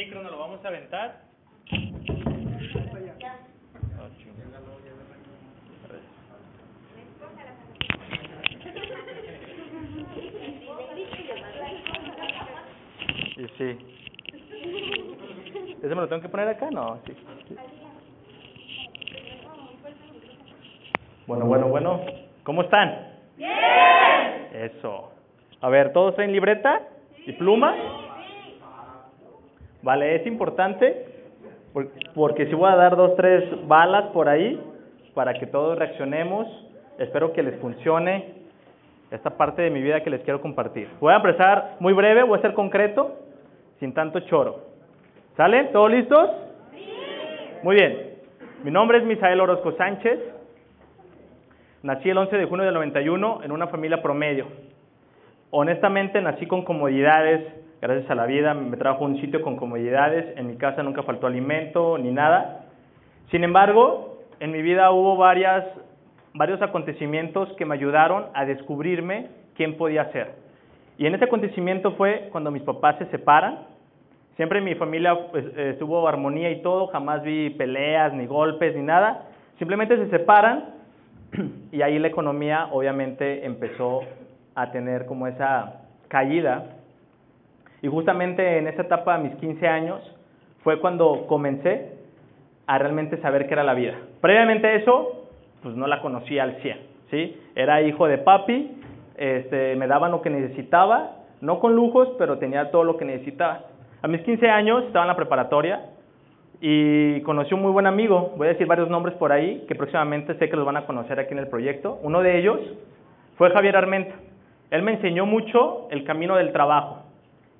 micro 0.00 0.22
nos 0.22 0.32
lo 0.32 0.38
vamos 0.38 0.64
a 0.64 0.68
aventar. 0.68 1.20
Y 13.36 13.46
sí. 13.58 13.78
¿Ese 15.82 15.88
me 15.88 15.94
lo 15.94 16.08
tengo 16.08 16.22
que 16.22 16.28
poner 16.30 16.48
acá? 16.48 16.70
No, 16.70 16.98
sí. 17.06 17.14
sí. 17.46 17.56
Bueno, 21.26 21.44
bueno, 21.44 21.68
bueno. 21.68 22.00
¿Cómo 22.44 22.62
están? 22.62 23.06
Bien. 23.36 23.50
Eso. 24.54 25.12
A 25.60 25.68
ver, 25.68 25.92
¿todos 25.92 26.14
traen 26.14 26.32
libreta 26.32 26.88
y 27.26 27.32
pluma? 27.32 28.09
Vale, 29.82 30.16
es 30.16 30.26
importante 30.26 31.06
por- 31.72 31.88
porque 32.14 32.46
si 32.46 32.54
voy 32.54 32.70
a 32.70 32.76
dar 32.76 32.96
dos, 32.96 33.16
tres 33.16 33.44
balas 33.66 34.06
por 34.12 34.28
ahí 34.28 34.60
para 35.14 35.34
que 35.34 35.46
todos 35.46 35.78
reaccionemos. 35.78 36.46
Espero 36.98 37.32
que 37.32 37.42
les 37.42 37.56
funcione 37.60 38.34
esta 39.10 39.30
parte 39.30 39.62
de 39.62 39.70
mi 39.70 39.80
vida 39.80 40.02
que 40.02 40.10
les 40.10 40.22
quiero 40.22 40.40
compartir. 40.40 40.88
Voy 41.00 41.12
a 41.12 41.16
empezar 41.16 41.76
muy 41.80 41.92
breve, 41.92 42.22
voy 42.22 42.38
a 42.38 42.42
ser 42.42 42.52
concreto, 42.54 43.16
sin 43.78 43.94
tanto 43.94 44.20
choro. 44.20 44.60
¿Sale? 45.36 45.64
¿Todos 45.72 45.90
listos? 45.90 46.30
Muy 47.62 47.76
bien. 47.76 48.10
Mi 48.62 48.70
nombre 48.70 48.98
es 48.98 49.04
Misael 49.04 49.40
Orozco 49.40 49.72
Sánchez. 49.72 50.18
Nací 51.82 52.10
el 52.10 52.18
11 52.18 52.36
de 52.36 52.44
junio 52.44 52.66
del 52.66 52.74
91 52.74 53.40
en 53.42 53.52
una 53.52 53.68
familia 53.68 54.02
promedio. 54.02 54.46
Honestamente 55.50 56.20
nací 56.20 56.46
con 56.46 56.62
comodidades, 56.64 57.42
gracias 57.80 58.10
a 58.10 58.14
la 58.14 58.26
vida 58.26 58.54
me 58.54 58.76
trajo 58.76 59.04
un 59.04 59.20
sitio 59.20 59.42
con 59.42 59.56
comodidades, 59.56 60.36
en 60.36 60.46
mi 60.46 60.56
casa 60.56 60.82
nunca 60.82 61.02
faltó 61.02 61.26
alimento 61.26 61.98
ni 61.98 62.10
nada. 62.10 62.66
Sin 63.30 63.44
embargo, 63.44 64.18
en 64.40 64.50
mi 64.50 64.62
vida 64.62 64.90
hubo 64.90 65.16
varias, 65.16 65.64
varios 66.34 66.60
acontecimientos 66.62 67.52
que 67.56 67.64
me 67.64 67.74
ayudaron 67.74 68.26
a 68.34 68.44
descubrirme 68.44 69.28
quién 69.54 69.76
podía 69.76 70.10
ser. 70.12 70.32
Y 70.98 71.06
en 71.06 71.14
ese 71.14 71.24
acontecimiento 71.24 71.92
fue 71.92 72.28
cuando 72.32 72.50
mis 72.50 72.62
papás 72.62 72.96
se 72.98 73.06
separan. 73.06 73.60
Siempre 74.36 74.58
en 74.58 74.64
mi 74.64 74.74
familia 74.74 75.28
pues, 75.30 75.44
estuvo 75.56 76.06
armonía 76.06 76.50
y 76.50 76.62
todo, 76.62 76.88
jamás 76.88 77.22
vi 77.22 77.50
peleas, 77.50 78.12
ni 78.12 78.26
golpes, 78.26 78.74
ni 78.74 78.82
nada. 78.82 79.24
Simplemente 79.58 79.96
se 79.96 80.08
separan 80.10 80.74
y 81.72 81.82
ahí 81.82 81.98
la 81.98 82.08
economía 82.08 82.68
obviamente 82.72 83.44
empezó 83.44 84.00
a 84.54 84.70
tener 84.72 85.06
como 85.06 85.26
esa 85.26 85.82
caída. 86.08 86.64
Y 87.82 87.88
justamente 87.88 88.58
en 88.58 88.66
esa 88.68 88.82
etapa, 88.82 89.14
a 89.14 89.18
mis 89.18 89.34
15 89.36 89.66
años, 89.66 90.16
fue 90.62 90.80
cuando 90.80 91.26
comencé 91.26 91.92
a 92.66 92.78
realmente 92.78 93.16
saber 93.18 93.46
qué 93.46 93.54
era 93.54 93.64
la 93.64 93.74
vida. 93.74 93.94
Previamente 94.20 94.66
a 94.66 94.74
eso, 94.74 95.26
pues 95.62 95.74
no 95.74 95.86
la 95.86 96.00
conocía 96.00 96.42
al 96.42 96.56
100, 96.56 96.78
¿sí? 97.10 97.36
Era 97.54 97.82
hijo 97.82 98.06
de 98.06 98.18
papi, 98.18 98.76
este, 99.16 99.76
me 99.76 99.86
daban 99.86 100.12
lo 100.12 100.22
que 100.22 100.30
necesitaba, 100.30 101.16
no 101.40 101.58
con 101.58 101.74
lujos, 101.74 102.10
pero 102.18 102.38
tenía 102.38 102.70
todo 102.70 102.84
lo 102.84 102.96
que 102.96 103.04
necesitaba. 103.04 103.62
A 104.02 104.08
mis 104.08 104.22
15 104.22 104.48
años 104.48 104.84
estaba 104.84 105.04
en 105.04 105.08
la 105.08 105.16
preparatoria 105.16 105.86
y 106.60 107.20
conocí 107.22 107.54
un 107.54 107.62
muy 107.62 107.72
buen 107.72 107.86
amigo, 107.86 108.34
voy 108.36 108.48
a 108.48 108.52
decir 108.52 108.66
varios 108.66 108.88
nombres 108.90 109.14
por 109.16 109.32
ahí, 109.32 109.64
que 109.66 109.74
próximamente 109.74 110.34
sé 110.34 110.48
que 110.48 110.56
los 110.56 110.66
van 110.66 110.76
a 110.76 110.86
conocer 110.86 111.18
aquí 111.18 111.32
en 111.32 111.38
el 111.38 111.48
proyecto. 111.48 111.98
Uno 112.02 112.22
de 112.22 112.38
ellos 112.38 112.60
fue 113.36 113.50
Javier 113.50 113.76
Armenta. 113.76 114.14
Él 114.70 114.82
me 114.82 114.92
enseñó 114.92 115.26
mucho 115.26 115.88
el 115.90 116.04
camino 116.04 116.36
del 116.36 116.52
trabajo. 116.52 117.09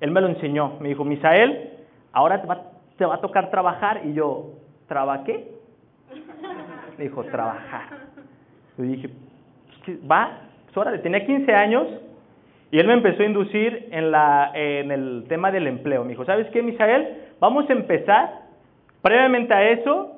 Él 0.01 0.11
me 0.11 0.19
lo 0.19 0.27
enseñó. 0.27 0.73
Me 0.81 0.89
dijo, 0.89 1.05
Misael, 1.05 1.69
ahora 2.11 2.41
te 2.41 2.47
va, 2.47 2.63
te 2.97 3.05
va 3.05 3.15
a 3.15 3.21
tocar 3.21 3.49
trabajar. 3.49 4.01
Y 4.03 4.13
yo, 4.13 4.55
¿traba 4.87 5.23
qué? 5.23 5.47
Me 6.97 7.05
dijo, 7.05 7.23
trabajar. 7.23 7.83
Yo 8.77 8.83
dije, 8.83 9.09
"Pues, 9.09 9.79
¿qué? 9.85 10.07
va, 10.07 10.39
pues 10.65 10.77
órale, 10.77 10.99
tenía 10.99 11.25
15 11.25 11.53
años 11.53 11.87
y 12.71 12.79
él 12.79 12.87
me 12.87 12.93
empezó 12.93 13.21
a 13.21 13.25
inducir 13.25 13.89
en, 13.91 14.11
la, 14.11 14.51
en 14.53 14.91
el 14.91 15.25
tema 15.27 15.51
del 15.51 15.67
empleo. 15.67 16.03
Me 16.03 16.09
dijo, 16.11 16.25
¿sabes 16.25 16.47
qué, 16.51 16.61
Misael? 16.61 17.17
Vamos 17.39 17.69
a 17.69 17.73
empezar. 17.73 18.41
Previamente 19.01 19.53
a 19.53 19.69
eso, 19.69 20.11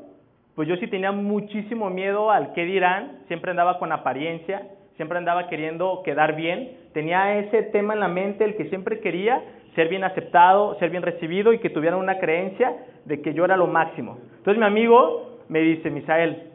pues 0.56 0.68
yo 0.68 0.76
sí 0.78 0.88
tenía 0.88 1.12
muchísimo 1.12 1.90
miedo 1.90 2.30
al 2.30 2.54
qué 2.54 2.64
dirán, 2.66 3.20
siempre 3.28 3.52
andaba 3.52 3.80
con 3.80 3.92
apariencia, 3.92 4.68
siempre 4.98 5.18
andaba 5.18 5.48
queriendo 5.48 6.04
quedar 6.04 6.36
bien, 6.36 6.78
tenía 6.94 7.40
ese 7.40 7.64
tema 7.64 7.94
en 7.94 8.02
la 8.02 8.08
mente, 8.08 8.44
el 8.44 8.56
que 8.56 8.70
siempre 8.70 9.00
quería 9.00 9.42
ser 9.76 9.90
bien 9.90 10.04
aceptado, 10.04 10.76
ser 10.80 10.90
bien 10.90 11.04
recibido 11.04 11.54
y 11.54 11.60
que 11.60 11.70
tuvieran 11.70 12.00
una 12.00 12.20
creencia 12.20 12.76
de 13.06 13.22
que 13.22 13.34
yo 13.34 13.46
era 13.46 13.58
lo 13.58 13.68
máximo. 13.68 14.18
Entonces 14.38 14.58
mi 14.58 14.66
amigo 14.66 15.40
me 15.50 15.60
dice, 15.60 15.90
Misael, 15.90 16.52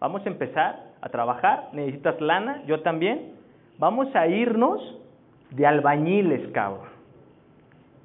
vamos 0.00 0.24
a 0.24 0.28
empezar 0.28 0.86
a 1.00 1.08
trabajar, 1.08 1.68
necesitas 1.72 2.20
lana, 2.20 2.62
yo 2.66 2.80
también, 2.80 3.32
vamos 3.78 4.14
a 4.14 4.26
irnos 4.26 4.80
de 5.50 5.66
albañiles, 5.66 6.48
cabrón. 6.52 6.88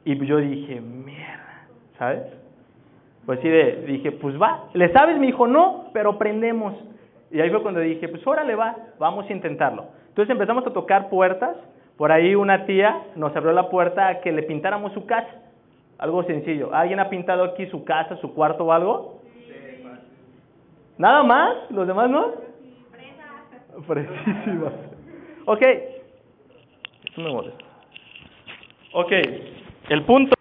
Y 0.03 0.25
yo 0.25 0.37
dije, 0.37 0.81
mierda, 0.81 1.67
¿sabes? 1.97 2.23
Pues 3.25 3.39
sí, 3.41 3.49
dije, 3.49 4.11
pues 4.11 4.39
va. 4.41 4.69
¿Le 4.73 4.91
sabes? 4.93 5.17
Me 5.19 5.27
dijo, 5.27 5.47
no, 5.47 5.89
pero 5.93 6.17
prendemos. 6.17 6.73
Y 7.29 7.39
ahí 7.39 7.49
fue 7.49 7.61
cuando 7.61 7.79
dije, 7.79 8.07
pues 8.07 8.25
órale, 8.25 8.55
va, 8.55 8.75
vamos 8.97 9.29
a 9.29 9.33
intentarlo. 9.33 9.85
Entonces 10.09 10.31
empezamos 10.31 10.65
a 10.65 10.73
tocar 10.73 11.09
puertas. 11.09 11.55
Por 12.01 12.11
ahí 12.11 12.33
una 12.33 12.65
tía 12.65 13.09
nos 13.15 13.35
abrió 13.35 13.51
la 13.53 13.69
puerta 13.69 14.07
a 14.07 14.21
que 14.21 14.31
le 14.31 14.41
pintáramos 14.41 14.91
su 14.91 15.05
casa. 15.05 15.35
Algo 15.99 16.23
sencillo. 16.23 16.73
¿Alguien 16.73 16.99
ha 16.99 17.11
pintado 17.11 17.43
aquí 17.43 17.67
su 17.67 17.83
casa, 17.83 18.15
su 18.15 18.33
cuarto 18.33 18.65
o 18.65 18.71
algo? 18.71 19.21
¿Nada 20.97 21.21
más? 21.21 21.69
¿Los 21.69 21.85
demás 21.85 22.09
no? 22.09 22.31
Fresísimas. 23.85 24.73
Ok. 25.45 25.61
Esto 25.61 27.21
me 27.21 27.31
molesta. 27.31 27.65
Ok. 28.93 29.11
El 29.89 30.03
punto 30.03 30.33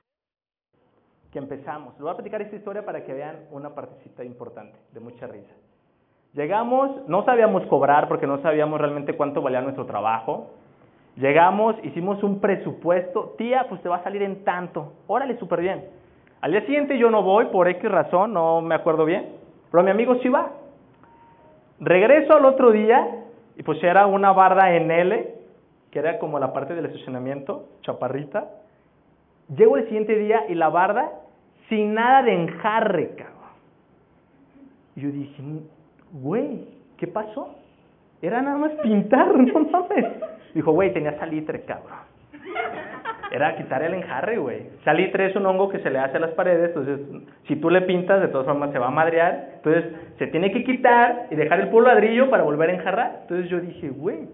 que 1.30 1.38
empezamos. 1.38 1.92
Les 1.92 2.00
voy 2.00 2.10
a 2.10 2.14
platicar 2.14 2.40
esta 2.40 2.56
historia 2.56 2.86
para 2.86 3.04
que 3.04 3.12
vean 3.12 3.36
una 3.50 3.74
partecita 3.74 4.24
importante, 4.24 4.78
de 4.92 5.00
mucha 5.00 5.26
risa. 5.26 5.52
Llegamos, 6.32 7.06
no 7.06 7.22
sabíamos 7.26 7.66
cobrar 7.66 8.08
porque 8.08 8.26
no 8.26 8.40
sabíamos 8.40 8.80
realmente 8.80 9.12
cuánto 9.12 9.42
valía 9.42 9.60
nuestro 9.60 9.84
trabajo. 9.84 10.54
Llegamos, 11.16 11.76
hicimos 11.82 12.22
un 12.22 12.40
presupuesto. 12.40 13.34
Tía, 13.36 13.66
pues 13.68 13.82
te 13.82 13.88
va 13.88 13.96
a 13.96 14.04
salir 14.04 14.22
en 14.22 14.44
tanto. 14.44 14.92
Órale, 15.06 15.38
súper 15.38 15.60
bien. 15.60 15.84
Al 16.40 16.52
día 16.52 16.62
siguiente 16.62 16.98
yo 16.98 17.10
no 17.10 17.22
voy 17.22 17.46
por 17.46 17.68
X 17.68 17.90
razón, 17.90 18.32
no 18.32 18.60
me 18.60 18.74
acuerdo 18.74 19.04
bien. 19.04 19.28
Pero 19.70 19.82
mi 19.82 19.90
amigo 19.90 20.16
sí 20.22 20.28
va. 20.28 20.52
Regreso 21.80 22.36
al 22.36 22.44
otro 22.44 22.70
día 22.70 23.24
y 23.56 23.62
pues 23.62 23.82
era 23.82 24.06
una 24.06 24.32
barda 24.32 24.74
en 24.74 24.90
L, 24.90 25.34
que 25.90 25.98
era 25.98 26.18
como 26.18 26.38
la 26.38 26.52
parte 26.52 26.74
del 26.74 26.86
estacionamiento, 26.86 27.66
chaparrita. 27.82 28.48
Llego 29.54 29.76
el 29.76 29.84
siguiente 29.84 30.16
día 30.16 30.44
y 30.48 30.54
la 30.54 30.68
barda 30.68 31.10
sin 31.68 31.94
nada 31.94 32.22
de 32.22 32.34
enjarre, 32.34 33.14
cabrón. 33.16 33.36
Y 34.96 35.00
yo 35.00 35.10
dije, 35.10 35.42
güey, 36.12 36.68
¿qué 36.96 37.06
pasó? 37.06 37.54
Era 38.22 38.42
nada 38.42 38.58
más 38.58 38.72
pintar, 38.82 39.26
no 39.36 39.60
mames. 39.60 40.06
Dijo, 40.54 40.72
güey, 40.72 40.92
tenía 40.92 41.18
salitre, 41.18 41.62
cabrón. 41.62 41.98
Era 43.30 43.56
quitar 43.56 43.82
el 43.82 43.94
enjarre, 43.94 44.38
güey. 44.38 44.70
Salitre 44.84 45.26
es 45.26 45.36
un 45.36 45.46
hongo 45.46 45.68
que 45.68 45.78
se 45.78 45.90
le 45.90 46.00
hace 46.00 46.16
a 46.16 46.20
las 46.20 46.32
paredes, 46.32 46.70
entonces 46.74 47.00
si 47.46 47.56
tú 47.56 47.70
le 47.70 47.82
pintas, 47.82 48.20
de 48.20 48.28
todas 48.28 48.46
formas 48.46 48.72
se 48.72 48.78
va 48.78 48.88
a 48.88 48.90
madrear. 48.90 49.50
Entonces 49.56 49.84
se 50.18 50.26
tiene 50.26 50.50
que 50.50 50.64
quitar 50.64 51.28
y 51.30 51.36
dejar 51.36 51.60
el 51.60 51.68
puro 51.68 51.86
ladrillo 51.86 52.28
para 52.28 52.42
volver 52.42 52.70
a 52.70 52.74
enjarrar. 52.74 53.18
Entonces 53.22 53.48
yo 53.48 53.60
dije, 53.60 53.90
güey, 53.90 54.28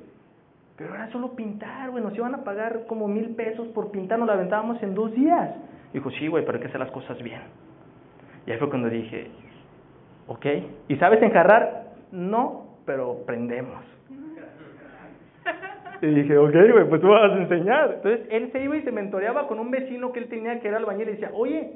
pero 0.77 0.95
era 0.95 1.11
solo 1.11 1.35
pintar, 1.35 1.91
güey, 1.91 2.03
nos 2.03 2.17
iban 2.17 2.35
a 2.35 2.45
pagar 2.45 2.85
como 2.87 3.07
mil 3.07 3.35
pesos 3.35 3.69
por 3.69 3.91
pintar, 3.91 4.19
nos 4.19 4.29
la 4.29 4.35
aventábamos 4.35 4.83
en 4.83 4.95
dos 4.95 5.13
días. 5.15 5.51
Dijo, 5.93 6.11
sí, 6.13 6.27
güey, 6.27 6.45
pero 6.45 6.57
hay 6.57 6.63
que 6.63 6.69
hacer 6.69 6.81
las 6.81 6.91
cosas 6.91 7.23
bien. 7.23 7.41
Y 8.47 8.53
ahí 8.53 8.59
fue 8.59 8.71
cuando 8.71 8.89
dije, 8.89 9.31
ok, 10.27 10.47
¿y 10.89 10.97
sabes 10.97 11.21
enjarrar? 11.23 11.85
No, 12.13 12.66
pero 12.87 13.25
prendemos. 13.27 13.85
Y 16.03 16.09
dije, 16.09 16.37
ok, 16.37 16.53
güey, 16.53 16.89
pues 16.91 17.01
tú 17.01 17.09
vas 17.09 17.33
a 17.33 17.39
enseñar. 17.39 17.95
Entonces 17.95 18.27
él 18.31 18.53
se 18.53 18.63
iba 18.63 18.77
y 18.77 18.83
se 18.83 18.93
mentoreaba 18.93 19.49
con 19.49 19.59
un 19.59 19.71
vecino 19.71 20.13
que 20.13 20.21
él 20.21 20.29
tenía 20.29 20.61
que 20.61 20.69
era 20.69 20.77
albañil 20.77 21.09
y 21.09 21.13
decía, 21.13 21.31
oye, 21.33 21.71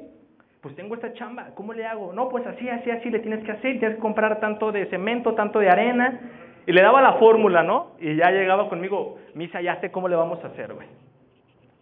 pues 0.61 0.75
tengo 0.75 0.93
esta 0.93 1.11
chamba, 1.13 1.47
¿cómo 1.55 1.73
le 1.73 1.87
hago? 1.87 2.13
No, 2.13 2.29
pues 2.29 2.45
así, 2.45 2.69
así, 2.69 2.91
así 2.91 3.09
le 3.09 3.17
tienes 3.19 3.43
que 3.43 3.51
hacer, 3.51 3.79
tienes 3.79 3.95
que 3.95 4.01
comprar 4.01 4.39
tanto 4.39 4.71
de 4.71 4.85
cemento, 4.85 5.33
tanto 5.33 5.57
de 5.57 5.69
arena. 5.69 6.19
Y 6.67 6.71
le 6.71 6.83
daba 6.83 7.01
la 7.01 7.13
fórmula, 7.13 7.63
¿no? 7.63 7.93
Y 7.99 8.15
ya 8.15 8.29
llegaba 8.29 8.69
conmigo, 8.69 9.17
Misa, 9.33 9.59
ya 9.59 9.81
sé 9.81 9.91
cómo 9.91 10.07
le 10.07 10.15
vamos 10.15 10.43
a 10.43 10.49
hacer, 10.49 10.71
güey. 10.71 10.87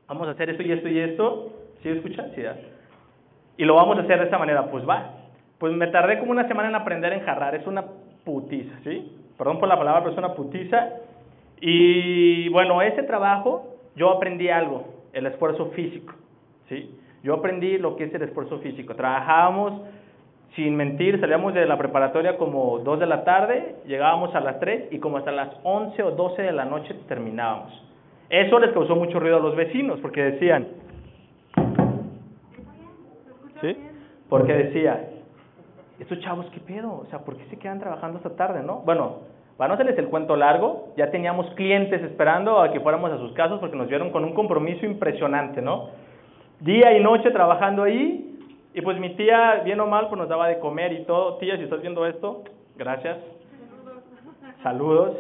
Vamos 0.07 0.29
a 0.29 0.31
hacer 0.31 0.49
esto 0.49 0.63
y 0.63 0.71
esto 0.71 0.87
y 0.87 0.99
esto. 0.99 1.53
¿Sí 1.83 1.89
escuchas? 1.89 2.31
Sí, 2.35 2.41
ya. 2.41 2.55
Y 3.57 3.65
lo 3.65 3.75
vamos 3.75 3.97
a 3.97 4.03
hacer 4.03 4.17
de 4.17 4.25
esta 4.25 4.37
manera, 4.37 4.71
pues 4.71 4.87
va. 4.87 5.11
Pues 5.57 5.73
me 5.73 5.87
tardé 5.87 6.17
como 6.19 6.31
una 6.31 6.47
semana 6.47 6.69
en 6.69 6.75
aprender 6.75 7.11
a 7.11 7.15
enjarrar, 7.15 7.55
es 7.55 7.67
una 7.67 7.83
putiza, 8.29 8.75
¿sí? 8.83 9.11
Perdón 9.37 9.59
por 9.59 9.67
la 9.67 9.77
palabra, 9.77 10.01
pero 10.01 10.11
es 10.11 10.17
una 10.19 10.35
putiza. 10.35 10.89
Y 11.59 12.47
bueno, 12.49 12.79
ese 12.83 13.01
trabajo 13.03 13.65
yo 13.95 14.11
aprendí 14.11 14.49
algo, 14.49 14.85
el 15.13 15.25
esfuerzo 15.25 15.71
físico, 15.71 16.13
¿sí? 16.67 16.95
Yo 17.23 17.33
aprendí 17.33 17.79
lo 17.79 17.95
que 17.95 18.03
es 18.03 18.13
el 18.13 18.21
esfuerzo 18.21 18.59
físico. 18.59 18.95
Trabajábamos, 18.95 19.81
sin 20.55 20.75
mentir, 20.75 21.19
salíamos 21.19 21.55
de 21.55 21.65
la 21.65 21.77
preparatoria 21.77 22.37
como 22.37 22.79
2 22.79 22.99
de 22.99 23.05
la 23.07 23.23
tarde, 23.23 23.77
llegábamos 23.87 24.33
a 24.35 24.41
las 24.41 24.59
3 24.59 24.89
y 24.91 24.99
como 24.99 25.17
hasta 25.17 25.31
las 25.31 25.49
11 25.63 26.03
o 26.03 26.11
12 26.11 26.43
de 26.43 26.51
la 26.51 26.65
noche 26.65 26.93
terminábamos. 27.07 27.83
Eso 28.29 28.59
les 28.59 28.71
causó 28.71 28.95
mucho 28.95 29.19
ruido 29.19 29.37
a 29.37 29.39
los 29.39 29.55
vecinos 29.55 29.99
porque 30.01 30.21
decían, 30.21 30.67
¿sí? 33.61 33.75
Porque 34.29 34.53
decía, 34.53 35.09
estos 35.99 36.19
chavos, 36.21 36.45
¿qué 36.53 36.59
pedo? 36.59 36.93
O 36.93 37.05
sea, 37.09 37.19
¿por 37.19 37.35
qué 37.35 37.45
se 37.45 37.57
quedan 37.57 37.79
trabajando 37.79 38.17
hasta 38.17 38.35
tarde, 38.35 38.63
no? 38.63 38.77
Bueno, 38.85 39.17
para 39.57 39.67
no 39.67 39.73
hacerles 39.73 39.97
el 39.97 40.07
cuento 40.07 40.35
largo, 40.35 40.93
ya 40.95 41.11
teníamos 41.11 41.47
clientes 41.55 42.01
esperando 42.01 42.61
a 42.61 42.71
que 42.71 42.79
fuéramos 42.79 43.11
a 43.11 43.17
sus 43.17 43.33
casas 43.33 43.59
porque 43.59 43.75
nos 43.75 43.89
vieron 43.89 44.09
con 44.11 44.23
un 44.23 44.33
compromiso 44.33 44.85
impresionante, 44.85 45.61
¿no? 45.61 45.89
Día 46.61 46.97
y 46.97 47.03
noche 47.03 47.31
trabajando 47.31 47.83
ahí, 47.83 48.29
y 48.73 48.81
pues 48.81 48.97
mi 48.99 49.15
tía, 49.15 49.61
bien 49.65 49.79
o 49.79 49.87
mal, 49.87 50.07
pues 50.07 50.19
nos 50.19 50.29
daba 50.29 50.47
de 50.47 50.59
comer 50.59 50.93
y 50.93 51.03
todo. 51.03 51.37
Tía, 51.37 51.57
si 51.57 51.63
estás 51.63 51.81
viendo 51.81 52.05
esto, 52.05 52.43
gracias. 52.77 53.17
Saludos. 54.63 55.17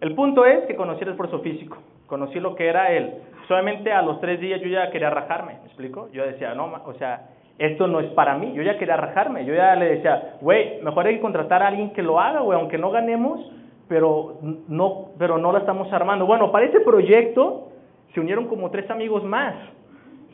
El 0.00 0.14
punto 0.14 0.44
es 0.44 0.66
que 0.66 0.76
conocí 0.76 1.02
el 1.02 1.10
esfuerzo 1.10 1.40
físico, 1.40 1.78
conocí 2.06 2.38
lo 2.38 2.54
que 2.54 2.68
era 2.68 2.92
él. 2.92 3.14
Solamente 3.48 3.92
a 3.92 4.02
los 4.02 4.20
tres 4.20 4.38
días 4.38 4.60
yo 4.60 4.68
ya 4.68 4.90
quería 4.90 5.10
rajarme, 5.10 5.54
¿me 5.60 5.66
explico? 5.66 6.08
Yo 6.12 6.24
decía, 6.26 6.54
no, 6.54 6.72
o 6.84 6.94
sea, 6.94 7.30
esto 7.58 7.86
no 7.86 8.00
es 8.00 8.06
para 8.12 8.36
mí. 8.36 8.52
Yo 8.54 8.62
ya 8.62 8.78
quería 8.78 8.96
rajarme. 8.96 9.44
Yo 9.44 9.54
ya 9.54 9.76
le 9.76 9.96
decía, 9.96 10.36
güey, 10.40 10.80
mejor 10.82 11.06
hay 11.06 11.16
que 11.16 11.20
contratar 11.20 11.62
a 11.62 11.68
alguien 11.68 11.90
que 11.90 12.02
lo 12.02 12.20
haga, 12.20 12.40
güey, 12.40 12.58
aunque 12.58 12.78
no 12.78 12.90
ganemos, 12.90 13.40
pero 13.88 14.38
no, 14.68 15.10
pero 15.18 15.38
no 15.38 15.52
la 15.52 15.60
estamos 15.60 15.92
armando. 15.92 16.26
Bueno, 16.26 16.50
para 16.50 16.66
ese 16.66 16.80
proyecto 16.80 17.68
se 18.12 18.20
unieron 18.20 18.46
como 18.48 18.70
tres 18.70 18.90
amigos 18.90 19.22
más. 19.24 19.54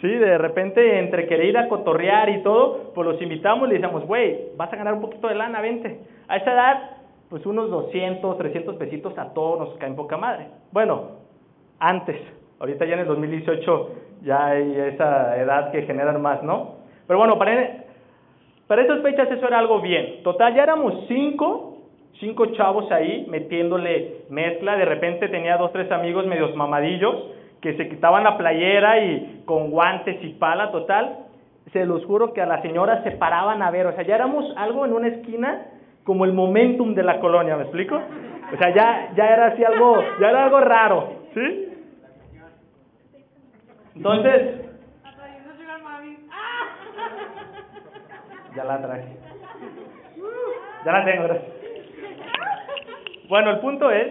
Sí, 0.00 0.08
de 0.08 0.38
repente 0.38 0.98
entre 0.98 1.26
querer 1.26 1.46
ir 1.46 1.58
a 1.58 1.68
cotorrear 1.68 2.30
y 2.30 2.42
todo, 2.42 2.92
pues 2.94 3.06
los 3.06 3.20
invitamos 3.20 3.66
y 3.66 3.72
le 3.72 3.74
decíamos, 3.74 4.06
güey, 4.06 4.56
vas 4.56 4.72
a 4.72 4.76
ganar 4.76 4.94
un 4.94 5.02
poquito 5.02 5.28
de 5.28 5.34
lana, 5.34 5.60
vente. 5.60 6.00
A 6.26 6.38
esa 6.38 6.54
edad, 6.54 6.90
pues 7.28 7.44
unos 7.44 7.70
200, 7.70 8.38
300 8.38 8.76
pesitos 8.76 9.18
a 9.18 9.34
todos 9.34 9.58
nos 9.60 9.78
caen 9.78 9.96
poca 9.96 10.16
madre. 10.16 10.46
Bueno, 10.72 11.02
antes, 11.78 12.16
ahorita 12.60 12.86
ya 12.86 12.94
en 12.94 13.00
el 13.00 13.06
2018 13.08 13.90
ya 14.22 14.46
hay 14.46 14.74
esa 14.74 15.38
edad 15.38 15.70
que 15.70 15.82
generan 15.82 16.22
más, 16.22 16.42
¿no? 16.42 16.79
Pero 17.10 17.18
bueno, 17.18 17.36
para, 17.38 17.68
para 18.68 18.82
esas 18.82 19.02
fechas 19.02 19.28
eso 19.32 19.44
era 19.44 19.58
algo 19.58 19.80
bien. 19.80 20.22
Total, 20.22 20.54
ya 20.54 20.62
éramos 20.62 20.94
cinco, 21.08 21.78
cinco 22.20 22.46
chavos 22.52 22.88
ahí 22.92 23.26
metiéndole 23.28 24.26
mezcla. 24.28 24.76
De 24.76 24.84
repente 24.84 25.28
tenía 25.28 25.56
dos, 25.56 25.72
tres 25.72 25.90
amigos 25.90 26.24
medios 26.28 26.54
mamadillos 26.54 27.16
que 27.60 27.76
se 27.76 27.88
quitaban 27.88 28.22
la 28.22 28.38
playera 28.38 29.00
y 29.00 29.42
con 29.44 29.72
guantes 29.72 30.22
y 30.22 30.34
pala, 30.34 30.70
total. 30.70 31.26
Se 31.72 31.84
los 31.84 32.04
juro 32.04 32.32
que 32.32 32.42
a 32.42 32.46
las 32.46 32.62
señoras 32.62 33.02
se 33.02 33.10
paraban 33.10 33.60
a 33.60 33.72
ver. 33.72 33.88
O 33.88 33.92
sea, 33.92 34.04
ya 34.04 34.14
éramos 34.14 34.44
algo 34.56 34.86
en 34.86 34.92
una 34.92 35.08
esquina 35.08 35.66
como 36.04 36.24
el 36.24 36.32
momentum 36.32 36.94
de 36.94 37.02
la 37.02 37.18
colonia, 37.18 37.56
¿me 37.56 37.64
explico? 37.64 37.96
O 38.54 38.56
sea, 38.56 38.72
ya, 38.72 39.14
ya 39.16 39.26
era 39.26 39.46
así 39.48 39.64
algo, 39.64 39.96
ya 40.20 40.30
era 40.30 40.44
algo 40.44 40.60
raro, 40.60 41.08
¿sí? 41.34 41.72
Entonces, 43.96 44.69
Ya 48.54 48.64
la 48.64 48.82
traje. 48.82 49.16
Ya 50.84 50.92
la 50.92 51.04
tengo, 51.04 51.24
gracias. 51.24 51.52
Bueno, 53.28 53.50
el 53.50 53.58
punto 53.60 53.90
es, 53.90 54.08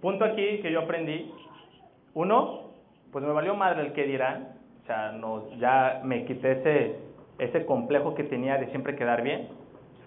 punto 0.00 0.24
aquí 0.24 0.58
que 0.60 0.70
yo 0.70 0.80
aprendí, 0.80 1.32
uno, 2.14 2.72
pues 3.12 3.24
me 3.24 3.32
valió 3.32 3.54
madre 3.54 3.82
el 3.82 3.92
que 3.92 4.04
dirán, 4.04 4.48
o 4.82 4.86
sea, 4.86 5.12
no, 5.12 5.50
ya 5.58 6.00
me 6.04 6.24
quité 6.24 6.52
ese, 6.52 6.96
ese 7.38 7.64
complejo 7.64 8.14
que 8.14 8.24
tenía 8.24 8.58
de 8.58 8.66
siempre 8.66 8.96
quedar 8.96 9.22
bien. 9.22 9.48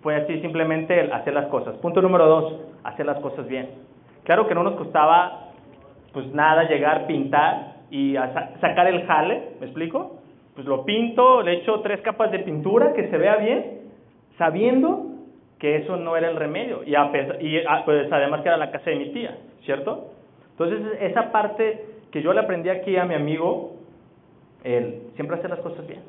Fue 0.02 0.16
así 0.16 0.40
simplemente 0.42 1.00
el 1.00 1.12
hacer 1.12 1.34
las 1.34 1.48
cosas. 1.48 1.76
Punto 1.78 2.02
número 2.02 2.26
dos, 2.28 2.62
hacer 2.84 3.06
las 3.06 3.20
cosas 3.20 3.48
bien. 3.48 3.70
Claro 4.24 4.48
que 4.48 4.56
no 4.56 4.64
nos 4.64 4.76
costaba 4.76 5.50
pues 6.14 6.28
nada 6.34 6.64
llegar, 6.64 7.08
pintar 7.08 7.76
y 7.90 8.16
sacar 8.62 8.88
el 8.88 9.06
jale, 9.06 9.54
¿me 9.60 9.66
explico? 9.66 10.19
Pues 10.60 10.68
lo 10.68 10.84
pinto, 10.84 11.42
le 11.42 11.54
echo 11.54 11.80
tres 11.80 12.02
capas 12.02 12.34
de 12.34 12.40
pintura 12.40 12.92
que 12.92 13.08
se 13.08 13.18
vea 13.18 13.38
bien, 13.38 13.80
sabiendo 14.38 15.06
que 15.58 15.78
eso 15.78 15.96
no 15.96 16.18
era 16.18 16.30
el 16.30 16.36
remedio. 16.36 16.82
Y, 16.84 16.96
y 16.96 17.62
pues 17.86 18.12
además 18.12 18.42
que 18.42 18.50
era 18.50 18.58
la 18.58 18.70
casa 18.70 18.90
de 18.90 18.98
mi 18.98 19.10
tía, 19.14 19.38
¿cierto? 19.64 20.12
Entonces 20.52 20.82
esa 21.00 21.32
parte 21.32 21.86
que 22.12 22.22
yo 22.22 22.34
le 22.34 22.42
aprendí 22.42 22.68
aquí 22.68 22.98
a 22.98 23.06
mi 23.06 23.16
amigo, 23.16 23.78
el 24.66 25.04
siempre 25.16 25.38
hacer 25.38 25.50
las 25.50 25.62
cosas 25.62 25.88
bien. 25.88 26.02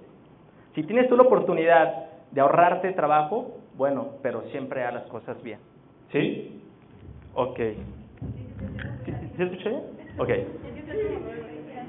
Si 0.74 0.82
tienes 0.82 1.08
tú 1.08 1.16
la 1.16 1.22
oportunidad 1.22 2.06
de 2.32 2.40
ahorrarte 2.40 2.90
trabajo, 2.94 3.56
bueno, 3.76 4.14
pero 4.20 4.42
siempre 4.50 4.82
haz 4.82 4.94
las 4.94 5.04
cosas 5.04 5.40
bien. 5.44 5.60
¿Sí? 6.10 6.60
Ok. 7.34 7.56
¿Sí, 9.04 9.12
¿Sí 9.36 9.42
escucha 9.44 9.68
bien? 9.68 9.82
Ok. 10.18 10.28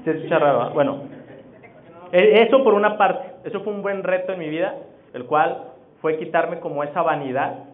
¿Se 0.04 0.10
escucha 0.12 0.38
raro? 0.38 0.70
Bueno, 0.74 1.11
eso 2.12 2.62
por 2.62 2.74
una 2.74 2.98
parte, 2.98 3.48
eso 3.48 3.60
fue 3.60 3.72
un 3.72 3.82
buen 3.82 4.02
reto 4.02 4.32
en 4.32 4.38
mi 4.38 4.48
vida, 4.48 4.74
el 5.14 5.24
cual 5.24 5.64
fue 6.00 6.18
quitarme 6.18 6.60
como 6.60 6.84
esa 6.84 7.02
vanidad, 7.02 7.64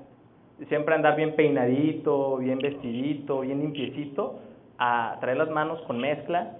siempre 0.69 0.94
andar 0.94 1.17
bien 1.17 1.35
peinadito, 1.35 2.37
bien 2.37 2.58
vestidito, 2.58 3.40
bien 3.40 3.61
limpiecito, 3.61 4.38
a 4.79 5.17
traer 5.20 5.38
las 5.38 5.50
manos 5.50 5.81
con 5.82 5.99
mezcla, 5.99 6.52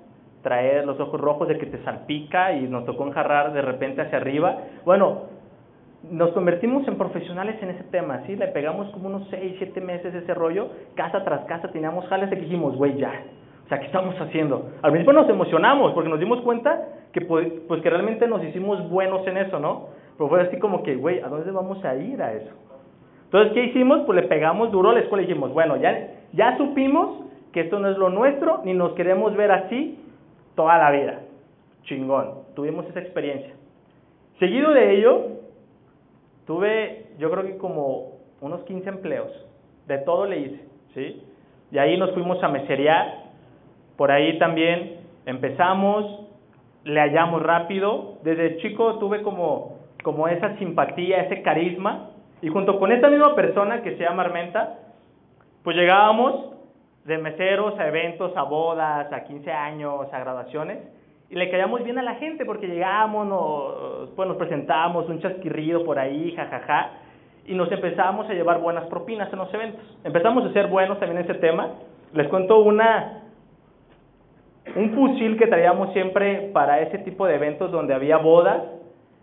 traer 0.42 0.86
los 0.86 0.98
ojos 1.00 1.20
rojos 1.20 1.48
de 1.48 1.58
que 1.58 1.66
te 1.66 1.82
salpica 1.84 2.52
y 2.52 2.62
nos 2.62 2.84
tocó 2.84 3.06
enjarrar 3.06 3.52
de 3.52 3.62
repente 3.62 4.02
hacia 4.02 4.19
arriba. 4.19 4.58
Bueno, 4.84 5.22
nos 6.10 6.31
convertimos 6.31 6.86
en 6.86 6.96
profesionales 6.96 7.56
en 7.60 7.70
ese 7.70 7.84
tema, 7.84 8.22
¿sí? 8.26 8.36
Le 8.36 8.48
pegamos 8.48 8.88
como 8.90 9.08
unos 9.08 9.28
6, 9.31 9.56
7 9.58 9.81
meses 9.81 10.14
ese 10.14 10.34
rollo, 10.34 10.69
casa 10.94 11.24
tras 11.24 11.44
casa 11.46 11.69
teníamos 11.69 12.06
jales 12.06 12.31
de 12.31 12.36
que 12.36 12.42
dijimos, 12.42 12.76
güey, 12.76 12.96
ya, 12.96 13.12
o 13.69 13.70
sea, 13.70 13.81
¿qué 13.81 13.87
estamos 13.87 14.19
haciendo? 14.19 14.70
Al 14.81 14.93
principio 14.93 15.12
nos 15.12 15.29
emocionamos 15.29 15.93
porque 15.93 16.09
nos 16.09 16.19
dimos 16.19 16.41
cuenta 16.41 16.88
que 17.12 17.20
pues, 17.20 17.53
pues, 17.69 17.82
que 17.82 17.91
realmente 17.91 18.26
nos 18.26 18.43
hicimos 18.43 18.88
buenos 18.88 19.26
en 19.26 19.37
eso, 19.37 19.61
¿no? 19.61 19.88
Pero 20.17 20.31
fue 20.31 20.41
así 20.41 20.59
como 20.59 20.82
que, 20.82 20.97
güey, 20.97 21.20
¿a 21.20 21.29
dónde 21.29 21.50
vamos 21.50 21.85
a 21.85 21.94
ir 21.94 22.23
a 22.23 22.32
eso? 22.32 22.50
Entonces, 23.25 23.53
¿qué 23.53 23.65
hicimos? 23.65 24.06
Pues 24.06 24.23
le 24.23 24.26
pegamos 24.26 24.73
duro 24.73 24.88
a 24.88 24.94
la 24.94 25.00
escuela 25.00 25.23
y 25.23 25.26
dijimos, 25.26 25.53
bueno, 25.53 25.76
ya, 25.76 26.15
ya 26.32 26.56
supimos 26.56 27.25
que 27.53 27.61
esto 27.61 27.79
no 27.79 27.91
es 27.91 27.99
lo 27.99 28.09
nuestro, 28.09 28.62
ni 28.65 28.73
nos 28.73 28.94
queremos 28.94 29.37
ver 29.37 29.53
así 29.53 29.99
toda 30.55 30.79
la 30.79 30.91
vida. 30.91 31.20
Chingón, 31.82 32.44
tuvimos 32.56 32.87
esa 32.87 33.01
experiencia. 33.01 33.53
Seguido 34.39 34.72
de 34.72 34.96
ello, 34.96 35.27
tuve, 36.46 37.08
yo 37.19 37.31
creo 37.31 37.44
que 37.44 37.58
como 37.58 38.13
unos 38.41 38.63
15 38.63 38.89
empleos. 38.89 39.44
De 39.87 39.98
todo 39.98 40.25
le 40.25 40.39
hice, 40.39 40.65
¿sí? 40.94 41.22
Y 41.70 41.77
ahí 41.77 41.98
nos 41.98 42.13
fuimos 42.13 42.43
a 42.43 42.48
meserear, 42.48 43.28
por 43.98 44.10
ahí 44.10 44.38
también 44.38 45.00
empezamos, 45.26 46.20
le 46.84 47.00
hallamos 47.00 47.43
rápido. 47.43 48.14
Desde 48.22 48.58
chico 48.58 48.98
tuve 48.98 49.22
como, 49.22 49.81
como 50.02 50.28
esa 50.28 50.56
simpatía, 50.56 51.22
ese 51.22 51.43
carisma. 51.43 52.10
Y 52.40 52.48
junto 52.48 52.78
con 52.78 52.93
esta 52.93 53.10
misma 53.10 53.34
persona 53.34 53.82
que 53.82 53.96
se 53.96 54.05
llama 54.05 54.22
Armenta, 54.22 54.78
pues 55.64 55.76
llegábamos 55.76 56.55
de 57.05 57.19
meseros 57.19 57.76
a 57.78 57.88
eventos, 57.88 58.36
a 58.36 58.43
bodas, 58.44 59.12
a 59.12 59.24
15 59.24 59.50
años, 59.50 60.06
a 60.12 60.20
graduaciones, 60.20 60.78
y 61.31 61.34
le 61.34 61.50
caíamos 61.50 61.82
bien 61.82 61.98
a 61.98 62.02
la 62.02 62.14
gente 62.17 62.44
porque 62.44 62.69
llegábamos, 62.69 63.26
nos, 63.26 64.10
pues 64.10 64.28
nos 64.28 64.36
presentábamos, 64.36 65.08
un 65.08 65.20
chasquirrido 65.20 65.84
por 65.84 65.98
ahí, 65.98 66.32
jajaja, 66.36 66.90
y 67.46 67.55
nos 67.55 67.72
empezábamos 67.72 68.28
a 68.28 68.34
llevar 68.34 68.60
buenas 68.60 68.84
propinas 68.86 69.32
en 69.32 69.38
los 69.38 69.52
eventos. 69.52 69.98
Empezamos 70.05 70.44
a 70.44 70.52
ser 70.52 70.69
buenos 70.69 71.00
también 71.00 71.19
en 71.19 71.31
ese 71.31 71.40
tema. 71.40 71.70
Les 72.12 72.28
cuento 72.28 72.60
una, 72.60 73.22
un 74.77 74.94
fusil 74.94 75.37
que 75.37 75.46
traíamos 75.46 75.93
siempre 75.93 76.51
para 76.53 76.81
ese 76.81 76.98
tipo 76.98 77.27
de 77.27 77.34
eventos 77.34 77.70
donde 77.70 77.94
había 77.94 78.19
bodas, 78.19 78.63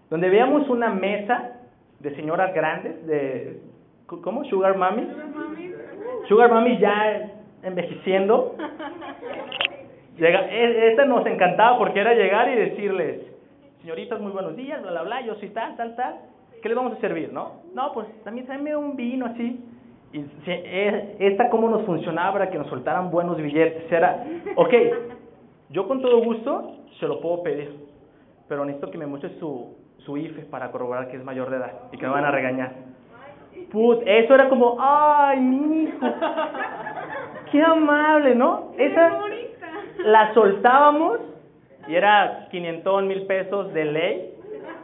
donde 0.10 0.30
veíamos 0.30 0.70
una 0.70 0.90
mesa 0.90 1.52
de 2.00 2.16
señoras 2.16 2.54
grandes, 2.54 3.06
de, 3.08 3.60
¿cómo? 4.06 4.44
Sugar 4.46 4.78
Mami. 4.78 5.08
Sugar 6.28 6.52
Mami 6.52 6.78
ya 6.78 7.32
envejeciendo. 7.64 8.56
Llega, 10.18 10.48
e, 10.50 10.92
esta 10.92 11.06
nos 11.06 11.26
encantaba 11.26 11.78
porque 11.78 12.00
era 12.00 12.14
llegar 12.14 12.48
y 12.50 12.56
decirles, 12.56 13.22
señoritas, 13.82 14.20
muy 14.22 14.32
buenos 14.32 14.56
días, 14.56 14.82
bla, 14.82 14.92
bla, 14.92 15.04
bla, 15.04 15.22
yo 15.22 15.36
soy 15.36 15.50
tal, 15.50 15.76
tal, 15.76 15.96
tal, 15.96 16.16
¿qué 16.62 16.70
les 16.70 16.78
vamos 16.78 16.94
a 16.94 17.02
servir, 17.02 17.34
no? 17.34 17.64
No, 17.74 17.92
pues 17.94 18.08
también 18.24 18.46
tráeme 18.46 18.76
un 18.76 18.96
vino 18.96 19.26
así. 19.26 19.64
Y 20.14 20.24
e, 20.48 21.16
esta 21.20 21.50
cómo 21.50 21.70
nos 21.70 21.84
funcionaba 21.86 22.34
para 22.34 22.50
que 22.50 22.58
nos 22.58 22.68
soltaran 22.68 23.12
buenos 23.12 23.36
billetes. 23.36 23.92
Era, 23.92 24.24
ok, 24.56 24.74
yo 25.70 25.88
con 25.88 26.02
todo 26.02 26.24
gusto 26.24 26.78
se 27.00 27.08
lo 27.08 27.20
puedo 27.22 27.44
pedir, 27.44 27.76
pero 28.48 28.66
necesito 28.66 28.92
que 28.92 28.98
me 28.98 29.06
muestre 29.06 29.32
su, 29.40 29.76
su 30.00 30.18
IFE 30.18 30.44
para 30.44 30.72
corroborar 30.72 31.08
que 31.08 31.18
es 31.18 31.24
mayor 31.24 31.50
de 31.50 31.58
edad 31.58 31.74
y 31.92 31.98
que 31.98 32.06
me 32.06 32.14
van 32.14 32.26
a 32.26 32.32
regañar. 32.32 32.74
Put, 33.72 34.04
eso 34.06 34.36
era 34.36 34.50
como, 34.50 34.78
ay, 34.80 35.40
mi 35.40 35.84
hijo, 35.84 36.06
qué 37.52 37.62
amable, 37.62 38.36
¿no? 38.36 38.72
Esa 38.78 39.20
la 40.06 40.34
soltábamos 40.34 41.20
y 41.88 41.96
era 41.96 42.48
500 42.52 43.04
mil 43.04 43.26
pesos 43.26 43.74
de 43.74 43.86
ley 43.86 44.32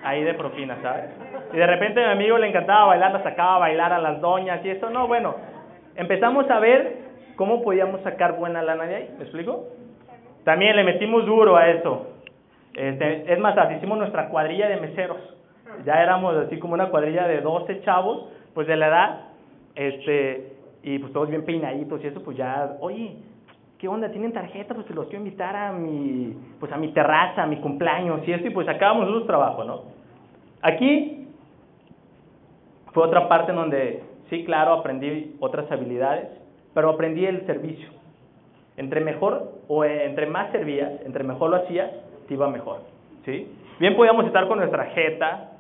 ahí 0.04 0.24
de 0.24 0.34
propina, 0.34 0.78
¿sabes? 0.82 1.12
Y 1.54 1.58
de 1.58 1.68
repente 1.68 2.04
a 2.04 2.08
mi 2.08 2.14
amigo 2.14 2.38
le 2.38 2.48
encantaba 2.48 2.88
bailar, 2.88 3.12
la 3.12 3.24
sacaba 3.24 3.56
a 3.56 3.60
bailar 3.60 3.94
a 3.94 4.00
las 4.00 4.20
doñas 4.22 4.66
y 4.66 4.70
eso, 4.70 4.90
no, 4.90 5.08
bueno, 5.08 5.36
empezamos 5.96 6.50
a 6.50 6.60
ver 6.60 6.98
cómo 7.36 7.62
podíamos 7.62 8.02
sacar 8.02 8.38
buena 8.38 8.62
lana 8.62 8.86
de 8.86 8.96
ahí, 8.96 9.16
¿me 9.18 9.24
explico? 9.24 9.68
También 10.44 10.76
le 10.76 10.84
metimos 10.84 11.26
duro 11.26 11.56
a 11.56 11.70
eso. 11.70 12.08
Este, 12.74 13.32
es 13.32 13.40
más, 13.40 13.56
hicimos 13.78 13.98
nuestra 13.98 14.30
cuadrilla 14.30 14.70
de 14.70 14.80
meseros. 14.80 15.18
Ya 15.86 16.02
éramos 16.02 16.36
así 16.36 16.60
como 16.60 16.74
una 16.74 16.90
cuadrilla 16.90 17.28
de 17.28 17.42
12 17.42 17.82
chavos, 17.82 18.28
pues 18.54 18.68
de 18.68 18.76
la 18.76 18.88
edad, 18.88 19.22
este, 19.76 20.54
y 20.84 21.00
pues 21.00 21.14
todos 21.14 21.30
bien 21.30 21.46
peinaditos 21.46 22.04
y 22.04 22.08
eso, 22.08 22.22
pues 22.24 22.38
ya, 22.38 22.76
oye, 22.80 23.16
¿qué 23.78 23.88
onda? 23.88 24.10
¿Tienen 24.10 24.34
tarjeta? 24.34 24.74
Pues 24.74 24.88
se 24.88 24.94
los 24.94 25.06
quiero 25.08 25.24
invitar 25.24 25.56
a 25.56 25.72
mi, 25.72 26.36
pues 26.60 26.72
a 26.72 26.78
mi 26.78 26.90
terraza, 26.90 27.44
a 27.44 27.48
mi 27.48 27.58
cumpleaños 27.58 28.28
y 28.28 28.34
eso, 28.34 28.46
y 28.46 28.50
pues 28.50 28.68
sacábamos 28.68 29.06
nosotros 29.06 29.28
trabajo, 29.28 29.64
¿no? 29.64 29.82
Aquí 30.62 31.28
fue 32.94 33.04
otra 33.04 33.28
parte 33.30 33.52
en 33.52 33.58
donde, 33.58 34.04
sí, 34.30 34.44
claro, 34.44 34.74
aprendí 34.74 35.36
otras 35.40 35.72
habilidades, 35.72 36.28
pero 36.74 36.90
aprendí 36.90 37.26
el 37.26 37.46
servicio. 37.46 38.01
Entre 38.78 39.02
mejor, 39.02 39.52
o 39.68 39.84
entre 39.84 40.28
más 40.28 40.52
servías, 40.52 40.92
entre 41.06 41.24
mejor 41.24 41.50
lo 41.50 41.58
hacías, 41.58 41.92
te 42.28 42.34
iba 42.34 42.50
mejor, 42.50 42.82
¿sí? 43.26 43.52
Bien 43.80 43.96
podíamos 43.96 44.26
estar 44.26 44.48
con 44.48 44.60
nuestra 44.60 44.86
jeta, 44.86 45.52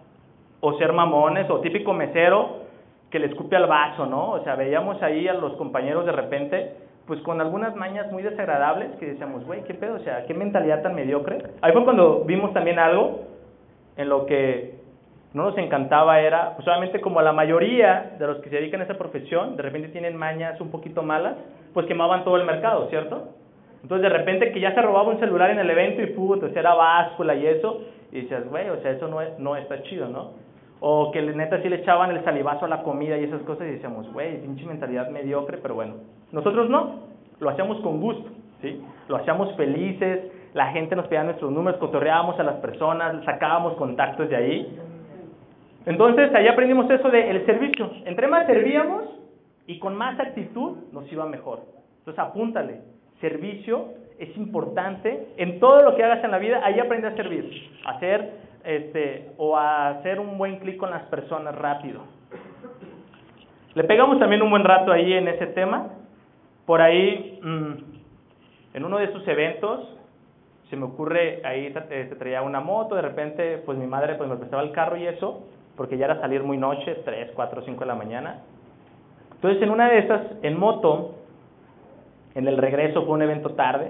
o 0.61 0.77
ser 0.77 0.93
mamones, 0.93 1.49
o 1.49 1.59
típico 1.59 1.93
mesero 1.93 2.61
que 3.09 3.19
le 3.19 3.27
escupe 3.27 3.55
al 3.55 3.67
vaso, 3.67 4.05
¿no? 4.05 4.31
O 4.31 4.43
sea, 4.43 4.55
veíamos 4.55 5.01
ahí 5.01 5.27
a 5.27 5.33
los 5.33 5.53
compañeros 5.53 6.05
de 6.05 6.13
repente, 6.13 6.75
pues 7.05 7.19
con 7.21 7.41
algunas 7.41 7.75
mañas 7.75 8.11
muy 8.11 8.23
desagradables 8.23 8.91
que 8.99 9.07
decíamos, 9.07 9.45
güey, 9.45 9.63
¿qué 9.63 9.73
pedo? 9.73 9.95
O 9.95 9.99
sea, 9.99 10.25
¿qué 10.25 10.33
mentalidad 10.33 10.81
tan 10.81 10.95
mediocre? 10.95 11.39
Ahí 11.61 11.73
fue 11.73 11.83
cuando 11.83 12.23
vimos 12.23 12.53
también 12.53 12.79
algo 12.79 13.21
en 13.97 14.07
lo 14.07 14.25
que 14.25 14.79
no 15.33 15.43
nos 15.43 15.57
encantaba 15.57 16.19
era, 16.21 16.55
pues 16.55 16.67
obviamente 16.67 17.01
como 17.01 17.21
la 17.21 17.33
mayoría 17.33 18.15
de 18.17 18.27
los 18.27 18.37
que 18.37 18.49
se 18.49 18.57
dedican 18.57 18.81
a 18.81 18.85
esa 18.85 18.97
profesión, 18.97 19.57
de 19.57 19.63
repente 19.63 19.89
tienen 19.89 20.15
mañas 20.15 20.59
un 20.61 20.71
poquito 20.71 21.03
malas, 21.03 21.35
pues 21.73 21.85
quemaban 21.85 22.23
todo 22.23 22.37
el 22.37 22.45
mercado, 22.45 22.87
¿cierto? 22.89 23.29
Entonces 23.83 24.03
de 24.03 24.17
repente 24.17 24.51
que 24.51 24.59
ya 24.59 24.73
se 24.73 24.81
robaba 24.81 25.09
un 25.09 25.19
celular 25.19 25.49
en 25.49 25.59
el 25.59 25.69
evento 25.69 26.01
y 26.01 26.07
puto, 26.07 26.45
o 26.45 26.49
sea, 26.49 26.59
era 26.59 26.73
báscula 26.75 27.35
y 27.35 27.45
eso, 27.47 27.81
y 28.11 28.21
decías, 28.21 28.47
güey, 28.49 28.69
o 28.69 28.79
sea, 28.81 28.91
eso 28.91 29.07
no, 29.07 29.21
es, 29.21 29.37
no 29.39 29.55
está 29.55 29.81
chido, 29.83 30.07
¿no? 30.07 30.31
O 30.79 31.11
que 31.11 31.21
neta 31.21 31.61
sí 31.61 31.69
le 31.69 31.77
echaban 31.77 32.11
el 32.11 32.23
salivazo 32.23 32.65
a 32.65 32.67
la 32.67 32.83
comida 32.83 33.17
y 33.17 33.23
esas 33.23 33.41
cosas 33.43 33.67
y 33.67 33.71
decíamos, 33.71 34.11
güey, 34.13 34.41
pinche 34.41 34.65
mentalidad 34.65 35.09
mediocre, 35.09 35.57
pero 35.57 35.75
bueno. 35.75 35.95
Nosotros 36.31 36.69
no, 36.69 37.01
lo 37.39 37.49
hacíamos 37.49 37.79
con 37.81 38.01
gusto, 38.01 38.29
¿sí? 38.61 38.81
Lo 39.07 39.17
hacíamos 39.17 39.55
felices, 39.55 40.31
la 40.53 40.67
gente 40.71 40.95
nos 40.95 41.07
pedía 41.07 41.23
nuestros 41.23 41.51
números, 41.51 41.79
cotorreábamos 41.79 42.39
a 42.39 42.43
las 42.43 42.55
personas, 42.55 43.23
sacábamos 43.25 43.75
contactos 43.75 44.29
de 44.29 44.35
ahí. 44.35 44.79
Entonces 45.85 46.33
ahí 46.35 46.47
aprendimos 46.47 46.89
eso 46.89 47.09
del 47.09 47.37
el 47.37 47.45
servicio. 47.45 47.89
Entre 48.05 48.27
más 48.27 48.45
servíamos 48.45 49.20
y 49.71 49.79
con 49.79 49.95
más 49.95 50.19
actitud 50.19 50.75
nos 50.91 51.09
iba 51.13 51.25
mejor. 51.25 51.61
Entonces 51.99 52.19
apúntale, 52.19 52.81
servicio 53.21 53.85
es 54.19 54.35
importante 54.35 55.29
en 55.37 55.61
todo 55.61 55.81
lo 55.81 55.95
que 55.95 56.03
hagas 56.03 56.21
en 56.25 56.31
la 56.31 56.39
vida, 56.39 56.59
ahí 56.61 56.77
aprende 56.77 57.07
a 57.07 57.15
servir, 57.15 57.71
a 57.85 57.91
hacer 57.91 58.33
este, 58.65 59.31
o 59.37 59.55
a 59.55 59.87
hacer 59.87 60.19
un 60.19 60.37
buen 60.37 60.57
clic 60.59 60.75
con 60.75 60.89
las 60.89 61.03
personas 61.03 61.55
rápido. 61.55 62.01
Le 63.73 63.85
pegamos 63.85 64.19
también 64.19 64.41
un 64.41 64.49
buen 64.49 64.65
rato 64.65 64.91
ahí 64.91 65.13
en 65.13 65.29
ese 65.29 65.47
tema. 65.47 65.87
Por 66.65 66.81
ahí, 66.81 67.39
mm, 67.41 68.75
en 68.75 68.85
uno 68.85 68.97
de 68.97 69.05
esos 69.05 69.25
eventos, 69.25 69.87
se 70.69 70.75
me 70.75 70.83
ocurre, 70.83 71.41
ahí 71.45 71.73
se 71.73 72.15
traía 72.17 72.41
una 72.41 72.59
moto, 72.59 72.95
de 72.95 73.03
repente, 73.03 73.63
pues 73.65 73.77
mi 73.77 73.87
madre 73.87 74.15
pues 74.15 74.29
me 74.29 74.35
prestaba 74.35 74.63
el 74.63 74.73
carro 74.73 74.97
y 74.97 75.07
eso, 75.07 75.43
porque 75.77 75.97
ya 75.97 76.05
era 76.05 76.19
salir 76.19 76.43
muy 76.43 76.57
noche, 76.57 76.95
3, 77.05 77.31
4, 77.33 77.61
5 77.63 77.79
de 77.79 77.85
la 77.85 77.95
mañana. 77.95 78.41
Entonces, 79.41 79.63
en 79.63 79.71
una 79.71 79.89
de 79.89 79.97
esas, 79.97 80.21
en 80.43 80.55
moto, 80.55 81.15
en 82.35 82.47
el 82.47 82.57
regreso 82.57 83.03
fue 83.05 83.15
un 83.15 83.23
evento 83.23 83.53
tarde. 83.53 83.87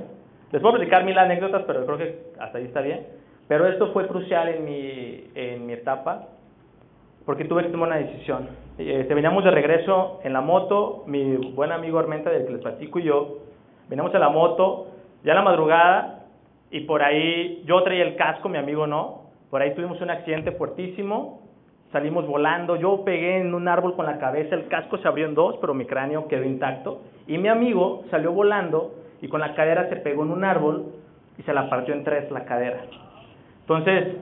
Les 0.53 0.61
puedo 0.61 0.75
platicar 0.75 1.03
mil 1.03 1.17
anécdotas, 1.17 1.63
pero 1.67 1.85
creo 1.85 1.97
que 1.97 2.19
hasta 2.39 2.57
ahí 2.57 2.63
está 2.63 2.79
bien. 2.79 3.05
Pero 3.49 3.67
esto 3.67 3.91
fue 3.91 4.07
crucial 4.07 4.47
en 4.47 4.63
mi, 4.63 5.25
en 5.35 5.65
mi 5.65 5.73
etapa, 5.73 6.29
porque 7.25 7.43
tuve 7.43 7.63
que 7.63 7.69
tomar 7.69 7.89
una 7.89 7.97
decisión. 7.97 8.47
Este, 8.77 9.13
veníamos 9.13 9.43
de 9.43 9.51
regreso 9.51 10.21
en 10.23 10.31
la 10.31 10.39
moto, 10.39 11.03
mi 11.07 11.35
buen 11.35 11.73
amigo 11.73 11.99
Armenta, 11.99 12.29
del 12.29 12.45
que 12.45 12.53
les 12.53 12.61
platico, 12.61 12.99
y 12.99 13.03
yo, 13.03 13.39
veníamos 13.89 14.13
en 14.13 14.21
la 14.21 14.29
moto, 14.29 14.87
ya 15.25 15.33
en 15.33 15.35
la 15.35 15.43
madrugada, 15.43 16.27
y 16.69 16.79
por 16.85 17.03
ahí 17.03 17.61
yo 17.65 17.83
traía 17.83 18.03
el 18.03 18.15
casco, 18.15 18.47
mi 18.47 18.57
amigo 18.57 18.87
no, 18.87 19.23
por 19.49 19.61
ahí 19.61 19.75
tuvimos 19.75 19.99
un 19.99 20.11
accidente 20.11 20.53
fuertísimo, 20.53 21.40
salimos 21.91 22.25
volando, 22.25 22.75
yo 22.77 23.03
pegué 23.03 23.39
en 23.39 23.53
un 23.53 23.67
árbol 23.67 23.95
con 23.95 24.05
la 24.05 24.17
cabeza, 24.17 24.55
el 24.55 24.67
casco 24.67 24.97
se 24.97 25.07
abrió 25.07 25.27
en 25.27 25.35
dos, 25.35 25.57
pero 25.59 25.73
mi 25.73 25.85
cráneo 25.85 26.27
quedó 26.27 26.43
intacto, 26.43 27.01
y 27.27 27.37
mi 27.37 27.49
amigo 27.49 28.05
salió 28.09 28.31
volando 28.31 28.95
y 29.21 29.27
con 29.27 29.41
la 29.41 29.53
cadera 29.55 29.89
se 29.89 29.97
pegó 29.97 30.23
en 30.23 30.31
un 30.31 30.43
árbol 30.43 30.85
y 31.37 31.43
se 31.43 31.53
la 31.53 31.69
partió 31.69 31.93
en 31.93 32.03
tres 32.03 32.31
la 32.31 32.45
cadera. 32.45 32.81
Entonces, 33.61 34.15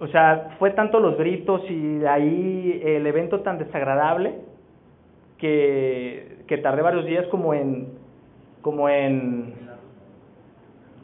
o 0.00 0.06
sea, 0.08 0.56
fue 0.58 0.70
tanto 0.72 1.00
los 1.00 1.16
gritos 1.16 1.62
y 1.70 2.04
ahí 2.04 2.80
el 2.84 3.06
evento 3.06 3.40
tan 3.40 3.58
desagradable 3.58 4.34
que, 5.38 6.38
que 6.46 6.58
tardé 6.58 6.82
varios 6.82 7.04
días 7.06 7.26
como 7.28 7.54
en, 7.54 7.88
como 8.62 8.88
en, 8.88 9.54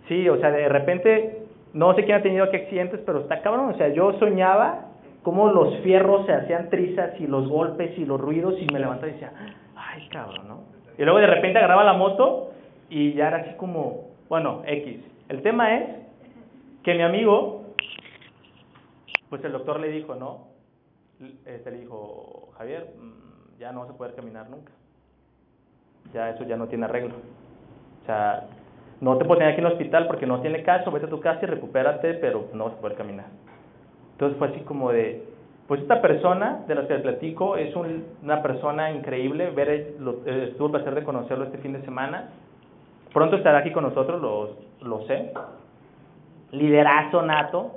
sí, 0.08 0.28
o 0.28 0.38
sea, 0.38 0.50
de 0.50 0.68
repente, 0.68 1.44
no 1.72 1.94
sé 1.94 2.04
quién 2.04 2.18
ha 2.18 2.22
tenido 2.22 2.44
aquí 2.44 2.56
accidentes, 2.56 3.00
pero 3.06 3.20
está 3.20 3.40
cabrón, 3.40 3.70
o 3.70 3.76
sea, 3.76 3.88
yo 3.88 4.12
soñaba 4.18 4.93
cómo 5.24 5.48
los 5.48 5.78
fierros 5.78 6.26
se 6.26 6.32
hacían 6.32 6.68
trizas 6.68 7.18
y 7.18 7.26
los 7.26 7.48
golpes 7.48 7.98
y 7.98 8.04
los 8.04 8.20
ruidos 8.20 8.54
y 8.60 8.66
me 8.72 8.78
levantaba 8.78 9.08
y 9.08 9.12
decía, 9.14 9.32
ay, 9.74 10.08
cabrón, 10.10 10.46
¿no? 10.46 10.60
Y 10.96 11.02
luego 11.02 11.18
de 11.18 11.26
repente 11.26 11.58
agarraba 11.58 11.82
la 11.82 11.94
moto 11.94 12.52
y 12.88 13.14
ya 13.14 13.28
era 13.28 13.38
así 13.38 13.54
como, 13.56 14.10
bueno, 14.28 14.62
X. 14.66 15.00
El 15.28 15.42
tema 15.42 15.76
es 15.76 15.88
que 16.84 16.94
mi 16.94 17.02
amigo, 17.02 17.64
pues 19.30 19.42
el 19.44 19.52
doctor 19.52 19.80
le 19.80 19.88
dijo, 19.88 20.14
¿no? 20.14 20.48
Este 21.46 21.70
le 21.70 21.78
dijo, 21.78 22.50
Javier, 22.58 22.92
mm, 22.96 23.58
ya 23.58 23.72
no 23.72 23.80
vas 23.80 23.90
a 23.90 23.96
poder 23.96 24.14
caminar 24.14 24.50
nunca. 24.50 24.72
Ya 26.12 26.30
eso 26.30 26.44
ya 26.44 26.56
no 26.56 26.68
tiene 26.68 26.84
arreglo. 26.84 27.14
O 28.02 28.06
sea, 28.06 28.46
no 29.00 29.16
te 29.16 29.24
puedo 29.24 29.38
tener 29.38 29.54
aquí 29.54 29.62
en 29.62 29.66
el 29.66 29.72
hospital 29.72 30.06
porque 30.06 30.26
no 30.26 30.42
tiene 30.42 30.62
caso, 30.62 30.90
vete 30.90 31.06
a 31.06 31.10
tu 31.10 31.20
casa 31.20 31.40
y 31.42 31.46
recupérate, 31.46 32.14
pero 32.14 32.48
no 32.52 32.64
vas 32.64 32.74
a 32.74 32.80
poder 32.80 32.96
caminar. 32.96 33.26
Entonces 34.14 34.38
fue 34.38 34.48
así 34.48 34.60
como 34.60 34.90
de, 34.90 35.22
pues 35.68 35.82
esta 35.82 36.00
persona 36.00 36.64
de 36.66 36.74
la 36.74 36.86
que 36.86 36.94
les 36.94 37.02
platico 37.02 37.56
es 37.56 37.74
una 37.76 38.42
persona 38.42 38.90
increíble, 38.90 39.50
ver, 39.50 39.94
lo, 40.00 40.14
tuve 40.14 40.66
el 40.66 40.70
placer 40.70 40.94
de 40.94 41.04
conocerlo 41.04 41.44
este 41.44 41.58
fin 41.58 41.74
de 41.74 41.82
semana. 41.82 42.30
Pronto 43.12 43.36
estará 43.36 43.58
aquí 43.58 43.70
con 43.70 43.84
nosotros, 43.84 44.20
lo, 44.20 44.56
lo 44.88 45.06
sé 45.06 45.32
liderazo 46.54 47.22
nato, 47.22 47.72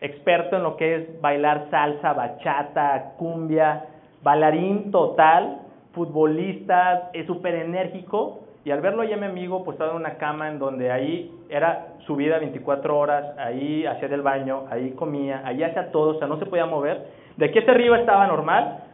experto 0.00 0.56
en 0.56 0.62
lo 0.62 0.76
que 0.76 0.96
es 0.96 1.20
bailar 1.20 1.68
salsa, 1.70 2.12
bachata, 2.12 3.14
cumbia, 3.16 3.86
bailarín 4.22 4.90
total, 4.90 5.60
futbolista, 5.92 7.10
es 7.12 7.26
súper 7.26 7.54
enérgico. 7.56 8.40
Y 8.64 8.70
al 8.70 8.80
verlo 8.80 9.02
ya 9.02 9.16
mi 9.16 9.26
amigo, 9.26 9.64
pues 9.64 9.74
estaba 9.74 9.90
en 9.90 9.96
una 9.96 10.18
cama 10.18 10.48
en 10.48 10.58
donde 10.60 10.92
ahí 10.92 11.32
era 11.48 11.94
su 12.06 12.14
vida 12.14 12.38
24 12.38 12.96
horas, 12.96 13.36
ahí 13.36 13.84
hacía 13.86 14.08
del 14.08 14.22
baño, 14.22 14.64
ahí 14.70 14.92
comía, 14.92 15.42
ahí 15.44 15.62
hacía 15.64 15.90
todo, 15.90 16.16
o 16.16 16.18
sea, 16.18 16.28
no 16.28 16.38
se 16.38 16.46
podía 16.46 16.66
mover. 16.66 17.08
De 17.36 17.46
aquí 17.46 17.58
hacia 17.58 17.72
arriba 17.72 17.98
estaba 17.98 18.26
normal, 18.28 18.84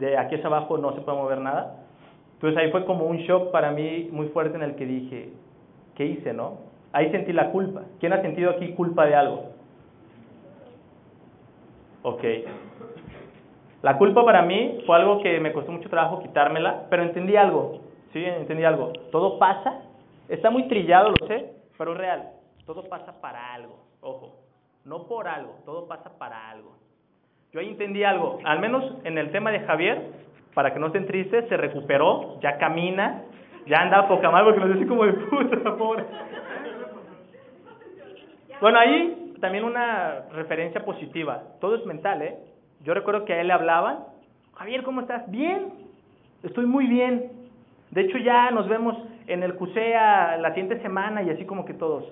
de 0.00 0.16
aquí 0.16 0.36
hacia 0.36 0.46
abajo 0.46 0.78
no 0.78 0.94
se 0.94 1.02
puede 1.02 1.18
mover 1.18 1.38
nada. 1.38 1.76
Entonces 2.34 2.58
ahí 2.58 2.70
fue 2.70 2.86
como 2.86 3.04
un 3.04 3.18
shock 3.18 3.50
para 3.50 3.70
mí 3.70 4.08
muy 4.12 4.28
fuerte 4.28 4.56
en 4.56 4.62
el 4.62 4.76
que 4.76 4.86
dije, 4.86 5.30
¿qué 5.94 6.06
hice, 6.06 6.32
no? 6.32 6.58
Ahí 6.92 7.10
sentí 7.10 7.32
la 7.32 7.50
culpa. 7.50 7.82
¿Quién 8.00 8.14
ha 8.14 8.22
sentido 8.22 8.50
aquí 8.52 8.72
culpa 8.72 9.04
de 9.04 9.14
algo? 9.14 9.50
Ok. 12.02 12.24
La 13.82 13.98
culpa 13.98 14.24
para 14.24 14.42
mí 14.42 14.78
fue 14.86 14.96
algo 14.96 15.20
que 15.20 15.38
me 15.40 15.52
costó 15.52 15.72
mucho 15.72 15.90
trabajo 15.90 16.22
quitármela, 16.22 16.84
pero 16.88 17.02
entendí 17.02 17.36
algo. 17.36 17.80
Sí, 18.12 18.24
entendí 18.24 18.64
algo. 18.64 18.92
Todo 19.10 19.38
pasa. 19.38 19.82
Está 20.28 20.50
muy 20.50 20.68
trillado, 20.68 21.12
lo 21.18 21.26
sé, 21.26 21.52
pero 21.78 21.92
es 21.92 21.98
real. 21.98 22.30
Todo 22.64 22.88
pasa 22.88 23.20
para 23.20 23.54
algo. 23.54 23.78
Ojo. 24.00 24.36
No 24.84 25.06
por 25.06 25.28
algo. 25.28 25.56
Todo 25.64 25.86
pasa 25.86 26.16
para 26.18 26.50
algo. 26.50 26.76
Yo 27.52 27.60
ahí 27.60 27.68
entendí 27.68 28.04
algo. 28.04 28.38
Al 28.44 28.60
menos 28.60 28.84
en 29.04 29.18
el 29.18 29.30
tema 29.30 29.50
de 29.50 29.60
Javier, 29.60 30.10
para 30.54 30.72
que 30.72 30.78
no 30.78 30.86
estén 30.86 31.06
tristes, 31.06 31.48
se 31.48 31.56
recuperó, 31.56 32.40
ya 32.40 32.58
camina, 32.58 33.22
ya 33.66 33.78
anda 33.78 34.08
poca 34.08 34.30
mal 34.30 34.44
porque 34.44 34.60
nos 34.60 34.74
dice 34.74 34.86
como 34.86 35.04
de 35.04 35.12
puta, 35.12 35.76
pobre. 35.76 36.04
Bueno, 38.60 38.78
ahí 38.78 39.34
también 39.40 39.64
una 39.64 40.22
referencia 40.32 40.84
positiva. 40.84 41.42
Todo 41.60 41.76
es 41.76 41.84
mental, 41.84 42.22
¿eh? 42.22 42.36
Yo 42.82 42.94
recuerdo 42.94 43.24
que 43.24 43.34
a 43.34 43.40
él 43.40 43.48
le 43.48 43.52
hablaban, 43.52 43.98
Javier, 44.54 44.82
¿cómo 44.82 45.02
estás? 45.02 45.30
Bien, 45.30 45.72
estoy 46.42 46.66
muy 46.66 46.86
bien. 46.86 47.30
De 47.96 48.02
hecho, 48.02 48.18
ya 48.18 48.50
nos 48.52 48.68
vemos 48.68 48.94
en 49.26 49.42
el 49.42 49.54
CUSEA 49.54 50.36
la 50.36 50.50
siguiente 50.50 50.80
semana 50.82 51.22
y 51.22 51.30
así 51.30 51.44
como 51.44 51.64
que 51.64 51.74
todos. 51.74 52.04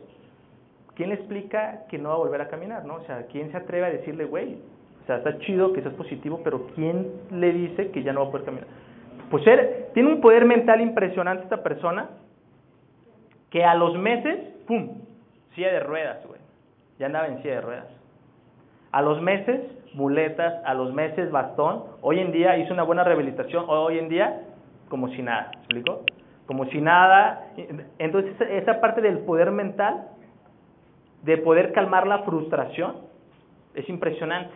¿quién 0.95 1.09
le 1.11 1.17
explica 1.17 1.85
que 1.89 1.99
no 1.99 2.11
va 2.11 2.15
a 2.15 2.19
volver 2.19 2.41
a 2.41 2.49
caminar, 2.49 2.85
no? 2.85 2.97
O 2.97 3.01
sea, 3.03 3.27
¿quién 3.31 3.51
se 3.51 3.57
atreve 3.57 3.87
a 3.87 3.91
decirle, 3.91 4.25
güey, 4.25 4.59
o 5.03 5.07
sea, 5.07 5.17
está 5.17 5.39
chido 5.41 5.73
que 5.73 5.83
seas 5.83 5.95
positivo, 5.95 6.41
pero 6.43 6.67
¿quién 6.75 7.11
le 7.31 7.53
dice 7.53 7.91
que 7.91 8.03
ya 8.03 8.13
no 8.13 8.23
va 8.23 8.29
a 8.29 8.31
poder 8.31 8.47
caminar? 8.47 8.69
Pues 9.31 9.47
él 9.47 9.87
tiene 9.93 10.09
un 10.09 10.21
poder 10.21 10.45
mental 10.45 10.81
impresionante 10.81 11.45
esta 11.45 11.63
persona, 11.63 12.11
que 13.51 13.65
a 13.65 13.75
los 13.75 13.97
meses, 13.99 14.41
¡pum!, 14.67 14.99
silla 15.55 15.73
de 15.73 15.81
ruedas, 15.81 16.27
güey. 16.27 16.41
Ya 16.99 17.07
andaba 17.07 17.29
en 17.29 17.43
silla 17.43 17.57
de 17.57 17.61
ruedas. 17.61 17.87
A 18.93 19.03
los 19.03 19.21
meses, 19.21 19.61
muletas, 19.95 20.55
a 20.65 20.75
los 20.75 20.93
meses, 20.93 21.31
bastón. 21.31 21.85
Hoy 22.01 22.21
en 22.21 22.33
día 22.33 22.57
hizo 22.59 22.73
una 22.73 22.83
buena 22.83 23.05
rehabilitación, 23.05 23.65
hoy 23.69 23.99
en 23.99 24.09
día, 24.09 24.41
como 24.95 25.09
si 25.09 25.23
nada, 25.23 25.51
¿me 25.51 25.59
explico? 25.59 26.03
Como 26.47 26.67
si 26.67 26.81
nada. 26.81 27.49
Entonces, 27.99 28.33
esa 28.49 28.81
parte 28.81 29.01
del 29.01 29.19
poder 29.19 29.51
mental, 29.51 30.07
de 31.25 31.37
poder 31.39 31.73
calmar 31.73 32.07
la 32.07 32.21
frustración, 32.21 32.95
es 33.75 33.89
impresionante. 33.89 34.55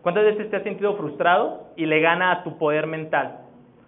¿Cuántas 0.00 0.24
veces 0.24 0.48
te 0.48 0.56
has 0.56 0.62
sentido 0.62 0.96
frustrado 0.96 1.68
y 1.76 1.84
le 1.84 2.00
gana 2.00 2.32
a 2.32 2.44
tu 2.44 2.56
poder 2.56 2.86
mental? 2.86 3.40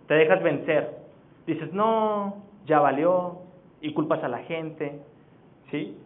Te 0.06 0.12
dejas 0.12 0.42
vencer. 0.42 0.98
Dices, 1.46 1.72
no, 1.72 2.42
ya 2.66 2.78
valió, 2.80 3.38
y 3.80 3.94
culpas 3.94 4.22
a 4.22 4.28
la 4.28 4.40
gente, 4.40 5.00
¿sí? 5.70 5.96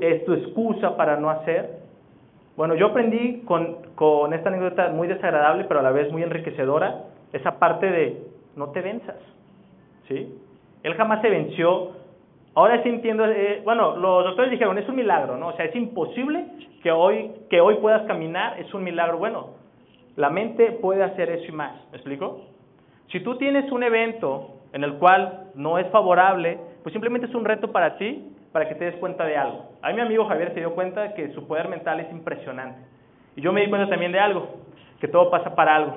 Es 0.00 0.24
tu 0.24 0.32
excusa 0.32 0.96
para 0.96 1.18
no 1.18 1.28
hacer. 1.28 1.80
Bueno, 2.56 2.76
yo 2.76 2.86
aprendí 2.86 3.42
con, 3.42 3.76
con 3.94 4.32
esta 4.32 4.48
anécdota 4.48 4.88
muy 4.88 5.06
desagradable, 5.06 5.64
pero 5.64 5.80
a 5.80 5.82
la 5.82 5.90
vez 5.90 6.10
muy 6.10 6.22
enriquecedora, 6.22 7.02
esa 7.34 7.58
parte 7.58 7.90
de 7.90 8.22
no 8.56 8.70
te 8.70 8.80
venzas, 8.80 9.16
¿sí? 10.08 10.34
Él 10.82 10.94
jamás 10.94 11.22
se 11.22 11.30
venció. 11.30 11.92
Ahora 12.54 12.82
sí 12.82 12.88
entiendo, 12.88 13.24
eh, 13.26 13.62
bueno, 13.64 13.96
los 13.96 14.24
doctores 14.24 14.50
dijeron, 14.50 14.78
es 14.78 14.88
un 14.88 14.96
milagro, 14.96 15.36
¿no? 15.36 15.48
O 15.48 15.52
sea, 15.56 15.64
es 15.64 15.74
imposible 15.74 16.44
que 16.82 16.92
hoy, 16.92 17.32
que 17.50 17.60
hoy 17.60 17.76
puedas 17.76 18.02
caminar, 18.02 18.60
es 18.60 18.72
un 18.74 18.84
milagro. 18.84 19.18
Bueno, 19.18 19.48
la 20.16 20.30
mente 20.30 20.72
puede 20.80 21.02
hacer 21.02 21.30
eso 21.30 21.46
y 21.48 21.52
más, 21.52 21.72
¿me 21.90 21.96
explico? 21.96 22.42
Si 23.10 23.20
tú 23.20 23.36
tienes 23.36 23.70
un 23.72 23.82
evento 23.82 24.50
en 24.72 24.84
el 24.84 24.94
cual 24.94 25.50
no 25.54 25.78
es 25.78 25.86
favorable, 25.88 26.58
pues 26.82 26.92
simplemente 26.92 27.26
es 27.26 27.34
un 27.34 27.44
reto 27.44 27.72
para 27.72 27.96
ti, 27.96 28.30
para 28.52 28.68
que 28.68 28.74
te 28.76 28.84
des 28.84 28.96
cuenta 28.96 29.24
de 29.24 29.36
algo. 29.36 29.72
A 29.82 29.88
mí 29.88 29.94
mi 29.94 30.00
amigo 30.02 30.26
Javier 30.26 30.52
se 30.54 30.60
dio 30.60 30.74
cuenta 30.74 31.14
que 31.14 31.32
su 31.32 31.46
poder 31.46 31.68
mental 31.68 31.98
es 32.00 32.10
impresionante. 32.12 32.78
Y 33.36 33.40
yo 33.40 33.52
me 33.52 33.62
di 33.62 33.68
cuenta 33.68 33.88
también 33.88 34.12
de 34.12 34.20
algo, 34.20 34.48
que 35.00 35.08
todo 35.08 35.30
pasa 35.30 35.54
para 35.56 35.74
algo. 35.74 35.96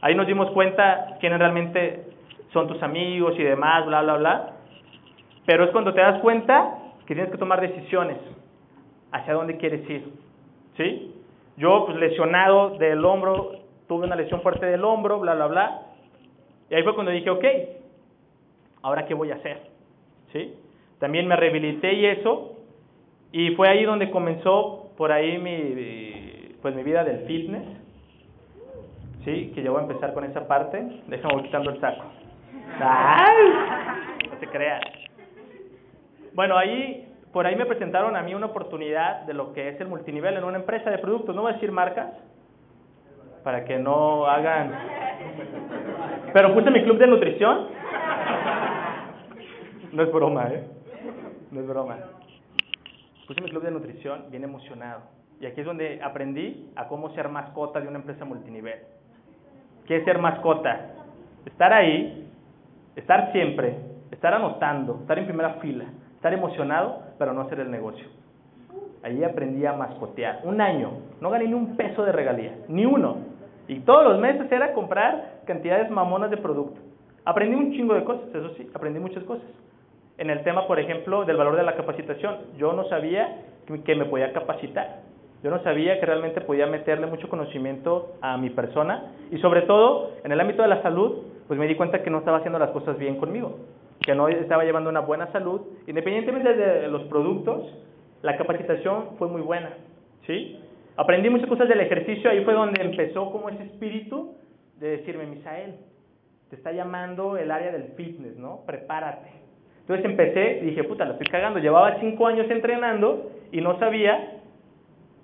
Ahí 0.00 0.14
nos 0.14 0.26
dimos 0.26 0.50
cuenta 0.50 1.16
quiénes 1.20 1.38
realmente 1.38 2.07
son 2.52 2.68
tus 2.68 2.82
amigos 2.82 3.34
y 3.38 3.42
demás, 3.42 3.86
bla, 3.86 4.02
bla, 4.02 4.16
bla. 4.16 4.52
Pero 5.46 5.64
es 5.64 5.70
cuando 5.70 5.94
te 5.94 6.00
das 6.00 6.20
cuenta 6.20 6.78
que 7.06 7.14
tienes 7.14 7.32
que 7.32 7.38
tomar 7.38 7.60
decisiones 7.60 8.18
hacia 9.12 9.34
dónde 9.34 9.56
quieres 9.56 9.88
ir. 9.88 10.04
¿Sí? 10.76 11.14
Yo, 11.56 11.86
pues 11.86 11.98
lesionado 11.98 12.76
del 12.78 13.04
hombro, 13.04 13.52
tuve 13.88 14.06
una 14.06 14.14
lesión 14.14 14.42
fuerte 14.42 14.66
del 14.66 14.84
hombro, 14.84 15.18
bla, 15.18 15.34
bla, 15.34 15.46
bla. 15.46 15.82
Y 16.70 16.74
ahí 16.74 16.82
fue 16.82 16.94
cuando 16.94 17.10
dije, 17.10 17.30
ok, 17.30 17.44
¿ahora 18.82 19.06
qué 19.06 19.14
voy 19.14 19.30
a 19.30 19.36
hacer? 19.36 19.62
¿Sí? 20.32 20.54
También 20.98 21.26
me 21.26 21.36
rehabilité 21.36 21.94
y 21.94 22.06
eso. 22.06 22.56
Y 23.32 23.50
fue 23.56 23.68
ahí 23.68 23.84
donde 23.84 24.10
comenzó 24.10 24.90
por 24.96 25.12
ahí 25.12 25.38
mi, 25.38 26.54
pues 26.60 26.74
mi 26.74 26.82
vida 26.82 27.04
del 27.04 27.26
fitness. 27.26 27.66
¿Sí? 29.24 29.52
Que 29.54 29.62
yo 29.62 29.72
voy 29.72 29.80
a 29.80 29.86
empezar 29.86 30.14
con 30.14 30.24
esa 30.24 30.46
parte. 30.46 31.02
Déjame 31.06 31.42
quitando 31.42 31.70
el 31.70 31.80
saco. 31.80 32.04
No 34.30 34.36
te 34.38 34.46
creas. 34.48 34.82
Bueno, 36.34 36.56
ahí, 36.56 37.12
por 37.32 37.46
ahí 37.46 37.56
me 37.56 37.66
presentaron 37.66 38.14
a 38.16 38.22
mí 38.22 38.34
una 38.34 38.46
oportunidad 38.46 39.22
de 39.22 39.34
lo 39.34 39.52
que 39.52 39.68
es 39.68 39.80
el 39.80 39.88
multinivel 39.88 40.36
en 40.36 40.44
una 40.44 40.58
empresa 40.58 40.90
de 40.90 40.98
productos. 40.98 41.34
No 41.34 41.42
voy 41.42 41.50
a 41.50 41.54
decir 41.54 41.72
marcas, 41.72 42.08
para 43.42 43.64
que 43.64 43.78
no 43.78 44.26
hagan... 44.26 44.72
Pero 46.32 46.54
puse 46.54 46.70
mi 46.70 46.82
club 46.82 46.98
de 46.98 47.06
nutrición. 47.06 47.68
No 49.92 50.02
es 50.02 50.12
broma, 50.12 50.48
¿eh? 50.48 50.64
No 51.50 51.60
es 51.60 51.66
broma. 51.66 51.96
Puse 53.26 53.40
mi 53.40 53.48
club 53.48 53.62
de 53.62 53.70
nutrición 53.70 54.26
bien 54.30 54.44
emocionado. 54.44 55.02
Y 55.40 55.46
aquí 55.46 55.60
es 55.60 55.66
donde 55.66 56.00
aprendí 56.02 56.70
a 56.76 56.88
cómo 56.88 57.10
ser 57.14 57.28
mascota 57.28 57.80
de 57.80 57.88
una 57.88 57.98
empresa 57.98 58.24
multinivel. 58.24 58.80
¿Qué 59.86 59.96
es 59.96 60.04
ser 60.04 60.18
mascota? 60.18 60.90
Estar 61.46 61.72
ahí, 61.72 62.27
estar 62.98 63.30
siempre, 63.32 63.76
estar 64.10 64.34
anotando, 64.34 64.98
estar 65.00 65.18
en 65.18 65.26
primera 65.26 65.54
fila, 65.54 65.84
estar 66.16 66.32
emocionado, 66.32 67.02
pero 67.18 67.32
no 67.32 67.42
hacer 67.42 67.60
el 67.60 67.70
negocio. 67.70 68.04
Allí 69.02 69.22
aprendí 69.22 69.64
a 69.64 69.72
mascotear. 69.72 70.40
Un 70.42 70.60
año. 70.60 70.90
No 71.20 71.30
gané 71.30 71.46
ni 71.46 71.54
un 71.54 71.76
peso 71.76 72.04
de 72.04 72.10
regalía. 72.10 72.56
Ni 72.68 72.84
uno. 72.84 73.18
Y 73.68 73.80
todos 73.80 74.04
los 74.04 74.20
meses 74.20 74.50
era 74.50 74.72
comprar 74.72 75.42
cantidades 75.46 75.90
mamonas 75.90 76.30
de 76.30 76.38
producto. 76.38 76.80
Aprendí 77.24 77.54
un 77.54 77.72
chingo 77.72 77.94
de 77.94 78.04
cosas, 78.04 78.28
eso 78.34 78.54
sí, 78.56 78.68
aprendí 78.74 78.98
muchas 78.98 79.22
cosas. 79.24 79.46
En 80.16 80.30
el 80.30 80.42
tema, 80.42 80.66
por 80.66 80.80
ejemplo, 80.80 81.24
del 81.24 81.36
valor 81.36 81.54
de 81.54 81.62
la 81.62 81.76
capacitación. 81.76 82.36
Yo 82.56 82.72
no 82.72 82.88
sabía 82.88 83.42
que 83.84 83.94
me 83.94 84.06
podía 84.06 84.32
capacitar. 84.32 85.02
Yo 85.44 85.50
no 85.50 85.62
sabía 85.62 86.00
que 86.00 86.06
realmente 86.06 86.40
podía 86.40 86.66
meterle 86.66 87.06
mucho 87.06 87.28
conocimiento 87.28 88.14
a 88.20 88.36
mi 88.36 88.50
persona. 88.50 89.12
Y 89.30 89.38
sobre 89.38 89.62
todo, 89.62 90.10
en 90.24 90.32
el 90.32 90.40
ámbito 90.40 90.62
de 90.62 90.68
la 90.68 90.82
salud, 90.82 91.22
pues 91.48 91.58
me 91.58 91.66
di 91.66 91.74
cuenta 91.74 92.02
que 92.02 92.10
no 92.10 92.18
estaba 92.18 92.38
haciendo 92.38 92.58
las 92.58 92.70
cosas 92.70 92.98
bien 92.98 93.16
conmigo. 93.16 93.58
Que 94.00 94.14
no 94.14 94.28
estaba 94.28 94.64
llevando 94.64 94.90
una 94.90 95.00
buena 95.00 95.32
salud. 95.32 95.62
Independientemente 95.86 96.54
de 96.54 96.88
los 96.88 97.02
productos, 97.04 97.74
la 98.22 98.36
capacitación 98.36 99.16
fue 99.18 99.28
muy 99.28 99.40
buena. 99.40 99.70
¿Sí? 100.26 100.60
Aprendí 100.96 101.30
muchas 101.30 101.48
cosas 101.48 101.68
del 101.68 101.80
ejercicio, 101.80 102.28
ahí 102.28 102.44
fue 102.44 102.54
donde 102.54 102.82
empezó 102.82 103.30
como 103.30 103.48
ese 103.48 103.62
espíritu 103.62 104.34
de 104.78 104.98
decirme, 104.98 105.26
Misael, 105.26 105.76
te 106.50 106.56
está 106.56 106.72
llamando 106.72 107.36
el 107.36 107.50
área 107.50 107.70
del 107.70 107.92
fitness, 107.96 108.36
¿no? 108.36 108.62
Prepárate. 108.66 109.28
Entonces 109.80 110.04
empecé 110.04 110.58
y 110.62 110.66
dije, 110.66 110.84
puta, 110.84 111.04
la 111.04 111.12
estoy 111.12 111.28
cagando. 111.28 111.60
Llevaba 111.60 111.98
cinco 112.00 112.26
años 112.26 112.50
entrenando 112.50 113.30
y 113.52 113.60
no 113.60 113.78
sabía 113.78 114.40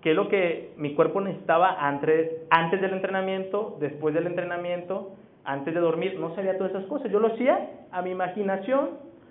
qué 0.01 0.11
es 0.11 0.17
lo 0.17 0.29
que 0.29 0.73
mi 0.77 0.95
cuerpo 0.95 1.21
necesitaba 1.21 1.77
antes, 1.87 2.47
antes 2.51 2.81
del 2.81 2.93
entrenamiento, 2.93 3.77
después 3.81 4.15
del 4.15 4.27
entrenamiento, 4.27 5.17
antes 5.45 5.75
de 5.75 5.81
dormir. 5.81 6.19
No 6.19 6.35
sabía 6.35 6.57
todas 6.57 6.73
esas 6.73 6.87
cosas. 6.87 7.11
Yo 7.11 7.21
lo 7.21 7.29
hacía 7.29 7.71
a 7.93 8.03
mi 8.03 8.11
imaginación, 8.11 8.91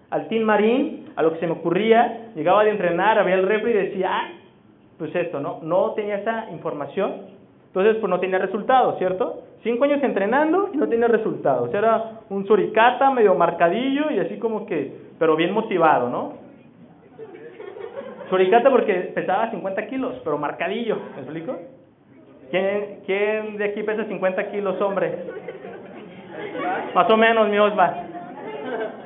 al 0.10 0.28
team 0.28 0.44
marín, 0.44 1.12
a 1.16 1.24
lo 1.24 1.34
que 1.34 1.40
se 1.40 1.48
me 1.48 1.54
ocurría. 1.54 2.32
Llegaba 2.36 2.64
de 2.64 2.72
entrenar, 2.72 3.18
había 3.20 3.36
el 3.36 3.48
refri 3.48 3.72
y 3.72 3.74
decía, 3.74 4.10
ah, 4.12 4.30
pues 4.98 5.14
esto, 5.16 5.40
¿no? 5.40 5.60
No 5.64 5.92
tenía 5.94 6.18
esa 6.18 6.50
información, 6.52 7.34
entonces 7.68 7.98
pues 7.98 8.10
no 8.10 8.20
tenía 8.20 8.38
resultados, 8.38 8.98
¿cierto? 9.00 9.44
Cinco 9.64 9.86
años 9.86 10.04
entrenando 10.04 10.70
y 10.74 10.78
no 10.78 10.88
tenía 10.88 11.08
resultados. 11.08 11.74
Era 11.74 12.22
un 12.30 12.46
suricata 12.46 13.10
medio 13.12 13.34
marcadillo 13.36 14.12
y 14.12 14.20
así 14.20 14.38
como 14.38 14.66
que, 14.66 14.94
pero 15.18 15.36
bien 15.36 15.54
motivado, 15.54 16.10
¿no? 16.10 16.34
Suricata 18.30 18.70
porque 18.70 19.12
pesaba 19.16 19.52
50 19.52 19.88
kilos, 19.88 20.22
pero 20.24 20.38
marcadillo, 20.38 20.98
¿me 21.16 21.22
explico? 21.22 21.58
¿Quién, 22.52 23.00
quién 23.06 23.58
de 23.58 23.66
aquí 23.66 23.84
pesa 23.84 24.06
50 24.06 24.52
kilos, 24.52 24.80
hombre? 24.82 25.18
Más 26.94 27.10
o 27.10 27.18
menos, 27.18 27.50
mi 27.50 27.58
Osva. 27.58 27.94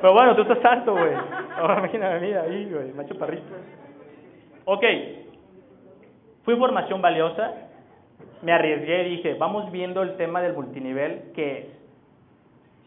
Pero 0.00 0.12
bueno, 0.12 0.36
tú 0.36 0.42
estás 0.42 0.64
alto, 0.64 0.92
güey. 0.92 1.12
Ahora 1.58 1.78
imagínate 1.78 2.14
a 2.14 2.20
mí 2.20 2.32
ahí, 2.32 2.70
güey, 2.72 2.92
macho 2.92 3.18
parrito. 3.18 3.44
Ok, 4.64 4.84
fui 6.44 6.56
formación 6.56 7.02
valiosa, 7.02 7.52
me 8.42 8.52
arriesgué 8.52 9.08
y 9.08 9.16
dije, 9.16 9.34
vamos 9.34 9.70
viendo 9.72 10.02
el 10.02 10.16
tema 10.16 10.40
del 10.40 10.54
multinivel, 10.54 11.32
que. 11.34 11.76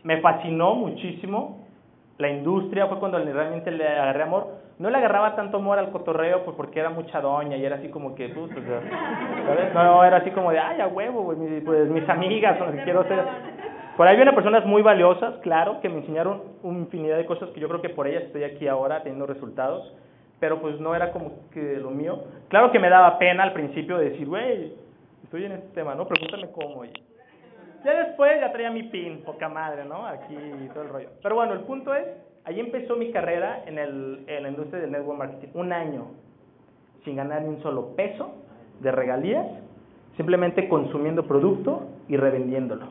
Me 0.03 0.19
fascinó 0.19 0.73
muchísimo 0.73 1.67
la 2.17 2.29
industria, 2.29 2.87
fue 2.87 2.97
cuando 2.97 3.19
realmente 3.19 3.69
le 3.69 3.87
agarré 3.87 4.23
amor. 4.23 4.47
No 4.79 4.89
le 4.89 4.97
agarraba 4.97 5.35
tanto 5.35 5.57
amor 5.57 5.77
al 5.77 5.91
cotorreo, 5.91 6.43
pues 6.43 6.57
porque 6.57 6.79
era 6.79 6.89
mucha 6.89 7.21
doña 7.21 7.55
y 7.55 7.63
era 7.63 7.75
así 7.75 7.89
como 7.89 8.15
que, 8.15 8.29
pues, 8.29 8.51
¿sabes? 8.51 9.73
No, 9.75 10.03
era 10.03 10.17
así 10.17 10.31
como 10.31 10.51
de, 10.51 10.57
ay, 10.57 10.81
a 10.81 10.87
huevo, 10.87 11.35
pues 11.65 11.89
mis 11.89 12.09
amigas 12.09 12.59
las 12.59 12.71
que 12.71 12.83
quiero 12.83 13.03
ser. 13.07 13.19
Por 13.97 14.07
ahí 14.07 14.15
vienen 14.15 14.35
personas 14.35 14.65
muy 14.65 14.81
valiosas, 14.81 15.35
claro, 15.41 15.81
que 15.81 15.89
me 15.89 15.97
enseñaron 15.97 16.41
una 16.63 16.79
infinidad 16.79 17.17
de 17.17 17.25
cosas 17.25 17.49
que 17.49 17.59
yo 17.59 17.67
creo 17.67 17.81
que 17.81 17.89
por 17.89 18.07
ellas 18.07 18.23
estoy 18.23 18.43
aquí 18.43 18.67
ahora 18.67 19.03
teniendo 19.03 19.27
resultados 19.27 19.93
pero 20.41 20.59
pues 20.59 20.79
no 20.79 20.95
era 20.95 21.11
como 21.11 21.47
que 21.53 21.77
lo 21.77 21.91
mío. 21.91 22.23
Claro 22.49 22.71
que 22.71 22.79
me 22.79 22.89
daba 22.89 23.19
pena 23.19 23.43
al 23.43 23.53
principio 23.53 23.99
de 23.99 24.09
decir, 24.09 24.27
güey, 24.27 24.73
estoy 25.23 25.45
en 25.45 25.51
este 25.51 25.67
tema, 25.75 25.93
¿no? 25.93 26.07
Pregúntame 26.07 26.51
cómo. 26.51 26.83
Y 26.83 26.91
ya 27.85 28.05
después 28.05 28.41
ya 28.41 28.51
traía 28.51 28.71
mi 28.71 28.83
pin, 28.83 29.21
poca 29.23 29.47
madre, 29.47 29.85
¿no? 29.85 30.03
Aquí 30.07 30.33
y 30.33 30.67
todo 30.69 30.81
el 30.81 30.89
rollo. 30.89 31.09
Pero 31.21 31.35
bueno, 31.35 31.53
el 31.53 31.59
punto 31.59 31.93
es, 31.93 32.07
ahí 32.43 32.59
empezó 32.59 32.95
mi 32.95 33.11
carrera 33.11 33.61
en, 33.67 33.77
el, 33.77 34.23
en 34.25 34.41
la 34.41 34.49
industria 34.49 34.81
del 34.81 34.91
network 34.91 35.19
marketing. 35.19 35.49
Un 35.53 35.73
año 35.73 36.07
sin 37.05 37.17
ganar 37.17 37.43
ni 37.43 37.49
un 37.49 37.61
solo 37.61 37.95
peso 37.95 38.33
de 38.79 38.91
regalías, 38.91 39.45
simplemente 40.17 40.67
consumiendo 40.67 41.27
producto 41.27 41.83
y 42.07 42.17
revendiéndolo. 42.17 42.87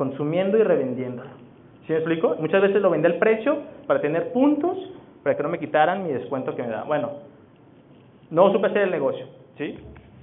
Consumiendo 0.00 0.56
y 0.56 0.62
revendiéndolo. 0.62 1.28
¿Sí 1.86 1.92
me 1.92 1.96
explico? 1.96 2.34
Muchas 2.38 2.62
veces 2.62 2.80
lo 2.80 2.88
vendí 2.88 3.04
al 3.04 3.18
precio 3.18 3.58
para 3.86 4.00
tener 4.00 4.32
puntos 4.32 4.78
para 5.22 5.36
que 5.36 5.42
no 5.42 5.50
me 5.50 5.58
quitaran 5.58 6.04
mi 6.04 6.10
descuento 6.10 6.56
que 6.56 6.62
me 6.62 6.70
da. 6.70 6.84
Bueno, 6.84 7.10
no 8.30 8.50
supe 8.50 8.68
hacer 8.68 8.84
el 8.84 8.92
negocio, 8.92 9.26
¿sí? 9.58 9.76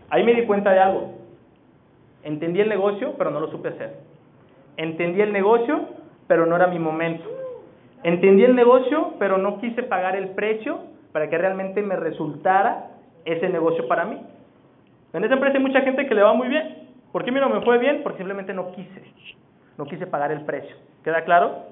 Ahí 0.10 0.24
me 0.24 0.34
di 0.34 0.48
cuenta 0.48 0.72
de 0.72 0.80
algo. 0.80 1.12
Entendí 2.24 2.60
el 2.60 2.70
negocio, 2.70 3.14
pero 3.20 3.30
no 3.30 3.40
lo 3.40 3.52
supe 3.52 3.70
hacer. 3.70 3.98
Entendí 4.78 5.22
el 5.22 5.32
negocio, 5.32 5.82
pero 6.26 6.48
no 6.48 6.56
era 6.56 6.66
mi 6.66 6.80
momento. 6.80 7.30
Entendí 8.02 8.46
el 8.46 8.56
negocio, 8.56 9.14
pero 9.20 9.38
no 9.38 9.60
quise 9.60 9.84
pagar 9.84 10.16
el 10.16 10.30
precio 10.30 10.80
para 11.12 11.30
que 11.30 11.38
realmente 11.38 11.84
me 11.84 11.98
resultara 11.98 12.94
ese 13.26 13.48
negocio 13.48 13.88
para 13.88 14.06
mí. 14.06 14.20
En 15.14 15.24
esa 15.24 15.36
empresa 15.36 15.58
hay 15.58 15.64
mucha 15.64 15.82
gente 15.82 16.08
que 16.08 16.16
le 16.16 16.24
va 16.24 16.34
muy 16.34 16.48
bien. 16.48 16.88
¿Por 17.12 17.24
qué 17.24 17.30
a 17.30 17.34
mí 17.34 17.40
no 17.40 17.50
me 17.50 17.62
fue 17.62 17.78
bien? 17.78 18.02
Porque 18.02 18.18
simplemente 18.18 18.56
no 18.56 18.72
quise. 18.72 19.04
No 19.78 19.86
quise 19.86 20.08
pagar 20.08 20.32
el 20.32 20.42
precio. 20.42 20.76
¿Queda 21.04 21.24
claro? 21.24 21.66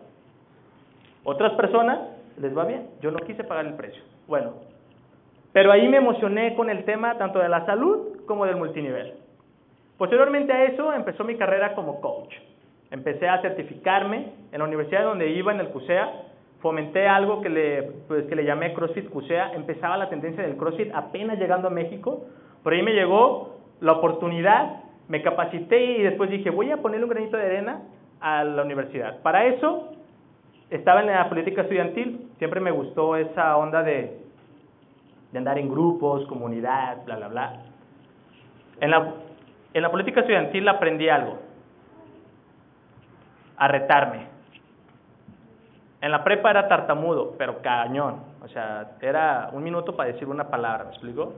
Otras 1.23 1.53
personas 1.53 1.99
les 2.37 2.55
va 2.55 2.65
bien. 2.65 2.87
Yo 3.01 3.11
no 3.11 3.19
quise 3.19 3.43
pagar 3.43 3.65
el 3.65 3.73
precio. 3.73 4.01
Bueno, 4.27 4.53
pero 5.51 5.71
ahí 5.71 5.87
me 5.87 5.97
emocioné 5.97 6.53
con 6.55 6.69
el 6.69 6.83
tema 6.83 7.17
tanto 7.17 7.39
de 7.39 7.49
la 7.49 7.65
salud 7.65 8.25
como 8.27 8.45
del 8.45 8.57
multinivel. 8.57 9.13
Posteriormente 9.97 10.51
a 10.51 10.65
eso 10.65 10.91
empezó 10.93 11.23
mi 11.23 11.37
carrera 11.37 11.73
como 11.73 12.01
coach. 12.01 12.33
Empecé 12.91 13.27
a 13.27 13.41
certificarme 13.41 14.33
en 14.51 14.59
la 14.59 14.65
universidad 14.65 15.03
donde 15.03 15.29
iba, 15.29 15.53
en 15.53 15.61
el 15.61 15.69
CUSEA. 15.69 16.11
Fomenté 16.59 17.07
algo 17.07 17.41
que 17.41 17.49
le, 17.49 17.83
pues, 18.07 18.25
que 18.25 18.35
le 18.35 18.43
llamé 18.43 18.73
CrossFit 18.73 19.09
CUSEA. 19.09 19.53
Empezaba 19.53 19.97
la 19.97 20.09
tendencia 20.09 20.43
del 20.43 20.57
CrossFit 20.57 20.93
apenas 20.93 21.39
llegando 21.39 21.69
a 21.69 21.71
México. 21.71 22.25
Por 22.61 22.73
ahí 22.73 22.83
me 22.83 22.93
llegó 22.93 23.55
la 23.79 23.93
oportunidad, 23.93 24.83
me 25.07 25.21
capacité 25.21 25.83
y 25.83 26.03
después 26.03 26.29
dije, 26.29 26.49
voy 26.49 26.71
a 26.71 26.77
ponerle 26.77 27.05
un 27.05 27.11
granito 27.11 27.37
de 27.37 27.45
arena 27.45 27.81
a 28.19 28.43
la 28.43 28.63
universidad. 28.63 29.19
Para 29.21 29.45
eso 29.45 29.91
estaba 30.69 31.01
en 31.01 31.07
la 31.07 31.29
política 31.29 31.61
estudiantil. 31.61 32.31
Siempre 32.37 32.59
me 32.59 32.71
gustó 32.71 33.15
esa 33.15 33.57
onda 33.57 33.83
de, 33.83 34.19
de 35.31 35.37
andar 35.37 35.57
en 35.57 35.69
grupos, 35.69 36.25
comunidad, 36.27 37.03
bla, 37.05 37.17
bla, 37.17 37.27
bla. 37.27 37.53
En 38.81 38.91
la, 38.91 39.13
en 39.73 39.81
la 39.81 39.91
política 39.91 40.21
estudiantil 40.21 40.67
aprendí 40.67 41.09
algo 41.09 41.39
a 43.57 43.67
retarme. 43.67 44.27
En 46.01 46.11
la 46.11 46.23
prepa 46.23 46.51
era 46.51 46.67
tartamudo, 46.67 47.35
pero 47.37 47.61
cañón. 47.61 48.19
O 48.43 48.47
sea, 48.47 48.91
era 49.01 49.49
un 49.53 49.63
minuto 49.63 49.95
para 49.95 50.11
decir 50.11 50.27
una 50.27 50.47
palabra, 50.49 50.83
¿me 50.83 50.89
explico? 50.91 51.33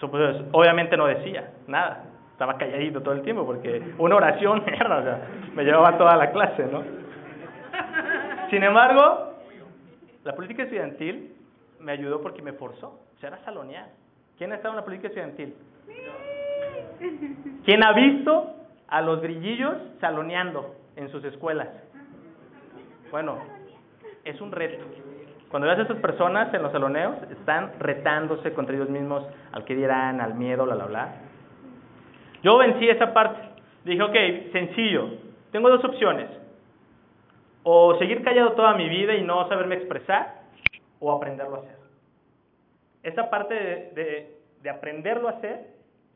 Pues, 0.00 0.42
obviamente 0.50 0.96
no 0.96 1.06
decía 1.06 1.52
nada. 1.66 2.04
Estaba 2.42 2.58
calladito 2.58 3.00
todo 3.02 3.14
el 3.14 3.22
tiempo 3.22 3.46
porque 3.46 3.94
una 3.98 4.16
oración, 4.16 4.64
mierda, 4.66 4.98
o 4.98 5.02
sea, 5.04 5.28
me 5.54 5.62
llevaba 5.62 5.96
toda 5.96 6.16
la 6.16 6.32
clase, 6.32 6.66
¿no? 6.66 6.82
Sin 8.50 8.64
embargo, 8.64 9.34
la 10.24 10.34
política 10.34 10.64
estudiantil 10.64 11.36
me 11.78 11.92
ayudó 11.92 12.20
porque 12.20 12.42
me 12.42 12.52
forzó. 12.54 12.98
O 13.14 13.20
sea, 13.20 13.28
era 13.28 13.38
salonear. 13.44 13.90
¿Quién 14.36 14.50
ha 14.50 14.56
estado 14.56 14.74
en 14.74 14.76
la 14.78 14.84
política 14.84 15.06
estudiantil? 15.06 15.54
¿Quién 17.64 17.84
ha 17.84 17.92
visto 17.92 18.56
a 18.88 19.00
los 19.02 19.22
grillillos 19.22 19.76
saloneando 20.00 20.74
en 20.96 21.12
sus 21.12 21.22
escuelas. 21.22 21.68
Bueno, 23.12 23.38
es 24.24 24.40
un 24.40 24.50
reto. 24.50 24.84
Cuando 25.48 25.68
ves 25.68 25.78
a 25.78 25.82
esas 25.82 25.98
personas 25.98 26.52
en 26.52 26.60
los 26.60 26.72
saloneos, 26.72 27.22
están 27.30 27.74
retándose 27.78 28.52
contra 28.52 28.74
ellos 28.74 28.88
mismos 28.88 29.24
al 29.52 29.64
que 29.64 29.76
dirán, 29.76 30.20
al 30.20 30.34
miedo, 30.34 30.64
bla, 30.64 30.74
bla, 30.74 30.86
bla. 30.86 31.31
Yo 32.42 32.58
vencí 32.58 32.88
esa 32.88 33.12
parte. 33.12 33.40
Dije, 33.84 34.02
ok, 34.02 34.52
sencillo. 34.52 35.08
Tengo 35.50 35.68
dos 35.70 35.84
opciones. 35.84 36.28
O 37.62 37.96
seguir 37.98 38.22
callado 38.24 38.52
toda 38.52 38.74
mi 38.74 38.88
vida 38.88 39.14
y 39.14 39.22
no 39.22 39.48
saberme 39.48 39.76
expresar, 39.76 40.42
o 40.98 41.12
aprenderlo 41.12 41.56
a 41.56 41.58
hacer. 41.60 41.76
Esa 43.02 43.30
parte 43.30 43.54
de, 43.54 44.36
de 44.62 44.70
aprenderlo 44.70 45.28
a 45.28 45.32
hacer 45.32 45.66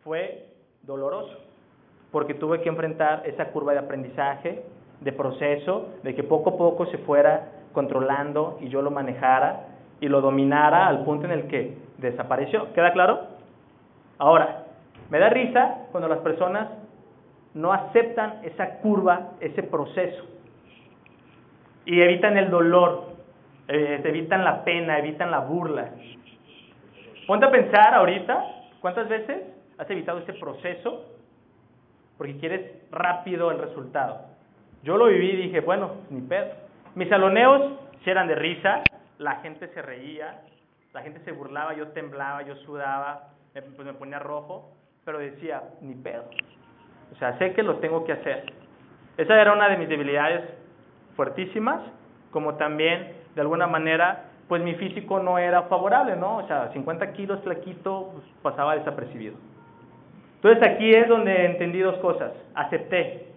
fue 0.02 0.46
doloroso 0.82 1.46
porque 2.16 2.34
tuve 2.34 2.62
que 2.62 2.68
enfrentar 2.68 3.22
esa 3.26 3.46
curva 3.46 3.72
de 3.72 3.80
aprendizaje, 3.80 4.62
de 5.00 5.12
proceso, 5.12 5.90
de 6.02 6.14
que 6.14 6.22
poco 6.22 6.50
a 6.50 6.56
poco 6.56 6.86
se 6.86 6.98
fuera 6.98 7.48
controlando 7.72 8.58
y 8.60 8.68
yo 8.68 8.80
lo 8.80 8.90
manejara 8.90 9.66
y 10.00 10.08
lo 10.08 10.20
dominara 10.20 10.86
al 10.86 11.04
punto 11.04 11.26
en 11.26 11.32
el 11.32 11.46
que 11.46 11.76
desapareció. 11.98 12.72
¿Queda 12.72 12.92
claro? 12.92 13.20
Ahora, 14.18 14.65
me 15.10 15.18
da 15.18 15.28
risa 15.28 15.86
cuando 15.92 16.08
las 16.08 16.18
personas 16.18 16.68
no 17.54 17.72
aceptan 17.72 18.40
esa 18.44 18.78
curva, 18.78 19.32
ese 19.40 19.62
proceso, 19.62 20.24
y 21.84 22.00
evitan 22.00 22.36
el 22.36 22.50
dolor, 22.50 23.14
eh, 23.68 24.00
evitan 24.04 24.44
la 24.44 24.64
pena, 24.64 24.98
evitan 24.98 25.30
la 25.30 25.40
burla. 25.40 25.90
Ponte 27.26 27.46
a 27.46 27.50
pensar 27.50 27.94
ahorita, 27.94 28.44
¿cuántas 28.80 29.08
veces 29.08 29.42
has 29.78 29.90
evitado 29.90 30.18
ese 30.18 30.32
proceso 30.34 31.16
porque 32.16 32.38
quieres 32.38 32.90
rápido 32.90 33.50
el 33.50 33.58
resultado. 33.58 34.26
Yo 34.82 34.96
lo 34.96 35.06
viví 35.06 35.30
y 35.30 35.36
dije, 35.36 35.60
bueno, 35.60 35.96
ni 36.10 36.20
pedo. 36.22 36.46
Mis 36.94 37.08
saloneos 37.08 37.72
si 38.04 38.10
eran 38.10 38.28
de 38.28 38.36
risa, 38.36 38.82
la 39.18 39.36
gente 39.36 39.68
se 39.68 39.82
reía, 39.82 40.42
la 40.92 41.02
gente 41.02 41.20
se 41.24 41.32
burlaba, 41.32 41.74
yo 41.74 41.88
temblaba, 41.88 42.42
yo 42.42 42.54
sudaba, 42.56 43.30
pues 43.52 43.78
me 43.78 43.94
ponía 43.94 44.18
rojo, 44.18 44.75
pero 45.06 45.20
decía, 45.20 45.62
ni 45.80 45.94
pedo. 45.94 46.24
O 47.12 47.16
sea, 47.16 47.38
sé 47.38 47.54
que 47.54 47.62
lo 47.62 47.76
tengo 47.76 48.04
que 48.04 48.12
hacer. 48.12 48.52
Esa 49.16 49.40
era 49.40 49.52
una 49.52 49.68
de 49.68 49.78
mis 49.78 49.88
debilidades 49.88 50.42
fuertísimas, 51.14 51.80
como 52.32 52.56
también, 52.56 53.12
de 53.36 53.40
alguna 53.40 53.68
manera, 53.68 54.24
pues 54.48 54.60
mi 54.62 54.74
físico 54.74 55.20
no 55.20 55.38
era 55.38 55.62
favorable, 55.62 56.16
¿no? 56.16 56.38
O 56.38 56.46
sea, 56.48 56.72
50 56.72 57.12
kilos 57.12 57.40
flaquito, 57.44 58.10
pues 58.14 58.24
pasaba 58.42 58.74
desapercibido. 58.74 59.36
Entonces 60.34 60.68
aquí 60.68 60.90
es 60.90 61.08
donde 61.08 61.46
entendí 61.46 61.78
dos 61.78 61.96
cosas. 61.98 62.32
Acepté 62.56 63.28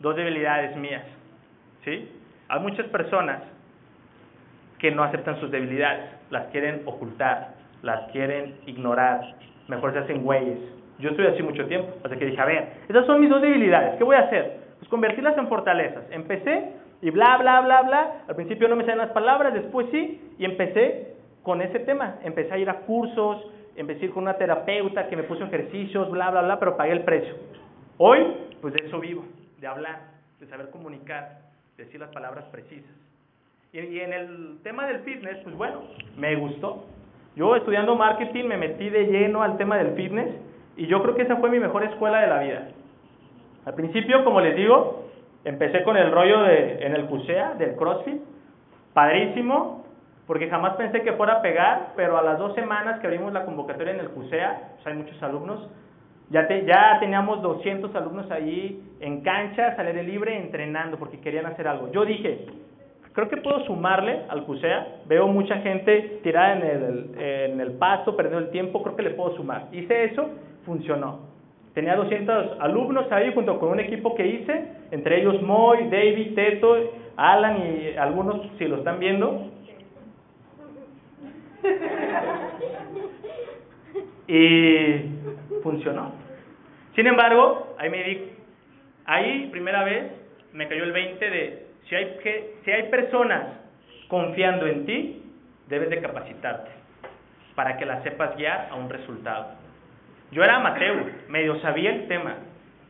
dos 0.00 0.16
debilidades 0.16 0.74
mías. 0.76 1.04
¿Sí? 1.84 2.10
Hay 2.48 2.60
muchas 2.60 2.86
personas 2.86 3.42
que 4.78 4.90
no 4.90 5.02
aceptan 5.02 5.38
sus 5.38 5.50
debilidades, 5.50 6.10
las 6.30 6.46
quieren 6.46 6.82
ocultar, 6.86 7.56
las 7.82 8.10
quieren 8.10 8.56
ignorar, 8.66 9.34
mejor 9.68 9.92
se 9.92 9.98
hacen 9.98 10.22
güeyes. 10.24 10.79
Yo 11.00 11.10
estuve 11.10 11.28
así 11.28 11.42
mucho 11.42 11.66
tiempo, 11.66 11.88
hasta 12.02 12.16
que 12.16 12.26
dije, 12.26 12.40
a 12.40 12.44
ver, 12.44 12.68
esas 12.88 13.06
son 13.06 13.20
mis 13.20 13.30
dos 13.30 13.40
debilidades, 13.40 13.96
¿qué 13.96 14.04
voy 14.04 14.16
a 14.16 14.20
hacer? 14.20 14.58
Pues 14.78 14.88
convertirlas 14.88 15.36
en 15.36 15.48
fortalezas. 15.48 16.04
Empecé 16.10 16.72
y 17.02 17.10
bla, 17.10 17.38
bla, 17.38 17.60
bla, 17.60 17.82
bla. 17.82 18.12
Al 18.28 18.36
principio 18.36 18.68
no 18.68 18.76
me 18.76 18.84
salen 18.84 18.98
las 18.98 19.10
palabras, 19.10 19.54
después 19.54 19.86
sí, 19.90 20.20
y 20.38 20.44
empecé 20.44 21.14
con 21.42 21.62
ese 21.62 21.80
tema. 21.80 22.16
Empecé 22.22 22.52
a 22.54 22.58
ir 22.58 22.68
a 22.68 22.80
cursos, 22.80 23.44
empecé 23.76 24.02
a 24.02 24.04
ir 24.06 24.10
con 24.12 24.24
una 24.24 24.34
terapeuta 24.34 25.08
que 25.08 25.16
me 25.16 25.22
puso 25.22 25.44
ejercicios, 25.44 26.10
bla, 26.10 26.30
bla, 26.30 26.42
bla, 26.42 26.58
pero 26.58 26.76
pagué 26.76 26.92
el 26.92 27.02
precio. 27.02 27.34
Hoy, 27.98 28.20
pues 28.60 28.74
de 28.74 28.86
eso 28.86 29.00
vivo, 29.00 29.24
de 29.60 29.66
hablar, 29.66 30.00
de 30.38 30.46
saber 30.46 30.70
comunicar, 30.70 31.38
de 31.76 31.84
decir 31.84 32.00
las 32.00 32.10
palabras 32.10 32.44
precisas. 32.46 32.90
Y, 33.72 33.78
en 34.00 34.12
el 34.12 34.58
tema 34.62 34.86
del 34.86 35.00
fitness, 35.00 35.38
pues 35.44 35.54
bueno, 35.56 35.82
me 36.16 36.34
gustó. 36.36 36.86
Yo 37.36 37.54
estudiando 37.54 37.94
marketing 37.94 38.46
me 38.46 38.56
metí 38.56 38.90
de 38.90 39.04
lleno 39.04 39.42
al 39.42 39.56
tema 39.56 39.76
del 39.76 39.94
fitness 39.94 40.34
y 40.76 40.86
yo 40.86 41.02
creo 41.02 41.14
que 41.14 41.22
esa 41.22 41.36
fue 41.36 41.50
mi 41.50 41.58
mejor 41.58 41.84
escuela 41.84 42.20
de 42.20 42.26
la 42.26 42.38
vida. 42.40 42.68
Al 43.66 43.74
principio, 43.74 44.24
como 44.24 44.40
les 44.40 44.56
digo, 44.56 45.04
empecé 45.44 45.82
con 45.82 45.96
el 45.96 46.10
rollo 46.10 46.42
de, 46.42 46.84
en 46.84 46.94
el 46.94 47.06
CUSEA, 47.06 47.54
del 47.54 47.76
CrossFit, 47.76 48.20
padrísimo, 48.92 49.84
porque 50.26 50.48
jamás 50.48 50.76
pensé 50.76 51.02
que 51.02 51.12
fuera 51.14 51.34
a 51.34 51.42
pegar, 51.42 51.92
pero 51.96 52.16
a 52.16 52.22
las 52.22 52.38
dos 52.38 52.54
semanas 52.54 53.00
que 53.00 53.06
abrimos 53.06 53.32
la 53.32 53.44
convocatoria 53.44 53.94
en 53.94 54.00
el 54.00 54.10
CUSEA, 54.10 54.74
pues 54.76 54.86
hay 54.86 54.94
muchos 54.94 55.22
alumnos, 55.22 55.68
ya, 56.30 56.48
ya 56.48 56.98
teníamos 57.00 57.42
200 57.42 57.94
alumnos 57.96 58.30
ahí 58.30 58.80
en 59.00 59.22
cancha, 59.22 59.74
al 59.76 59.88
aire 59.88 60.04
libre, 60.04 60.36
entrenando, 60.36 60.96
porque 60.96 61.20
querían 61.20 61.46
hacer 61.46 61.66
algo. 61.66 61.90
Yo 61.90 62.04
dije, 62.04 62.46
creo 63.12 63.28
que 63.28 63.38
puedo 63.38 63.64
sumarle 63.66 64.20
al 64.28 64.44
CUSEA, 64.44 64.86
veo 65.06 65.26
mucha 65.26 65.56
gente 65.56 66.20
tirada 66.22 66.52
en 66.52 66.62
el, 66.62 67.20
en 67.20 67.60
el 67.60 67.72
pasto, 67.72 68.16
perdiendo 68.16 68.46
el 68.46 68.50
tiempo, 68.50 68.82
creo 68.82 68.94
que 68.94 69.02
le 69.02 69.10
puedo 69.10 69.34
sumar. 69.36 69.66
Hice 69.72 70.04
eso, 70.04 70.30
funcionó. 70.64 71.20
Tenía 71.74 71.96
200 71.96 72.60
alumnos 72.60 73.10
ahí 73.12 73.32
junto 73.32 73.58
con 73.58 73.70
un 73.70 73.80
equipo 73.80 74.14
que 74.14 74.26
hice, 74.26 74.64
entre 74.90 75.20
ellos 75.20 75.40
Moy, 75.42 75.88
David, 75.88 76.34
Teto, 76.34 76.76
Alan 77.16 77.58
y 77.58 77.96
algunos 77.96 78.46
si 78.58 78.66
lo 78.66 78.78
están 78.78 78.98
viendo. 78.98 79.50
y 84.26 85.00
funcionó. 85.62 86.12
Sin 86.94 87.06
embargo, 87.06 87.74
ahí 87.78 87.90
me 87.90 88.02
di, 88.02 88.32
ahí 89.04 89.48
primera 89.50 89.84
vez 89.84 90.12
me 90.52 90.68
cayó 90.68 90.84
el 90.84 90.92
20 90.92 91.30
de 91.30 91.66
si 91.88 91.94
hay 91.94 92.16
que 92.22 92.56
si 92.64 92.70
hay 92.70 92.90
personas 92.90 93.46
confiando 94.08 94.66
en 94.66 94.86
ti, 94.86 95.22
debes 95.68 95.90
de 95.90 96.00
capacitarte 96.00 96.70
para 97.54 97.76
que 97.76 97.86
las 97.86 98.02
sepas 98.02 98.36
guiar 98.36 98.68
a 98.70 98.74
un 98.74 98.88
resultado. 98.88 99.59
Yo 100.32 100.44
era 100.44 100.56
amateur, 100.56 101.12
medio 101.28 101.60
sabía 101.60 101.90
el 101.90 102.06
tema, 102.06 102.36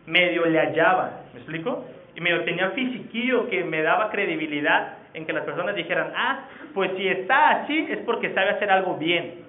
medio 0.07 0.45
le 0.47 0.59
hallaba, 0.59 1.23
¿me 1.33 1.41
explico? 1.41 1.87
Y 2.15 2.21
medio 2.21 2.45
tenía 2.45 2.71
fisiquillo 2.71 3.49
que 3.49 3.65
me 3.65 3.83
daba 3.83 4.11
credibilidad 4.11 4.99
en 5.15 5.27
que 5.27 5.33
las 5.33 5.45
personas 5.45 5.75
dijeran, 5.75 6.13
ah, 6.15 6.41
pues 6.75 6.91
si 6.97 7.09
está 7.09 7.63
así 7.63 7.87
es 7.89 7.99
porque 7.99 8.35
sabe 8.35 8.51
hacer 8.51 8.71
algo 8.71 8.97
bien. 8.97 9.43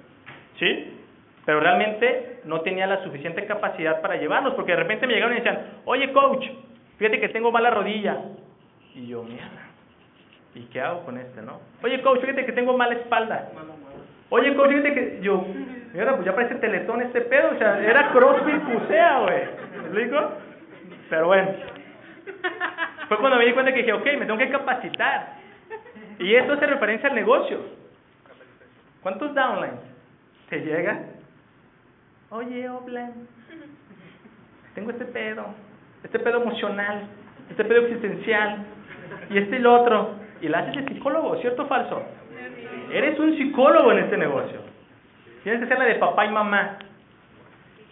¿Sí? 0.57 0.97
Pero 1.45 1.59
realmente 1.59 2.41
no 2.45 2.61
tenía 2.61 2.85
la 2.87 3.03
suficiente 3.03 3.45
capacidad 3.45 4.01
para 4.01 4.15
llevarnos, 4.17 4.53
porque 4.53 4.73
de 4.73 4.77
repente 4.77 5.07
me 5.07 5.13
llegaron 5.13 5.35
y 5.35 5.39
decían, 5.39 5.59
oye 5.85 6.11
coach, 6.13 6.45
fíjate 6.97 7.19
que 7.19 7.29
tengo 7.29 7.51
mala 7.51 7.71
rodilla. 7.71 8.17
Y 8.93 9.07
yo, 9.07 9.23
mierda, 9.23 9.69
¿y 10.53 10.61
qué 10.65 10.81
hago 10.81 11.03
con 11.03 11.17
este, 11.17 11.41
no? 11.41 11.59
Oye 11.83 12.01
coach, 12.01 12.21
fíjate 12.21 12.45
que 12.45 12.51
tengo 12.51 12.77
mala 12.77 12.93
espalda. 12.93 13.49
Oye 14.29 14.55
coach, 14.55 14.69
fíjate 14.69 14.93
que 14.93 15.19
yo, 15.21 15.45
mierda, 15.93 16.13
pues 16.13 16.25
ya 16.25 16.35
parece 16.35 16.55
teletón 16.55 17.01
este 17.01 17.21
pedo, 17.21 17.51
o 17.53 17.57
sea, 17.57 17.79
era 17.79 18.11
crossfit 18.11 18.61
pusea, 18.61 19.19
güey. 19.19 19.43
¿Me 19.71 19.79
explico? 19.79 20.31
Pero 21.09 21.27
bueno. 21.27 21.49
Fue 23.07 23.17
cuando 23.17 23.37
me 23.37 23.45
di 23.45 23.53
cuenta 23.53 23.73
que 23.73 23.79
dije, 23.79 23.93
ok, 23.93 24.05
me 24.17 24.25
tengo 24.25 24.37
que 24.37 24.49
capacitar. 24.49 25.35
Y 26.19 26.35
esto 26.35 26.53
hace 26.53 26.65
referencia 26.65 27.09
al 27.09 27.15
negocio. 27.15 27.59
¿Cuántos 29.01 29.33
downlines 29.33 29.79
te 30.49 30.59
llegan? 30.59 31.07
Oye, 32.29 32.69
Oblan, 32.69 33.27
tengo 34.73 34.91
este 34.91 35.05
pedo, 35.05 35.47
este 36.03 36.19
pedo 36.19 36.41
emocional, 36.41 37.07
este 37.49 37.65
pedo 37.65 37.81
existencial, 37.81 38.63
y 39.29 39.37
este 39.37 39.55
y 39.55 39.59
el 39.59 39.67
otro. 39.67 40.11
Y 40.41 40.47
la 40.47 40.59
haces 40.59 40.85
de 40.85 40.93
psicólogo, 40.93 41.35
¿cierto 41.37 41.63
o 41.63 41.67
falso? 41.67 42.01
Eres 42.91 43.19
un 43.19 43.35
psicólogo 43.37 43.91
en 43.91 43.99
este 43.99 44.17
negocio. 44.17 44.70
Tienes 45.43 45.61
que 45.61 45.67
ser 45.67 45.77
la 45.79 45.85
de 45.85 45.95
papá 45.95 46.25
y 46.25 46.29
mamá. 46.29 46.77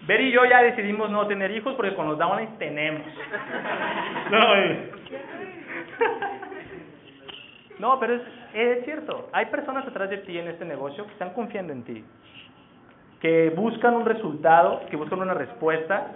Ver 0.07 0.21
y 0.21 0.31
yo 0.31 0.45
ya 0.45 0.61
decidimos 0.63 1.09
no 1.09 1.27
tener 1.27 1.51
hijos 1.51 1.75
porque 1.75 1.95
con 1.95 2.07
los 2.07 2.17
downlines 2.17 2.57
tenemos. 2.57 3.01
No, 4.31 4.39
no 7.79 7.99
pero 7.99 8.13
es, 8.15 8.21
es 8.53 8.85
cierto. 8.85 9.29
Hay 9.33 9.47
personas 9.47 9.87
atrás 9.87 10.09
de 10.09 10.17
ti 10.19 10.37
en 10.37 10.47
este 10.47 10.65
negocio 10.65 11.05
que 11.05 11.13
están 11.13 11.31
confiando 11.31 11.73
en 11.73 11.83
ti. 11.83 12.05
Que 13.21 13.49
buscan 13.49 13.95
un 13.95 14.05
resultado, 14.05 14.81
que 14.89 14.95
buscan 14.95 15.19
una 15.19 15.33
respuesta 15.33 16.11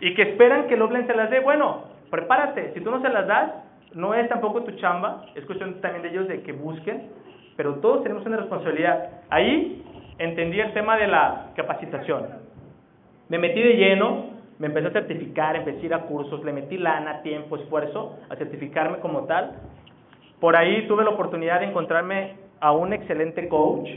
y 0.00 0.14
que 0.14 0.22
esperan 0.22 0.66
que 0.66 0.74
el 0.74 0.82
Oblen 0.82 1.06
se 1.06 1.14
las 1.14 1.30
dé. 1.30 1.40
Bueno, 1.40 1.84
prepárate. 2.10 2.72
Si 2.74 2.80
tú 2.80 2.90
no 2.90 3.00
se 3.00 3.08
las 3.08 3.26
das, 3.26 3.52
no 3.94 4.14
es 4.14 4.28
tampoco 4.28 4.64
tu 4.64 4.72
chamba. 4.72 5.26
Es 5.34 5.44
cuestión 5.44 5.80
también 5.80 6.02
de 6.02 6.08
ellos 6.08 6.28
de 6.28 6.42
que 6.42 6.52
busquen. 6.52 7.10
Pero 7.56 7.76
todos 7.76 8.02
tenemos 8.02 8.26
una 8.26 8.38
responsabilidad. 8.38 9.22
Ahí 9.30 9.84
entendí 10.18 10.60
el 10.60 10.72
tema 10.72 10.96
de 10.96 11.06
la 11.06 11.52
capacitación. 11.54 12.26
Me 13.28 13.38
metí 13.38 13.62
de 13.62 13.74
lleno, 13.74 14.26
me 14.58 14.66
empecé 14.66 14.88
a 14.88 14.92
certificar, 14.92 15.56
empecé 15.56 15.92
a 15.92 15.98
ir 15.98 16.04
cursos, 16.06 16.44
le 16.44 16.52
metí 16.52 16.76
lana, 16.76 17.22
tiempo, 17.22 17.56
esfuerzo 17.56 18.16
a 18.28 18.36
certificarme 18.36 18.98
como 18.98 19.24
tal. 19.24 19.52
Por 20.40 20.56
ahí 20.56 20.86
tuve 20.88 21.04
la 21.04 21.10
oportunidad 21.10 21.60
de 21.60 21.66
encontrarme 21.66 22.34
a 22.60 22.72
un 22.72 22.92
excelente 22.92 23.48
coach. 23.48 23.88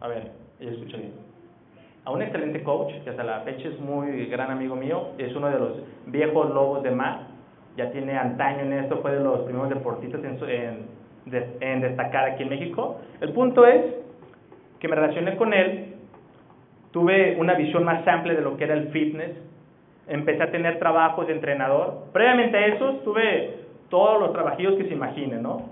A 0.00 0.08
ver, 0.08 0.30
ella 0.58 0.72
escucha 0.72 0.96
bien. 0.96 1.12
A 2.04 2.10
un 2.10 2.22
excelente 2.22 2.62
coach, 2.62 2.92
que 3.04 3.10
hasta 3.10 3.22
la 3.22 3.40
fecha 3.40 3.68
es 3.68 3.78
muy 3.78 4.26
gran 4.26 4.50
amigo 4.50 4.74
mío, 4.74 5.08
es 5.18 5.34
uno 5.36 5.48
de 5.48 5.58
los 5.58 5.82
viejos 6.06 6.50
lobos 6.50 6.82
de 6.82 6.90
mar, 6.90 7.26
ya 7.76 7.90
tiene 7.90 8.16
antaño 8.16 8.60
en 8.60 8.72
esto, 8.72 8.98
fue 9.02 9.12
de 9.12 9.20
los 9.20 9.40
primeros 9.40 9.68
deportistas 9.68 10.22
en, 10.24 10.99
en 11.32 11.80
destacar 11.80 12.30
aquí 12.30 12.42
en 12.42 12.48
México. 12.48 13.00
El 13.20 13.32
punto 13.32 13.66
es 13.66 13.82
que 14.78 14.88
me 14.88 14.96
relacioné 14.96 15.36
con 15.36 15.52
él 15.52 15.90
tuve 16.90 17.36
una 17.38 17.54
visión 17.54 17.84
más 17.84 18.06
amplia 18.06 18.34
de 18.34 18.42
lo 18.42 18.56
que 18.56 18.64
era 18.64 18.74
el 18.74 18.88
fitness, 18.88 19.36
empecé 20.08 20.42
a 20.42 20.50
tener 20.50 20.78
trabajos 20.78 21.26
de 21.26 21.34
entrenador. 21.34 22.06
Previamente 22.12 22.56
a 22.56 22.66
eso 22.66 22.94
tuve 23.04 23.60
todos 23.88 24.20
los 24.20 24.32
trabajillos 24.32 24.74
que 24.74 24.84
se 24.84 24.94
imaginen, 24.94 25.42
¿no? 25.42 25.68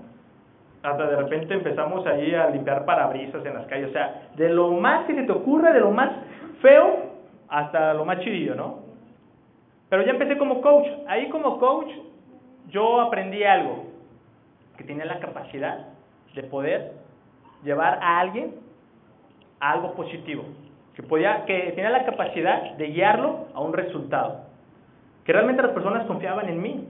Hasta 0.81 1.07
de 1.07 1.15
repente 1.17 1.53
empezamos 1.53 2.05
ahí 2.07 2.33
a 2.33 2.49
limpiar 2.49 2.85
parabrisas 2.85 3.45
en 3.45 3.53
las 3.53 3.67
calles, 3.67 3.89
o 3.89 3.93
sea, 3.93 4.29
de 4.37 4.49
lo 4.49 4.71
más 4.71 5.05
que 5.05 5.15
se 5.15 5.23
te 5.23 5.31
ocurra, 5.31 5.73
de 5.73 5.81
lo 5.81 5.91
más 5.91 6.09
feo 6.61 7.09
hasta 7.49 7.93
lo 7.93 8.05
más 8.05 8.19
chidillo, 8.19 8.55
¿no? 8.55 8.79
Pero 9.89 10.03
ya 10.03 10.11
empecé 10.11 10.37
como 10.37 10.61
coach. 10.61 10.87
Ahí 11.07 11.27
como 11.29 11.59
coach 11.59 11.89
yo 12.69 13.01
aprendí 13.01 13.43
algo, 13.43 13.87
que 14.79 14.85
tenía 14.85 15.03
la 15.03 15.19
capacidad 15.19 15.87
de 16.33 16.43
poder 16.43 16.93
llevar 17.65 17.99
a 18.01 18.21
alguien 18.21 18.55
a 19.59 19.73
algo 19.73 19.93
positivo 19.93 20.45
que, 20.95 21.03
podía, 21.03 21.43
que 21.43 21.73
tenía 21.75 21.89
la 21.89 22.05
capacidad 22.05 22.77
de 22.77 22.87
guiarlo 22.87 23.47
a 23.53 23.59
un 23.59 23.73
resultado, 23.73 24.45
que 25.25 25.33
realmente 25.33 25.61
las 25.61 25.73
personas 25.73 26.07
confiaban 26.07 26.47
en 26.47 26.61
mí. 26.61 26.87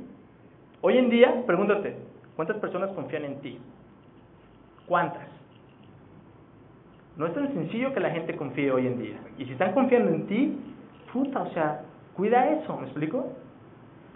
Hoy 0.81 0.99
en 0.99 1.09
día, 1.09 1.33
pregúntate, 1.47 1.95
¿cuántas 2.35 2.57
personas 2.57 2.91
confían 2.91 3.25
en 3.25 3.41
ti? 3.41 3.59
¿Cuántas? 4.85 5.27
No 7.17 7.25
es 7.25 7.33
tan 7.33 7.51
sencillo 7.53 7.91
que 7.91 8.01
la 8.01 8.11
gente 8.11 8.35
confíe 8.35 8.71
hoy 8.71 8.85
en 8.85 9.01
día. 9.01 9.17
Y 9.39 9.45
si 9.45 9.53
están 9.53 9.73
confiando 9.73 10.11
en 10.11 10.27
ti, 10.27 10.59
puta, 11.11 11.41
o 11.41 11.51
sea, 11.53 11.81
cuida 12.15 12.49
eso, 12.49 12.77
¿me 12.77 12.83
explico? 12.83 13.33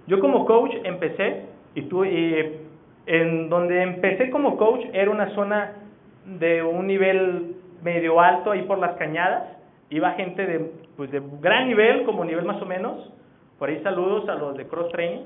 Yo 0.06 0.20
como 0.20 0.46
coach 0.46 0.76
empecé, 0.84 1.48
y 1.74 1.82
tú, 1.84 2.06
y 2.06 2.63
en 3.06 3.50
donde 3.50 3.82
empecé 3.82 4.30
como 4.30 4.58
coach 4.58 4.86
era 4.94 5.12
una 5.12 5.30
zona 5.32 5.74
de 6.26 6.64
un 6.64 6.88
nivel 6.88 7.56
medio 7.84 8.20
alto 8.20 8.52
ahí 8.52 8.64
por 8.64 8.80
las 8.80 8.96
cañadas, 8.96 9.44
iba 9.90 10.12
gente 10.14 10.46
de, 10.46 10.72
pues 10.96 11.12
de 11.12 11.22
gran 11.42 11.68
nivel, 11.68 12.04
como 12.04 12.24
nivel 12.24 12.46
más 12.46 12.62
o 12.62 12.66
menos, 12.66 13.12
por 13.60 13.70
ahí 13.70 13.82
saludos 13.84 14.28
a 14.30 14.36
los 14.36 14.58
de 14.58 14.68
Cross 14.68 14.92
Training. 14.92 15.26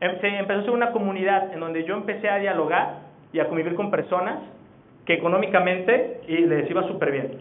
Em, 0.00 0.16
empezó 0.22 0.60
a 0.60 0.62
ser 0.62 0.70
una 0.70 0.92
comunidad 0.92 1.52
en 1.52 1.60
donde 1.60 1.84
yo 1.84 1.94
empecé 1.94 2.28
a 2.28 2.38
dialogar 2.38 3.00
y 3.32 3.40
a 3.40 3.48
convivir 3.48 3.74
con 3.74 3.90
personas 3.90 4.40
que 5.04 5.14
económicamente 5.14 6.20
y 6.26 6.38
les 6.38 6.70
iba 6.70 6.86
súper 6.86 7.10
bien. 7.10 7.38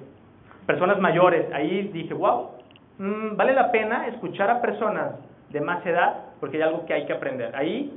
Personas 0.65 0.99
mayores, 0.99 1.51
ahí 1.53 1.89
dije, 1.93 2.13
wow, 2.13 2.51
mm, 2.97 3.35
vale 3.35 3.53
la 3.53 3.71
pena 3.71 4.07
escuchar 4.07 4.49
a 4.49 4.61
personas 4.61 5.15
de 5.49 5.61
más 5.61 5.85
edad 5.85 6.25
porque 6.39 6.57
hay 6.57 6.63
algo 6.63 6.85
que 6.85 6.93
hay 6.93 7.05
que 7.05 7.13
aprender. 7.13 7.55
Ahí 7.55 7.93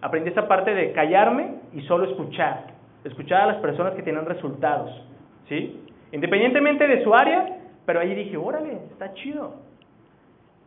aprendí 0.00 0.30
esa 0.30 0.48
parte 0.48 0.74
de 0.74 0.92
callarme 0.92 1.56
y 1.72 1.82
solo 1.82 2.04
escuchar, 2.04 2.64
escuchar 3.04 3.42
a 3.42 3.46
las 3.46 3.56
personas 3.56 3.94
que 3.94 4.02
tienen 4.02 4.26
resultados, 4.26 4.90
¿sí? 5.48 5.82
Independientemente 6.12 6.86
de 6.86 7.02
su 7.02 7.14
área, 7.14 7.58
pero 7.84 8.00
ahí 8.00 8.14
dije, 8.14 8.36
órale, 8.36 8.72
está 8.92 9.12
chido. 9.14 9.54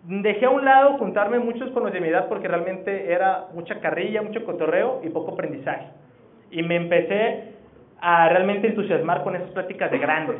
Dejé 0.04 0.46
a 0.46 0.50
un 0.50 0.64
lado 0.64 0.98
juntarme 0.98 1.40
muchos 1.40 1.70
con 1.72 1.92
de 1.92 2.00
mi 2.00 2.08
edad 2.08 2.30
porque 2.30 2.48
realmente 2.48 3.12
era 3.12 3.48
mucha 3.54 3.80
carrilla, 3.80 4.22
mucho 4.22 4.46
cotorreo 4.46 5.02
y 5.04 5.10
poco 5.10 5.34
aprendizaje. 5.34 5.88
Y 6.52 6.64
me 6.64 6.78
empecé 6.78 7.56
a 8.00 8.30
realmente 8.30 8.68
entusiasmar 8.68 9.24
con 9.24 9.36
esas 9.36 9.50
pláticas 9.52 9.92
de 9.92 9.98
grandes. 9.98 10.38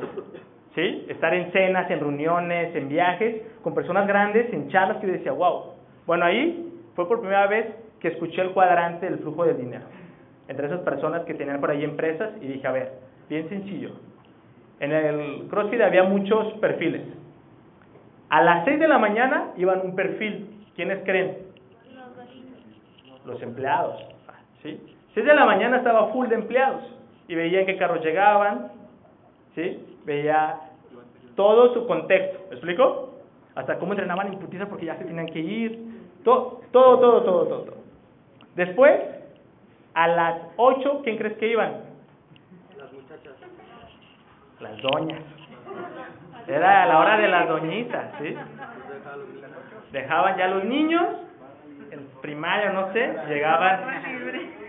¿Sí? 0.76 1.06
Estar 1.10 1.34
en 1.34 1.52
cenas, 1.52 1.90
en 1.92 2.00
reuniones, 2.00 2.74
en 2.76 2.88
viajes, 2.88 3.42
con 3.64 3.74
personas 3.74 4.08
grandes, 4.08 4.52
en 4.54 4.70
charlas 4.70 4.98
que 4.98 5.08
yo 5.08 5.14
decía, 5.14 5.32
wow. 5.34 5.74
Bueno, 6.06 6.26
ahí 6.26 6.72
fue 6.96 7.08
por 7.08 7.20
primera 7.20 7.48
vez 7.48 7.66
que 8.00 8.10
escuché 8.10 8.42
el 8.42 8.52
cuadrante 8.52 9.10
del 9.10 9.20
flujo 9.20 9.46
de 9.46 9.54
dinero. 9.54 9.86
Entre 10.48 10.68
esas 10.68 10.82
personas 10.82 11.24
que 11.26 11.34
tenían 11.34 11.60
por 11.60 11.72
ahí 11.72 11.84
empresas 11.84 12.32
y 12.42 12.48
dije, 12.48 12.68
a 12.68 12.72
ver, 12.72 12.94
bien 13.30 13.48
sencillo, 13.50 13.92
en 14.80 14.92
el 14.92 15.48
CrossFit 15.50 15.82
había 15.82 16.04
muchos 16.04 16.54
perfiles. 16.60 17.02
A 18.30 18.42
las 18.42 18.66
6 18.66 18.80
de 18.80 18.88
la 18.88 18.98
mañana 18.98 19.52
iban 19.58 19.82
un 19.84 19.96
perfil. 19.96 20.48
¿Quiénes 20.76 21.04
creen? 21.04 21.38
Los 23.26 23.42
empleados. 23.42 24.02
¿Sí? 24.64 24.80
6 25.14 25.26
de 25.26 25.34
la 25.34 25.46
mañana 25.46 25.78
estaba 25.78 26.08
full 26.08 26.28
de 26.28 26.36
empleados 26.36 26.84
y 27.28 27.36
veía 27.36 27.62
en 27.62 27.66
qué 27.66 27.78
carros 27.78 28.04
llegaban, 28.04 28.72
¿sí? 29.56 29.86
Veía 30.06 30.60
todo 31.36 31.74
su 31.74 31.86
contexto, 31.86 32.40
¿me 32.50 32.56
explico? 32.56 33.16
Hasta 33.56 33.78
cómo 33.78 33.94
entrenaban 33.94 34.28
en 34.28 34.40
putiza 34.40 34.68
porque 34.68 34.86
ya 34.86 34.98
se 34.98 35.06
tenían 35.06 35.28
que 35.28 35.40
ir, 35.40 35.80
todo, 36.24 36.62
todo, 36.72 37.00
todo, 37.00 37.24
todo, 37.24 37.46
todo. 37.46 37.79
Después, 38.60 39.00
a 39.94 40.08
las 40.10 40.42
8, 40.58 41.00
¿quién 41.06 41.18
crees 41.18 41.38
que 41.38 41.48
iban? 41.48 41.76
las 44.60 44.82
doñas. 44.82 45.22
Era 46.46 46.86
la 46.86 47.00
hora 47.00 47.18
de 47.20 47.30
las 47.30 47.48
doñitas, 47.48 48.12
¿sí? 48.20 48.36
Dejaban 49.94 50.38
ya 50.38 50.48
los 50.48 50.66
niños, 50.66 51.06
en 51.92 52.06
primaria, 52.22 52.72
no 52.72 52.92
sé, 52.92 53.16
llegaban 53.30 53.80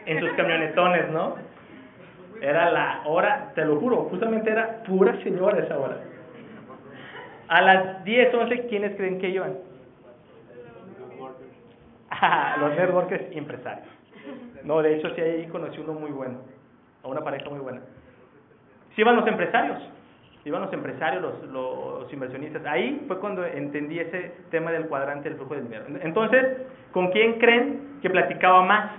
en 0.07 0.20
sus 0.20 0.31
camionetones, 0.35 1.11
¿no? 1.11 1.35
Era 2.40 2.70
la 2.70 3.00
hora, 3.07 3.50
te 3.57 3.64
lo 3.64 3.81
juro, 3.81 4.05
justamente 4.05 4.53
era 4.53 4.85
pura 4.85 5.20
señora 5.24 5.59
esa 5.59 5.76
hora. 5.76 5.96
A 7.48 7.61
las 7.61 8.05
10, 8.05 8.35
11, 8.35 8.66
¿quiénes 8.68 8.94
creen 8.94 9.18
que 9.18 9.31
iban? 9.31 9.69
los 12.61 12.76
networkers 12.76 13.24
y 13.33 13.38
empresarios. 13.38 13.88
No, 14.64 14.83
de 14.83 14.96
hecho, 14.96 15.14
sí, 15.14 15.20
ahí 15.20 15.46
conocí 15.46 15.80
uno 15.80 15.94
muy 15.94 16.11
bueno, 16.11 16.38
a 17.02 17.09
una 17.09 17.22
pareja 17.22 17.48
muy 17.48 17.61
buena. 17.61 17.80
Sí 18.94 19.00
iban 19.00 19.16
los 19.16 19.26
empresarios, 19.26 19.78
iban 20.44 20.62
los 20.62 20.72
empresarios, 20.72 21.22
los, 21.22 21.42
los 21.44 22.12
inversionistas. 22.12 22.64
Ahí 22.66 23.04
fue 23.06 23.18
cuando 23.18 23.44
entendí 23.44 23.98
ese 23.98 24.35
tema 24.50 24.70
del 24.72 24.87
cuadrante 24.87 25.28
del 25.28 25.38
flujo 25.38 25.54
del 25.54 25.64
dinero. 25.64 25.85
Entonces, 26.02 26.59
¿con 26.92 27.11
quién 27.11 27.38
creen 27.38 27.98
que 28.02 28.11
platicaba 28.11 28.62
más? 28.62 28.90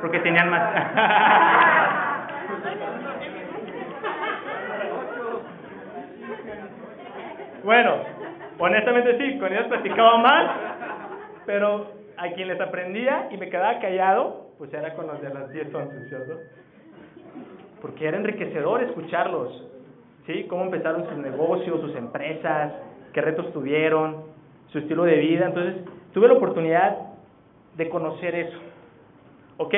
Porque 0.00 0.18
tenían 0.18 0.50
más. 0.50 0.62
bueno, 7.64 7.96
honestamente 8.58 9.18
sí, 9.18 9.38
con 9.38 9.52
ellos 9.52 9.66
platicaba 9.68 10.18
más 10.18 10.71
pero 11.46 11.86
a 12.16 12.30
quien 12.30 12.48
les 12.48 12.60
aprendía 12.60 13.28
y 13.30 13.36
me 13.36 13.48
quedaba 13.48 13.80
callado, 13.80 14.52
pues 14.58 14.72
era 14.72 14.94
con 14.94 15.06
los 15.06 15.20
de 15.20 15.32
las 15.32 15.50
10 15.50 15.74
once, 15.74 16.08
¿cierto? 16.08 16.38
Porque 17.80 18.06
era 18.06 18.16
enriquecedor 18.16 18.82
escucharlos, 18.82 19.66
¿sí? 20.26 20.44
Cómo 20.48 20.64
empezaron 20.64 21.08
sus 21.08 21.18
negocios, 21.18 21.80
sus 21.80 21.96
empresas, 21.96 22.72
qué 23.12 23.20
retos 23.20 23.52
tuvieron, 23.52 24.24
su 24.68 24.78
estilo 24.78 25.04
de 25.04 25.16
vida. 25.16 25.46
Entonces, 25.46 25.76
tuve 26.12 26.28
la 26.28 26.34
oportunidad 26.34 26.96
de 27.76 27.88
conocer 27.88 28.34
eso. 28.34 28.58
Ok, 29.56 29.74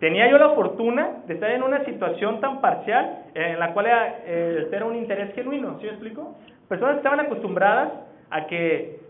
tenía 0.00 0.28
yo 0.30 0.38
la 0.38 0.50
fortuna 0.50 1.22
de 1.26 1.34
estar 1.34 1.50
en 1.50 1.62
una 1.62 1.84
situación 1.84 2.40
tan 2.40 2.60
parcial 2.60 3.24
en 3.34 3.58
la 3.58 3.72
cual 3.72 3.86
era, 3.86 4.18
eh, 4.24 4.68
era 4.72 4.84
un 4.84 4.96
interés 4.96 5.34
genuino, 5.34 5.78
¿sí 5.78 5.84
me 5.84 5.90
explico? 5.90 6.36
Personas 6.68 6.96
estaban 6.96 7.20
acostumbradas 7.20 7.92
a 8.30 8.46
que 8.46 9.00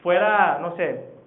fuera, 0.00 0.58
no 0.60 0.74
sé, 0.76 1.17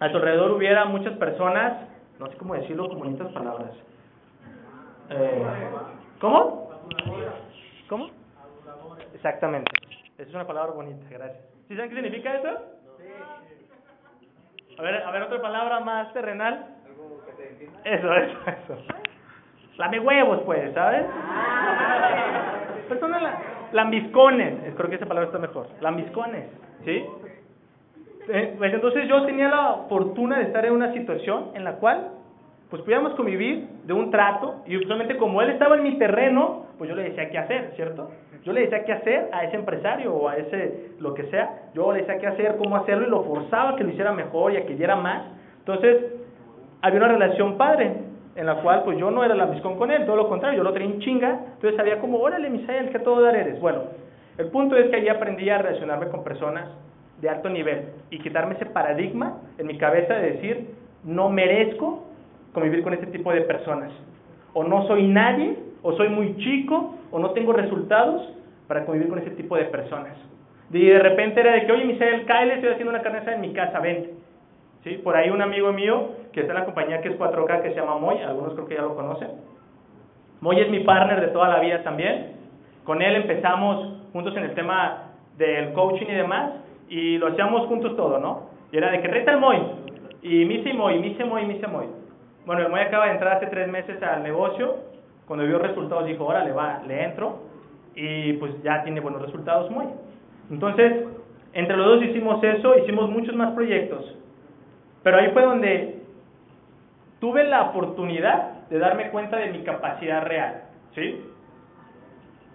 a 0.00 0.08
su 0.10 0.16
alrededor 0.16 0.52
hubiera 0.52 0.86
muchas 0.86 1.16
personas, 1.18 1.74
no 2.18 2.26
sé 2.30 2.36
cómo 2.38 2.54
decirlo 2.54 2.88
con 2.88 2.98
bonitas 2.98 3.28
palabras. 3.32 3.70
Eh, 5.10 5.44
¿Cómo? 6.20 6.70
¿Cómo? 7.88 8.10
Exactamente. 9.14 9.70
Esa 10.16 10.28
es 10.28 10.34
una 10.34 10.46
palabra 10.46 10.72
bonita, 10.72 11.06
gracias. 11.10 11.44
¿Sí 11.68 11.76
saben 11.76 11.90
qué 11.90 11.96
significa 11.96 12.34
eso? 12.34 12.48
A 14.78 14.82
ver, 14.82 15.02
a 15.02 15.10
ver, 15.10 15.22
otra 15.22 15.42
palabra 15.42 15.80
más 15.80 16.12
terrenal. 16.14 16.66
Eso, 17.84 18.14
eso, 18.14 18.38
eso. 18.46 18.78
Lame 19.76 20.00
huevos, 20.00 20.40
pues, 20.46 20.72
¿sabes? 20.72 21.04
Personas 22.88 23.34
lambiscones, 23.72 24.74
creo 24.74 24.88
que 24.88 24.96
esa 24.96 25.06
palabra 25.06 25.26
está 25.26 25.38
mejor. 25.38 25.68
Lambiscones, 25.80 26.46
¿sí? 26.84 27.06
Eh, 28.28 28.54
pues 28.58 28.72
entonces 28.72 29.08
yo 29.08 29.24
tenía 29.24 29.48
la 29.48 29.86
fortuna 29.88 30.38
de 30.38 30.44
estar 30.44 30.64
en 30.66 30.72
una 30.72 30.92
situación 30.92 31.50
en 31.54 31.64
la 31.64 31.74
cual 31.74 32.10
pues 32.68 32.82
pudiéramos 32.82 33.14
convivir 33.14 33.66
de 33.84 33.92
un 33.92 34.10
trato 34.10 34.62
y 34.66 34.76
usualmente 34.76 35.16
como 35.16 35.42
él 35.42 35.50
estaba 35.50 35.76
en 35.76 35.82
mi 35.82 35.98
terreno, 35.98 36.66
pues 36.78 36.88
yo 36.88 36.94
le 36.94 37.02
decía 37.02 37.28
qué 37.28 37.38
hacer, 37.38 37.72
¿cierto? 37.74 38.10
Yo 38.44 38.52
le 38.52 38.62
decía 38.62 38.84
qué 38.84 38.92
hacer 38.92 39.28
a 39.32 39.44
ese 39.44 39.56
empresario 39.56 40.14
o 40.14 40.28
a 40.28 40.36
ese 40.36 40.92
lo 41.00 41.12
que 41.14 41.24
sea, 41.24 41.70
yo 41.74 41.92
le 41.92 42.00
decía 42.00 42.18
qué 42.18 42.28
hacer, 42.28 42.56
cómo 42.58 42.76
hacerlo 42.76 43.06
y 43.06 43.10
lo 43.10 43.24
forzaba 43.24 43.70
a 43.70 43.76
que 43.76 43.82
lo 43.82 43.90
hiciera 43.90 44.12
mejor 44.12 44.52
y 44.52 44.58
a 44.58 44.66
que 44.66 44.76
diera 44.76 44.94
más. 44.94 45.22
Entonces, 45.58 45.98
había 46.80 47.00
una 47.00 47.08
relación 47.08 47.58
padre 47.58 47.92
en 48.36 48.46
la 48.46 48.62
cual 48.62 48.84
pues 48.84 48.96
yo 48.98 49.10
no 49.10 49.24
era 49.24 49.34
la 49.34 49.46
miscón 49.46 49.76
con 49.76 49.90
él, 49.90 50.06
todo 50.06 50.16
lo 50.16 50.28
contrario, 50.28 50.58
yo 50.58 50.64
lo 50.64 50.72
tenía 50.72 50.94
en 50.94 51.00
chinga, 51.00 51.40
entonces 51.54 51.76
sabía 51.76 51.98
como, 51.98 52.18
órale, 52.18 52.48
Misael, 52.48 52.90
que 52.90 53.00
todo 53.00 53.20
dar 53.20 53.34
eres. 53.34 53.60
Bueno, 53.60 53.80
el 54.38 54.46
punto 54.46 54.76
es 54.76 54.88
que 54.90 54.96
allí 54.96 55.08
aprendí 55.08 55.50
a 55.50 55.58
relacionarme 55.58 56.06
con 56.06 56.22
personas 56.22 56.68
de 57.20 57.28
alto 57.28 57.48
nivel 57.48 57.88
y 58.10 58.18
quitarme 58.18 58.54
ese 58.54 58.66
paradigma 58.66 59.38
en 59.58 59.66
mi 59.66 59.76
cabeza 59.76 60.14
de 60.14 60.32
decir, 60.32 60.70
no 61.04 61.28
merezco 61.28 62.04
convivir 62.52 62.82
con 62.82 62.94
este 62.94 63.06
tipo 63.06 63.32
de 63.32 63.42
personas. 63.42 63.90
O 64.52 64.64
no 64.64 64.86
soy 64.86 65.06
nadie, 65.06 65.56
o 65.82 65.92
soy 65.92 66.08
muy 66.08 66.36
chico, 66.38 66.94
o 67.10 67.18
no 67.18 67.30
tengo 67.30 67.52
resultados 67.52 68.28
para 68.66 68.84
convivir 68.84 69.08
con 69.08 69.18
ese 69.18 69.30
tipo 69.30 69.56
de 69.56 69.64
personas. 69.66 70.16
Y 70.72 70.86
de 70.86 70.98
repente 70.98 71.40
era 71.40 71.52
de 71.52 71.66
que, 71.66 71.72
oye, 71.72 71.84
Misael, 71.84 72.26
Kyle, 72.26 72.52
estoy 72.52 72.70
haciendo 72.70 72.90
una 72.90 73.02
carneza 73.02 73.34
en 73.34 73.40
mi 73.40 73.52
casa, 73.52 73.80
vente. 73.80 74.14
¿Sí? 74.84 74.96
Por 74.96 75.14
ahí 75.16 75.28
un 75.28 75.42
amigo 75.42 75.72
mío 75.72 76.12
que 76.32 76.40
está 76.40 76.52
en 76.52 76.60
la 76.60 76.64
compañía 76.64 77.02
que 77.02 77.08
es 77.08 77.18
4K, 77.18 77.62
que 77.62 77.70
se 77.70 77.76
llama 77.76 77.98
Moy, 77.98 78.18
algunos 78.18 78.54
creo 78.54 78.66
que 78.66 78.76
ya 78.76 78.82
lo 78.82 78.94
conocen. 78.94 79.28
Moy 80.40 80.58
es 80.58 80.70
mi 80.70 80.80
partner 80.80 81.20
de 81.20 81.28
toda 81.28 81.48
la 81.48 81.60
vida 81.60 81.82
también. 81.82 82.32
Con 82.84 83.02
él 83.02 83.14
empezamos 83.16 83.98
juntos 84.12 84.34
en 84.36 84.44
el 84.44 84.54
tema 84.54 85.10
del 85.36 85.72
coaching 85.72 86.06
y 86.06 86.14
demás, 86.14 86.52
y 86.90 87.16
lo 87.18 87.28
hacíamos 87.28 87.66
juntos 87.68 87.96
todo, 87.96 88.18
¿no? 88.18 88.50
Y 88.72 88.76
era 88.76 88.90
de 88.90 89.00
que 89.00 89.08
reta 89.08 89.32
el 89.32 89.38
Moy, 89.38 89.58
y 90.22 90.44
Mise 90.44 90.74
Moy, 90.74 90.98
Mise 90.98 91.24
Moy, 91.24 91.46
Mise 91.46 91.66
Moy. 91.68 91.86
Bueno, 92.44 92.62
el 92.62 92.68
Moy 92.68 92.80
acaba 92.80 93.06
de 93.06 93.12
entrar 93.12 93.36
hace 93.36 93.46
tres 93.46 93.68
meses 93.68 94.02
al 94.02 94.22
negocio, 94.22 94.76
cuando 95.26 95.46
vio 95.46 95.58
resultados 95.60 96.04
dijo, 96.06 96.26
órale, 96.26 96.52
va, 96.52 96.82
le 96.86 97.04
entro, 97.04 97.38
y 97.94 98.34
pues 98.34 98.60
ya 98.62 98.82
tiene 98.82 99.00
buenos 99.00 99.22
resultados 99.22 99.70
Moy. 99.70 99.86
Entonces, 100.50 101.06
entre 101.52 101.76
los 101.76 101.86
dos 101.86 102.02
hicimos 102.02 102.42
eso, 102.42 102.76
hicimos 102.76 103.08
muchos 103.08 103.34
más 103.36 103.52
proyectos. 103.52 104.16
Pero 105.04 105.16
ahí 105.16 105.30
fue 105.30 105.42
donde 105.42 106.00
tuve 107.20 107.44
la 107.44 107.70
oportunidad 107.70 108.68
de 108.68 108.78
darme 108.78 109.10
cuenta 109.10 109.36
de 109.36 109.50
mi 109.50 109.62
capacidad 109.62 110.24
real, 110.24 110.64
¿sí? 110.94 111.24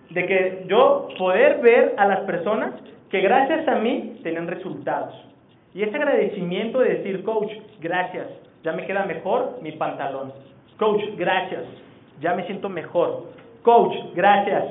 De 0.10 0.26
que 0.26 0.66
yo 0.68 1.08
poder 1.18 1.62
ver 1.62 1.94
a 1.98 2.06
las 2.06 2.20
personas 2.22 2.74
que 3.16 3.22
gracias 3.22 3.66
a 3.70 3.76
mí 3.76 4.20
tenían 4.24 4.46
resultados. 4.46 5.14
Y 5.74 5.84
ese 5.84 5.96
agradecimiento 5.96 6.80
de 6.80 6.96
decir, 6.96 7.24
coach, 7.24 7.50
gracias, 7.80 8.28
ya 8.62 8.74
me 8.74 8.86
queda 8.86 9.06
mejor 9.06 9.60
mi 9.62 9.72
pantalón. 9.72 10.34
Coach, 10.78 11.02
gracias, 11.16 11.64
ya 12.20 12.34
me 12.34 12.46
siento 12.46 12.68
mejor. 12.68 13.28
Coach, 13.62 13.94
gracias, 14.16 14.66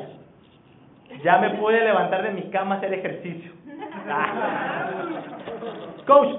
ya 1.23 1.39
me 1.39 1.51
pude 1.51 1.83
levantar 1.83 2.23
de 2.23 2.33
mi 2.33 2.43
cama 2.51 2.75
a 2.75 2.79
hacer 2.79 2.93
ejercicio. 2.93 3.51
Coach, 6.07 6.37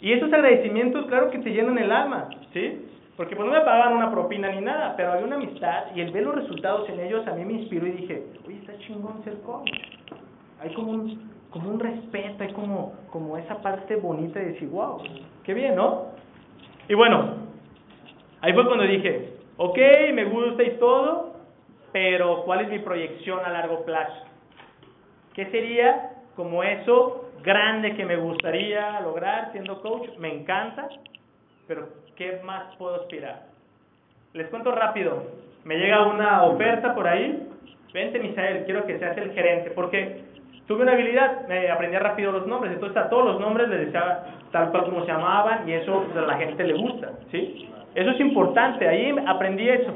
y 0.00 0.12
esos 0.12 0.32
agradecimientos, 0.32 1.06
claro 1.06 1.30
que 1.30 1.38
te 1.38 1.50
llenan 1.50 1.78
el 1.78 1.92
alma, 1.92 2.30
¿sí? 2.52 2.84
Porque 3.16 3.36
pues 3.36 3.46
no 3.46 3.54
me 3.54 3.60
pagaban 3.60 3.96
una 3.96 4.10
propina 4.10 4.50
ni 4.50 4.60
nada, 4.60 4.94
pero 4.96 5.12
había 5.12 5.26
una 5.26 5.36
amistad 5.36 5.84
y 5.94 6.00
el 6.00 6.10
ver 6.10 6.24
los 6.24 6.34
resultados 6.34 6.88
en 6.88 6.98
ellos 6.98 7.24
a 7.28 7.34
mí 7.34 7.44
me 7.44 7.60
inspiró 7.60 7.86
y 7.86 7.92
dije, 7.92 8.24
oye, 8.44 8.58
está 8.58 8.76
chingón 8.78 9.22
ser 9.22 9.40
coach. 9.42 9.70
Hay 10.60 10.74
como 10.74 10.90
un, 10.90 11.33
como 11.54 11.70
un 11.70 11.78
respeto, 11.78 12.42
hay 12.42 12.52
como, 12.52 12.94
como 13.12 13.38
esa 13.38 13.62
parte 13.62 13.94
bonita 13.94 14.40
de 14.40 14.46
decir, 14.46 14.68
wow, 14.70 15.00
qué 15.44 15.54
bien, 15.54 15.76
¿no? 15.76 16.06
Y 16.88 16.94
bueno, 16.94 17.36
ahí 18.40 18.52
fue 18.52 18.66
cuando 18.66 18.82
dije, 18.82 19.34
ok, 19.56 19.78
me 20.14 20.24
gusta 20.24 20.64
y 20.64 20.70
todo, 20.78 21.36
pero 21.92 22.42
¿cuál 22.42 22.62
es 22.62 22.70
mi 22.70 22.80
proyección 22.80 23.38
a 23.44 23.50
largo 23.50 23.84
plazo? 23.84 24.24
¿Qué 25.34 25.46
sería 25.52 26.14
como 26.34 26.64
eso 26.64 27.30
grande 27.44 27.94
que 27.94 28.04
me 28.04 28.16
gustaría 28.16 29.00
lograr 29.02 29.52
siendo 29.52 29.80
coach? 29.80 30.08
Me 30.18 30.34
encanta, 30.34 30.88
pero 31.68 31.86
¿qué 32.16 32.40
más 32.42 32.74
puedo 32.78 32.96
aspirar? 32.96 33.44
Les 34.32 34.48
cuento 34.48 34.72
rápido, 34.72 35.22
me 35.62 35.76
llega 35.76 36.04
una 36.08 36.42
oferta 36.46 36.96
por 36.96 37.06
ahí, 37.06 37.48
vente 37.92 38.18
Misael, 38.18 38.64
quiero 38.64 38.84
que 38.86 38.98
seas 38.98 39.16
el 39.18 39.30
gerente, 39.30 39.70
porque 39.70 40.33
tuve 40.66 40.82
una 40.82 40.92
habilidad, 40.92 41.46
me 41.48 41.70
aprendía 41.70 42.00
rápido 42.00 42.32
los 42.32 42.46
nombres, 42.46 42.72
entonces 42.72 42.96
a 42.96 43.08
todos 43.08 43.24
los 43.24 43.40
nombres 43.40 43.68
les 43.68 43.86
decía 43.86 44.24
tal 44.50 44.70
cual 44.70 44.84
como 44.84 45.00
se 45.00 45.08
llamaban 45.08 45.68
y 45.68 45.72
eso 45.72 46.04
a 46.16 46.20
la 46.20 46.36
gente 46.36 46.64
le 46.64 46.74
gusta, 46.74 47.12
¿sí? 47.30 47.68
Eso 47.94 48.10
es 48.10 48.20
importante, 48.20 48.88
ahí 48.88 49.14
aprendí 49.26 49.68
eso. 49.68 49.92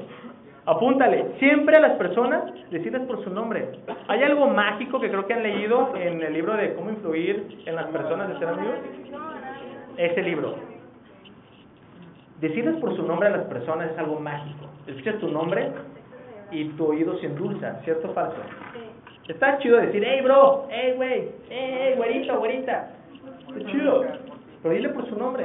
Apúntale, 0.67 1.33
siempre 1.39 1.77
a 1.77 1.81
las 1.81 1.93
personas 1.93 2.43
decirles 2.71 3.03
por 3.03 3.25
su 3.25 3.31
nombre. 3.31 3.71
Hay 4.07 4.23
algo 4.23 4.49
mágico 4.49 5.01
que 5.01 5.09
creo 5.09 5.27
que 5.27 5.33
han 5.33 5.43
leído 5.43 5.95
en 5.97 6.23
el 6.23 6.35
libro 6.35 6.55
de 6.55 6.75
cómo 6.75 6.91
influir 6.91 7.63
en 7.65 7.75
las 7.75 7.87
personas 7.87 8.29
de 8.29 8.39
ser 8.39 8.49
amigos. 8.49 8.77
Ese 9.97 10.23
libro. 10.23 10.57
Decirles 12.41 12.77
por 12.77 12.95
su 12.95 13.03
nombre 13.03 13.29
a 13.29 13.33
las 13.33 13.47
personas 13.47 13.91
es 13.91 13.99
algo 13.99 14.21
mágico. 14.21 14.67
Escuchas 14.87 15.19
tu 15.19 15.29
nombre 15.29 15.71
y 16.51 16.67
tu 16.71 16.87
oído 16.87 17.19
se 17.19 17.27
endulza, 17.27 17.81
¿cierto 17.85 18.11
o 18.11 18.13
falso? 18.13 18.37
Está 19.29 19.59
chido 19.59 19.77
decir, 19.77 20.03
hey 20.05 20.23
bro, 20.23 20.67
hey 20.71 20.95
güey, 20.97 21.29
hey 21.51 21.95
güerita, 21.97 22.37
güerita. 22.37 22.91
Es 23.57 23.67
chido. 23.67 24.05
Pero 24.63 24.75
dile 24.75 24.89
por 24.89 25.07
su 25.07 25.17
nombre. 25.17 25.45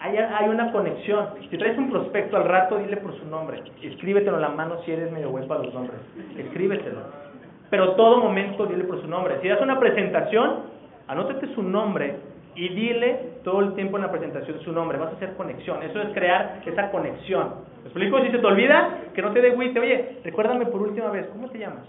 Hay, 0.00 0.16
hay 0.16 0.48
una 0.48 0.70
conexión. 0.70 1.26
Si 1.50 1.58
traes 1.58 1.76
un 1.76 1.90
prospecto 1.90 2.36
al 2.36 2.44
rato, 2.44 2.78
dile 2.78 2.96
por 2.98 3.18
su 3.18 3.26
nombre. 3.26 3.62
Escríbetelo 3.82 4.36
en 4.36 4.42
la 4.42 4.50
mano 4.50 4.80
si 4.84 4.92
eres 4.92 5.10
medio 5.10 5.30
güey 5.30 5.46
para 5.48 5.64
los 5.64 5.74
nombres. 5.74 5.98
Escríbetelo. 6.38 7.00
Pero 7.68 7.96
todo 7.96 8.18
momento 8.18 8.66
dile 8.66 8.84
por 8.84 9.00
su 9.00 9.08
nombre. 9.08 9.40
Si 9.42 9.48
das 9.48 9.60
una 9.60 9.80
presentación, 9.80 10.60
anótate 11.08 11.52
su 11.54 11.62
nombre 11.64 12.14
y 12.54 12.68
dile 12.68 13.40
todo 13.42 13.60
el 13.60 13.74
tiempo 13.74 13.96
en 13.96 14.04
la 14.04 14.12
presentación 14.12 14.60
su 14.60 14.70
nombre. 14.70 14.98
Vas 14.98 15.12
a 15.14 15.16
hacer 15.16 15.34
conexión. 15.34 15.82
Eso 15.82 16.00
es 16.00 16.14
crear 16.14 16.62
esa 16.64 16.90
conexión. 16.92 17.54
¿Me 17.82 17.88
explico? 17.88 18.20
Si 18.20 18.30
se 18.30 18.38
te 18.38 18.46
olvida, 18.46 18.98
que 19.14 19.22
no 19.22 19.32
te 19.32 19.40
dé 19.40 19.50
güey, 19.50 19.76
oye, 19.76 20.18
recuérdame 20.22 20.66
por 20.66 20.80
última 20.80 21.10
vez, 21.10 21.26
¿cómo 21.26 21.48
te 21.48 21.58
llamas? 21.58 21.84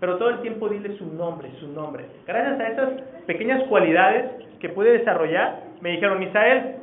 Pero 0.00 0.16
todo 0.16 0.30
el 0.30 0.40
tiempo 0.40 0.68
dile 0.68 0.96
su 0.96 1.06
nombre, 1.06 1.50
su 1.60 1.68
nombre. 1.68 2.06
Gracias 2.26 2.58
a 2.58 2.68
esas 2.68 2.90
pequeñas 3.26 3.62
cualidades 3.64 4.30
que 4.58 4.70
pude 4.70 4.98
desarrollar, 4.98 5.62
me 5.80 5.90
dijeron, 5.90 6.18
Misael, 6.18 6.76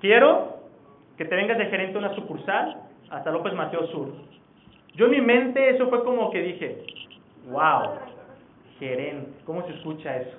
quiero 0.00 0.58
que 1.16 1.24
te 1.24 1.34
vengas 1.34 1.58
de 1.58 1.66
gerente 1.66 1.96
a 1.96 1.98
una 1.98 2.14
sucursal 2.14 2.82
hasta 3.10 3.30
López 3.30 3.54
Mateo 3.54 3.86
Sur. 3.88 4.12
Yo 4.94 5.06
en 5.06 5.10
mi 5.12 5.20
mente 5.20 5.70
eso 5.70 5.88
fue 5.88 6.02
como 6.04 6.30
que 6.30 6.42
dije, 6.42 6.82
wow, 7.50 7.94
gerente, 8.78 9.30
¿cómo 9.44 9.64
se 9.66 9.74
escucha 9.74 10.16
eso? 10.16 10.36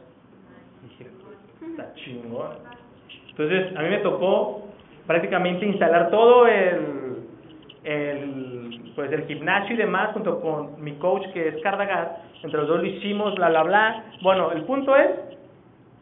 Dije, 0.83 1.09
está 1.71 1.93
chingón. 1.95 2.57
Entonces, 3.29 3.75
a 3.75 3.81
mí 3.81 3.89
me 3.89 3.99
tocó 3.99 4.67
prácticamente 5.07 5.65
instalar 5.65 6.09
todo 6.09 6.45
el, 6.45 7.08
el 7.83 8.91
pues 8.95 9.11
el 9.11 9.25
gimnasio 9.27 9.75
y 9.75 9.77
demás, 9.77 10.11
junto 10.13 10.41
con 10.41 10.83
mi 10.83 10.93
coach 10.95 11.25
que 11.33 11.47
es 11.47 11.61
Cardagar, 11.63 12.17
entre 12.43 12.59
los 12.59 12.67
dos 12.67 12.79
lo 12.81 12.85
hicimos, 12.85 13.35
bla, 13.35 13.49
bla, 13.49 13.63
bla. 13.63 14.03
Bueno, 14.21 14.51
el 14.51 14.63
punto 14.63 14.95
es 14.95 15.09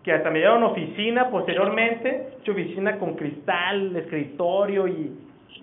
que 0.04 0.14
hasta 0.14 0.32
me 0.32 0.40
dieron 0.40 0.64
oficina 0.64 1.30
posteriormente, 1.30 2.30
hecho 2.40 2.54
oficina 2.54 2.98
con 2.98 3.16
cristal, 3.16 3.96
escritorio 3.96 4.88
y, 4.88 5.16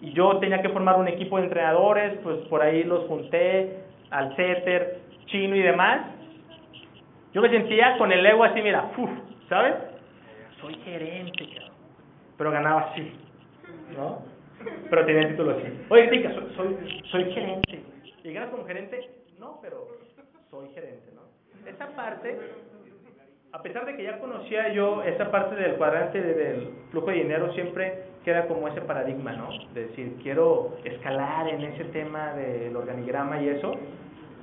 y 0.03 0.13
yo 0.13 0.37
tenía 0.39 0.63
que 0.63 0.69
formar 0.69 0.97
un 0.97 1.09
equipo 1.09 1.39
de 1.39 1.45
entrenadores, 1.45 2.19
pues 2.23 2.37
por 2.49 2.63
ahí 2.63 2.85
los 2.85 3.07
junté, 3.07 3.79
al 4.11 4.37
CETER, 4.37 4.99
chino 5.27 5.57
y 5.57 5.63
demás. 5.63 6.03
Yo 7.33 7.43
me 7.43 7.49
sentía 7.49 7.99
con 7.99 8.13
el 8.13 8.25
ego 8.25 8.45
así, 8.45 8.63
mira, 8.63 8.93
uf, 8.97 9.11
¿sabes? 9.49 9.75
Soy 10.61 10.75
gerente, 10.85 11.49
pero 12.39 12.53
ganaba 12.53 12.83
así, 12.93 13.13
¿no? 13.97 14.34
Pero 14.91 15.07
tenía 15.07 15.23
el 15.23 15.29
título 15.31 15.53
así. 15.53 15.65
Oye, 15.89 16.09
tica, 16.09 16.33
soy, 16.57 17.03
soy, 17.11 17.33
gerente. 17.33 17.83
¿Y 18.23 18.33
ganas 18.33 18.51
como 18.51 18.65
gerente? 18.65 19.11
No, 19.39 19.59
pero 19.61 19.89
soy 20.51 20.69
gerente, 20.75 21.11
¿no? 21.15 21.23
Esa 21.69 21.89
parte, 21.97 22.39
a 23.53 23.63
pesar 23.63 23.87
de 23.87 23.97
que 23.97 24.05
ya 24.05 24.19
conocía 24.19 24.73
yo 24.73 25.03
esa 25.03 25.31
parte 25.31 25.55
del 25.55 25.75
cuadrante 25.75 26.21
del 26.21 26.71
flujo 26.91 27.09
de 27.09 27.17
dinero, 27.17 27.53
siempre 27.53 28.05
queda 28.25 28.47
como 28.47 28.69
ese 28.69 28.81
paradigma, 28.83 29.33
¿no? 29.33 29.49
De 29.75 29.87
decir, 29.87 30.17
quiero 30.23 30.77
escalar 30.85 31.49
en 31.49 31.63
ese 31.63 31.85
tema 31.85 32.35
del 32.35 32.75
organigrama 32.77 33.41
y 33.41 33.49
eso. 33.49 33.73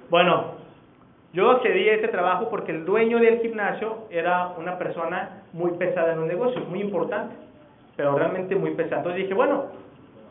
Bueno, 0.10 0.56
yo 1.34 1.50
accedí 1.50 1.88
a 1.88 1.96
ese 1.96 2.10
trabajo 2.10 2.50
porque 2.50 2.72
el 2.74 2.86
dueño 2.86 3.20
del 3.20 3.40
gimnasio 3.40 4.08
era 4.10 4.50
una 4.58 4.78
persona 4.78 5.44
muy 5.54 5.72
pesada 5.72 6.14
en 6.14 6.20
un 6.20 6.28
negocio, 6.28 6.62
muy 6.66 6.82
importante, 6.82 7.36
pero 7.96 8.18
realmente 8.18 8.56
muy 8.56 8.72
pesada. 8.72 8.98
Entonces 8.98 9.24
dije, 9.24 9.34
bueno, 9.34 9.68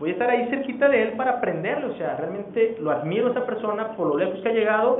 voy 0.00 0.10
a 0.10 0.12
estar 0.14 0.30
ahí 0.30 0.48
cerquita 0.48 0.88
de 0.88 1.02
él 1.02 1.08
para 1.10 1.32
aprenderlo, 1.32 1.92
o 1.92 1.96
sea, 1.96 2.16
realmente 2.16 2.76
lo 2.80 2.90
admiro 2.90 3.28
a 3.28 3.30
esa 3.32 3.44
persona 3.44 3.88
por 3.88 4.08
lo 4.08 4.16
lejos 4.16 4.40
que 4.40 4.48
ha 4.48 4.52
llegado 4.52 4.98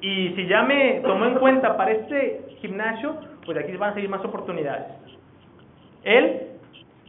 y 0.00 0.30
si 0.30 0.46
ya 0.46 0.62
me 0.62 1.00
tomó 1.04 1.26
en 1.26 1.34
cuenta 1.34 1.76
para 1.76 1.90
este 1.90 2.44
gimnasio, 2.60 3.16
pues 3.44 3.58
aquí 3.58 3.76
van 3.76 3.90
a 3.90 3.94
seguir 3.94 4.08
más 4.08 4.24
oportunidades. 4.24 4.86
Él 6.04 6.42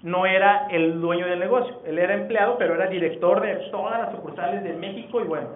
no 0.01 0.25
era 0.25 0.67
el 0.71 0.99
dueño 0.99 1.27
del 1.27 1.39
negocio, 1.39 1.79
él 1.85 1.99
era 1.99 2.15
empleado, 2.15 2.57
pero 2.57 2.73
era 2.73 2.87
director 2.87 3.39
de 3.39 3.55
todas 3.69 4.01
las 4.01 4.11
sucursales 4.13 4.63
de 4.63 4.73
México 4.73 5.21
y 5.21 5.25
bueno, 5.25 5.47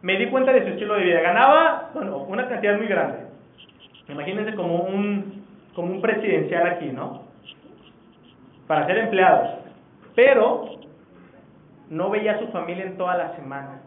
me 0.00 0.16
di 0.16 0.26
cuenta 0.28 0.52
de 0.52 0.62
su 0.62 0.68
estilo 0.70 0.94
de 0.94 1.04
vida. 1.04 1.20
Ganaba, 1.20 1.90
bueno, 1.92 2.16
una 2.16 2.48
cantidad 2.48 2.78
muy 2.78 2.86
grande. 2.86 3.18
Imagínense 4.08 4.54
como 4.54 4.84
un, 4.84 5.44
como 5.74 5.92
un 5.92 6.00
presidencial 6.00 6.66
aquí, 6.66 6.86
¿no? 6.86 7.24
Para 8.66 8.86
ser 8.86 8.98
empleado. 8.98 9.65
Pero 10.16 10.64
no 11.90 12.10
veía 12.10 12.32
a 12.32 12.40
su 12.40 12.48
familia 12.48 12.84
en 12.86 12.96
toda 12.96 13.16
la 13.16 13.36
semana. 13.36 13.80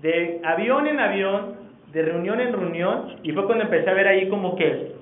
De 0.00 0.40
avión 0.44 0.86
en 0.86 1.00
avión, 1.00 1.56
de 1.92 2.02
reunión 2.02 2.40
en 2.40 2.52
reunión, 2.52 3.16
y 3.22 3.32
fue 3.32 3.44
cuando 3.44 3.64
empecé 3.64 3.90
a 3.90 3.94
ver 3.94 4.06
ahí 4.08 4.28
como 4.28 4.56
que, 4.56 4.94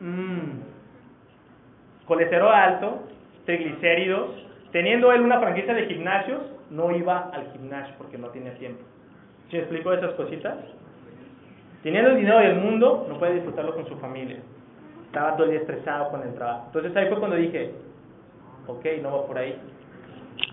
mmm, 0.00 0.62
colesterol 2.06 2.54
alto, 2.54 3.02
triglicéridos, 3.44 4.30
teniendo 4.70 5.12
él 5.12 5.22
una 5.22 5.40
franquicia 5.40 5.74
de 5.74 5.86
gimnasios, 5.86 6.40
no 6.70 6.90
iba 6.92 7.30
al 7.32 7.50
gimnasio 7.52 7.94
porque 7.98 8.16
no 8.16 8.28
tenía 8.28 8.54
tiempo. 8.54 8.82
¿Sí 9.50 9.58
explico 9.58 9.92
esas 9.92 10.12
cositas? 10.12 10.56
Teniendo 11.82 12.10
el 12.10 12.16
dinero 12.16 12.38
del 12.38 12.56
mundo, 12.56 13.06
no 13.08 13.18
puede 13.18 13.34
disfrutarlo 13.34 13.74
con 13.74 13.86
su 13.86 13.96
familia. 13.96 14.38
Estaba 15.06 15.32
todo 15.32 15.44
el 15.44 15.50
día 15.50 15.60
estresado 15.60 16.10
con 16.10 16.22
el 16.22 16.34
trabajo. 16.34 16.64
Entonces 16.66 16.96
ahí 16.96 17.08
fue 17.08 17.18
cuando 17.18 17.36
dije, 17.36 17.72
ok, 18.66 18.84
no 19.02 19.12
va 19.12 19.26
por 19.26 19.38
ahí. 19.38 19.56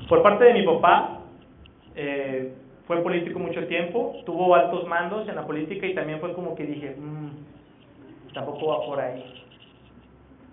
Por 0.08 0.22
parte 0.22 0.46
de 0.46 0.54
mi 0.54 0.64
papá, 0.64 1.20
eh, 1.96 2.54
fue 2.86 3.02
político 3.02 3.40
mucho 3.40 3.66
tiempo, 3.68 4.22
tuvo 4.26 4.54
altos 4.56 4.86
mandos 4.88 5.28
en 5.30 5.36
la 5.36 5.46
política 5.46 5.88
y 5.88 5.96
también 5.96 6.20
fue 6.20 6.34
como 6.34 6.56
que 6.56 6.66
dije, 6.66 6.96
mmm, 6.98 8.34
tampoco 8.34 8.68
va 8.68 8.86
por 8.86 9.00
ahí. 9.00 9.24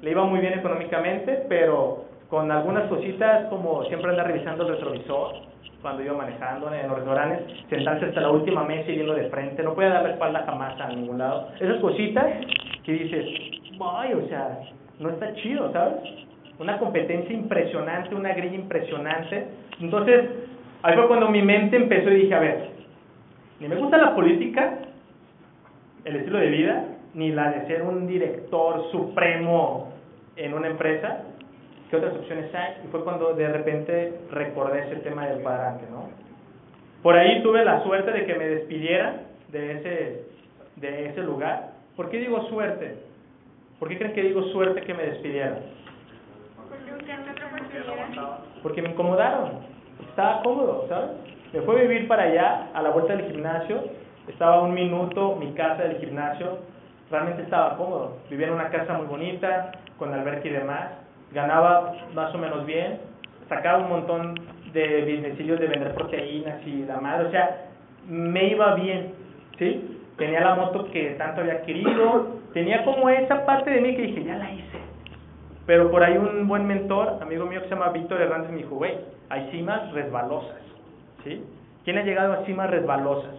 Le 0.02 0.11
iba 0.11 0.24
muy 0.24 0.40
bien 0.40 0.59
económicamente, 0.59 1.46
pero 1.48 2.04
con 2.30 2.50
algunas 2.50 2.88
cositas 2.88 3.46
como 3.46 3.84
siempre 3.84 4.11
anda 4.11 4.22
revisando 4.22 4.64
el 4.66 4.74
retrovisor 4.74 5.48
cuando 5.82 6.02
iba 6.02 6.14
manejando 6.14 6.72
en 6.72 6.88
los 6.88 6.96
restaurantes, 6.96 7.40
sentarse 7.68 8.06
hasta 8.06 8.20
la 8.20 8.30
última 8.30 8.64
mesa 8.64 8.90
y 8.90 8.96
viendo 8.96 9.14
de 9.14 9.28
frente, 9.30 9.62
no 9.62 9.74
puede 9.74 9.88
dar 9.88 10.02
la 10.02 10.11
espalda 10.11 10.42
jamás 10.44 10.78
a 10.80 10.88
ningún 10.88 11.18
lado. 11.18 11.48
Esas 11.59 11.80
cositas 11.80 12.26
que 12.84 12.92
dices, 12.92 13.26
ay, 13.80 14.12
o 14.14 14.28
sea, 14.28 14.61
no 14.98 15.11
está 15.11 15.32
chido, 15.34 15.72
¿sabes? 15.72 16.28
Una 16.59 16.78
competencia 16.78 17.34
impresionante, 17.34 18.14
una 18.14 18.32
grilla 18.32 18.56
impresionante. 18.56 19.46
Entonces, 19.80 20.28
ahí 20.82 20.96
fue 20.96 21.06
cuando 21.06 21.28
mi 21.28 21.42
mente 21.42 21.76
empezó 21.76 22.11
y 22.11 22.22
dije, 22.22 22.34
a 22.34 22.40
ver, 22.40 22.70
ni 23.61 23.68
me 23.68 23.76
gusta 23.76 23.98
la 23.98 24.14
política, 24.14 24.78
el 26.04 26.16
estilo 26.16 26.38
de 26.38 26.48
vida, 26.48 26.84
ni 27.14 27.30
la 27.32 27.50
de 27.50 27.66
ser 27.66 27.82
un 27.82 28.06
director 28.06 28.90
supremo 28.90 29.92
en 30.36 30.54
una 30.54 30.68
empresa, 30.68 31.22
¿qué 31.90 31.96
otras 31.96 32.14
opciones 32.14 32.54
hay? 32.54 32.74
Y 32.84 32.88
fue 32.88 33.02
cuando 33.02 33.34
de 33.34 33.48
repente 33.48 34.20
recordé 34.30 34.86
ese 34.86 34.96
tema 34.96 35.26
del 35.26 35.42
cuadrante, 35.42 35.84
¿no? 35.90 36.09
Por 37.02 37.16
ahí 37.16 37.42
tuve 37.42 37.64
la 37.64 37.82
suerte 37.84 38.11
de 38.12 38.26
que 38.26 38.34
me 38.34 38.46
despidiera 38.46 39.22
de 39.48 39.72
ese, 39.72 40.22
de 40.76 41.06
ese 41.06 41.22
lugar. 41.22 41.70
¿Por 41.96 42.11
qué 42.11 42.18
digo 42.18 42.44
suerte? 42.48 42.96
¿Por 43.78 43.88
qué 43.88 43.98
creen 43.98 44.14
que 44.14 44.22
digo 44.22 44.42
suerte 44.44 44.80
que 44.82 44.94
me 44.94 45.04
despidiera? 45.04 45.59
Porque 48.62 48.82
me 48.82 48.90
incomodaron. 48.90 49.50
Estaba 50.09 50.42
cómodo, 50.42 50.86
¿sabes? 50.88 51.11
Me 51.52 51.62
fue 51.62 51.78
a 51.78 51.82
vivir 51.82 52.09
para 52.09 52.24
allá, 52.24 52.68
a 52.74 52.82
la 52.82 52.90
vuelta 52.90 53.16
del 53.16 53.30
gimnasio. 53.30 53.84
Estaba 54.28 54.62
un 54.62 54.74
minuto 54.74 55.36
mi 55.36 55.52
casa 55.52 55.82
del 55.82 55.98
gimnasio. 55.98 56.59
Realmente 57.11 57.42
estaba 57.42 57.76
cómodo. 57.76 58.18
Vivía 58.28 58.48
en 58.48 58.54
una 58.54 58.68
casa 58.68 58.92
muy 58.94 59.06
bonita, 59.06 59.72
con 59.98 60.12
alberca 60.12 60.46
y 60.46 60.50
demás 60.50 61.09
ganaba 61.32 61.94
más 62.14 62.34
o 62.34 62.38
menos 62.38 62.64
bien, 62.66 62.98
sacaba 63.48 63.78
un 63.78 63.88
montón 63.90 64.34
de 64.72 65.02
businessillos 65.02 65.61
de 65.61 65.66
vender 65.66 65.94
proteínas 65.94 66.66
y 66.66 66.84
la 66.84 67.00
madre, 67.00 67.28
o 67.28 67.30
sea, 67.30 67.68
me 68.06 68.48
iba 68.48 68.74
bien, 68.74 69.12
¿sí? 69.59 70.00
Tenía 70.16 70.40
la 70.40 70.54
moto 70.56 70.90
que 70.90 71.11
tanto 71.11 71.40
había 71.40 71.62
querido, 71.62 72.38
tenía 72.52 72.84
como 72.84 73.09
esa 73.09 73.44
parte 73.46 73.70
de 73.70 73.80
mí 73.80 73.94
que 73.94 74.02
dije, 74.02 74.24
ya 74.24 74.36
la 74.36 74.50
hice. 74.50 74.78
Pero 75.68 75.90
por 75.90 76.02
ahí 76.02 76.16
un 76.16 76.48
buen 76.48 76.66
mentor, 76.66 77.18
amigo 77.20 77.44
mío 77.44 77.60
que 77.60 77.68
se 77.68 77.74
llama 77.74 77.90
Víctor 77.90 78.22
Hernández, 78.22 78.50
me 78.50 78.56
dijo, 78.56 78.76
güey, 78.76 78.94
hay 79.28 79.50
cimas 79.50 79.92
resbalosas, 79.92 80.62
¿sí? 81.22 81.44
¿Quién 81.84 81.98
ha 81.98 82.04
llegado 82.04 82.32
a 82.32 82.44
cimas 82.46 82.70
resbalosas? 82.70 83.34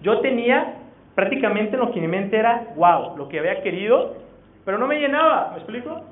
Yo 0.00 0.20
tenía, 0.20 0.74
prácticamente 1.16 1.76
lo 1.76 1.90
que 1.90 2.00
mi 2.00 2.06
mente 2.06 2.36
era, 2.36 2.68
wow, 2.76 3.16
lo 3.16 3.28
que 3.28 3.40
había 3.40 3.60
querido, 3.62 4.14
pero 4.64 4.78
no 4.78 4.86
me 4.86 5.00
llenaba, 5.00 5.48
¿me 5.50 5.56
explico? 5.56 6.02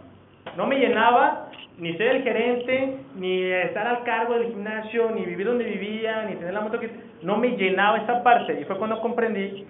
No 0.57 0.67
me 0.67 0.77
llenaba 0.77 1.51
ni 1.79 1.93
ser 1.93 2.17
el 2.17 2.25
gerente, 2.25 2.97
ni 3.15 3.45
estar 3.45 3.87
al 3.87 4.03
cargo 4.03 4.35
del 4.35 4.49
gimnasio, 4.49 5.13
ni 5.13 5.25
vivir 5.25 5.47
donde 5.47 5.63
vivía, 5.63 6.25
ni 6.25 6.35
tener 6.35 6.53
la 6.53 6.63
moto 6.63 6.81
que... 6.81 6.91
No 7.23 7.37
me 7.37 7.51
llenaba 7.51 7.99
esa 7.99 8.25
parte 8.25 8.61
y 8.61 8.65
fue 8.65 8.77
cuando 8.77 9.01
comprendí 9.01 9.65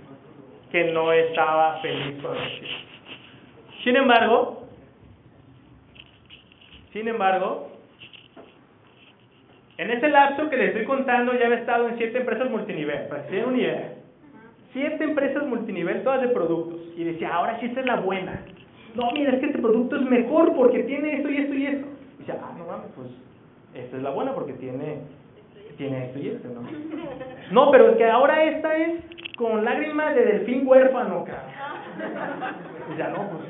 que 0.72 0.92
no 0.92 1.12
estaba 1.12 1.78
feliz 1.82 2.22
con 2.22 2.34
eso. 2.38 2.64
Sin 3.84 3.96
embargo, 3.96 4.59
sin 6.92 7.08
embargo, 7.08 7.70
en 9.78 9.90
ese 9.90 10.08
lapso 10.08 10.50
que 10.50 10.56
les 10.56 10.68
estoy 10.68 10.84
contando 10.84 11.32
ya 11.34 11.46
había 11.46 11.58
estado 11.58 11.88
en 11.88 11.96
siete 11.96 12.18
empresas 12.18 12.50
multinivel, 12.50 13.08
para 13.08 13.22
que 13.22 13.30
se 13.30 13.36
den 13.36 13.46
una 13.46 13.58
idea. 13.58 13.94
Siete 14.72 15.04
empresas 15.04 15.46
multinivel, 15.46 16.02
todas 16.02 16.20
de 16.20 16.28
productos. 16.28 16.80
Y 16.96 17.04
decía, 17.04 17.34
ahora 17.34 17.58
sí 17.60 17.66
esta 17.66 17.80
es 17.80 17.86
la 17.86 17.96
buena 17.96 18.44
no, 18.94 19.10
mira, 19.12 19.32
es 19.32 19.40
que 19.40 19.46
este 19.46 19.58
producto 19.58 19.96
es 19.96 20.02
mejor 20.02 20.54
porque 20.54 20.82
tiene 20.84 21.16
esto 21.16 21.30
y 21.30 21.36
esto 21.36 21.54
y 21.54 21.66
esto. 21.66 21.86
Y 22.16 22.18
dice, 22.20 22.32
ah, 22.32 22.52
no 22.58 22.66
mames, 22.66 22.90
pues 22.94 23.08
esta 23.74 23.96
es 23.96 24.02
la 24.02 24.10
buena 24.10 24.34
porque 24.34 24.54
tiene, 24.54 24.98
tiene 25.76 26.06
esto 26.06 26.18
y 26.18 26.28
esto, 26.28 26.48
¿no? 26.48 26.62
No, 27.52 27.70
pero 27.70 27.90
es 27.90 27.96
que 27.96 28.08
ahora 28.08 28.44
esta 28.44 28.76
es 28.76 29.00
con 29.36 29.64
lágrimas 29.64 30.14
de 30.14 30.24
delfín 30.24 30.66
huérfano, 30.66 31.24
cara. 31.24 31.46
Y 32.92 32.98
ya 32.98 33.08
no, 33.08 33.28
pues 33.30 33.42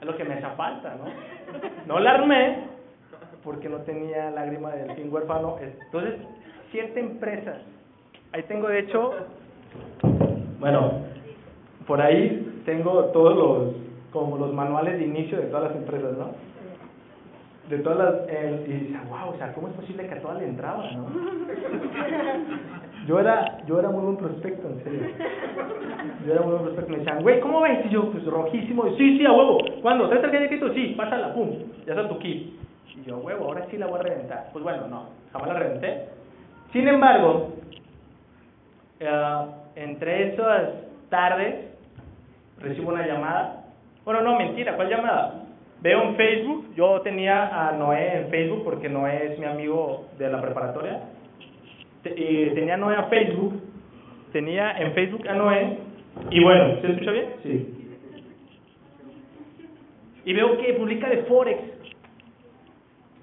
es 0.00 0.06
lo 0.06 0.16
que 0.16 0.24
me 0.24 0.34
hace 0.34 0.56
falta, 0.56 0.96
¿no? 0.96 1.04
No 1.86 1.98
la 1.98 2.12
armé 2.12 2.64
porque 3.44 3.68
no 3.68 3.78
tenía 3.78 4.30
lágrima 4.30 4.70
de 4.70 4.84
delfín 4.84 5.12
huérfano. 5.12 5.56
Entonces, 5.60 6.20
siete 6.70 7.00
empresas. 7.00 7.58
Ahí 8.32 8.42
tengo, 8.44 8.68
de 8.68 8.80
hecho, 8.80 9.12
bueno, 10.60 10.92
por 11.86 12.00
ahí 12.00 12.62
tengo 12.64 13.06
todos 13.06 13.36
los 13.36 13.74
como 14.12 14.36
los 14.36 14.52
manuales 14.52 14.98
de 14.98 15.04
inicio 15.04 15.38
de 15.38 15.46
todas 15.46 15.70
las 15.70 15.76
empresas, 15.76 16.16
¿no? 16.16 16.30
De 17.68 17.78
todas 17.78 17.98
las... 17.98 18.14
Eh, 18.28 18.88
y 18.90 19.08
wow, 19.08 19.30
o 19.32 19.38
sea, 19.38 19.52
¿cómo 19.52 19.68
es 19.68 19.74
posible 19.74 20.06
que 20.08 20.14
a 20.14 20.20
todas 20.20 20.38
le 20.38 20.48
entraba, 20.48 20.90
no? 20.90 21.06
Yo 23.10 23.18
era, 23.18 23.58
yo 23.66 23.80
era 23.80 23.90
muy 23.90 24.04
buen 24.04 24.16
prospecto, 24.18 24.68
en 24.68 24.84
serio. 24.84 25.00
Yo 26.24 26.32
era 26.32 26.42
muy 26.42 26.52
buen 26.52 26.62
prospecto. 26.62 26.92
Me 26.92 26.98
decían, 26.98 27.22
güey, 27.22 27.40
¿cómo 27.40 27.60
ves? 27.62 27.84
Y 27.86 27.88
yo, 27.88 28.08
pues 28.12 28.24
rojísimo. 28.24 28.84
sí, 28.96 29.18
sí, 29.18 29.26
a 29.26 29.32
huevo. 29.32 29.58
¿Cuándo? 29.82 30.08
¿Traes 30.08 30.22
el 30.22 30.30
de 30.30 30.46
crédito? 30.46 30.72
Sí, 30.74 30.94
pásala, 30.96 31.34
pum. 31.34 31.50
Ya 31.86 31.94
está 31.94 32.08
tu 32.08 32.20
key. 32.20 32.56
Y 32.94 33.08
yo, 33.08 33.16
huevo, 33.18 33.46
ahora 33.46 33.66
sí 33.68 33.78
la 33.78 33.88
voy 33.88 33.98
a 33.98 34.02
reventar. 34.04 34.50
Pues 34.52 34.62
bueno, 34.62 34.86
no, 34.86 35.08
jamás 35.32 35.48
la 35.48 35.54
reventé. 35.54 36.04
Sin 36.72 36.86
embargo, 36.86 37.48
eh, 39.00 39.44
entre 39.74 40.32
esas 40.32 40.68
tardes 41.08 41.64
recibo 42.60 42.90
una 42.90 43.08
llamada. 43.08 43.64
Bueno, 44.04 44.20
no, 44.20 44.36
mentira, 44.38 44.76
¿cuál 44.76 44.88
llamada? 44.88 45.46
Veo 45.80 46.02
en 46.04 46.14
Facebook, 46.14 46.74
yo 46.76 47.00
tenía 47.00 47.70
a 47.70 47.72
Noé 47.72 48.18
en 48.18 48.28
Facebook 48.28 48.62
porque 48.62 48.88
Noé 48.88 49.32
es 49.32 49.38
mi 49.40 49.46
amigo 49.46 50.06
de 50.16 50.30
la 50.30 50.40
preparatoria. 50.40 51.00
Y 52.04 52.50
tenía 52.50 52.74
a 52.74 52.76
Noé 52.78 52.96
a 52.96 53.04
Facebook, 53.04 53.60
tenía 54.32 54.78
en 54.78 54.92
Facebook 54.92 55.28
a 55.28 55.34
Noé, 55.34 55.78
y 56.30 56.42
bueno, 56.42 56.80
¿se 56.80 56.92
escucha 56.92 57.10
bien? 57.12 57.26
Sí. 57.42 57.76
Y 60.24 60.32
veo 60.32 60.56
que 60.58 60.74
publica 60.74 61.08
de 61.08 61.22
Forex. 61.24 61.60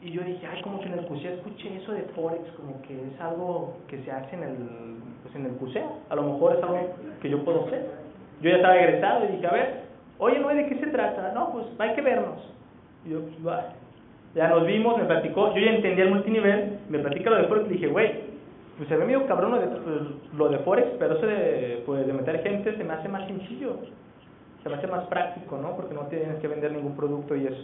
Y 0.01 0.11
yo 0.11 0.21
dije, 0.21 0.47
ay, 0.47 0.61
como 0.61 0.79
que 0.79 0.87
en 0.87 0.93
el 0.93 1.05
CUSEA 1.05 1.33
escuché 1.33 1.75
eso 1.75 1.91
de 1.91 2.03
Forex, 2.15 2.49
como 2.51 2.81
que 2.83 2.93
es 2.93 3.19
algo 3.19 3.77
que 3.87 3.97
se 4.03 4.11
hace 4.11 4.35
en 4.35 4.43
el, 4.43 4.57
pues 5.23 5.35
en 5.35 5.45
el 5.45 5.51
CUSEA. 5.53 5.87
A 6.09 6.15
lo 6.15 6.23
mejor 6.23 6.55
es 6.55 6.63
algo 6.63 6.95
que 7.21 7.29
yo 7.29 7.43
puedo 7.43 7.65
hacer. 7.65 7.85
Yo 8.41 8.49
ya 8.49 8.57
estaba 8.57 8.77
egresado 8.77 9.25
y 9.25 9.31
dije, 9.33 9.47
a 9.47 9.51
ver, 9.51 9.81
oye, 10.19 10.39
no, 10.39 10.49
¿de 10.49 10.67
qué 10.67 10.75
se 10.75 10.87
trata? 10.87 11.31
No, 11.33 11.51
pues 11.51 11.65
hay 11.79 11.95
que 11.95 12.01
vernos. 12.01 12.39
Y 13.05 13.11
yo, 13.11 13.21
pues, 13.21 13.47
va. 13.47 13.73
Ya 14.35 14.49
nos 14.49 14.65
vimos, 14.67 14.97
me 14.97 15.05
platicó, 15.05 15.53
yo 15.55 15.61
ya 15.61 15.71
entendía 15.71 16.05
el 16.05 16.11
multinivel, 16.11 16.79
me 16.89 16.99
platica 16.99 17.29
lo 17.31 17.37
de 17.37 17.47
Forex 17.47 17.65
y 17.67 17.73
dije, 17.73 17.87
güey, 17.87 18.11
pues 18.77 18.87
se 18.89 18.95
ve 18.95 19.05
medio 19.05 19.25
cabrón 19.25 19.51
lo 19.51 19.59
de, 19.59 19.67
lo 20.37 20.49
de 20.49 20.59
Forex, 20.59 20.87
pero 20.99 21.15
eso 21.15 21.25
de, 21.25 21.83
pues, 21.85 22.05
de 22.05 22.13
meter 22.13 22.43
gente 22.43 22.77
se 22.77 22.83
me 22.83 22.93
hace 22.93 23.09
más 23.09 23.25
sencillo, 23.25 23.77
se 24.61 24.69
me 24.69 24.75
hace 24.75 24.87
más 24.87 25.05
práctico, 25.05 25.57
¿no? 25.57 25.75
Porque 25.75 25.95
no 25.95 26.01
tienes 26.01 26.39
que 26.39 26.47
vender 26.47 26.71
ningún 26.71 26.95
producto 26.95 27.35
y 27.35 27.47
eso. 27.47 27.63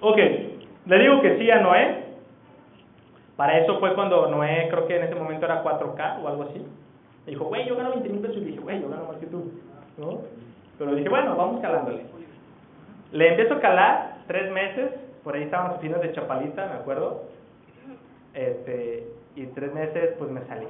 Ok, 0.00 0.18
le 0.86 0.98
digo 0.98 1.22
que 1.22 1.38
sí 1.38 1.50
a 1.50 1.60
Noé. 1.60 2.04
Para 3.36 3.58
eso 3.58 3.78
fue 3.80 3.94
cuando 3.94 4.30
Noé, 4.30 4.68
creo 4.70 4.86
que 4.86 4.96
en 4.96 5.04
ese 5.04 5.14
momento 5.14 5.46
era 5.46 5.64
4K 5.64 6.22
o 6.22 6.28
algo 6.28 6.42
así. 6.44 6.62
Me 7.24 7.32
dijo, 7.32 7.44
güey, 7.46 7.66
yo 7.66 7.76
gano 7.76 7.90
20 7.90 8.08
mil 8.08 8.20
pesos. 8.20 8.36
Y 8.38 8.44
dije, 8.44 8.60
güey, 8.60 8.80
yo 8.80 8.88
gano 8.88 9.04
más 9.06 9.16
que 9.16 9.26
tú. 9.26 9.52
¿No? 9.98 10.20
Pero 10.78 10.94
dije, 10.94 11.08
bueno, 11.08 11.34
vamos 11.36 11.60
calándole. 11.60 12.02
Le 13.12 13.28
empiezo 13.28 13.54
a 13.54 13.60
calar 13.60 14.18
tres 14.26 14.50
meses. 14.52 14.90
Por 15.24 15.34
ahí 15.34 15.42
estaban 15.42 15.68
las 15.68 15.78
oficinas 15.78 16.02
de 16.02 16.12
Chapalita, 16.12 16.66
me 16.66 16.74
acuerdo. 16.74 17.24
Este, 18.32 19.08
y 19.36 19.46
tres 19.48 19.72
meses, 19.72 20.14
pues 20.18 20.30
me 20.30 20.44
salí. 20.46 20.66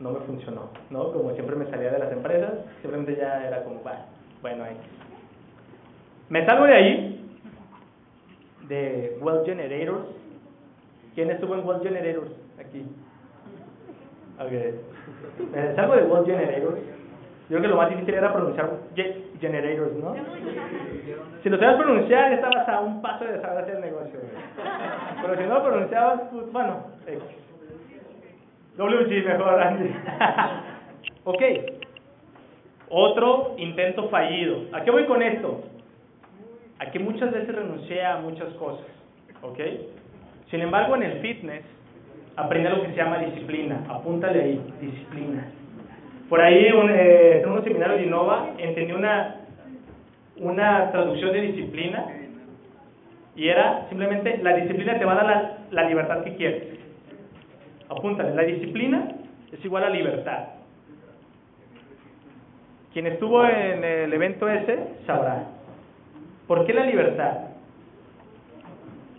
No 0.00 0.10
me 0.12 0.20
funcionó, 0.20 0.70
¿no? 0.90 1.12
Como 1.12 1.32
siempre 1.32 1.56
me 1.56 1.66
salía 1.66 1.90
de 1.90 1.98
las 1.98 2.12
empresas, 2.12 2.52
simplemente 2.80 3.16
ya 3.16 3.46
era 3.46 3.62
como, 3.64 3.80
bueno, 4.42 4.64
ahí. 4.64 4.76
Me 6.28 6.44
salgo 6.46 6.64
de 6.64 6.74
ahí 6.74 7.38
de 8.68 9.18
Well 9.20 9.44
Generators. 9.44 10.06
¿Quién 11.14 11.30
estuvo 11.30 11.54
en 11.54 11.66
Well 11.66 11.80
Generators? 11.82 12.30
Aquí. 12.58 12.84
Ok. 14.38 15.52
Me 15.52 15.74
salgo 15.74 15.96
de 15.96 16.02
Well 16.04 16.24
Generators. 16.24 16.78
Yo 17.50 17.58
creo 17.58 17.62
que 17.62 17.68
lo 17.68 17.76
más 17.76 17.90
difícil 17.90 18.14
era 18.14 18.32
pronunciar 18.32 18.70
Generators, 19.40 19.92
¿no? 19.94 20.14
Si 21.42 21.48
lo 21.48 21.58
sabías 21.58 21.76
pronunciar, 21.76 22.32
estabas 22.32 22.68
a 22.68 22.80
un 22.80 23.02
paso 23.02 23.24
de 23.24 23.40
saber 23.40 23.64
hacer 23.64 23.76
el 23.76 23.80
negocio. 23.80 24.20
Pero 25.20 25.36
si 25.36 25.42
no 25.42 25.54
lo 25.54 25.64
pronunciabas, 25.64 26.20
pues 26.30 26.52
bueno. 26.52 26.84
WG 28.80 29.24
mejor, 29.24 29.62
Andy. 29.62 29.90
ok. 31.24 31.42
Otro 32.88 33.54
intento 33.58 34.08
fallido. 34.08 34.62
¿A 34.72 34.82
qué 34.82 34.90
voy 34.90 35.04
con 35.06 35.22
esto? 35.22 35.62
a 36.80 36.86
que 36.90 36.98
muchas 36.98 37.30
veces 37.30 37.54
renuncié 37.54 38.02
a 38.02 38.16
muchas 38.16 38.48
cosas, 38.54 38.86
¿ok? 39.42 39.60
Sin 40.50 40.62
embargo, 40.62 40.96
en 40.96 41.02
el 41.02 41.20
fitness 41.20 41.62
aprendí 42.36 42.70
lo 42.70 42.80
que 42.82 42.88
se 42.88 42.96
llama 42.96 43.18
disciplina, 43.18 43.84
apúntale 43.86 44.42
ahí, 44.42 44.60
disciplina. 44.80 45.44
Por 46.30 46.40
ahí, 46.40 46.64
eh, 46.64 47.42
en 47.44 47.50
un 47.50 47.62
seminario 47.62 47.98
de 47.98 48.04
Innova, 48.04 48.52
entendí 48.56 48.92
una, 48.92 49.36
una 50.38 50.90
traducción 50.90 51.32
de 51.32 51.40
disciplina 51.42 52.06
y 53.36 53.48
era 53.48 53.86
simplemente, 53.90 54.38
la 54.42 54.54
disciplina 54.54 54.98
te 54.98 55.04
va 55.04 55.12
a 55.12 55.24
dar 55.24 55.58
la 55.70 55.82
libertad 55.84 56.24
que 56.24 56.34
quieres. 56.36 56.79
Apúntale, 57.90 58.34
la 58.36 58.42
disciplina 58.42 59.08
es 59.50 59.64
igual 59.64 59.82
a 59.82 59.90
libertad. 59.90 60.44
Quien 62.92 63.08
estuvo 63.08 63.44
en 63.44 63.82
el 63.82 64.12
evento 64.12 64.48
ese 64.48 64.78
sabrá. 65.06 65.44
¿Por 66.46 66.66
qué 66.66 66.72
la 66.72 66.86
libertad? 66.86 67.32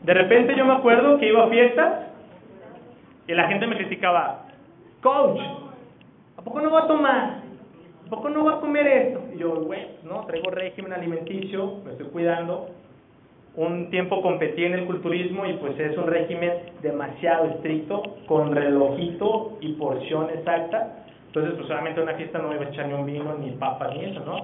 De 0.04 0.14
repente 0.14 0.56
yo 0.56 0.66
me 0.66 0.74
acuerdo 0.74 1.18
que 1.20 1.28
iba 1.28 1.44
a 1.44 1.50
fiestas 1.50 2.08
y 3.28 3.34
la 3.34 3.48
gente 3.48 3.68
me 3.68 3.76
criticaba, 3.76 4.46
coach, 5.02 5.40
¿a 6.38 6.42
poco 6.42 6.62
no 6.62 6.72
va 6.72 6.84
a 6.84 6.88
tomar? 6.88 7.42
¿A 8.08 8.10
poco 8.10 8.30
no 8.30 8.46
va 8.46 8.56
a 8.56 8.60
comer 8.60 8.88
esto? 8.88 9.22
Y 9.36 9.38
yo, 9.38 9.54
bueno, 9.62 9.88
no, 10.04 10.26
traigo 10.26 10.50
régimen 10.50 10.94
alimenticio, 10.94 11.82
me 11.86 11.92
estoy 11.92 12.08
cuidando. 12.08 12.70
Un 13.56 13.90
tiempo 13.90 14.22
competí 14.22 14.64
en 14.64 14.74
el 14.74 14.86
culturismo 14.86 15.46
y 15.46 15.54
pues 15.54 15.78
es 15.78 15.98
un 15.98 16.08
régimen 16.08 16.54
demasiado 16.82 17.46
estricto, 17.48 18.02
con 18.26 18.56
relojito 18.56 19.58
y 19.60 19.74
porción 19.74 20.30
exacta. 20.30 21.04
Entonces, 21.28 21.54
pues 21.56 21.68
solamente 21.68 22.02
una 22.02 22.14
fiesta 22.14 22.40
no 22.40 22.54
iba 22.54 22.66
a 22.66 22.70
echar 22.70 22.88
ni 22.88 22.94
un 22.94 23.06
vino, 23.06 23.36
ni 23.38 23.52
papas, 23.52 23.94
ni 23.94 24.06
eso, 24.06 24.22
¿no? 24.26 24.38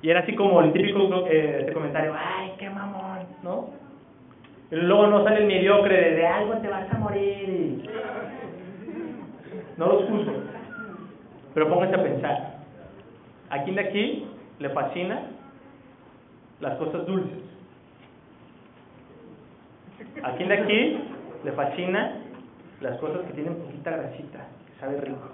Y 0.00 0.10
era 0.10 0.20
así 0.20 0.34
como 0.34 0.60
el 0.62 0.72
típico 0.72 1.26
eh, 1.26 1.58
este 1.60 1.72
comentario, 1.72 2.14
ay, 2.16 2.52
qué 2.58 2.70
mamón, 2.70 3.26
¿no? 3.42 3.70
Luego 4.70 5.06
no 5.06 5.24
sale 5.24 5.40
el 5.40 5.46
mediocre 5.46 5.94
de, 5.94 6.10
de 6.16 6.26
algo 6.26 6.54
te 6.54 6.68
vas 6.68 6.92
a 6.92 6.98
morir. 6.98 7.88
No 9.76 9.86
los 9.86 10.04
juzgo. 10.04 10.32
Pero 11.54 11.68
pónganse 11.68 11.96
a 11.96 12.02
pensar. 12.02 12.56
¿A 13.50 13.62
quién 13.62 13.76
de 13.76 13.82
aquí 13.82 14.26
le 14.58 14.70
fascina 14.70 15.22
las 16.60 16.76
cosas 16.78 17.06
dulces? 17.06 17.45
¿A 20.22 20.32
quién 20.36 20.48
de 20.48 20.54
aquí 20.54 20.98
le 21.44 21.52
fascina 21.52 22.16
las 22.80 22.98
cosas 22.98 23.22
que 23.26 23.32
tienen 23.34 23.54
poquita 23.56 23.90
grasita, 23.90 24.46
que 24.66 24.80
sabe 24.80 25.00
rico? 25.00 25.28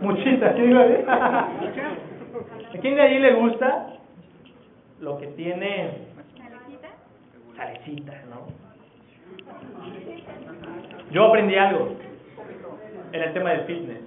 Muchita, 0.00 0.54
¿qué 0.54 0.64
iba 0.64 0.80
a 0.80 1.48
¿A 2.74 2.78
quién 2.80 2.94
de 2.94 3.00
ahí 3.00 3.18
le 3.18 3.34
gusta 3.34 3.94
lo 5.00 5.18
que 5.18 5.26
tiene 5.28 5.90
salecita, 7.56 8.12
no? 8.30 8.46
Yo 11.10 11.24
aprendí 11.24 11.56
algo 11.56 11.96
en 13.12 13.22
el 13.22 13.32
tema 13.32 13.50
del 13.50 13.60
fitness. 13.62 14.00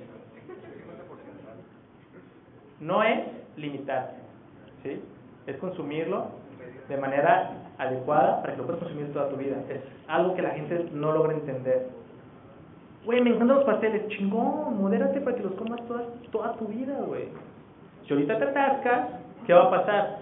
No 2.79 3.03
es 3.03 3.19
limitarte, 3.57 4.15
¿sí? 4.83 5.01
Es 5.47 5.57
consumirlo 5.57 6.27
de 6.87 6.97
manera 6.97 7.51
adecuada 7.79 8.41
para 8.41 8.53
que 8.53 8.59
lo 8.59 8.65
puedas 8.65 8.83
consumir 8.83 9.11
toda 9.13 9.29
tu 9.29 9.37
vida. 9.37 9.55
Es 9.69 9.81
algo 10.07 10.35
que 10.35 10.41
la 10.41 10.51
gente 10.51 10.85
no 10.93 11.11
logra 11.13 11.33
entender. 11.33 11.87
Güey, 13.05 13.21
me 13.21 13.31
encantan 13.31 13.57
los 13.57 13.65
pasteles. 13.65 14.07
Chingón, 14.09 14.79
modérate 14.79 15.21
para 15.21 15.35
que 15.35 15.43
los 15.43 15.53
comas 15.53 15.81
toda, 15.87 16.03
toda 16.31 16.53
tu 16.53 16.65
vida, 16.65 16.93
güey. 17.07 17.29
Si 18.05 18.13
ahorita 18.13 18.37
te 18.37 18.43
atascas, 18.43 19.07
¿qué 19.47 19.53
va 19.53 19.63
a 19.63 19.69
pasar? 19.71 20.17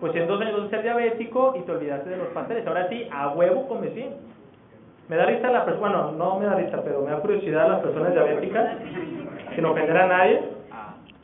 Pues 0.00 0.14
en 0.16 0.26
dos 0.26 0.40
años 0.40 0.56
vas 0.58 0.66
a 0.66 0.70
ser 0.70 0.82
diabético 0.82 1.54
y 1.56 1.62
te 1.62 1.72
olvidaste 1.72 2.10
de 2.10 2.16
los 2.16 2.28
pasteles. 2.28 2.66
Ahora 2.66 2.88
sí, 2.88 3.06
a 3.12 3.28
huevo 3.30 3.68
come 3.68 3.90
sí. 3.90 4.06
Me 5.08 5.16
da 5.16 5.26
risa 5.26 5.50
la 5.52 5.64
persona, 5.64 5.88
bueno, 5.88 6.12
no 6.12 6.38
me 6.38 6.46
da 6.46 6.56
risa, 6.56 6.82
pero 6.82 7.02
me 7.02 7.10
da 7.10 7.20
curiosidad 7.20 7.68
las 7.68 7.80
personas 7.80 8.12
diabéticas, 8.12 8.76
sin 9.54 9.64
ofender 9.64 9.96
a 9.96 10.06
nadie, 10.08 10.40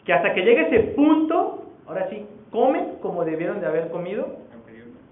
que 0.04 0.12
hasta 0.12 0.32
que 0.34 0.42
llegue 0.42 0.68
ese 0.68 0.92
punto, 0.94 1.64
ahora 1.88 2.08
sí, 2.08 2.24
comen 2.52 2.98
como 3.00 3.24
debieron 3.24 3.60
de 3.60 3.66
haber 3.66 3.88
comido 3.88 4.28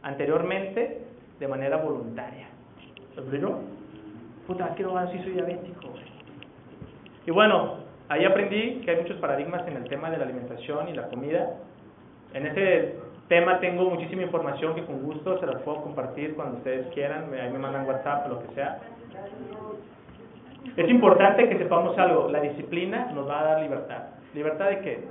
anteriormente 0.03 1.03
de 1.39 1.49
manera 1.49 1.77
voluntaria. 1.77 2.49
¿Lo 3.17 3.23
explico? 3.23 3.61
Puta, 4.47 4.75
quiero 4.75 4.95
ver 4.95 5.11
si 5.13 5.19
soy 5.19 5.33
diabético. 5.33 5.89
Y 7.27 7.31
bueno, 7.31 7.81
Ahí 8.11 8.25
aprendí 8.25 8.81
que 8.85 8.91
hay 8.91 8.97
muchos 9.03 9.19
paradigmas 9.19 9.67
en 9.69 9.77
el 9.77 9.85
tema 9.85 10.11
de 10.11 10.19
la 10.19 10.25
alimentación 10.25 10.89
y 10.89 10.95
la 10.95 11.07
comida. 11.07 11.49
En 12.35 12.45
ese 12.45 12.97
tema 13.29 13.61
tengo 13.61 13.89
muchísima 13.89 14.23
información 14.23 14.75
que 14.75 14.85
con 14.85 15.05
gusto 15.05 15.39
se 15.39 15.47
las 15.47 15.63
puedo 15.63 15.81
compartir 15.83 16.35
cuando 16.35 16.57
ustedes 16.57 16.93
quieran, 16.93 17.33
ahí 17.33 17.53
me 17.53 17.61
mandan 17.61 17.87
WhatsApp 17.87 18.27
o 18.27 18.31
lo 18.31 18.41
que 18.41 18.53
sea. 18.57 18.81
Es 20.77 20.91
importante 20.91 21.49
que 21.49 21.57
sepamos 21.57 21.97
algo, 21.99 22.29
la 22.33 22.41
disciplina 22.41 23.13
nos 23.15 23.29
va 23.29 23.39
a 23.39 23.45
dar 23.45 23.63
libertad. 23.63 24.03
¿Libertad 24.35 24.71
de 24.71 24.81
qué? 24.81 25.05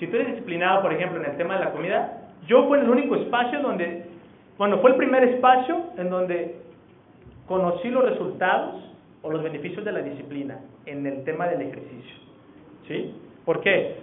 Si 0.00 0.08
tú 0.08 0.16
eres 0.16 0.30
disciplinado, 0.30 0.82
por 0.82 0.92
ejemplo, 0.92 1.20
en 1.20 1.30
el 1.30 1.36
tema 1.36 1.54
de 1.54 1.64
la 1.66 1.70
comida, 1.70 2.21
yo 2.46 2.66
fue 2.68 2.80
el 2.80 2.88
único 2.88 3.16
espacio 3.16 3.60
donde, 3.60 4.06
bueno, 4.58 4.78
fue 4.78 4.90
el 4.90 4.96
primer 4.96 5.24
espacio 5.24 5.84
en 5.96 6.10
donde 6.10 6.56
conocí 7.46 7.88
los 7.88 8.04
resultados 8.04 8.82
o 9.22 9.30
los 9.30 9.42
beneficios 9.42 9.84
de 9.84 9.92
la 9.92 10.00
disciplina 10.00 10.58
en 10.86 11.06
el 11.06 11.24
tema 11.24 11.46
del 11.48 11.62
ejercicio. 11.62 12.16
¿Sí? 12.88 13.14
¿Por 13.44 13.60
qué? 13.60 13.96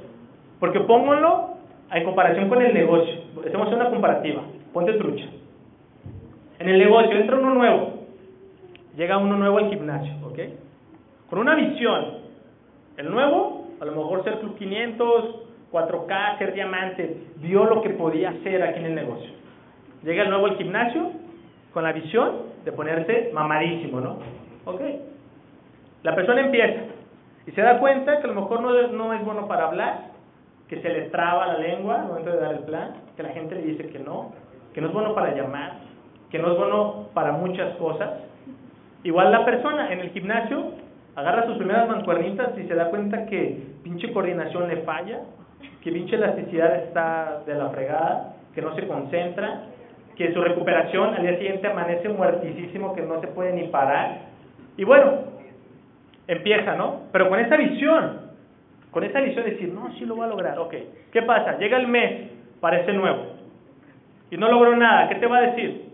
Porque 0.59 0.79
pónganlo 0.81 1.55
en 1.91 2.03
comparación 2.03 2.49
con 2.49 2.61
el 2.61 2.73
negocio. 2.73 3.15
Hacemos 3.45 3.73
una 3.73 3.89
comparativa. 3.89 4.43
Ponte 4.73 4.93
trucha. 4.93 5.25
En 6.59 6.69
el 6.69 6.77
negocio 6.77 7.11
entra 7.11 7.37
uno 7.37 7.53
nuevo. 7.53 7.93
Llega 8.95 9.17
uno 9.17 9.37
nuevo 9.37 9.57
al 9.57 9.69
gimnasio, 9.69 10.13
¿ok? 10.25 10.39
con 11.29 11.39
una 11.39 11.55
visión. 11.55 12.19
El 12.97 13.11
nuevo, 13.11 13.67
a 13.79 13.85
lo 13.85 13.91
mejor 13.91 14.23
ser 14.23 14.39
Club 14.39 14.57
500, 14.57 15.35
4K, 15.71 16.37
ser 16.37 16.53
diamante, 16.53 17.17
vio 17.37 17.65
lo 17.65 17.81
que 17.81 17.91
podía 17.91 18.29
hacer 18.29 18.63
aquí 18.63 18.79
en 18.79 18.85
el 18.85 18.95
negocio. 18.95 19.31
Llega 20.03 20.23
el 20.23 20.29
nuevo 20.29 20.47
al 20.47 20.57
gimnasio 20.57 21.11
con 21.73 21.83
la 21.83 21.91
visión 21.91 22.49
de 22.65 22.71
ponerse 22.71 23.31
mamadísimo, 23.33 23.99
¿no? 23.99 24.17
Ok. 24.65 24.81
La 26.03 26.15
persona 26.15 26.41
empieza 26.41 26.81
y 27.45 27.51
se 27.51 27.61
da 27.61 27.79
cuenta 27.79 28.19
que 28.19 28.25
a 28.25 28.31
lo 28.31 28.41
mejor 28.41 28.61
no, 28.61 28.87
no 28.89 29.13
es 29.13 29.23
bueno 29.23 29.47
para 29.47 29.67
hablar, 29.67 30.09
que 30.67 30.81
se 30.81 30.89
le 30.89 31.09
traba 31.09 31.47
la 31.47 31.57
lengua 31.57 32.01
al 32.01 32.07
momento 32.07 32.31
de 32.31 32.37
dar 32.39 32.53
el 32.53 32.59
plan, 32.59 32.93
que 33.17 33.23
la 33.23 33.29
gente 33.29 33.55
le 33.55 33.63
dice 33.63 33.87
que 33.89 33.99
no, 33.99 34.31
que 34.73 34.81
no 34.81 34.87
es 34.87 34.93
bueno 34.93 35.15
para 35.15 35.35
llamar, 35.35 35.79
que 36.29 36.39
no 36.39 36.51
es 36.51 36.57
bueno 36.57 37.07
para 37.13 37.31
muchas 37.31 37.75
cosas. 37.77 38.09
Igual 39.03 39.31
la 39.31 39.45
persona 39.45 39.91
en 39.91 39.99
el 39.99 40.11
gimnasio 40.11 40.73
agarra 41.15 41.47
sus 41.47 41.57
primeras 41.57 41.87
mancuernitas 41.87 42.57
y 42.57 42.67
se 42.67 42.75
da 42.75 42.89
cuenta 42.89 43.25
que 43.25 43.63
pinche 43.83 44.11
coordinación 44.13 44.67
le 44.67 44.77
falla, 44.83 45.21
que 45.81 45.91
pinche 45.91 46.15
elasticidad 46.15 46.75
está 46.83 47.43
de 47.45 47.55
la 47.55 47.69
fregada, 47.69 48.35
que 48.53 48.61
no 48.61 48.75
se 48.75 48.87
concentra, 48.87 49.63
que 50.15 50.33
su 50.33 50.41
recuperación 50.41 51.13
al 51.13 51.21
día 51.21 51.37
siguiente 51.37 51.67
amanece 51.67 52.09
muertísimo, 52.09 52.93
que 52.93 53.01
no 53.01 53.21
se 53.21 53.27
puede 53.27 53.53
ni 53.53 53.67
parar. 53.69 54.29
Y 54.75 54.83
bueno, 54.83 55.13
empieza, 56.27 56.75
¿no? 56.75 57.03
Pero 57.11 57.29
con 57.29 57.39
esa 57.39 57.55
visión, 57.55 58.29
con 58.91 59.03
esa 59.03 59.21
visión 59.21 59.45
de 59.45 59.51
decir, 59.51 59.69
no, 59.69 59.91
sí 59.93 60.05
lo 60.05 60.15
voy 60.15 60.25
a 60.25 60.29
lograr, 60.29 60.59
ok. 60.59 60.75
¿Qué 61.11 61.21
pasa? 61.21 61.57
Llega 61.57 61.77
el 61.77 61.87
mes, 61.87 62.31
parece 62.59 62.91
nuevo, 62.91 63.39
y 64.29 64.37
no 64.37 64.49
logró 64.49 64.75
nada, 64.75 65.07
¿qué 65.09 65.15
te 65.15 65.27
va 65.27 65.37
a 65.37 65.41
decir? 65.41 65.89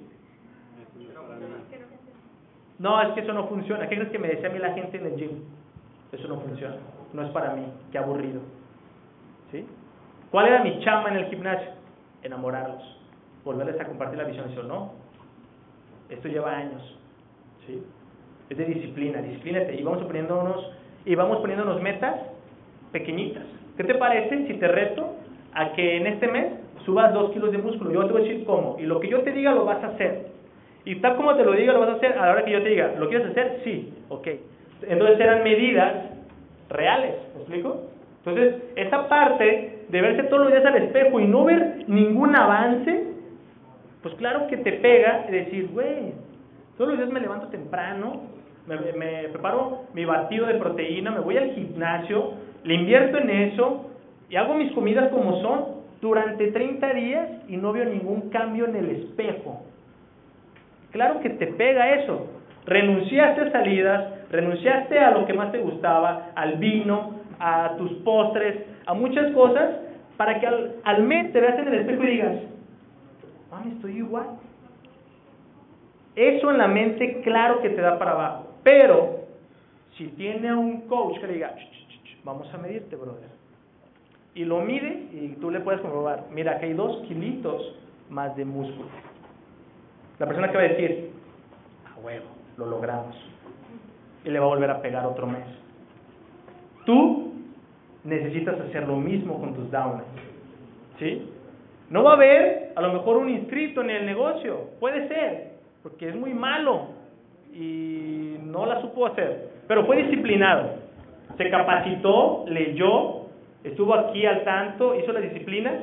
No, 2.77 3.01
es 3.01 3.09
que 3.13 3.21
eso 3.21 3.31
no 3.31 3.47
funciona. 3.47 3.87
¿Qué 3.87 3.95
crees 3.95 4.11
que 4.11 4.19
me 4.19 4.27
decía 4.27 4.49
a 4.49 4.51
mí 4.51 4.59
la 4.59 4.73
gente 4.73 4.97
en 4.97 5.05
el 5.05 5.15
gym? 5.15 5.29
Eso 6.11 6.27
no 6.27 6.39
funciona, 6.41 6.75
no 7.13 7.23
es 7.23 7.29
para 7.29 7.53
mí, 7.53 7.63
qué 7.91 7.97
aburrido. 7.97 8.41
¿Sí? 9.51 9.65
¿Cuál 10.31 10.47
era 10.47 10.63
mi 10.63 10.79
chamba 10.81 11.09
en 11.09 11.17
el 11.17 11.25
gimnasio? 11.27 11.69
Enamorarlos, 12.23 12.83
volverles 13.43 13.79
a 13.79 13.85
compartir 13.85 14.17
la 14.17 14.25
visión. 14.25 14.49
Eso 14.51 14.63
no, 14.63 14.93
esto 16.09 16.27
lleva 16.27 16.55
años. 16.55 16.97
¿Sí? 17.65 17.83
Es 18.49 18.57
de 18.57 18.65
disciplina, 18.65 19.21
disciplínate. 19.21 19.75
Y 19.75 19.83
vamos 19.83 20.03
poniéndonos, 20.03 20.71
y 21.05 21.15
vamos 21.15 21.37
poniéndonos 21.37 21.81
metas 21.81 22.15
pequeñitas. 22.91 23.43
¿Qué 23.77 23.83
te 23.83 23.95
parece 23.95 24.47
si 24.47 24.53
te 24.55 24.67
reto 24.67 25.15
a 25.53 25.73
que 25.73 25.97
en 25.97 26.07
este 26.07 26.27
mes 26.27 26.53
subas 26.85 27.13
dos 27.13 27.31
kilos 27.31 27.51
de 27.51 27.57
músculo? 27.57 27.91
Yo 27.91 28.05
te 28.05 28.13
voy 28.13 28.21
a 28.21 28.25
decir 28.25 28.45
cómo. 28.45 28.77
Y 28.79 28.83
lo 28.83 28.99
que 28.99 29.09
yo 29.09 29.21
te 29.21 29.31
diga 29.31 29.51
lo 29.51 29.65
vas 29.65 29.83
a 29.83 29.87
hacer. 29.87 30.27
Y 30.85 30.97
tal 30.97 31.15
como 31.15 31.35
te 31.35 31.43
lo 31.43 31.53
diga, 31.53 31.73
lo 31.73 31.79
vas 31.79 31.89
a 31.89 31.93
hacer 31.93 32.13
a 32.13 32.25
la 32.25 32.31
hora 32.33 32.45
que 32.45 32.51
yo 32.51 32.61
te 32.61 32.69
diga. 32.69 32.93
¿Lo 32.97 33.09
quieres 33.09 33.27
hacer? 33.27 33.61
Sí. 33.63 33.93
Ok. 34.09 34.27
Entonces 34.83 35.19
eran 35.19 35.43
medidas 35.43 35.93
reales. 36.69 37.15
¿Me 37.33 37.41
explico? 37.41 37.89
Entonces, 38.25 38.55
esa 38.75 39.07
parte 39.07 39.85
de 39.87 40.01
verse 40.01 40.23
todos 40.23 40.43
los 40.43 40.51
días 40.51 40.65
al 40.65 40.77
espejo 40.77 41.19
y 41.19 41.27
no 41.27 41.45
ver 41.45 41.83
ningún 41.87 42.35
avance, 42.35 43.03
pues 44.01 44.15
claro 44.15 44.47
que 44.47 44.57
te 44.57 44.73
pega 44.73 45.25
y 45.27 45.31
decir, 45.31 45.69
güey, 45.71 46.13
todos 46.77 46.91
los 46.91 46.97
días 46.97 47.11
me 47.11 47.19
levanto 47.19 47.47
temprano, 47.47 48.21
me, 48.67 48.77
me, 48.93 49.29
preparo 49.29 49.83
mi 49.93 50.05
batido 50.05 50.47
de 50.47 50.55
proteína, 50.55 51.11
me 51.11 51.19
voy 51.19 51.37
al 51.37 51.51
gimnasio, 51.51 52.33
le 52.63 52.73
invierto 52.73 53.19
en 53.19 53.29
eso 53.29 53.91
y 54.29 54.35
hago 54.37 54.55
mis 54.55 54.71
comidas 54.71 55.09
como 55.11 55.39
son 55.41 55.65
durante 56.01 56.51
30 56.51 56.93
días 56.93 57.29
y 57.47 57.57
no 57.57 57.73
veo 57.73 57.85
ningún 57.85 58.29
cambio 58.29 58.65
en 58.65 58.75
el 58.75 58.89
espejo. 58.89 59.61
Claro 60.91 61.19
que 61.19 61.29
te 61.29 61.47
pega 61.47 61.95
eso. 61.95 62.27
Renunciaste 62.65 63.41
a 63.41 63.51
salidas, 63.51 64.29
renunciaste 64.31 64.97
a 64.97 65.11
lo 65.11 65.25
que 65.25 65.33
más 65.33 65.51
te 65.51 65.59
gustaba, 65.59 66.31
al 66.35 66.55
vino, 66.55 67.24
a 67.39 67.75
tus 67.77 67.91
postres, 68.03 68.65
a 68.85 68.93
muchas 68.93 69.31
cosas, 69.33 69.75
para 70.17 70.39
que 70.39 70.47
al, 70.47 70.75
al 70.83 71.03
mes 71.03 71.31
te 71.33 71.41
veas 71.41 71.59
en 71.59 71.67
el 71.67 71.79
espejo 71.81 72.03
y 72.03 72.07
digas, 72.07 72.37
mami, 73.51 73.71
estoy 73.71 73.97
igual. 73.97 74.27
Eso 76.15 76.49
en 76.49 76.57
la 76.57 76.67
mente, 76.67 77.21
claro 77.21 77.61
que 77.61 77.69
te 77.69 77.81
da 77.81 77.99
para 77.99 78.11
abajo. 78.11 78.47
Pero, 78.63 79.25
si 79.97 80.07
tiene 80.09 80.55
un 80.55 80.81
coach 80.81 81.19
que 81.19 81.27
le 81.27 81.33
diga, 81.33 81.55
vamos 82.23 82.51
a 82.53 82.57
medirte, 82.57 82.95
brother. 82.95 83.29
Y 84.33 84.43
lo 84.45 84.59
mide 84.61 85.07
y 85.13 85.37
tú 85.39 85.51
le 85.51 85.59
puedes 85.61 85.81
comprobar, 85.81 86.25
mira, 86.31 86.59
que 86.59 86.65
hay 86.65 86.73
dos 86.73 87.05
kilitos 87.07 87.75
más 88.09 88.35
de 88.35 88.45
músculo. 88.45 88.89
La 90.19 90.25
persona 90.25 90.49
que 90.49 90.57
va 90.57 90.63
a 90.63 90.67
decir, 90.67 91.11
a 91.85 91.99
huevo, 91.99 92.25
lo 92.57 92.65
logramos. 92.65 93.15
Y 94.23 94.29
le 94.29 94.39
va 94.39 94.45
a 94.45 94.49
volver 94.49 94.71
a 94.71 94.81
pegar 94.81 95.05
otro 95.05 95.27
mes. 95.27 95.45
Tú 96.85 97.33
necesitas 98.03 98.59
hacer 98.61 98.87
lo 98.87 98.97
mismo 98.97 99.39
con 99.39 99.53
tus 99.53 99.69
downlines. 99.71 100.05
¿Sí? 100.99 101.29
No 101.89 102.03
va 102.03 102.11
a 102.11 102.15
haber 102.15 102.71
a 102.75 102.81
lo 102.81 102.93
mejor 102.93 103.17
un 103.17 103.29
inscrito 103.29 103.81
en 103.81 103.89
el 103.89 104.05
negocio. 104.05 104.69
Puede 104.79 105.07
ser, 105.07 105.51
porque 105.83 106.09
es 106.09 106.15
muy 106.15 106.33
malo 106.33 106.87
y 107.53 108.37
no 108.43 108.65
la 108.65 108.81
supo 108.81 109.05
hacer. 109.07 109.49
Pero 109.67 109.85
fue 109.85 109.97
disciplinado. 110.03 110.85
Se 111.37 111.49
capacitó, 111.49 112.45
leyó, 112.47 113.25
estuvo 113.63 113.93
aquí 113.93 114.25
al 114.25 114.43
tanto, 114.43 114.95
hizo 114.95 115.11
las 115.11 115.23
disciplinas. 115.23 115.73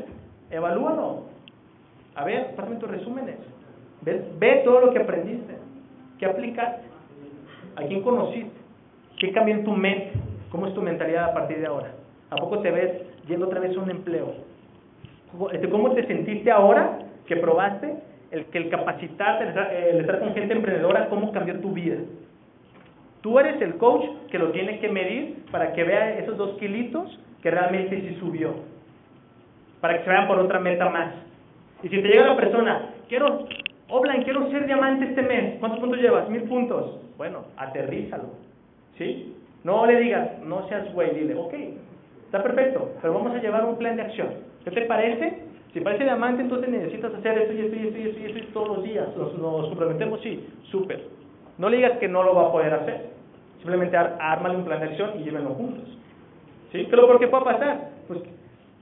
Evalúalo. 0.51 1.25
A 2.15 2.25
ver, 2.25 2.55
pásame 2.55 2.77
tus 2.77 2.91
resúmenes. 2.91 3.37
Ve, 4.03 4.23
ve 4.39 4.63
todo 4.65 4.81
lo 4.81 4.93
que 4.93 5.01
aprendiste. 5.01 5.55
¿Qué 6.19 6.27
aplicaste? 6.27 6.83
¿A 7.77 7.83
quién 7.85 8.03
conociste? 8.03 8.61
¿Qué 9.19 9.33
cambió 9.33 9.55
en 9.55 9.65
tu 9.65 9.73
mente? 9.73 10.13
¿Cómo 10.53 10.67
es 10.67 10.75
tu 10.75 10.83
mentalidad 10.83 11.31
a 11.31 11.33
partir 11.33 11.59
de 11.61 11.67
ahora? 11.67 11.93
¿A 12.29 12.37
poco 12.37 12.59
te 12.59 12.71
ves 12.71 12.93
yendo 13.27 13.47
otra 13.47 13.59
vez 13.59 13.75
a 13.75 13.81
un 13.81 13.91
empleo? 13.91 14.35
¿Cómo 15.71 15.93
te 15.93 16.07
sentiste 16.07 16.51
ahora 16.51 16.99
que 17.27 17.37
probaste 17.37 17.95
el 18.31 18.45
que 18.47 18.59
el 18.59 18.69
capacitarte, 18.69 19.45
el 19.91 20.01
estar 20.01 20.21
con 20.21 20.35
gente 20.35 20.53
emprendedora, 20.53 21.09
cómo 21.09 21.33
cambió 21.33 21.59
tu 21.61 21.73
vida? 21.73 21.97
Tú 23.23 23.39
eres 23.39 23.63
el 23.63 23.77
coach 23.77 24.05
que 24.31 24.39
lo 24.39 24.51
tiene 24.51 24.79
que 24.79 24.91
medir 24.91 25.47
para 25.51 25.73
que 25.73 25.85
vea 25.85 26.19
esos 26.19 26.37
dos 26.37 26.59
kilitos 26.59 27.19
que 27.43 27.51
realmente 27.51 27.99
sí 28.03 28.17
subió. 28.21 28.53
Para 29.81 29.99
que 29.99 30.05
se 30.05 30.11
vean 30.11 30.29
por 30.29 30.39
otra 30.39 30.61
meta 30.61 30.91
más. 30.91 31.15
Y 31.83 31.89
si 31.89 32.03
te 32.03 32.09
llega 32.09 32.27
la 32.27 32.37
persona, 32.37 32.91
quiero, 33.09 33.47
Oblan, 33.89 34.23
quiero 34.23 34.51
ser 34.51 34.67
diamante 34.67 35.07
este 35.07 35.23
mes. 35.23 35.59
¿Cuántos 35.61 35.81
puntos 35.81 35.99
llevas? 35.99 36.29
Mil 36.29 36.43
puntos. 36.43 37.01
Bueno, 37.17 37.45
aterrízalo. 37.57 38.25
¿Sí? 38.99 39.35
No 39.65 39.87
le 39.87 40.01
digas, 40.01 40.39
no 40.45 40.67
seas 40.69 40.93
güey, 40.93 41.15
dile, 41.15 41.35
ok, 41.35 41.55
está 42.25 42.43
perfecto, 42.43 42.91
pero 43.01 43.15
vamos 43.15 43.33
a 43.35 43.41
llevar 43.41 43.65
un 43.65 43.77
plan 43.77 43.97
de 43.97 44.03
acción. 44.03 44.29
¿Qué 44.65 44.71
te 44.71 44.83
parece? 44.83 45.45
Si 45.73 45.81
parece 45.81 46.05
diamante, 46.05 46.43
entonces 46.43 46.69
necesitas 46.69 47.15
hacer 47.15 47.39
esto 47.39 47.55
y 47.55 47.61
esto 47.61 47.77
y 47.77 47.87
esto 47.87 47.99
y 47.99 48.07
esto 48.07 48.21
y 48.21 48.41
esto, 48.41 48.53
todos 48.53 48.77
los 48.77 48.85
días. 48.85 49.09
¿Nos, 49.17 49.39
nos 49.39 49.69
comprometemos? 49.69 50.21
Sí, 50.21 50.47
súper. 50.71 51.03
No 51.59 51.69
le 51.69 51.79
digas 51.79 51.99
que 51.99 52.09
no 52.09 52.23
lo 52.23 52.35
va 52.35 52.49
a 52.49 52.53
poder 52.53 52.75
hacer. 52.75 53.11
Simplemente 53.59 53.97
ármale 53.97 54.57
un 54.57 54.65
plan 54.65 54.81
de 54.81 54.87
acción 54.87 55.13
y 55.21 55.25
llévenlo 55.25 55.51
juntos. 55.51 55.89
¿Sí? 56.73 56.87
¿Pero 56.91 57.07
por 57.07 57.19
qué 57.21 57.29
puede 57.29 57.45
pasar? 57.45 57.91
Pues 58.09 58.21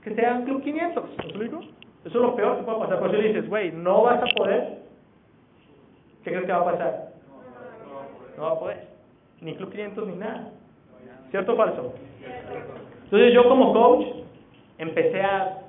que 0.03 0.15
sea 0.15 0.43
Club 0.43 0.63
500. 0.63 1.03
¿Me 1.17 1.23
explico? 1.25 1.59
Eso 2.03 2.07
es 2.07 2.13
lo 2.15 2.35
peor 2.35 2.57
que 2.57 2.63
puede 2.63 2.79
pasar. 2.79 2.99
Por 2.99 3.09
eso 3.09 3.21
le 3.21 3.27
dices, 3.27 3.47
güey, 3.47 3.71
no 3.71 4.03
vas 4.03 4.21
a 4.21 4.25
poder. 4.35 4.79
¿Qué 6.23 6.31
crees 6.31 6.45
que 6.45 6.51
va 6.51 6.61
a 6.61 6.65
pasar? 6.65 7.11
No 8.37 8.43
va 8.43 8.51
a 8.51 8.59
poder. 8.59 8.87
Ni 9.41 9.55
Club 9.55 9.71
500 9.71 10.07
ni 10.07 10.15
nada. 10.15 10.51
¿Cierto 11.31 11.53
o 11.53 11.55
falso? 11.55 11.93
Entonces 13.05 13.33
yo 13.33 13.47
como 13.47 13.73
coach 13.73 14.05
empecé 14.77 15.21
a, 15.21 15.59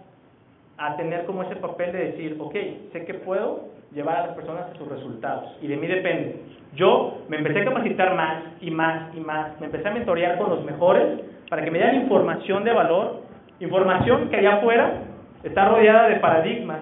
a 0.77 0.97
tener 0.97 1.25
como 1.25 1.43
ese 1.45 1.57
papel 1.57 1.93
de 1.93 1.99
decir, 2.07 2.37
ok, 2.39 2.55
sé 2.93 3.05
que 3.05 3.15
puedo 3.15 3.69
llevar 3.95 4.17
a 4.17 4.27
las 4.29 4.37
personas 4.37 4.71
a 4.71 4.79
sus 4.79 4.89
resultados 4.89 5.57
y 5.63 5.69
de 5.69 5.77
mí 5.77 5.87
depende. 5.87 6.41
Yo 6.75 7.19
me 7.29 7.37
empecé 7.37 7.61
a 7.61 7.65
capacitar 7.67 8.15
más 8.17 8.43
y 8.61 8.71
más 8.71 9.15
y 9.15 9.21
más, 9.21 9.59
me 9.61 9.67
empecé 9.67 9.89
a 9.89 9.93
mentorear 9.93 10.39
con 10.39 10.51
los 10.51 10.65
mejores 10.65 11.21
para 11.49 11.63
que 11.63 11.71
me 11.71 11.79
dieran 11.79 12.03
información 12.03 12.65
de 12.65 12.73
valor, 12.73 13.23
información 13.61 14.31
que 14.31 14.37
allá 14.37 14.57
afuera 14.57 15.03
está 15.45 15.69
rodeada 15.69 16.09
de 16.09 16.17
paradigmas 16.17 16.81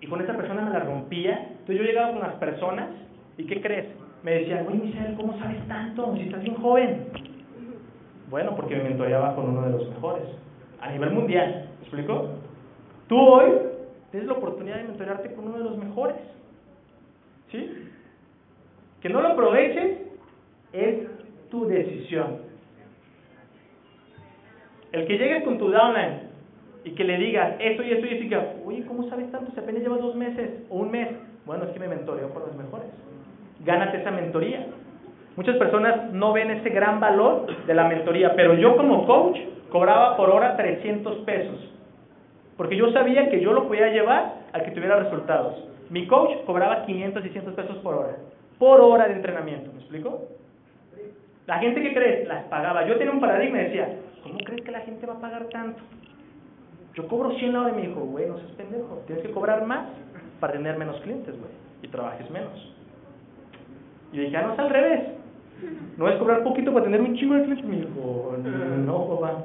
y 0.00 0.06
con 0.06 0.20
esa 0.20 0.36
persona 0.36 0.62
me 0.62 0.70
la 0.70 0.80
rompía. 0.80 1.46
Entonces 1.50 1.78
yo 1.78 1.84
llegaba 1.84 2.10
con 2.10 2.20
las 2.20 2.34
personas 2.34 2.88
y 3.38 3.44
¿qué 3.44 3.60
crees? 3.62 3.86
Me 4.22 4.32
decían, 4.32 4.66
oye 4.66 4.78
Michelle, 4.78 5.14
¿cómo 5.14 5.38
sabes 5.38 5.66
tanto 5.68 6.14
si 6.16 6.22
estás 6.22 6.42
bien 6.42 6.56
joven? 6.56 7.06
Bueno, 8.30 8.54
porque 8.54 8.76
me 8.76 8.84
mentoreaba 8.84 9.34
con 9.34 9.48
uno 9.48 9.62
de 9.62 9.70
los 9.72 9.88
mejores 9.90 10.22
a 10.80 10.90
nivel 10.90 11.10
mundial. 11.10 11.68
¿Me 11.78 11.82
explico? 11.82 12.28
Tú 13.08 13.18
hoy 13.18 13.50
tienes 14.12 14.28
la 14.28 14.34
oportunidad 14.34 14.76
de 14.76 14.84
mentorearte 14.84 15.34
con 15.34 15.48
uno 15.48 15.58
de 15.58 15.64
los 15.64 15.76
mejores. 15.76 16.16
¿Sí? 17.50 17.88
Que 19.00 19.08
no 19.08 19.20
lo 19.20 19.28
aproveches 19.28 19.98
es 20.72 21.08
tu 21.50 21.66
decisión. 21.66 22.38
El 24.92 25.06
que 25.06 25.18
llegues 25.18 25.42
con 25.42 25.58
tu 25.58 25.68
downline 25.68 26.30
y 26.84 26.92
que 26.92 27.04
le 27.04 27.18
digas 27.18 27.56
eso 27.58 27.82
y 27.82 27.92
eso 27.92 28.06
y 28.06 28.28
que, 28.28 28.38
oye, 28.64 28.86
¿cómo 28.86 29.08
sabes 29.08 29.30
tanto 29.32 29.52
si 29.52 29.58
apenas 29.58 29.82
llevas 29.82 30.00
dos 30.00 30.14
meses 30.14 30.50
o 30.68 30.76
un 30.76 30.92
mes? 30.92 31.08
Bueno, 31.46 31.64
es 31.64 31.70
que 31.70 31.80
me 31.80 31.88
mentoreo 31.88 32.32
con 32.32 32.42
los 32.42 32.56
mejores. 32.56 32.86
Gánate 33.64 34.00
esa 34.00 34.10
mentoría. 34.12 34.66
Muchas 35.36 35.56
personas 35.56 36.12
no 36.12 36.32
ven 36.32 36.50
ese 36.50 36.70
gran 36.70 37.00
valor 37.00 37.46
de 37.66 37.74
la 37.74 37.88
mentoría, 37.88 38.34
pero 38.34 38.54
yo 38.54 38.76
como 38.76 39.06
coach 39.06 39.38
cobraba 39.70 40.16
por 40.16 40.30
hora 40.30 40.56
300 40.56 41.18
pesos, 41.18 41.72
porque 42.56 42.76
yo 42.76 42.90
sabía 42.92 43.30
que 43.30 43.40
yo 43.40 43.52
lo 43.52 43.68
podía 43.68 43.88
llevar 43.88 44.34
a 44.52 44.60
que 44.60 44.72
tuviera 44.72 44.96
resultados. 44.96 45.64
Mi 45.88 46.06
coach 46.06 46.44
cobraba 46.44 46.84
500, 46.84 47.22
600 47.22 47.54
pesos 47.54 47.76
por 47.78 47.94
hora, 47.94 48.16
por 48.58 48.80
hora 48.80 49.08
de 49.08 49.14
entrenamiento, 49.14 49.72
¿me 49.72 49.78
explico? 49.78 50.28
La 51.46 51.58
gente 51.58 51.80
que 51.80 51.94
cree, 51.94 52.26
las 52.26 52.44
pagaba. 52.44 52.86
Yo 52.86 52.96
tenía 52.96 53.12
un 53.12 53.20
paradigma 53.20 53.60
y 53.60 53.64
decía, 53.64 53.88
¿cómo 54.22 54.38
crees 54.38 54.62
que 54.62 54.70
la 54.70 54.80
gente 54.80 55.06
va 55.06 55.14
a 55.14 55.20
pagar 55.20 55.46
tanto? 55.46 55.80
Yo 56.94 57.06
cobro 57.08 57.30
100 57.32 57.52
la 57.52 57.60
hora 57.62 57.70
y 57.70 57.74
me 57.74 57.88
dijo, 57.88 58.00
güey, 58.00 58.26
no 58.26 58.36
seas 58.38 58.50
pendejo, 58.52 59.02
tienes 59.06 59.24
que 59.24 59.32
cobrar 59.32 59.64
más 59.64 59.86
para 60.38 60.52
tener 60.52 60.76
menos 60.76 61.00
clientes, 61.00 61.38
güey, 61.38 61.50
y 61.82 61.88
trabajes 61.88 62.28
menos. 62.30 62.74
Y 64.12 64.18
dije, 64.18 64.36
ah, 64.36 64.42
no 64.42 64.52
es 64.52 64.58
al 64.58 64.70
revés. 64.70 65.19
No 65.96 66.08
es 66.08 66.16
cobrar 66.16 66.42
poquito 66.42 66.72
para 66.72 66.84
tener 66.84 67.00
un 67.00 67.14
chingo 67.14 67.34
de 67.34 67.44
clientes. 67.44 67.66
Me 67.66 67.76
dijo, 67.76 68.36
no, 68.86 69.08
papá, 69.08 69.44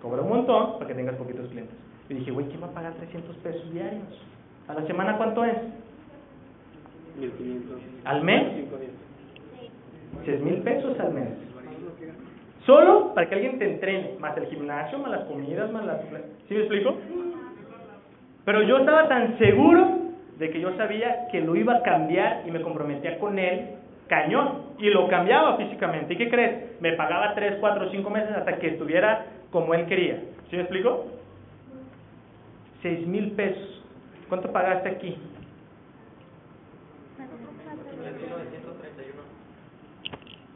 cobra 0.00 0.22
un 0.22 0.28
montón 0.28 0.74
para 0.74 0.86
que 0.86 0.94
tengas 0.94 1.16
poquitos 1.16 1.48
clientes. 1.48 1.74
Y 2.08 2.14
dije, 2.14 2.30
güey, 2.30 2.46
¿quién 2.46 2.62
va 2.62 2.66
a 2.66 2.74
pagar 2.74 2.94
300 2.94 3.36
pesos 3.36 3.72
diarios? 3.72 4.02
¿A 4.68 4.74
la 4.74 4.86
semana 4.86 5.16
cuánto 5.16 5.44
es? 5.44 5.56
1500. 7.18 7.78
¿Al 8.04 8.22
mes? 8.22 8.42
510. 8.54 8.90
6 10.24 10.40
mil 10.42 10.56
pesos 10.62 10.98
al 10.98 11.12
mes. 11.12 11.28
Solo 12.66 13.14
para 13.14 13.28
que 13.28 13.34
alguien 13.36 13.58
te 13.58 13.70
entrene, 13.70 14.16
más 14.18 14.36
el 14.36 14.46
gimnasio, 14.46 14.98
más 14.98 15.10
las 15.10 15.24
comidas, 15.24 15.70
más 15.72 15.84
las... 15.84 16.00
¿Sí 16.48 16.54
me 16.54 16.60
explico? 16.60 16.94
Pero 18.44 18.62
yo 18.62 18.78
estaba 18.78 19.08
tan 19.08 19.38
seguro 19.38 19.98
de 20.38 20.50
que 20.50 20.60
yo 20.60 20.76
sabía 20.76 21.28
que 21.30 21.40
lo 21.40 21.56
iba 21.56 21.76
a 21.76 21.82
cambiar 21.82 22.42
y 22.46 22.50
me 22.50 22.60
comprometía 22.60 23.18
con 23.18 23.38
él 23.38 23.79
cañón. 24.10 24.74
Y 24.78 24.90
lo 24.90 25.08
cambiaba 25.08 25.56
físicamente. 25.56 26.14
¿Y 26.14 26.16
qué 26.18 26.28
crees? 26.28 26.80
Me 26.80 26.92
pagaba 26.94 27.34
3, 27.34 27.58
4, 27.60 27.90
5 27.90 28.10
meses 28.10 28.36
hasta 28.36 28.58
que 28.58 28.68
estuviera 28.68 29.24
como 29.50 29.72
él 29.72 29.86
quería. 29.86 30.20
¿Sí 30.50 30.56
me 30.56 30.62
explico? 30.62 31.06
6 32.82 33.06
mil 33.06 33.30
pesos. 33.32 33.82
¿Cuánto 34.28 34.52
pagaste 34.52 34.88
aquí? 34.88 35.16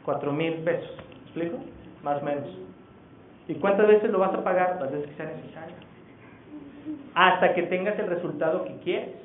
4 0.03 0.31
mil 0.33 0.53
pesos. 0.55 0.97
¿Me 1.09 1.21
explico? 1.23 1.57
Más 2.03 2.21
o 2.21 2.25
menos. 2.25 2.47
¿Y 3.47 3.55
cuántas 3.55 3.87
veces 3.87 4.11
lo 4.11 4.19
vas 4.19 4.33
a 4.33 4.43
pagar? 4.43 4.77
Las 4.81 4.91
veces 4.91 5.09
que 5.09 5.15
sea 5.15 5.25
necesario. 5.25 5.75
Hasta 7.13 7.53
que 7.53 7.63
tengas 7.63 7.97
el 7.99 8.07
resultado 8.07 8.65
que 8.65 8.75
quieres. 8.83 9.15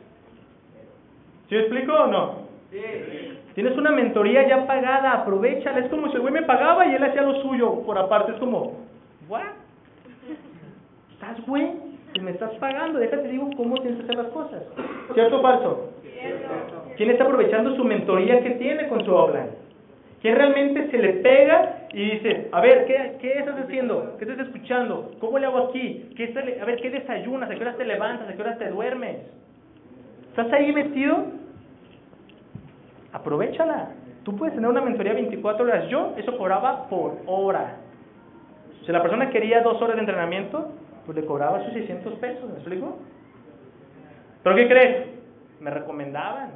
¿Sí 1.48 1.54
me 1.54 1.62
explico 1.62 1.92
o 1.92 2.06
no? 2.06 2.39
Tienes 3.54 3.76
una 3.76 3.90
mentoría 3.90 4.46
ya 4.46 4.66
pagada, 4.66 5.12
aprovechala. 5.12 5.80
Es 5.80 5.88
como 5.90 6.08
si 6.08 6.14
el 6.16 6.20
güey 6.22 6.32
me 6.32 6.42
pagaba 6.42 6.86
y 6.86 6.94
él 6.94 7.02
hacía 7.02 7.22
lo 7.22 7.40
suyo 7.42 7.82
por 7.82 7.98
aparte. 7.98 8.32
Es 8.32 8.38
como, 8.38 8.78
¿what? 9.28 9.42
¿Estás 11.12 11.44
güey? 11.46 11.72
Si 12.14 12.20
me 12.20 12.30
estás 12.32 12.50
pagando, 12.54 12.98
déjate 12.98 13.28
digo 13.28 13.50
cómo 13.56 13.74
tienes 13.80 13.98
que 13.98 14.04
hacer 14.04 14.16
las 14.16 14.28
cosas. 14.32 14.62
¿Cierto 15.14 15.38
o 15.38 15.42
falso? 15.42 15.92
¿Quién 16.96 17.10
está 17.10 17.24
aprovechando 17.24 17.74
su 17.76 17.84
mentoría 17.84 18.40
que 18.42 18.50
tiene 18.52 18.88
con 18.88 19.04
su 19.04 19.14
offline? 19.14 19.50
¿Quién 20.20 20.36
realmente 20.36 20.90
se 20.90 20.98
le 20.98 21.12
pega 21.14 21.86
y 21.92 22.10
dice, 22.10 22.48
a 22.52 22.60
ver, 22.60 22.84
¿qué, 22.86 23.16
qué 23.20 23.38
estás 23.38 23.58
haciendo? 23.60 24.16
¿Qué 24.18 24.24
estás 24.26 24.46
escuchando? 24.46 25.12
¿Cómo 25.18 25.38
le 25.38 25.46
hago 25.46 25.68
aquí? 25.68 26.10
¿Qué 26.16 26.24
está- 26.24 26.40
a 26.40 26.64
ver, 26.64 26.76
¿qué 26.80 26.90
desayunas? 26.90 27.50
¿A 27.50 27.54
qué 27.54 27.60
horas 27.62 27.76
te 27.78 27.84
levantas? 27.86 28.28
¿A 28.28 28.32
qué 28.34 28.42
horas 28.42 28.58
te 28.58 28.68
duermes? 28.68 29.16
¿Estás 30.30 30.52
ahí 30.52 30.72
metido? 30.72 31.24
Aprovechala. 33.12 33.90
Tú 34.24 34.36
puedes 34.36 34.54
tener 34.54 34.68
una 34.68 34.80
mentoría 34.80 35.14
24 35.14 35.64
horas. 35.64 35.88
Yo 35.88 36.14
eso 36.16 36.36
cobraba 36.36 36.88
por 36.88 37.18
hora. 37.26 37.76
Si 38.84 38.92
la 38.92 39.02
persona 39.02 39.30
quería 39.30 39.62
dos 39.62 39.80
horas 39.82 39.96
de 39.96 40.00
entrenamiento, 40.00 40.72
pues 41.06 41.16
le 41.16 41.24
cobraba 41.26 41.64
sus 41.64 41.72
600 41.72 42.14
pesos, 42.14 42.48
¿me 42.48 42.56
explico? 42.56 42.98
¿Pero 44.42 44.56
qué 44.56 44.68
crees? 44.68 45.06
Me 45.60 45.70
recomendaban, 45.70 46.52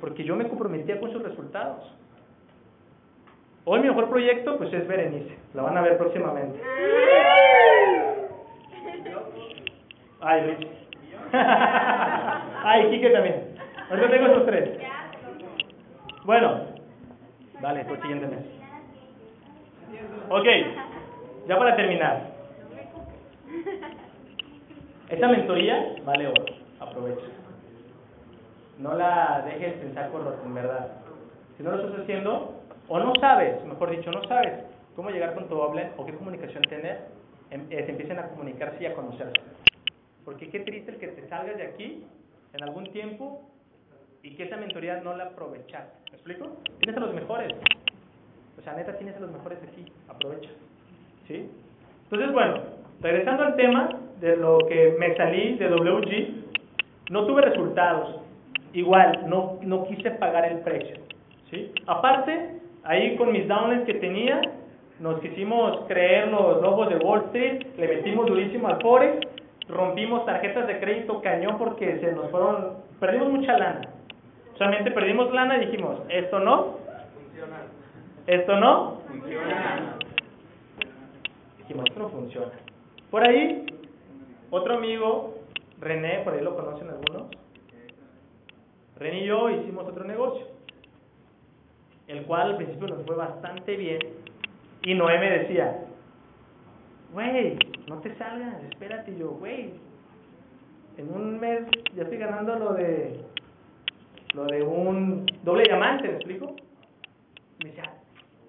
porque 0.00 0.24
yo 0.24 0.36
me 0.36 0.48
comprometía 0.48 1.00
con 1.00 1.12
sus 1.12 1.22
resultados. 1.22 1.92
Hoy 3.64 3.80
mi 3.80 3.88
mejor 3.88 4.08
proyecto, 4.08 4.56
pues 4.58 4.72
es 4.72 4.86
Berenice. 4.86 5.36
La 5.54 5.62
van 5.62 5.76
a 5.76 5.82
ver 5.82 5.98
próximamente. 5.98 6.60
Ay, 10.20 10.42
Rich. 10.42 10.68
Ay, 11.32 12.90
Kike 12.90 13.10
también. 13.10 13.54
Ahorita 13.88 14.10
tengo 14.10 14.26
estos 14.26 14.46
tres. 14.46 14.78
Bueno, 16.24 16.60
dale, 17.60 17.84
por 17.84 18.00
siguiente 18.00 18.26
mes. 18.26 18.44
Ok, 20.28 20.46
ya 21.48 21.58
para 21.58 21.76
terminar. 21.76 22.30
Esta 25.08 25.28
mentoría 25.28 25.94
vale 26.04 26.28
oro, 26.28 26.44
aprovecha. 26.78 27.26
No 28.78 28.94
la 28.94 29.42
dejes 29.44 29.82
en 29.82 29.94
saco 29.94 30.18
roto, 30.18 30.42
en 30.44 30.54
verdad. 30.54 30.88
Si 31.56 31.62
no 31.62 31.72
lo 31.72 31.82
estás 31.84 32.00
haciendo, 32.02 32.62
o 32.88 32.98
no 32.98 33.12
sabes, 33.20 33.62
mejor 33.64 33.90
dicho, 33.90 34.10
no 34.10 34.22
sabes 34.24 34.52
cómo 34.96 35.10
llegar 35.10 35.34
con 35.34 35.48
tu 35.48 35.54
doble 35.54 35.90
o 35.96 36.06
qué 36.06 36.14
comunicación 36.14 36.62
tener, 36.64 37.08
em- 37.50 37.66
eh, 37.70 37.82
se 37.84 37.90
empiecen 37.90 38.18
a 38.18 38.28
comunicarse 38.28 38.82
y 38.82 38.86
a 38.86 38.94
conocerse. 38.94 39.34
Porque 40.24 40.48
qué 40.48 40.60
triste 40.60 40.92
el 40.92 40.98
que 40.98 41.08
te 41.08 41.28
salgas 41.28 41.56
de 41.56 41.64
aquí 41.64 42.04
en 42.52 42.62
algún 42.62 42.84
tiempo 42.92 43.42
y 44.22 44.34
que 44.34 44.44
esa 44.44 44.56
mentoría 44.56 45.00
no 45.02 45.16
la 45.16 45.24
aprovechaste. 45.24 46.10
¿Me 46.10 46.16
explico? 46.16 46.56
Tienes 46.78 46.96
a 46.96 47.00
los 47.00 47.14
mejores. 47.14 47.52
O 48.58 48.62
sea, 48.62 48.74
neta, 48.74 48.96
tienes 48.96 49.16
a 49.16 49.20
los 49.20 49.30
mejores 49.30 49.58
aquí. 49.62 49.90
Aprovecha. 50.08 50.50
¿Sí? 51.26 51.48
Entonces, 52.04 52.32
bueno, 52.32 52.54
regresando 53.00 53.44
al 53.44 53.56
tema 53.56 53.88
de 54.20 54.36
lo 54.36 54.58
que 54.68 54.96
me 54.98 55.16
salí 55.16 55.54
de 55.56 55.68
WG, 55.68 57.10
no 57.10 57.26
tuve 57.26 57.42
resultados. 57.42 58.20
Igual, 58.72 59.28
no, 59.28 59.58
no 59.62 59.86
quise 59.86 60.10
pagar 60.12 60.44
el 60.44 60.58
precio. 60.58 60.96
¿Sí? 61.50 61.72
Aparte, 61.86 62.60
ahí 62.84 63.16
con 63.16 63.32
mis 63.32 63.48
downlines 63.48 63.86
que 63.86 63.94
tenía, 63.94 64.40
nos 65.00 65.20
quisimos 65.20 65.86
creer 65.88 66.28
los 66.28 66.60
lobos 66.60 66.88
de 66.90 66.96
Wall 66.96 67.24
Street, 67.26 67.66
le 67.78 67.88
metimos 67.88 68.26
durísimo 68.26 68.68
al 68.68 68.80
Forex, 68.82 69.26
rompimos 69.68 70.26
tarjetas 70.26 70.66
de 70.66 70.78
crédito 70.78 71.22
cañón 71.22 71.56
porque 71.58 71.98
se 72.00 72.12
nos 72.12 72.30
fueron, 72.30 72.74
perdimos 73.00 73.30
mucha 73.30 73.56
lana. 73.56 73.80
Solamente 74.60 74.90
perdimos 74.90 75.32
lana 75.32 75.56
y 75.56 75.64
dijimos, 75.64 76.00
esto 76.10 76.38
no, 76.38 76.76
esto 78.26 78.60
no, 78.60 79.00
dijimos, 81.56 81.86
esto 81.88 81.98
no 81.98 82.08
funciona. 82.10 82.52
Por 83.10 83.26
ahí, 83.26 83.64
otro 84.50 84.74
amigo, 84.74 85.38
René, 85.80 86.18
por 86.24 86.34
ahí 86.34 86.42
lo 86.42 86.54
conocen 86.56 86.90
algunos, 86.90 87.30
René 88.98 89.22
y 89.22 89.26
yo 89.28 89.48
hicimos 89.48 89.88
otro 89.88 90.04
negocio, 90.04 90.46
el 92.08 92.26
cual 92.26 92.50
al 92.50 92.56
principio 92.58 92.88
nos 92.88 93.06
fue 93.06 93.16
bastante 93.16 93.78
bien, 93.78 94.00
y 94.82 94.92
Noé 94.92 95.18
me 95.20 95.38
decía, 95.38 95.84
güey, 97.14 97.56
no 97.88 97.96
te 98.00 98.14
salgas, 98.16 98.62
espérate, 98.64 99.10
y 99.12 99.20
yo, 99.20 99.30
güey, 99.30 99.72
en 100.98 101.10
un 101.14 101.40
mes 101.40 101.62
ya 101.96 102.02
estoy 102.02 102.18
ganando 102.18 102.56
lo 102.56 102.74
de 102.74 103.29
lo 104.34 104.44
de 104.44 104.62
un 104.62 105.26
doble 105.42 105.64
diamante, 105.64 106.08
¿me 106.08 106.14
explico? 106.14 106.56
Me 107.62 107.70
decía, 107.70 107.92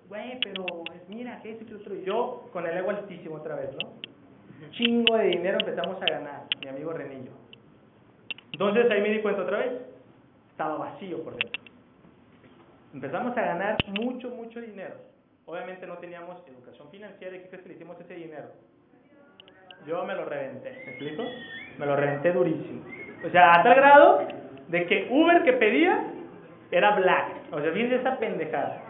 güey, 0.08 0.40
pero 0.42 0.66
pues, 0.86 1.02
mira, 1.10 1.42
que 1.42 1.52
esto 1.52 1.76
otro. 1.76 1.96
Yo 1.96 2.50
con 2.54 2.68
el 2.68 2.78
ego 2.78 2.92
altísimo 2.92 3.36
otra 3.36 3.56
vez, 3.56 3.70
¿no? 3.82 3.90
Un 4.64 4.72
chingo 4.72 5.18
de 5.18 5.28
dinero 5.28 5.58
empezamos 5.60 6.02
a 6.02 6.06
ganar, 6.06 6.44
mi 6.62 6.68
amigo 6.68 6.94
Renillo. 6.94 7.32
Entonces 8.52 8.92
ahí 8.92 9.02
me 9.02 9.10
di 9.10 9.22
cuenta 9.22 9.42
otra 9.42 9.58
vez, 9.58 9.74
estaba 10.52 10.78
vacío 10.78 11.24
por 11.24 11.36
dentro. 11.36 11.62
Empezamos 12.94 13.36
a 13.36 13.42
ganar 13.42 13.78
mucho, 13.88 14.30
mucho 14.30 14.62
dinero. 14.62 14.96
Obviamente 15.46 15.88
no 15.88 15.98
teníamos 15.98 16.38
educación 16.48 16.90
financiera 16.92 17.36
y 17.36 17.40
¿qué 17.40 17.48
crees 17.48 17.64
que 17.64 17.70
le 17.70 17.76
hicimos 17.76 18.00
ese 18.00 18.14
dinero? 18.16 18.50
Yo 19.88 20.06
me 20.06 20.14
lo 20.14 20.26
reventé, 20.26 20.72
¿me 20.86 20.92
explico? 20.92 21.24
Me 21.80 21.86
lo 21.88 21.96
reventé 21.96 22.32
durísimo. 22.32 22.84
O 23.26 23.30
sea, 23.32 23.60
a 23.60 23.64
tal 23.64 23.76
grado 23.76 24.28
de 24.72 24.86
que 24.86 25.08
Uber 25.10 25.44
que 25.44 25.54
pedía 25.54 26.00
era 26.72 26.92
black. 26.92 27.28
O 27.52 27.60
sea, 27.60 27.72
fíjense 27.74 27.96
esa 27.96 28.18
pendejada. 28.18 28.82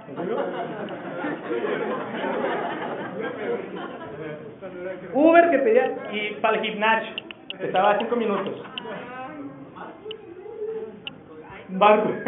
Uber 5.13 5.49
que 5.49 5.57
pedía 5.57 5.91
y 6.11 6.35
para 6.35 6.57
el 6.57 6.63
gimnasio, 6.63 7.15
estaba 7.59 7.91
a 7.91 7.97
cinco 7.97 8.15
minutos. 8.15 8.63
Barco. 11.69 12.09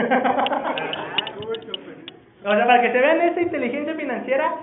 o 2.45 2.55
sea, 2.55 2.65
para 2.65 2.81
que 2.81 2.91
se 2.91 2.99
vean 2.99 3.21
esa 3.21 3.41
inteligencia 3.41 3.93
financiera 3.93 4.55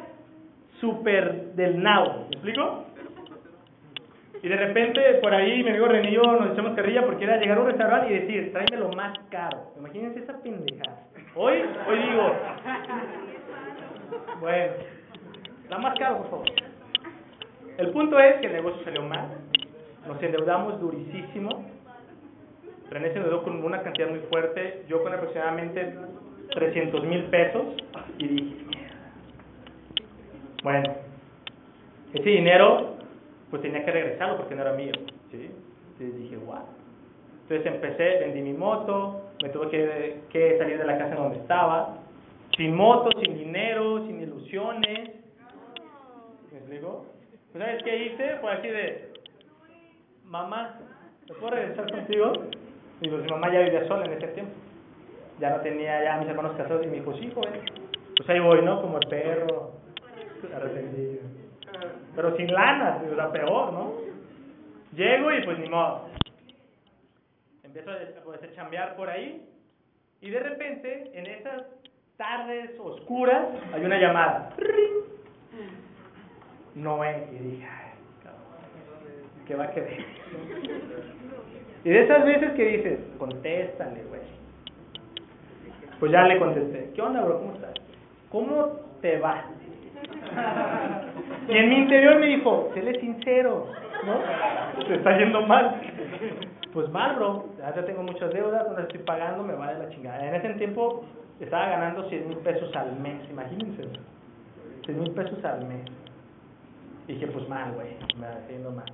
súper 0.80 1.53
del 1.55 1.80
now. 1.80 2.26
¿Me 2.28 2.32
explico? 2.32 2.86
Y 4.43 4.49
de 4.49 4.57
repente, 4.57 5.01
por 5.22 5.34
ahí, 5.34 5.62
mi 5.62 5.70
amigo 5.70 5.86
René 5.86 6.11
y 6.11 6.14
yo 6.14 6.22
nos 6.22 6.53
echamos 6.53 6.74
carrilla 6.74 7.05
porque 7.05 7.24
era 7.24 7.36
llegar 7.36 7.59
a 7.59 7.61
un 7.61 7.66
restaurante 7.66 8.12
y 8.12 8.18
decir, 8.20 8.53
tráeme 8.53 8.78
lo 8.78 8.88
más 8.93 9.18
caro. 9.30 9.72
Imagínense 9.76 10.20
esa 10.20 10.41
pendejada. 10.43 11.05
Hoy, 11.34 11.62
hoy 11.88 11.99
digo, 11.99 12.32
Bueno, 14.41 14.72
la 15.68 15.78
más 15.78 15.99
caro, 15.99 16.18
por 16.18 16.30
favor. 16.30 16.47
El 17.76 17.91
punto 17.91 18.18
es 18.18 18.41
que 18.41 18.47
el 18.47 18.53
negocio 18.55 18.82
salió 18.84 19.03
mal, 19.03 19.28
nos 20.07 20.22
endeudamos 20.22 20.80
durísimo, 20.80 21.66
René 22.91 23.12
se 23.12 23.18
endeudó 23.18 23.43
con 23.45 23.62
una 23.62 23.82
cantidad 23.82 24.09
muy 24.09 24.20
fuerte, 24.30 24.84
yo 24.88 25.03
con 25.03 25.14
aproximadamente 25.14 25.95
300 26.55 27.05
mil 27.05 27.24
pesos, 27.24 27.62
y 28.18 28.26
dije, 28.26 28.57
bueno, 30.62 30.95
ese 32.12 32.28
dinero 32.28 33.00
pues 33.51 33.63
tenía 33.63 33.85
que 33.85 33.91
regresarlo 33.91 34.37
porque 34.39 34.55
no 34.55 34.63
era 34.63 34.73
mío, 34.73 34.93
¿sí? 35.31 35.51
Entonces 35.93 36.17
dije, 36.17 36.37
wow. 36.37 36.65
Entonces 37.43 37.67
empecé, 37.67 38.19
vendí 38.21 38.43
mi 38.43 38.53
moto, 38.53 39.23
me 39.43 39.49
tuve 39.49 39.69
que, 39.71 40.21
que 40.31 40.59
salir 40.59 40.79
de 40.79 40.85
la 40.85 40.97
casa 40.99 41.17
donde 41.17 41.39
estaba, 41.39 41.99
sin 42.57 42.75
moto, 42.75 43.11
sin 43.21 43.37
dinero, 43.37 44.07
sin 44.07 44.21
ilusiones. 44.21 45.11
¿Me 46.53 46.59
explico? 46.59 47.07
Pues 47.53 47.65
¿sabes 47.65 47.83
qué 47.83 48.05
hice? 48.05 48.37
Fue 48.41 48.53
así 48.53 48.69
de, 48.69 49.13
mamá, 50.25 50.79
¿te 51.27 51.35
puedo 51.35 51.57
regresar 51.57 51.91
contigo? 51.91 52.33
Y 53.01 53.09
pues 53.09 53.23
mi 53.23 53.31
mamá 53.31 53.53
ya 53.53 53.61
vivía 53.61 53.87
sola 53.89 54.05
en 54.07 54.13
ese 54.13 54.29
tiempo. 54.29 54.53
Ya 55.41 55.51
no 55.51 55.61
tenía 55.63 56.05
ya 56.05 56.19
mis 56.19 56.29
hermanos 56.29 56.53
casados 56.57 56.85
y 56.85 56.89
me 56.89 56.97
dijo, 56.97 57.15
sí, 57.15 57.31
joven. 57.35 57.63
Pues 58.17 58.29
ahí 58.29 58.39
voy, 58.41 58.63
¿no? 58.63 58.81
Como 58.83 58.99
el 58.99 59.09
perro, 59.09 59.73
arrepentido. 60.55 61.39
Pero 62.14 62.37
sin 62.37 62.53
lana, 62.53 63.03
o 63.11 63.14
sea, 63.14 63.31
peor, 63.31 63.72
¿no? 63.72 63.93
Llego 64.95 65.33
y 65.33 65.45
pues 65.45 65.59
ni 65.59 65.68
modo. 65.68 66.09
Empiezo 67.62 67.91
a 67.91 67.95
a 67.95 68.55
chambear 68.55 68.97
por 68.97 69.09
ahí 69.09 69.47
y 70.20 70.31
de 70.31 70.41
repente, 70.41 71.11
en 71.14 71.26
esas 71.26 71.62
tardes 72.16 72.78
oscuras, 72.78 73.47
hay 73.72 73.85
una 73.85 73.99
llamada. 73.99 74.51
No 76.74 77.03
es. 77.03 77.33
Y 77.33 77.37
dije, 77.37 77.66
ay, 77.66 77.93
cabrón, 78.22 79.47
¿qué 79.47 79.55
va 79.55 79.64
a 79.64 79.70
querer? 79.70 80.05
Y 81.85 81.89
de 81.89 82.03
esas 82.03 82.24
veces 82.24 82.53
que 82.53 82.64
dices, 82.64 83.01
contéstale, 83.18 84.05
güey. 84.05 84.20
Pues 85.99 86.12
ya 86.12 86.24
le 86.24 86.39
contesté, 86.39 86.93
¿qué 86.95 87.03
onda, 87.03 87.22
bro? 87.22 87.39
¿Cómo 87.39 87.55
estás? 87.55 87.74
¿Cómo 88.31 88.66
te 89.01 89.18
va? 89.18 89.45
Y 91.49 91.57
en 91.57 91.68
mi 91.68 91.76
interior 91.78 92.18
me 92.18 92.26
dijo, 92.26 92.70
séle 92.74 92.99
sincero, 93.01 93.66
¿no? 94.05 94.84
Te 94.84 94.95
está 94.95 95.18
yendo 95.18 95.43
mal. 95.43 95.80
Pues 96.72 96.88
mal, 96.91 97.16
bro. 97.16 97.47
Ya 97.59 97.84
tengo 97.84 98.03
muchas 98.03 98.32
deudas, 98.32 98.66
no 98.68 98.74
las 98.74 98.84
estoy 98.84 99.01
pagando, 99.01 99.43
me 99.43 99.55
va 99.55 99.72
de 99.72 99.84
la 99.84 99.91
chingada. 99.91 100.26
En 100.26 100.34
ese 100.34 100.51
tiempo 100.55 101.05
estaba 101.41 101.68
ganando 101.68 102.09
100 102.09 102.28
mil 102.28 102.38
pesos 102.38 102.74
al 102.76 102.97
mes, 103.01 103.28
imagínense. 103.30 103.82
100 104.84 105.01
mil 105.01 105.11
pesos 105.12 105.45
al 105.45 105.66
mes. 105.66 105.84
Y 107.09 107.14
dije, 107.14 107.26
pues 107.28 107.49
mal, 107.49 107.72
güey, 107.72 107.97
me 108.18 108.26
está 108.26 108.49
yendo 108.49 108.70
mal. 108.70 108.86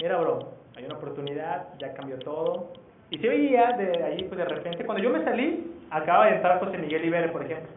Mira, 0.00 0.18
bro, 0.18 0.54
hay 0.76 0.84
una 0.86 0.96
oportunidad, 0.96 1.68
ya 1.78 1.94
cambió 1.94 2.18
todo. 2.18 2.72
Y 3.10 3.18
se 3.18 3.28
veía 3.28 3.72
de 3.76 4.02
ahí, 4.02 4.24
pues 4.24 4.38
de 4.38 4.44
repente, 4.44 4.84
cuando 4.84 5.04
yo 5.04 5.10
me 5.10 5.22
salí, 5.22 5.72
acaba 5.90 6.26
de 6.26 6.36
entrar 6.36 6.58
José 6.58 6.78
Miguel 6.78 7.04
Ibere, 7.04 7.28
por 7.28 7.44
ejemplo. 7.44 7.68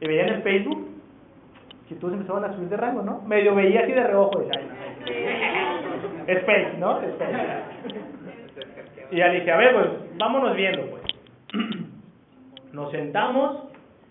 Y 0.00 0.06
veía 0.06 0.22
en 0.22 0.34
el 0.34 0.42
Facebook 0.42 0.91
que 1.92 2.00
todos 2.00 2.14
empezaban 2.14 2.44
a 2.44 2.54
subir 2.54 2.68
de 2.68 2.76
rango, 2.76 3.02
¿no? 3.02 3.22
Medio 3.22 3.54
veía 3.54 3.82
así 3.82 3.92
de 3.92 4.04
reojo, 4.04 4.40
no, 4.40 4.50
es 6.26 6.44
fake, 6.44 6.78
¿no? 6.78 7.00
Es 7.02 7.14
fake. 7.16 7.36
Y 9.10 9.16
ya 9.16 9.28
le 9.28 9.40
dije, 9.40 9.50
a 9.50 9.56
ver, 9.56 9.74
pues, 9.74 9.88
vámonos 10.16 10.56
viendo, 10.56 10.86
pues. 10.86 11.02
Nos 12.72 12.90
sentamos, 12.90 13.64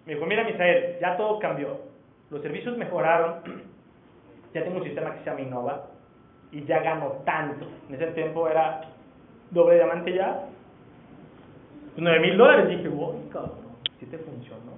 me 0.06 0.14
dijo, 0.14 0.26
mira, 0.26 0.44
Misael, 0.44 0.98
ya 1.02 1.18
todo 1.18 1.40
cambió. 1.40 1.80
Los 2.30 2.42
servicios 2.42 2.78
mejoraron, 2.78 3.38
ya 4.54 4.64
tengo 4.64 4.78
un 4.78 4.84
sistema 4.84 5.14
que 5.14 5.20
se 5.20 5.26
llama 5.26 5.42
Innova, 5.42 5.88
y 6.52 6.64
ya 6.66 6.82
gano 6.82 7.14
tanto. 7.26 7.66
En 7.90 7.96
ese 7.96 8.08
tiempo 8.08 8.48
era 8.48 8.82
doble 9.50 9.76
diamante 9.76 10.14
ya. 10.14 10.46
9 11.98 12.20
mil 12.20 12.38
dólares. 12.38 12.70
Dije, 12.70 12.88
wow, 12.90 13.30
cabrón, 13.30 13.52
sí 14.00 14.06
te 14.06 14.18
funcionó. 14.20 14.78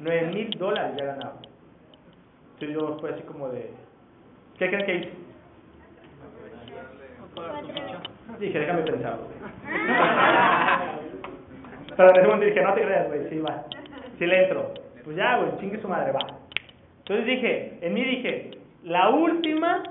9 0.00 0.30
mil 0.32 0.50
dólares 0.58 0.96
ya 0.98 1.04
ganaba. 1.04 1.45
Entonces 2.58 2.74
yo 2.74 2.96
fue 2.98 3.10
así 3.10 3.22
como 3.24 3.50
de, 3.50 3.70
¿qué 4.58 4.68
crees 4.68 4.84
que 4.84 4.94
hice? 4.94 5.10
Dije, 8.40 8.58
déjame 8.58 8.82
pensarlo. 8.82 9.26
Pero 11.96 12.10
en 12.10 12.16
ese 12.16 12.26
momento 12.26 12.46
dije, 12.46 12.62
no 12.62 12.72
te 12.72 12.82
creas, 12.82 13.08
güey, 13.08 13.28
sí 13.28 13.38
va. 13.40 13.64
Sí 14.18 14.26
le 14.26 14.44
entro. 14.44 14.72
Pues 15.04 15.16
ya, 15.16 15.36
güey, 15.36 15.58
chingue 15.60 15.82
su 15.82 15.88
madre, 15.88 16.12
va. 16.12 16.20
Entonces 16.98 17.26
dije, 17.26 17.78
en 17.82 17.92
mí 17.92 18.02
dije, 18.02 18.52
la 18.84 19.10
última 19.10 19.82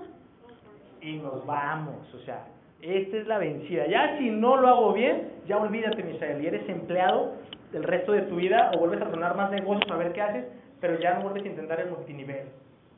y 1.01 1.18
nos 1.18 1.45
vamos. 1.45 2.11
O 2.13 2.20
sea, 2.26 2.47
esta 2.82 3.18
es 3.18 3.28
la 3.28 3.38
vencida. 3.38 3.86
Ya 3.88 4.18
si 4.18 4.32
no 4.32 4.57
lo 4.57 4.68
hago 4.68 4.93
bien, 4.93 5.34
ya 5.47 5.57
olvídate, 5.57 6.01
Misael, 6.03 6.43
y 6.43 6.47
eres 6.47 6.68
empleado 6.68 7.34
el 7.74 7.84
resto 7.84 8.13
de 8.13 8.24
tu 8.24 8.38
vida 8.38 8.72
o 8.74 8.80
vuelves 8.80 9.01
a 9.01 9.09
tornar 9.09 9.36
más 9.36 9.51
negocios 9.51 9.91
a 9.91 9.97
ver 9.97 10.13
qué 10.13 10.22
haces, 10.22 10.45
pero 10.82 10.99
ya 10.99 11.15
no 11.15 11.21
vuelves 11.21 11.43
a 11.43 11.47
intentar 11.47 11.80
el 11.80 11.89
multinivel. 11.89 12.47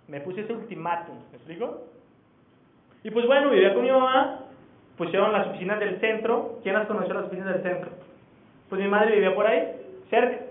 Me 0.07 0.21
puse 0.21 0.41
ese 0.41 0.53
ultimátum, 0.53 1.15
¿me 1.31 1.37
explico? 1.37 1.83
Y 3.03 3.11
pues 3.11 3.25
bueno, 3.25 3.49
vivía 3.49 3.73
con 3.73 3.83
mi 3.83 3.91
mamá, 3.91 4.45
pusieron 4.97 5.31
las 5.31 5.47
oficinas 5.47 5.79
del 5.79 5.99
centro. 5.99 6.59
¿Quién 6.63 6.75
las 6.75 6.87
conoció 6.87 7.13
las 7.13 7.25
oficinas 7.25 7.53
del 7.53 7.63
centro? 7.63 7.91
Pues 8.69 8.81
mi 8.81 8.87
madre 8.87 9.15
vivía 9.15 9.33
por 9.35 9.47
ahí, 9.47 9.71
cerca. 10.09 10.45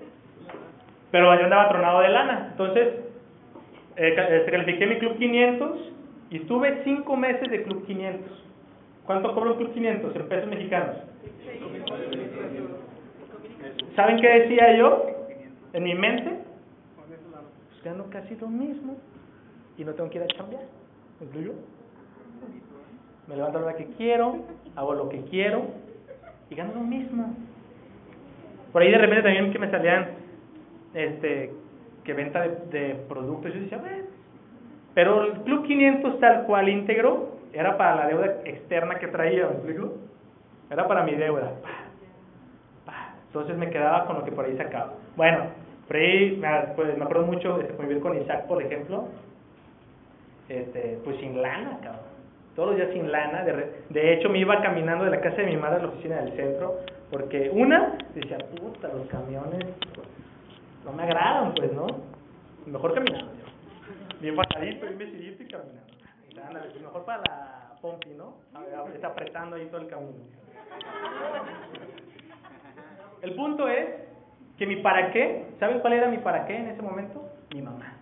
Pero 1.11 1.35
yo 1.35 1.45
andaba 1.45 1.69
tronado 1.69 2.01
de 2.01 2.09
lana. 2.09 2.49
Entonces, 2.53 2.95
eh, 3.97 4.47
califiqué 4.51 4.87
mi 4.87 4.99
club 4.99 5.19
500 5.19 5.93
y 6.31 6.41
tuve 6.41 6.83
cinco 6.85 7.17
meses 7.17 7.49
de 7.51 7.63
Club 7.63 7.87
500. 7.87 8.45
¿Cuánto 9.07 9.33
cobra 9.35 9.53
un 9.53 9.59
Club 9.59 9.73
500 9.73 10.17
en 10.17 10.29
pesos 10.29 10.49
mexicanos? 10.49 10.97
¿Saben 13.95 14.21
qué 14.21 14.29
decía 14.29 14.77
yo 14.77 15.07
en 15.73 15.85
mi 15.85 15.95
mente? 15.95 16.39
Gano 17.87 18.07
casi 18.11 18.35
lo 18.35 18.49
mismo 18.49 18.97
y 19.79 19.85
no 19.85 19.93
tengo 19.95 20.11
que 20.11 20.19
ir 20.19 20.25
a 20.25 20.37
cambiar. 20.37 20.63
¿Me 21.21 21.27
explico? 21.27 21.53
Me 23.29 23.37
levanto 23.37 23.59
a 23.59 23.61
la 23.61 23.67
hora 23.69 23.77
que 23.77 23.87
quiero, 23.97 24.39
hago 24.75 24.95
lo 24.95 25.09
que 25.09 25.21
quiero 25.27 25.67
y 26.51 26.57
gano 26.57 26.75
lo 26.75 26.81
mismo. 26.81 27.33
Por 28.73 28.83
ahí 28.83 28.91
de 28.91 28.99
repente 28.99 29.23
también 29.23 29.53
que 29.53 29.59
me 29.61 29.71
salían 29.71 30.09
este 30.95 31.53
que 32.03 32.13
venta 32.13 32.43
de, 32.43 33.05
productos, 33.09 33.55
yo 33.55 33.61
decía, 33.61 33.81
pero 34.93 35.23
el 35.23 35.43
Club 35.43 35.65
500 35.65 36.19
tal 36.19 36.45
cual 36.45 36.69
íntegro 36.69 37.39
era 37.53 37.77
para 37.77 37.95
la 37.95 38.07
deuda 38.09 38.41
externa 38.47 38.99
que 38.99 39.07
traía, 39.07 39.47
¿me 39.47 39.53
explico? 39.53 39.95
Era 40.73 40.89
para 40.89 41.05
mi 41.05 41.15
deuda. 41.15 41.53
Entonces 43.29 43.57
me 43.57 43.71
quedaba 43.71 44.07
con 44.07 44.17
lo 44.17 44.25
que 44.25 44.33
por 44.33 44.45
ahí 44.45 44.57
sacaba. 44.57 44.95
Bueno, 45.17 45.66
por 45.87 45.97
ahí 45.97 46.43
pues, 46.75 46.97
me 46.97 47.05
acuerdo 47.05 47.27
mucho 47.27 47.59
de 47.59 47.69
convivir 47.69 48.03
con 48.03 48.21
Isaac, 48.21 48.47
por 48.47 48.63
ejemplo. 48.63 49.09
Este, 50.49 50.99
pues 51.05 51.17
sin 51.19 51.41
lana, 51.41 51.79
cabrón. 51.83 52.17
Todos 52.55 52.71
los 52.71 52.77
días 52.77 52.91
sin 52.93 53.11
lana. 53.11 53.45
De, 53.45 53.83
de 53.91 54.15
hecho, 54.15 54.29
me 54.29 54.39
iba 54.39 54.61
caminando 54.63 55.05
de 55.05 55.11
la 55.11 55.21
casa 55.21 55.37
de 55.37 55.47
mi 55.47 55.57
madre 55.57 55.77
a 55.77 55.83
la 55.83 55.89
oficina 55.89 56.17
del 56.23 56.33
centro. 56.37 56.81
Porque 57.11 57.51
una, 57.53 57.99
decía, 58.15 58.39
puta, 58.39 58.89
los 58.89 59.07
camiones 59.09 59.65
no 60.85 60.93
me 60.93 61.03
agradan, 61.03 61.55
pues, 61.55 61.73
¿no? 61.73 61.87
Mejor 62.67 62.95
caminando 62.95 63.37
bien 64.21 64.37
bajadito, 64.37 64.87
bien 64.87 64.99
vestidito 64.99 65.43
y 65.43 65.47
caminando. 65.49 65.83
Pues 66.71 66.83
mejor 66.83 67.05
para 67.05 67.23
la 67.23 67.77
pompi, 67.81 68.11
¿no? 68.11 68.35
Está 68.95 69.09
apretando 69.09 69.57
ahí 69.57 69.67
todo 69.67 69.81
el 69.81 69.89
camino. 69.89 70.25
El 73.23 73.35
punto 73.35 73.69
es 73.69 74.06
que 74.59 74.67
mi 74.67 74.77
para 74.77 75.11
qué, 75.13 75.47
¿saben 75.61 75.81
cuál 75.81 75.95
era 75.95 76.09
mi 76.09 76.19
para 76.19 76.47
qué 76.47 76.57
en 76.57 76.69
ese 76.69 76.83
momento? 76.83 77.29
Mi 77.55 77.63
mamá. 77.63 77.95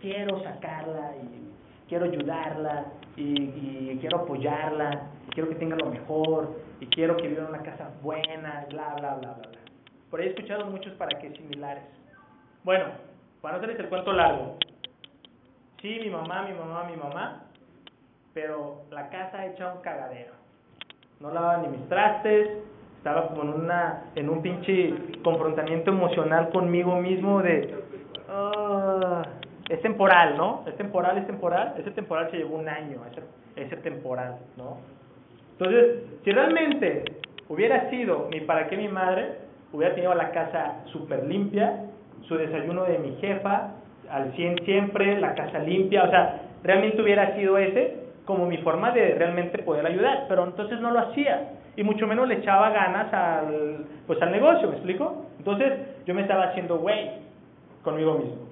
Quiero 0.00 0.42
sacarla 0.42 1.12
y 1.22 1.88
quiero 1.88 2.04
ayudarla 2.04 2.86
y, 3.16 3.96
quiero 3.98 4.18
apoyarla 4.18 4.90
y 5.26 5.30
quiero 5.30 5.48
que 5.48 5.56
tenga 5.56 5.76
lo 5.76 5.86
mejor 5.86 6.60
y 6.80 6.86
quiero 6.86 7.16
que 7.16 7.28
viva 7.28 7.42
en 7.42 7.48
una 7.48 7.62
casa 7.62 7.90
buena, 8.02 8.66
bla, 8.70 8.94
bla, 8.98 9.14
bla, 9.14 9.32
bla, 9.32 9.48
bla. 9.48 9.60
Por 10.10 10.20
ahí 10.20 10.26
he 10.26 10.30
escuchado 10.30 10.66
muchos 10.66 10.92
para 10.94 11.18
qué 11.18 11.30
similares. 11.30 11.84
Bueno, 12.64 12.84
para 13.40 13.54
no 13.54 13.58
hacerles 13.58 13.80
el 13.80 13.88
cuento 13.88 14.12
largo, 14.12 14.56
Sí, 15.80 16.00
mi 16.02 16.10
mamá, 16.10 16.42
mi 16.42 16.54
mamá, 16.54 16.84
mi 16.90 16.96
mamá, 16.96 17.44
pero 18.34 18.82
la 18.90 19.08
casa 19.10 19.46
hecha 19.46 19.72
un 19.72 19.80
cagadero. 19.80 20.32
No 21.20 21.30
lavaba 21.30 21.58
ni 21.58 21.68
mis 21.68 21.88
trastes, 21.88 22.48
estaba 23.08 23.28
como 23.28 23.42
en, 23.42 23.60
una, 23.62 24.04
en 24.14 24.28
un 24.28 24.42
pinche 24.42 24.92
confrontamiento 25.22 25.90
emocional 25.90 26.50
conmigo 26.50 26.96
mismo 27.00 27.42
de... 27.42 27.74
Uh, 28.28 29.22
es 29.70 29.80
temporal, 29.82 30.36
¿no? 30.36 30.64
Es 30.66 30.76
temporal, 30.76 31.16
es 31.18 31.26
temporal. 31.26 31.74
Ese 31.78 31.90
temporal 31.90 32.30
se 32.30 32.38
llevó 32.38 32.56
un 32.56 32.68
año, 32.68 32.98
ese, 33.10 33.22
ese 33.56 33.76
temporal, 33.78 34.36
¿no? 34.56 34.78
Entonces, 35.52 36.04
si 36.24 36.30
realmente 36.30 37.04
hubiera 37.48 37.88
sido 37.90 38.28
mi 38.30 38.40
para 38.40 38.68
qué 38.68 38.76
mi 38.76 38.88
madre, 38.88 39.36
hubiera 39.72 39.94
tenido 39.94 40.14
la 40.14 40.30
casa 40.30 40.84
súper 40.92 41.24
limpia, 41.24 41.84
su 42.28 42.36
desayuno 42.36 42.84
de 42.84 42.98
mi 42.98 43.16
jefa, 43.16 43.72
al 44.10 44.32
100 44.34 44.64
siempre, 44.64 45.18
la 45.18 45.34
casa 45.34 45.58
limpia, 45.58 46.04
o 46.04 46.10
sea, 46.10 46.42
realmente 46.62 47.02
hubiera 47.02 47.34
sido 47.36 47.58
ese 47.58 48.08
como 48.24 48.46
mi 48.46 48.58
forma 48.58 48.90
de 48.92 49.14
realmente 49.14 49.58
poder 49.62 49.86
ayudar, 49.86 50.26
pero 50.28 50.44
entonces 50.44 50.80
no 50.80 50.90
lo 50.90 51.00
hacía 51.00 51.57
y 51.78 51.84
mucho 51.84 52.08
menos 52.08 52.26
le 52.26 52.38
echaba 52.38 52.70
ganas 52.70 53.14
al, 53.14 53.86
pues 54.08 54.20
al 54.20 54.32
negocio, 54.32 54.68
¿me 54.68 54.74
explico? 54.74 55.26
Entonces 55.38 55.74
yo 56.06 56.12
me 56.12 56.22
estaba 56.22 56.48
haciendo 56.48 56.78
güey 56.78 57.08
conmigo 57.84 58.14
mismo 58.14 58.48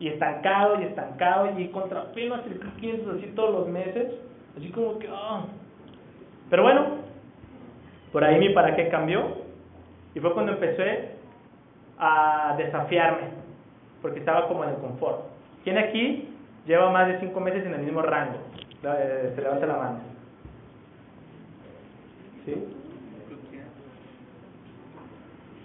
y 0.00 0.08
estancado 0.08 0.80
y 0.80 0.84
estancado 0.84 1.60
y 1.60 1.68
contra 1.68 2.00
apenas 2.00 2.40
así 2.40 3.32
todos 3.36 3.50
los 3.52 3.68
meses, 3.68 4.14
así 4.56 4.70
como 4.70 4.98
que, 4.98 5.10
ah. 5.12 5.42
pero 6.48 6.62
bueno, 6.62 6.86
por 8.12 8.24
ahí 8.24 8.38
mi 8.38 8.48
para 8.54 8.74
qué 8.74 8.88
cambió 8.88 9.44
y 10.14 10.20
fue 10.20 10.32
cuando 10.32 10.52
empecé 10.52 11.16
a 11.98 12.54
desafiarme, 12.56 13.28
porque 14.00 14.20
estaba 14.20 14.48
como 14.48 14.64
en 14.64 14.70
el 14.70 14.76
confort. 14.76 15.20
¿Quién 15.64 15.76
aquí 15.76 16.30
lleva 16.66 16.90
más 16.90 17.08
de 17.08 17.20
cinco 17.20 17.40
meses 17.40 17.66
en 17.66 17.74
el 17.74 17.82
mismo 17.82 18.00
rango? 18.00 18.38
Eh, 18.84 19.32
se 19.34 19.42
levanta 19.42 19.66
la 19.66 19.76
mano. 19.76 20.13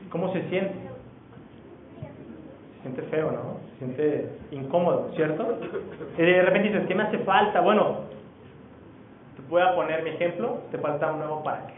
¿Cómo 0.10 0.34
se 0.34 0.48
siente? 0.50 0.74
Se 2.76 2.82
siente 2.82 3.02
feo, 3.04 3.32
¿no? 3.32 3.58
Se 3.72 3.78
siente 3.78 4.30
incómodo, 4.52 5.12
¿cierto? 5.16 5.60
Y 6.18 6.22
de 6.22 6.42
repente 6.42 6.70
dices, 6.70 6.88
¿qué 6.88 6.96
me 6.96 7.04
hace 7.04 7.20
falta? 7.20 7.62
Bueno, 7.62 7.98
te 9.36 9.42
voy 9.50 9.62
a 9.62 9.76
poner 9.76 10.04
mi 10.04 10.12
ejemplo, 10.12 10.60
te 10.72 10.78
falta 10.78 11.12
un 11.12 11.20
nuevo 11.20 11.44
para 11.44 11.68
qué. 11.68 11.74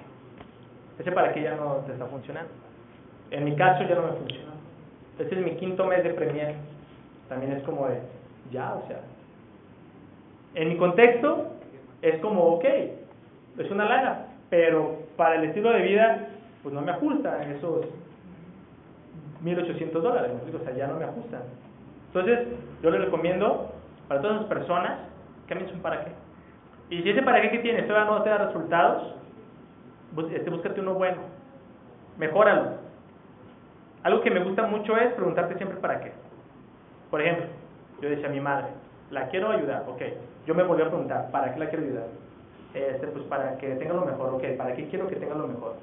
Ese 1.00 1.12
para 1.12 1.34
qué 1.34 1.42
ya 1.42 1.56
no 1.56 1.78
te 1.88 1.94
está 1.94 2.06
funcionando. 2.06 2.52
En 3.32 3.44
mi 3.44 3.56
caso 3.56 3.84
ya 3.84 3.96
no 3.96 4.04
me 4.04 4.14
funcionó. 4.14 4.52
Este 5.18 5.36
es 5.36 5.46
mi 5.46 5.56
quinto 5.56 5.86
mes 5.86 6.04
de 6.04 6.12
Premier. 6.12 6.56
También 7.28 7.54
es 7.54 7.64
como 7.64 7.88
de, 7.88 8.00
ya, 8.52 8.76
o 8.76 8.88
sea. 8.88 9.02
En 10.54 10.70
mi 10.70 10.78
contexto 10.78 11.48
es 12.02 12.20
como, 12.20 12.44
ok, 12.56 12.66
es 13.58 13.72
una 13.72 13.86
lana, 13.86 14.28
pero 14.52 15.00
para 15.16 15.36
el 15.36 15.46
estilo 15.46 15.72
de 15.72 15.82
vida, 15.82 16.28
pues 16.62 16.76
no 16.76 16.82
me 16.82 16.92
ajusta 16.92 17.42
esos 17.56 17.86
1.800 19.44 19.92
dólares, 19.94 20.32
o 20.54 20.64
sea, 20.64 20.76
ya 20.76 20.88
no 20.88 20.98
me 20.98 21.06
ajustan. 21.06 21.42
Entonces, 22.08 22.48
yo 22.84 22.92
le 22.92 23.00
recomiendo 23.00 23.72
para 24.10 24.22
todas 24.22 24.42
las 24.42 24.46
personas, 24.48 25.00
cambien 25.48 25.74
un 25.74 25.82
para 25.82 26.04
qué. 26.04 26.12
Y 26.90 27.02
si 27.02 27.10
ese 27.12 27.24
para 27.24 27.42
qué 27.42 27.50
que 27.50 27.60
tienes 27.60 27.88
todavía 27.88 28.12
no 28.12 28.22
te 28.24 28.30
da 28.30 28.40
resultados, 28.40 29.16
este, 30.34 30.50
búscate 30.50 30.82
uno 30.82 30.96
bueno, 30.96 31.22
mejóralo. 32.18 32.72
Algo 34.04 34.20
que 34.20 34.32
me 34.32 34.44
gusta 34.44 34.64
mucho 34.64 34.98
es 34.98 35.14
preguntarte 35.14 35.56
siempre 35.56 35.78
para 35.78 36.02
qué. 36.02 36.12
Por 37.10 37.22
ejemplo, 37.22 37.46
yo 38.02 38.10
decía 38.10 38.28
a 38.28 38.32
mi 38.32 38.42
madre, 38.42 38.68
la 39.12 39.30
quiero 39.30 39.50
ayudar, 39.50 39.86
ok. 39.88 40.02
Yo 40.46 40.54
me 40.56 40.64
volví 40.64 40.82
a 40.82 40.90
preguntar, 40.90 41.32
¿para 41.32 41.54
qué 41.54 41.60
la 41.60 41.70
quiero 41.70 41.86
ayudar? 41.86 42.08
Este, 42.74 43.08
pues 43.08 43.26
para 43.26 43.58
que 43.58 43.76
tenga 43.76 43.94
lo 43.94 44.06
mejor, 44.06 44.34
ok. 44.36 44.44
¿Para 44.58 44.74
qué 44.74 44.88
quiero 44.88 45.08
que 45.08 45.16
tenga 45.16 45.36
lo 45.36 45.48
mejor? 45.48 45.76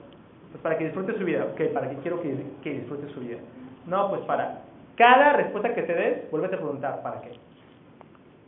Pues 0.50 0.62
para 0.62 0.78
que 0.78 0.84
disfrute 0.84 1.18
su 1.18 1.24
vida, 1.24 1.46
ok. 1.52 1.72
¿Para 1.72 1.90
qué 1.90 1.96
quiero 1.96 2.20
que, 2.22 2.34
que 2.62 2.70
disfrute 2.70 3.12
su 3.12 3.20
vida? 3.20 3.38
No, 3.86 4.08
pues 4.10 4.22
para. 4.22 4.62
Cada 4.96 5.34
respuesta 5.34 5.74
que 5.74 5.82
te 5.82 5.94
des, 5.94 6.30
vuelves 6.30 6.52
a 6.52 6.56
preguntar, 6.56 7.02
¿para 7.02 7.20
qué? 7.20 7.30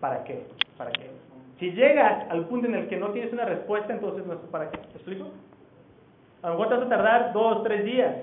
¿Para 0.00 0.24
qué? 0.24 0.46
¿Para 0.76 0.90
qué? 0.90 1.10
Si 1.60 1.70
llegas 1.72 2.28
al 2.30 2.46
punto 2.46 2.66
en 2.66 2.74
el 2.74 2.88
que 2.88 2.96
no 2.96 3.10
tienes 3.10 3.32
una 3.32 3.44
respuesta, 3.44 3.92
entonces 3.92 4.26
no 4.26 4.32
es 4.32 4.38
para 4.50 4.70
qué. 4.70 4.78
¿Te 4.78 4.96
explico? 4.96 5.28
A 6.42 6.48
lo 6.48 6.54
mejor 6.54 6.68
te 6.68 6.74
vas 6.76 6.86
a 6.86 6.88
tardar 6.88 7.32
dos, 7.34 7.62
tres 7.62 7.84
días, 7.84 8.14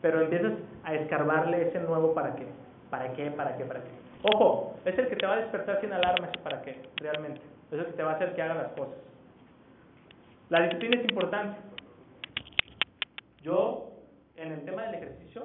pero 0.00 0.20
empiezas 0.20 0.52
a 0.84 0.94
escarbarle 0.94 1.68
ese 1.68 1.80
nuevo 1.80 2.14
para 2.14 2.36
qué. 2.36 2.46
¿Para 2.88 3.12
qué? 3.12 3.30
¿Para 3.32 3.56
qué? 3.56 3.64
¿Para 3.64 3.80
qué? 3.80 3.90
Ojo, 4.22 4.76
es 4.84 4.96
el 4.96 5.08
que 5.08 5.16
te 5.16 5.26
va 5.26 5.34
a 5.34 5.38
despertar 5.38 5.80
sin 5.80 5.92
alarma 5.92 6.28
ese 6.28 6.42
para 6.42 6.62
qué, 6.62 6.80
realmente. 6.96 7.40
Es 7.72 7.80
el 7.80 7.86
que 7.86 7.92
te 7.92 8.02
va 8.02 8.12
a 8.12 8.14
hacer 8.14 8.34
que 8.34 8.42
haga 8.42 8.54
las 8.54 8.68
cosas. 8.68 8.94
La 10.50 10.62
disciplina 10.62 10.96
es 10.96 11.10
importante. 11.10 11.58
Yo, 13.42 13.90
en 14.36 14.52
el 14.52 14.64
tema 14.64 14.84
del 14.84 14.94
ejercicio, 14.94 15.44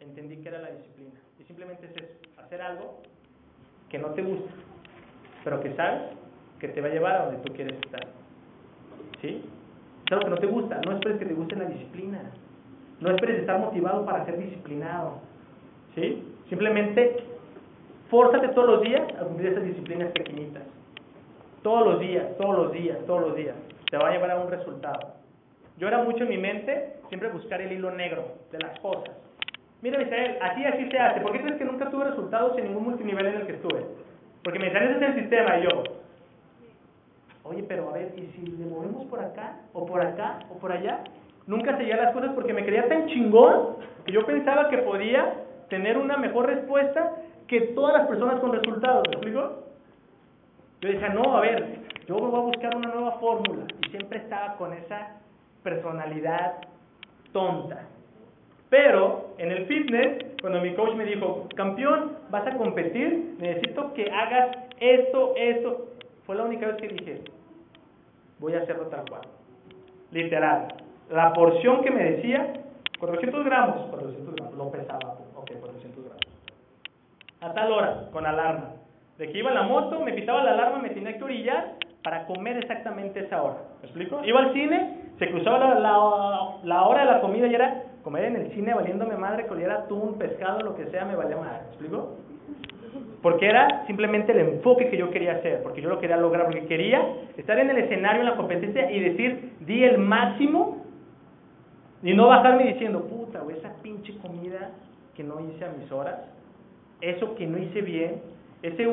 entendí 0.00 0.38
que 0.38 0.48
era 0.48 0.60
la 0.60 0.70
disciplina. 0.70 1.20
Y 1.38 1.44
simplemente 1.44 1.86
es 1.86 1.96
eso, 1.96 2.42
hacer 2.42 2.60
algo 2.60 3.02
que 3.88 3.98
no 3.98 4.08
te 4.08 4.22
gusta, 4.22 4.52
pero 5.44 5.60
que 5.60 5.74
sabes 5.74 6.02
que 6.58 6.68
te 6.68 6.80
va 6.80 6.88
a 6.88 6.90
llevar 6.90 7.16
a 7.16 7.24
donde 7.26 7.42
tú 7.42 7.52
quieres 7.54 7.74
estar. 7.74 8.06
¿Sí? 9.20 9.44
Es 10.06 10.12
algo 10.12 10.24
que 10.24 10.30
no 10.30 10.38
te 10.38 10.46
gusta, 10.46 10.80
no 10.84 10.92
esperes 10.92 11.18
que 11.18 11.26
te 11.26 11.34
guste 11.34 11.56
la 11.56 11.66
disciplina. 11.66 12.32
No 13.00 13.10
esperes 13.10 13.40
estar 13.40 13.60
motivado 13.60 14.04
para 14.04 14.24
ser 14.24 14.38
disciplinado. 14.38 15.20
¿Sí? 15.94 16.22
Simplemente 16.48 17.16
fórzate 18.10 18.48
todos 18.48 18.68
los 18.68 18.82
días 18.82 19.02
a 19.20 19.24
cumplir 19.24 19.52
esas 19.52 19.64
disciplinas 19.64 20.10
pequeñitas. 20.12 20.64
Todos 21.62 21.86
los 21.86 22.00
días, 22.00 22.36
todos 22.38 22.56
los 22.56 22.72
días, 22.72 22.98
todos 23.06 23.28
los 23.28 23.36
días. 23.36 23.54
Te 23.90 23.96
va 23.96 24.08
a 24.08 24.12
llevar 24.12 24.30
a 24.30 24.40
un 24.40 24.50
resultado. 24.50 25.14
Yo 25.78 25.88
era 25.88 26.02
mucho 26.02 26.24
en 26.24 26.28
mi 26.28 26.38
mente 26.38 26.94
siempre 27.08 27.28
buscar 27.30 27.60
el 27.60 27.72
hilo 27.72 27.90
negro 27.90 28.24
de 28.52 28.58
las 28.58 28.78
cosas. 28.80 29.16
Mira, 29.82 29.98
Misael, 29.98 30.36
así 30.40 30.64
así 30.64 30.90
se 30.90 30.98
hace. 30.98 31.20
¿Por 31.20 31.32
qué 31.32 31.40
crees 31.40 31.56
que 31.56 31.64
nunca 31.64 31.90
tuve 31.90 32.04
resultados 32.04 32.56
en 32.58 32.64
ningún 32.64 32.84
multinivel 32.84 33.26
en 33.26 33.40
el 33.40 33.46
que 33.46 33.54
estuve? 33.54 33.84
Porque 34.44 34.58
me 34.58 34.68
ese 34.68 34.78
es 34.78 35.02
el 35.02 35.14
sistema 35.20 35.58
y 35.58 35.62
yo. 35.62 35.82
Oye, 37.44 37.64
pero 37.66 37.88
a 37.88 37.92
ver, 37.94 38.12
¿y 38.16 38.26
si 38.32 38.46
le 38.46 38.66
movemos 38.66 39.06
por 39.06 39.20
acá, 39.20 39.56
o 39.72 39.86
por 39.86 40.00
acá, 40.02 40.40
o 40.50 40.58
por 40.58 40.70
allá? 40.70 41.00
Nunca 41.46 41.76
seguía 41.76 41.96
las 41.96 42.12
cosas 42.12 42.32
porque 42.34 42.52
me 42.52 42.64
creía 42.64 42.88
tan 42.88 43.06
chingón 43.06 43.76
que 44.04 44.12
yo 44.12 44.24
pensaba 44.24 44.68
que 44.68 44.78
podía 44.78 45.34
tener 45.68 45.96
una 45.96 46.16
mejor 46.16 46.46
respuesta 46.46 47.16
que 47.48 47.60
todas 47.74 47.94
las 47.94 48.06
personas 48.06 48.38
con 48.40 48.52
resultados. 48.52 49.02
¿Me 49.08 49.14
explico? 49.14 49.64
Yo 50.80 50.88
decía, 50.90 51.08
no, 51.08 51.36
a 51.36 51.40
ver, 51.40 51.79
yo 52.10 52.18
voy 52.18 52.34
a 52.34 52.42
buscar 52.42 52.76
una 52.76 52.88
nueva 52.88 53.12
fórmula. 53.20 53.66
Y 53.86 53.90
siempre 53.90 54.18
estaba 54.18 54.56
con 54.56 54.72
esa 54.72 55.20
personalidad 55.62 56.56
tonta. 57.32 57.86
Pero 58.68 59.34
en 59.38 59.52
el 59.52 59.66
fitness, 59.66 60.24
cuando 60.40 60.60
mi 60.60 60.74
coach 60.74 60.96
me 60.96 61.04
dijo, 61.04 61.46
campeón, 61.54 62.16
vas 62.30 62.44
a 62.48 62.56
competir, 62.56 63.36
necesito 63.38 63.94
que 63.94 64.10
hagas 64.10 64.56
esto, 64.80 65.34
esto, 65.36 65.88
fue 66.26 66.34
la 66.34 66.44
única 66.44 66.66
vez 66.66 66.76
que 66.78 66.88
dije, 66.88 67.20
voy 68.40 68.54
a 68.54 68.62
hacerlo 68.62 68.86
tal 68.86 69.08
cual. 69.08 69.22
Literal. 70.10 70.66
La 71.10 71.32
porción 71.32 71.80
que 71.82 71.92
me 71.92 72.10
decía, 72.10 72.54
400 72.98 73.44
gramos, 73.44 73.86
400 73.88 74.34
gramos, 74.34 74.54
lo 74.56 74.70
pesaba, 74.72 75.16
ok, 75.36 75.52
400 75.60 76.04
gramos. 76.04 76.20
A 77.40 77.54
tal 77.54 77.70
hora, 77.70 78.08
con 78.12 78.26
alarma. 78.26 78.72
De 79.16 79.30
que 79.30 79.38
iba 79.38 79.52
la 79.52 79.62
moto, 79.62 80.00
me 80.00 80.12
pitaba 80.12 80.42
la 80.42 80.52
alarma, 80.52 80.78
me 80.78 80.90
tenía 80.90 81.16
que 81.16 81.22
orillar 81.22 81.79
para 82.02 82.26
comer 82.26 82.56
exactamente 82.58 83.20
esa 83.20 83.42
hora. 83.42 83.58
¿Me 83.80 83.88
explico? 83.88 84.24
Iba 84.24 84.40
al 84.40 84.52
cine, 84.52 84.96
se 85.18 85.30
cruzaba 85.30 85.58
la, 85.58 85.80
la, 86.64 86.82
hora 86.86 87.00
de 87.04 87.10
la 87.12 87.20
comida 87.20 87.46
y 87.46 87.54
era 87.54 87.82
comer 88.02 88.24
en 88.24 88.36
el 88.36 88.52
cine 88.52 88.74
valiéndome 88.74 89.16
madre, 89.16 89.44
que 89.44 89.52
oliera 89.52 89.80
atún, 89.80 90.16
pescado, 90.18 90.60
lo 90.60 90.76
que 90.76 90.86
sea, 90.86 91.04
me 91.04 91.14
valía 91.14 91.36
madre. 91.36 91.60
¿Me 91.62 91.68
explico? 91.68 92.16
Porque 93.22 93.46
era 93.46 93.84
simplemente 93.86 94.32
el 94.32 94.38
enfoque 94.38 94.88
que 94.88 94.96
yo 94.96 95.10
quería 95.10 95.32
hacer, 95.32 95.62
porque 95.62 95.82
yo 95.82 95.90
lo 95.90 96.00
quería 96.00 96.16
lograr, 96.16 96.46
porque 96.46 96.66
quería 96.66 97.02
estar 97.36 97.58
en 97.58 97.68
el 97.68 97.78
escenario, 97.78 98.20
en 98.20 98.30
la 98.30 98.36
competencia 98.36 98.90
y 98.90 99.00
decir, 99.00 99.52
di 99.60 99.84
el 99.84 99.98
máximo 99.98 100.84
y 102.02 102.14
no 102.14 102.28
bajarme 102.28 102.64
diciendo, 102.64 103.02
puta, 103.04 103.40
güey, 103.40 103.58
esa 103.58 103.74
pinche 103.82 104.16
comida 104.18 104.70
que 105.14 105.22
no 105.22 105.38
hice 105.40 105.66
a 105.66 105.72
mis 105.72 105.92
horas, 105.92 106.18
eso 107.02 107.34
que 107.34 107.46
no 107.46 107.58
hice 107.58 107.82
bien, 107.82 108.22
ese, 108.62 108.88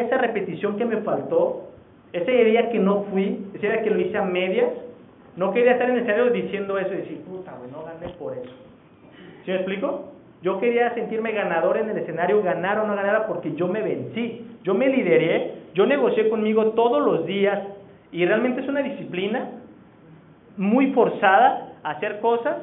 esa 0.00 0.18
repetición 0.18 0.76
que 0.76 0.84
me 0.84 0.98
faltó, 0.98 1.71
ese 2.12 2.30
día 2.44 2.70
que 2.70 2.78
no 2.78 3.04
fui, 3.04 3.46
ese 3.54 3.68
día 3.68 3.82
que 3.82 3.90
lo 3.90 4.00
hice 4.00 4.18
a 4.18 4.22
medias, 4.22 4.70
no 5.36 5.52
quería 5.52 5.72
estar 5.72 5.88
en 5.88 5.96
el 5.96 6.02
escenario 6.02 6.30
diciendo 6.30 6.78
eso 6.78 6.92
y 6.92 6.98
decir, 6.98 7.20
puta, 7.22 7.52
güey, 7.58 7.70
no 7.70 7.84
gané 7.84 8.12
por 8.14 8.34
eso. 8.34 8.52
¿Sí 9.44 9.50
me 9.50 9.56
explico? 9.56 10.12
Yo 10.42 10.58
quería 10.58 10.92
sentirme 10.94 11.32
ganador 11.32 11.78
en 11.78 11.88
el 11.88 11.98
escenario, 11.98 12.42
ganar 12.42 12.80
o 12.80 12.86
no 12.86 12.94
ganar, 12.94 13.26
porque 13.26 13.54
yo 13.54 13.68
me 13.68 13.80
vencí, 13.80 14.44
yo 14.62 14.74
me 14.74 14.88
lideré, 14.88 15.54
yo 15.74 15.86
negocié 15.86 16.28
conmigo 16.28 16.72
todos 16.72 17.02
los 17.02 17.26
días 17.26 17.60
y 18.10 18.26
realmente 18.26 18.60
es 18.60 18.68
una 18.68 18.82
disciplina 18.82 19.50
muy 20.56 20.92
forzada 20.92 21.72
a 21.82 21.92
hacer 21.92 22.20
cosas 22.20 22.56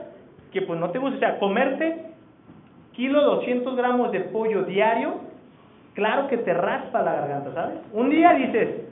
que 0.51 0.61
pues 0.61 0.79
no 0.79 0.91
te 0.91 0.99
gusta. 0.99 1.15
O 1.15 1.19
sea, 1.19 1.39
comerte 1.39 2.05
kilo 2.93 3.21
200 3.21 3.75
gramos 3.75 4.11
de 4.11 4.19
pollo 4.21 4.63
diario, 4.63 5.21
claro 5.93 6.27
que 6.27 6.37
te 6.37 6.53
raspa 6.53 7.01
la 7.01 7.13
garganta, 7.13 7.53
¿sabes? 7.53 7.79
Un 7.93 8.09
día 8.09 8.33
dices, 8.33 8.88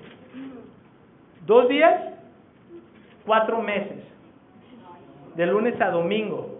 dos 1.47 1.69
días, 1.69 1.99
cuatro 3.25 3.61
meses, 3.61 4.03
de 5.35 5.45
lunes 5.47 5.79
a 5.81 5.89
domingo. 5.89 6.59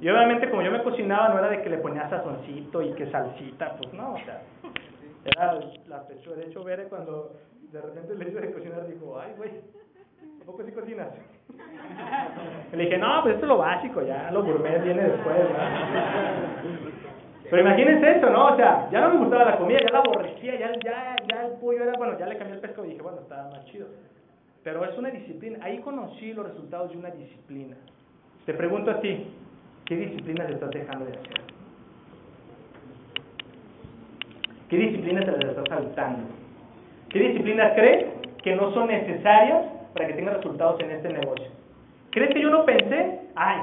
Y 0.00 0.08
obviamente 0.08 0.48
como 0.48 0.62
yo 0.62 0.70
me 0.70 0.82
cocinaba 0.82 1.28
no 1.28 1.38
era 1.38 1.48
de 1.48 1.62
que 1.62 1.70
le 1.70 1.78
ponía 1.78 2.08
sazoncito 2.08 2.82
y 2.82 2.92
que 2.94 3.10
salsita, 3.10 3.76
pues 3.76 3.92
no, 3.92 4.14
o 4.14 4.18
sea, 4.18 4.42
era 5.24 5.58
la 5.88 6.06
pechuga. 6.06 6.36
De 6.36 6.46
hecho, 6.46 6.64
Bere 6.64 6.84
cuando 6.84 7.32
de 7.72 7.80
repente 7.80 8.14
le 8.14 8.28
hice 8.28 8.40
de 8.40 8.52
cocinar 8.52 8.86
dijo, 8.86 9.18
ay, 9.18 9.32
güey, 9.36 9.50
¿a 10.40 10.44
poco 10.44 10.62
sí 10.64 10.72
cocinas? 10.72 11.08
Le 12.72 12.84
dije, 12.84 12.98
no, 12.98 13.22
pues 13.22 13.34
esto 13.34 13.46
es 13.46 13.48
lo 13.48 13.58
básico, 13.58 14.02
ya 14.02 14.30
lo 14.30 14.42
gourmet 14.42 14.82
viene 14.82 15.02
después. 15.02 15.36
Pero 17.50 17.62
imagínense 17.62 18.18
eso, 18.18 18.30
¿no? 18.30 18.54
O 18.54 18.56
sea, 18.56 18.88
ya 18.90 19.00
no 19.02 19.10
me 19.10 19.18
gustaba 19.18 19.44
la 19.44 19.58
comida, 19.58 19.78
ya 19.80 19.92
la 19.92 19.98
aborrecía, 19.98 20.58
ya, 20.58 20.72
ya, 20.84 21.16
ya 21.28 21.46
el 21.46 21.52
pollo 21.60 21.82
era, 21.82 21.92
bueno, 21.98 22.18
ya 22.18 22.26
le 22.26 22.38
cambié 22.38 22.54
el 22.54 22.60
pescado 22.60 22.86
y 22.86 22.90
dije, 22.90 23.02
bueno, 23.02 23.20
estaba 23.20 23.50
más 23.50 23.64
chido. 23.66 23.88
Pero 24.64 24.84
es 24.84 24.96
una 24.96 25.10
disciplina. 25.10 25.58
Ahí 25.62 25.78
conocí 25.78 26.32
los 26.32 26.46
resultados 26.46 26.92
de 26.92 26.98
una 26.98 27.10
disciplina. 27.10 27.76
Te 28.46 28.54
pregunto 28.54 28.90
a 28.90 29.00
ti, 29.00 29.26
¿qué 29.86 29.96
disciplinas 29.96 30.50
estás 30.50 30.70
dejando 30.70 31.06
de 31.06 31.12
hacer? 31.12 31.40
¿Qué 34.68 34.76
disciplinas 34.76 35.24
te 35.24 35.32
las 35.32 35.44
estás 35.44 35.68
saltando? 35.68 36.28
¿Qué 37.10 37.18
disciplinas 37.18 37.72
crees 37.74 38.06
que 38.42 38.56
no 38.56 38.72
son 38.72 38.88
necesarias 38.88 39.66
para 39.92 40.06
que 40.06 40.14
tengas 40.14 40.36
resultados 40.36 40.80
en 40.80 40.90
este 40.92 41.12
negocio? 41.12 41.46
¿Crees 42.10 42.32
que 42.32 42.40
yo 42.40 42.50
no 42.50 42.64
pensé? 42.64 43.20
Ay, 43.34 43.60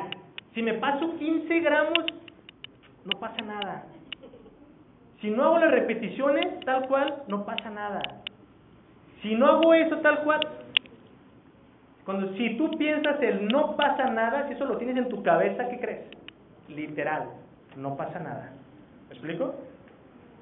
si 0.53 0.61
me 0.61 0.73
paso 0.75 1.17
15 1.17 1.59
gramos, 1.61 2.05
no 3.05 3.19
pasa 3.19 3.41
nada. 3.41 3.85
Si 5.21 5.29
no 5.29 5.43
hago 5.43 5.59
las 5.59 5.71
repeticiones 5.71 6.59
tal 6.61 6.87
cual, 6.87 7.23
no 7.27 7.45
pasa 7.45 7.69
nada. 7.69 8.01
Si 9.21 9.35
no 9.35 9.47
hago 9.47 9.73
eso 9.73 9.97
tal 9.97 10.23
cual, 10.23 10.39
cuando 12.05 12.33
si 12.33 12.57
tú 12.57 12.71
piensas 12.77 13.21
el 13.21 13.47
no 13.47 13.75
pasa 13.75 14.09
nada, 14.09 14.47
si 14.47 14.53
eso 14.53 14.65
lo 14.65 14.77
tienes 14.77 14.97
en 14.97 15.09
tu 15.09 15.21
cabeza, 15.23 15.67
¿qué 15.69 15.79
crees? 15.79 16.01
Literal, 16.67 17.25
no 17.75 17.95
pasa 17.95 18.19
nada. 18.19 18.51
¿Me 19.09 19.15
explico? 19.15 19.55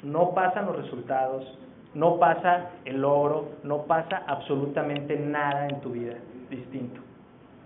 No 0.03 0.33
pasan 0.33 0.67
los 0.67 0.77
resultados, 0.77 1.57
no 1.93 2.19
pasa 2.19 2.69
el 2.85 3.01
logro, 3.01 3.49
no 3.63 3.83
pasa 3.83 4.23
absolutamente 4.27 5.17
nada 5.17 5.67
en 5.67 5.81
tu 5.81 5.91
vida 5.91 6.15
distinto. 6.49 7.01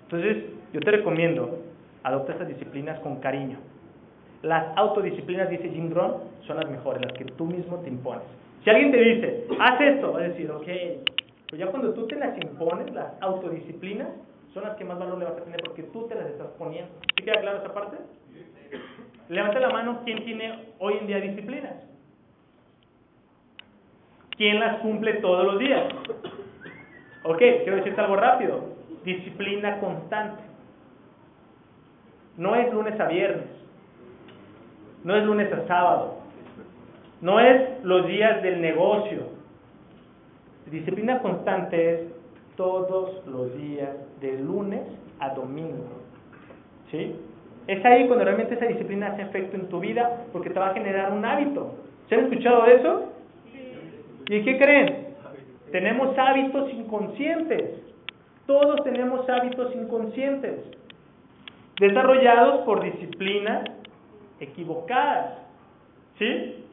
Entonces, 0.04 0.46
yo 0.74 0.80
te 0.80 0.92
recomiendo, 0.92 1.60
adopta 2.04 2.34
estas 2.34 2.48
disciplinas 2.48 3.00
con 3.00 3.18
cariño. 3.18 3.58
Las 4.42 4.76
autodisciplinas, 4.76 5.50
dice 5.50 5.70
Jim 5.70 5.92
Rohn, 5.94 6.16
son 6.48 6.58
las 6.58 6.70
mejores, 6.70 7.04
las 7.04 7.14
que 7.14 7.26
tú 7.26 7.46
mismo 7.46 7.78
te 7.78 7.90
impones. 7.90 8.24
Si 8.64 8.70
alguien 8.70 8.92
te 8.92 8.98
dice, 8.98 9.48
haz 9.60 9.82
esto, 9.82 10.14
vas 10.14 10.24
a 10.24 10.28
decir, 10.28 10.50
ok, 10.52 10.68
pues 11.52 11.60
ya 11.60 11.68
cuando 11.68 11.94
tú 11.94 12.08
te 12.08 12.16
las 12.16 12.36
impones, 12.38 12.94
las 12.94 13.22
autodisciplinas, 13.22 14.08
son 14.54 14.64
las 14.64 14.78
que 14.78 14.86
más 14.86 14.98
valor 14.98 15.18
le 15.18 15.26
vas 15.26 15.34
a 15.34 15.44
tener 15.44 15.60
porque 15.66 15.84
tú 15.84 16.08
te 16.08 16.16
las 16.16 16.28
estás 16.28 16.48
poniendo. 16.58 16.94
¿Sí 17.18 17.26
queda 17.26 17.42
claro 17.42 17.58
esa 17.58 17.74
parte? 17.74 17.98
Levanta 19.28 19.60
la 19.60 19.70
mano, 19.70 20.00
¿quién 20.06 20.24
tiene 20.24 20.70
hoy 20.80 20.94
en 21.02 21.08
día 21.08 21.20
disciplinas? 21.20 21.74
¿Quién 24.38 24.62
las 24.62 24.80
cumple 24.80 25.16
todos 25.16 25.46
los 25.46 25.60
días? 25.60 25.94
Ok, 27.24 27.38
quiero 27.38 27.76
decirte 27.76 28.00
algo 28.00 28.16
rápido. 28.16 28.70
Disciplina 29.04 29.78
constante. 29.82 30.44
No 32.38 32.56
es 32.56 32.74
lunes 32.74 32.98
a 32.98 33.08
viernes. 33.08 33.48
No 35.04 35.18
es 35.18 35.26
lunes 35.26 35.52
a 35.52 35.68
sábado. 35.68 36.20
No 37.20 37.42
es 37.42 37.84
los 37.84 38.08
días 38.08 38.42
del 38.42 38.62
negocio. 38.62 39.41
Disciplina 40.72 41.20
constante 41.20 41.94
es 41.94 42.00
todos 42.56 43.28
los 43.28 43.56
días, 43.58 43.90
de 44.22 44.40
lunes 44.40 44.82
a 45.20 45.30
domingo. 45.30 46.00
¿Sí? 46.90 47.16
Es 47.68 47.84
ahí 47.86 48.08
cuando 48.08 48.24
realmente 48.24 48.56
esa 48.56 48.66
disciplina 48.66 49.08
hace 49.08 49.24
efecto 49.24 49.58
en 49.58 49.68
tu 49.68 49.80
vida 49.80 50.26
porque 50.32 50.50
te 50.50 50.60
va 50.60 50.70
a 50.70 50.74
generar 50.74 51.12
un 51.12 51.26
hábito. 51.26 51.76
¿Se 52.08 52.16
han 52.16 52.26
escuchado 52.26 52.66
eso? 52.66 53.12
¿Y 54.30 54.44
qué 54.44 54.58
creen? 54.58 55.08
Tenemos 55.72 56.18
hábitos 56.18 56.72
inconscientes. 56.74 57.82
Todos 58.46 58.84
tenemos 58.84 59.30
hábitos 59.30 59.76
inconscientes 59.76 60.60
desarrollados 61.80 62.62
por 62.62 62.82
disciplinas 62.82 63.66
equivocadas. 64.40 65.38
¿Sí? 66.18 66.64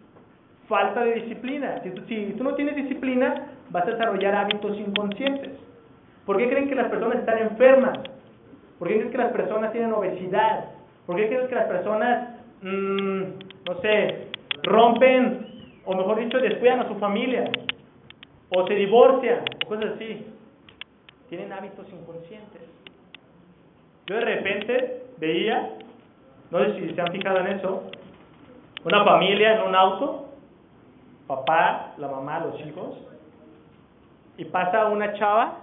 Falta 0.68 1.02
de 1.04 1.14
disciplina. 1.14 1.80
Si 1.82 1.90
tú, 1.90 2.02
si 2.06 2.34
tú 2.36 2.44
no 2.44 2.54
tienes 2.54 2.76
disciplina, 2.76 3.57
vas 3.70 3.86
a 3.86 3.90
desarrollar 3.90 4.34
hábitos 4.34 4.76
inconscientes. 4.76 5.52
¿Por 6.24 6.36
qué 6.36 6.48
creen 6.48 6.68
que 6.68 6.74
las 6.74 6.90
personas 6.90 7.18
están 7.18 7.38
enfermas? 7.38 7.98
¿Por 8.78 8.88
qué 8.88 8.94
creen 8.94 9.10
que 9.10 9.18
las 9.18 9.32
personas 9.32 9.72
tienen 9.72 9.92
obesidad? 9.92 10.66
¿Por 11.06 11.16
qué 11.16 11.28
creen 11.28 11.48
que 11.48 11.54
las 11.54 11.66
personas, 11.66 12.28
mmm, 12.62 13.22
no 13.66 13.80
sé, 13.80 14.28
rompen, 14.62 15.46
o 15.84 15.94
mejor 15.94 16.18
dicho, 16.18 16.38
descuidan 16.38 16.80
a 16.80 16.88
su 16.88 16.94
familia? 16.96 17.50
O 18.50 18.66
se 18.66 18.74
divorcian, 18.74 19.40
o 19.64 19.68
cosas 19.68 19.92
así. 19.96 20.26
Tienen 21.28 21.52
hábitos 21.52 21.86
inconscientes. 21.90 22.62
Yo 24.06 24.16
de 24.16 24.20
repente 24.22 25.02
veía, 25.18 25.70
no 26.50 26.60
sé 26.60 26.74
si 26.74 26.94
se 26.94 27.00
han 27.00 27.12
fijado 27.12 27.40
en 27.40 27.46
eso, 27.48 27.82
una 28.84 29.04
familia 29.04 29.56
en 29.56 29.68
un 29.68 29.74
auto, 29.74 30.28
papá, 31.26 31.94
la 31.98 32.08
mamá, 32.08 32.40
los 32.40 32.58
hijos, 32.66 32.96
y 34.38 34.46
pasa 34.46 34.86
una 34.86 35.12
chava 35.14 35.58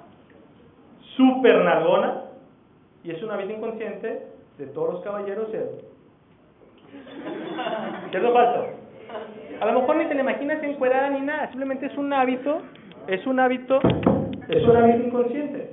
súper 1.17 1.63
nalgona, 1.63 2.21
y 3.03 3.11
es 3.11 3.23
una 3.23 3.37
vida 3.37 3.53
inconsciente 3.53 4.27
de 4.57 4.65
todos 4.67 4.95
los 4.95 5.03
caballeros. 5.03 5.47
¿Cierto 8.11 8.29
o 8.29 8.33
falso? 8.33 8.67
A 9.61 9.65
lo 9.65 9.79
mejor 9.79 9.95
ni 9.95 10.05
te 10.05 10.15
la 10.15 10.21
imaginas 10.21 10.61
encuerada 10.61 11.09
ni 11.09 11.21
nada, 11.21 11.47
simplemente 11.47 11.85
es 11.87 11.97
un 11.97 12.11
hábito, 12.11 12.61
es 13.07 13.25
un 13.25 13.39
hábito, 13.39 13.79
es 14.49 14.63
un 14.63 14.75
hábito 14.75 15.07
inconsciente. 15.07 15.69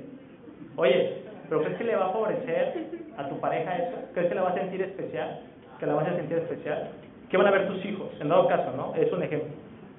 Oye, 0.77 1.23
¿pero 1.49 1.61
crees 1.61 1.77
que 1.77 1.83
le 1.83 1.95
va 1.95 2.05
a 2.05 2.11
favorecer 2.11 2.87
a 3.17 3.27
tu 3.27 3.39
pareja 3.39 3.75
eso? 3.75 3.97
¿Crees 4.13 4.29
que 4.29 4.35
la 4.35 4.43
va 4.43 4.49
a 4.51 4.55
sentir 4.55 4.81
especial? 4.81 5.41
¿Que 5.79 5.85
la 5.85 5.95
vas 5.95 6.07
a 6.07 6.15
sentir 6.15 6.37
especial? 6.37 6.89
¿Qué 7.29 7.37
van 7.37 7.47
a 7.47 7.51
ver 7.51 7.67
tus 7.67 7.83
hijos? 7.85 8.09
En 8.21 8.29
dado 8.29 8.47
caso, 8.47 8.71
¿no? 8.77 8.95
Es 8.95 9.11
un 9.11 9.23
ejemplo. 9.23 9.49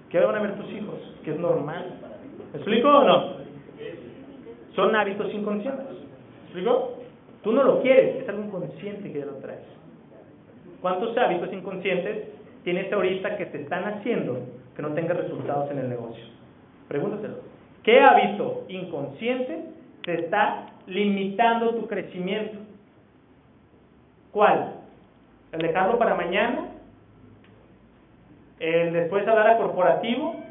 ¿Qué 0.08 0.20
van 0.20 0.36
a 0.36 0.40
ver 0.40 0.54
tus 0.54 0.70
hijos? 0.70 0.98
Que 1.24 1.32
es 1.32 1.38
normal. 1.38 1.84
¿Me 2.54 2.60
explico 2.60 2.88
o 2.88 3.02
no? 3.02 3.34
Son 4.76 4.94
hábitos 4.94 5.34
inconscientes. 5.34 5.86
¿Me 5.90 6.44
explico? 6.44 6.98
Tú 7.42 7.50
no 7.50 7.64
lo 7.64 7.82
quieres, 7.82 8.22
es 8.22 8.28
algo 8.28 8.44
inconsciente 8.44 9.12
que 9.12 9.18
ya 9.18 9.26
lo 9.26 9.34
traes. 9.38 9.64
¿Cuántos 10.80 11.18
hábitos 11.18 11.52
inconscientes 11.52 12.28
tienes 12.62 12.92
ahorita 12.92 13.36
que 13.36 13.46
te 13.46 13.62
están 13.62 13.82
haciendo 13.84 14.38
que 14.76 14.82
no 14.82 14.90
tengas 14.90 15.16
resultados 15.16 15.68
en 15.72 15.80
el 15.80 15.88
negocio? 15.88 16.24
Pregúntatelo. 16.86 17.38
¿Qué 17.82 18.00
hábito 18.00 18.66
inconsciente 18.68 19.64
te 20.04 20.20
está 20.20 20.66
limitando 20.86 21.74
tu 21.74 21.88
crecimiento? 21.88 22.58
¿Cuál? 24.30 24.74
¿El 25.50 25.58
dejarlo 25.58 25.98
para 25.98 26.14
mañana? 26.14 26.68
¿El 28.60 28.92
después 28.92 29.26
hablar 29.26 29.48
a 29.48 29.56
corporativo? 29.58 30.43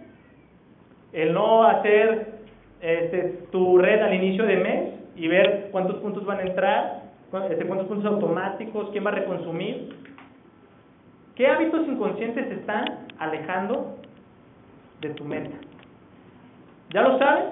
¿El 1.13 1.33
no 1.33 1.63
hacer 1.63 2.33
este, 2.81 3.45
tu 3.51 3.77
red 3.77 4.01
al 4.01 4.13
inicio 4.13 4.45
de 4.45 4.57
mes 4.57 4.93
y 5.15 5.27
ver 5.27 5.69
cuántos 5.71 5.97
puntos 5.97 6.25
van 6.25 6.39
a 6.39 6.43
entrar? 6.43 7.03
Este, 7.49 7.65
¿Cuántos 7.65 7.87
puntos 7.87 8.11
automáticos? 8.11 8.89
¿Quién 8.91 9.05
va 9.05 9.11
a 9.11 9.15
reconsumir? 9.15 9.95
¿Qué 11.35 11.47
hábitos 11.47 11.87
inconscientes 11.87 12.49
te 12.49 12.55
están 12.55 13.07
alejando 13.17 13.97
de 15.01 15.09
tu 15.11 15.23
meta? 15.23 15.55
¿Ya 16.93 17.01
lo 17.01 17.17
saben? 17.17 17.45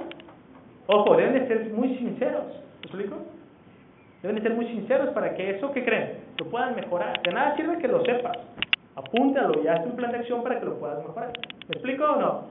Ojo, 0.88 1.16
deben 1.16 1.34
de 1.34 1.48
ser 1.48 1.74
muy 1.74 1.96
sinceros. 1.98 2.46
¿Me 2.82 2.88
explico? 2.88 3.18
Deben 4.22 4.36
de 4.36 4.42
ser 4.42 4.54
muy 4.54 4.68
sinceros 4.68 5.10
para 5.10 5.36
que 5.36 5.52
eso 5.52 5.72
que 5.72 5.84
creen 5.84 6.20
lo 6.38 6.46
puedan 6.48 6.76
mejorar. 6.76 7.22
De 7.22 7.32
nada 7.32 7.56
sirve 7.56 7.78
que 7.78 7.88
lo 7.88 8.04
sepas. 8.04 8.38
Apúntalo 8.96 9.64
y 9.64 9.68
haz 9.68 9.86
un 9.86 9.96
plan 9.96 10.12
de 10.12 10.20
acción 10.20 10.44
para 10.44 10.60
que 10.60 10.66
lo 10.66 10.80
puedas 10.80 11.00
mejorar. 11.06 11.32
¿Me 11.68 11.74
explico 11.74 12.04
o 12.04 12.16
no? 12.18 12.44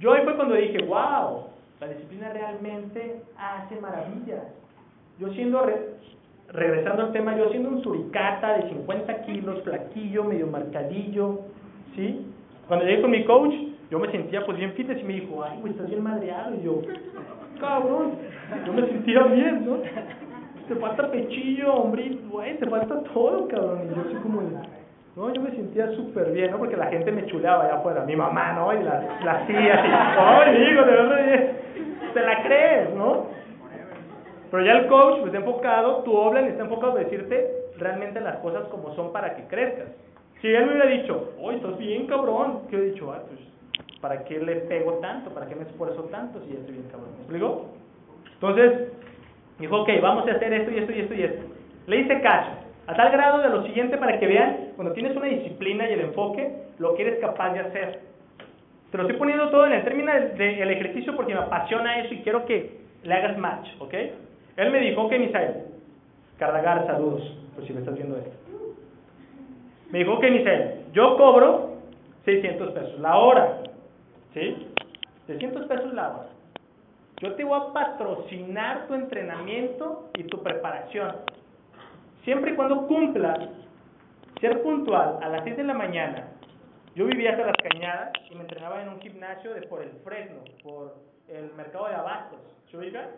Yo 0.00 0.14
ahí 0.14 0.24
fue 0.24 0.34
cuando 0.34 0.54
dije, 0.54 0.78
wow, 0.86 1.44
la 1.78 1.88
disciplina 1.88 2.32
realmente 2.32 3.22
hace 3.36 3.78
maravillas. 3.80 4.44
Yo 5.18 5.28
siendo, 5.34 5.62
regresando 6.48 7.02
al 7.02 7.12
tema, 7.12 7.36
yo 7.36 7.50
siendo 7.50 7.68
un 7.68 7.82
suricata 7.82 8.56
de 8.56 8.70
50 8.70 9.22
kilos, 9.22 9.62
flaquillo, 9.62 10.24
medio 10.24 10.46
marcadillo, 10.46 11.40
¿sí? 11.94 12.26
Cuando 12.66 12.86
llegué 12.86 13.02
con 13.02 13.10
mi 13.10 13.24
coach, 13.26 13.52
yo 13.90 13.98
me 13.98 14.10
sentía 14.10 14.44
pues 14.46 14.56
bien 14.56 14.72
fitness 14.72 15.00
y 15.00 15.04
me 15.04 15.12
dijo, 15.14 15.44
ay, 15.44 15.58
güey, 15.60 15.72
estás 15.74 15.88
bien 15.88 16.02
madreado. 16.02 16.54
Y 16.54 16.62
yo, 16.62 16.80
cabrón, 17.60 18.12
yo 18.66 18.72
me 18.72 18.86
sentía 18.86 19.22
bien, 19.24 19.66
¿no? 19.66 19.78
Te 20.66 20.76
falta 20.76 21.10
pechillo, 21.10 21.74
hombrito, 21.74 22.26
güey, 22.30 22.56
te 22.56 22.66
falta 22.66 23.02
todo, 23.12 23.48
cabrón. 23.48 23.88
Y 23.90 23.94
yo 23.94 24.00
así 24.00 24.14
como, 24.22 24.40
no, 25.16 25.34
yo 25.34 25.40
me 25.40 25.50
sentía 25.50 25.90
súper 25.92 26.30
bien, 26.30 26.52
¿no? 26.52 26.58
Porque 26.58 26.76
la 26.76 26.86
gente 26.86 27.10
me 27.10 27.26
chuleaba 27.26 27.64
allá 27.64 27.74
afuera, 27.76 28.04
mi 28.04 28.14
mamá, 28.14 28.52
¿no? 28.52 28.72
Y 28.72 28.82
las 28.82 29.24
la 29.24 29.46
tías, 29.46 29.84
y, 29.84 29.90
ay, 30.18 30.62
hijo, 30.62 30.82
de 30.84 30.92
verdad, 30.92 31.52
te 32.14 32.20
la 32.20 32.42
crees, 32.42 32.94
¿no? 32.94 33.26
Pero 34.50 34.64
ya 34.64 34.72
el 34.72 34.86
coach, 34.86 35.20
pues 35.20 35.26
está 35.26 35.38
enfocado, 35.38 36.02
tu 36.02 36.12
Oblan 36.12 36.46
está 36.46 36.64
enfocado 36.64 36.96
a 36.96 37.00
decirte 37.00 37.50
realmente 37.78 38.20
las 38.20 38.36
cosas 38.38 38.64
como 38.68 38.94
son 38.94 39.12
para 39.12 39.36
que 39.36 39.44
crezcas. 39.44 39.88
Si 40.40 40.48
él 40.48 40.66
me 40.66 40.72
hubiera 40.72 40.90
dicho, 40.90 41.34
oye, 41.40 41.56
estás 41.56 41.76
bien 41.78 42.06
cabrón, 42.06 42.62
¿qué 42.68 42.76
he 42.76 42.90
dicho? 42.92 43.12
Ah, 43.12 43.22
pues, 43.28 43.40
¿para 44.00 44.24
qué 44.24 44.38
le 44.38 44.56
pego 44.56 44.94
tanto? 44.94 45.30
¿Para 45.30 45.46
qué 45.46 45.54
me 45.54 45.62
esfuerzo 45.62 46.04
tanto 46.04 46.40
si 46.40 46.52
ya 46.52 46.58
estoy 46.60 46.74
bien 46.74 46.88
cabrón? 46.90 47.10
¿Me 47.12 47.22
explico? 47.22 47.66
Entonces, 48.34 48.92
dijo, 49.58 49.82
ok, 49.82 49.88
vamos 50.00 50.26
a 50.26 50.32
hacer 50.32 50.52
esto 50.52 50.70
y 50.70 50.78
esto 50.78 50.92
y 50.92 51.00
esto 51.00 51.14
y 51.14 51.22
esto. 51.22 51.42
Le 51.86 51.96
hice 52.00 52.20
caso. 52.20 52.50
A 52.90 52.94
tal 52.94 53.12
grado 53.12 53.38
de 53.38 53.48
lo 53.50 53.62
siguiente 53.62 53.96
para 53.98 54.18
que 54.18 54.26
vean, 54.26 54.72
cuando 54.74 54.92
tienes 54.92 55.16
una 55.16 55.26
disciplina 55.26 55.88
y 55.88 55.92
el 55.92 56.00
enfoque, 56.00 56.50
lo 56.80 56.96
que 56.96 57.02
eres 57.02 57.20
capaz 57.20 57.52
de 57.52 57.60
hacer. 57.60 58.00
Te 58.90 58.96
lo 58.96 59.04
estoy 59.04 59.16
poniendo 59.16 59.48
todo 59.50 59.64
en 59.66 59.74
el 59.74 59.84
término 59.84 60.12
del 60.12 60.70
ejercicio 60.70 61.14
porque 61.14 61.32
me 61.32 61.38
apasiona 61.38 62.00
eso 62.00 62.12
y 62.14 62.22
quiero 62.22 62.44
que 62.46 62.80
le 63.04 63.14
hagas 63.14 63.38
match, 63.38 63.68
¿ok? 63.78 63.94
Él 64.56 64.72
me 64.72 64.80
dijo, 64.80 65.02
ok, 65.02 65.12
Misael, 65.20 65.66
Cardagar, 66.36 66.84
saludos, 66.84 67.22
por 67.54 67.64
si 67.64 67.72
me 67.72 67.78
estás 67.78 67.94
viendo 67.94 68.16
esto. 68.16 68.32
Me 69.92 70.00
dijo, 70.00 70.14
ok, 70.14 70.24
Misael, 70.24 70.86
yo 70.92 71.16
cobro 71.16 71.76
600 72.24 72.72
pesos 72.72 72.98
la 72.98 73.16
hora, 73.18 73.58
¿sí? 74.34 74.66
600 75.28 75.66
pesos 75.66 75.94
la 75.94 76.10
hora. 76.10 76.28
Yo 77.20 77.34
te 77.34 77.44
voy 77.44 77.56
a 77.56 77.72
patrocinar 77.72 78.88
tu 78.88 78.94
entrenamiento 78.94 80.10
y 80.18 80.24
tu 80.24 80.42
preparación. 80.42 81.14
Siempre 82.24 82.52
y 82.52 82.56
cuando 82.56 82.86
cumplas 82.86 83.38
ser 84.40 84.62
puntual 84.62 85.18
a 85.22 85.28
las 85.28 85.44
6 85.44 85.56
de 85.56 85.64
la 85.64 85.74
mañana. 85.74 86.28
Yo 86.94 87.06
vivía 87.06 87.30
hasta 87.32 87.46
las 87.46 87.56
cañadas 87.56 88.12
y 88.30 88.34
me 88.34 88.42
entrenaba 88.42 88.82
en 88.82 88.88
un 88.88 89.00
gimnasio 89.00 89.54
de 89.54 89.62
por 89.62 89.82
el 89.82 89.90
Fresno, 90.02 90.40
por 90.62 90.96
el 91.28 91.52
mercado 91.54 91.88
de 91.88 91.94
abastos. 91.94 92.40
¿Se 92.70 92.76
ubica? 92.76 93.08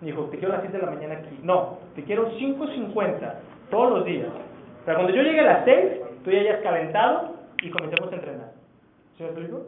Dijo, 0.00 0.24
te 0.24 0.38
quiero 0.38 0.54
a 0.54 0.56
las 0.56 0.62
7 0.62 0.78
de 0.78 0.84
la 0.84 0.92
mañana 0.92 1.14
aquí. 1.18 1.38
No, 1.42 1.78
te 1.94 2.02
quiero 2.04 2.32
5.50 2.32 3.34
todos 3.70 3.98
los 3.98 4.04
días. 4.04 4.28
Para 4.84 4.98
cuando 4.98 5.14
yo 5.14 5.22
llegue 5.22 5.40
a 5.40 5.44
las 5.44 5.64
6, 5.64 6.00
tú 6.24 6.30
ya 6.30 6.40
hayas 6.40 6.62
calentado 6.62 7.36
y 7.62 7.70
comencemos 7.70 8.10
a 8.10 8.16
entrenar. 8.16 8.52
¿Sí 9.16 9.22
me 9.22 9.28
explico? 9.28 9.66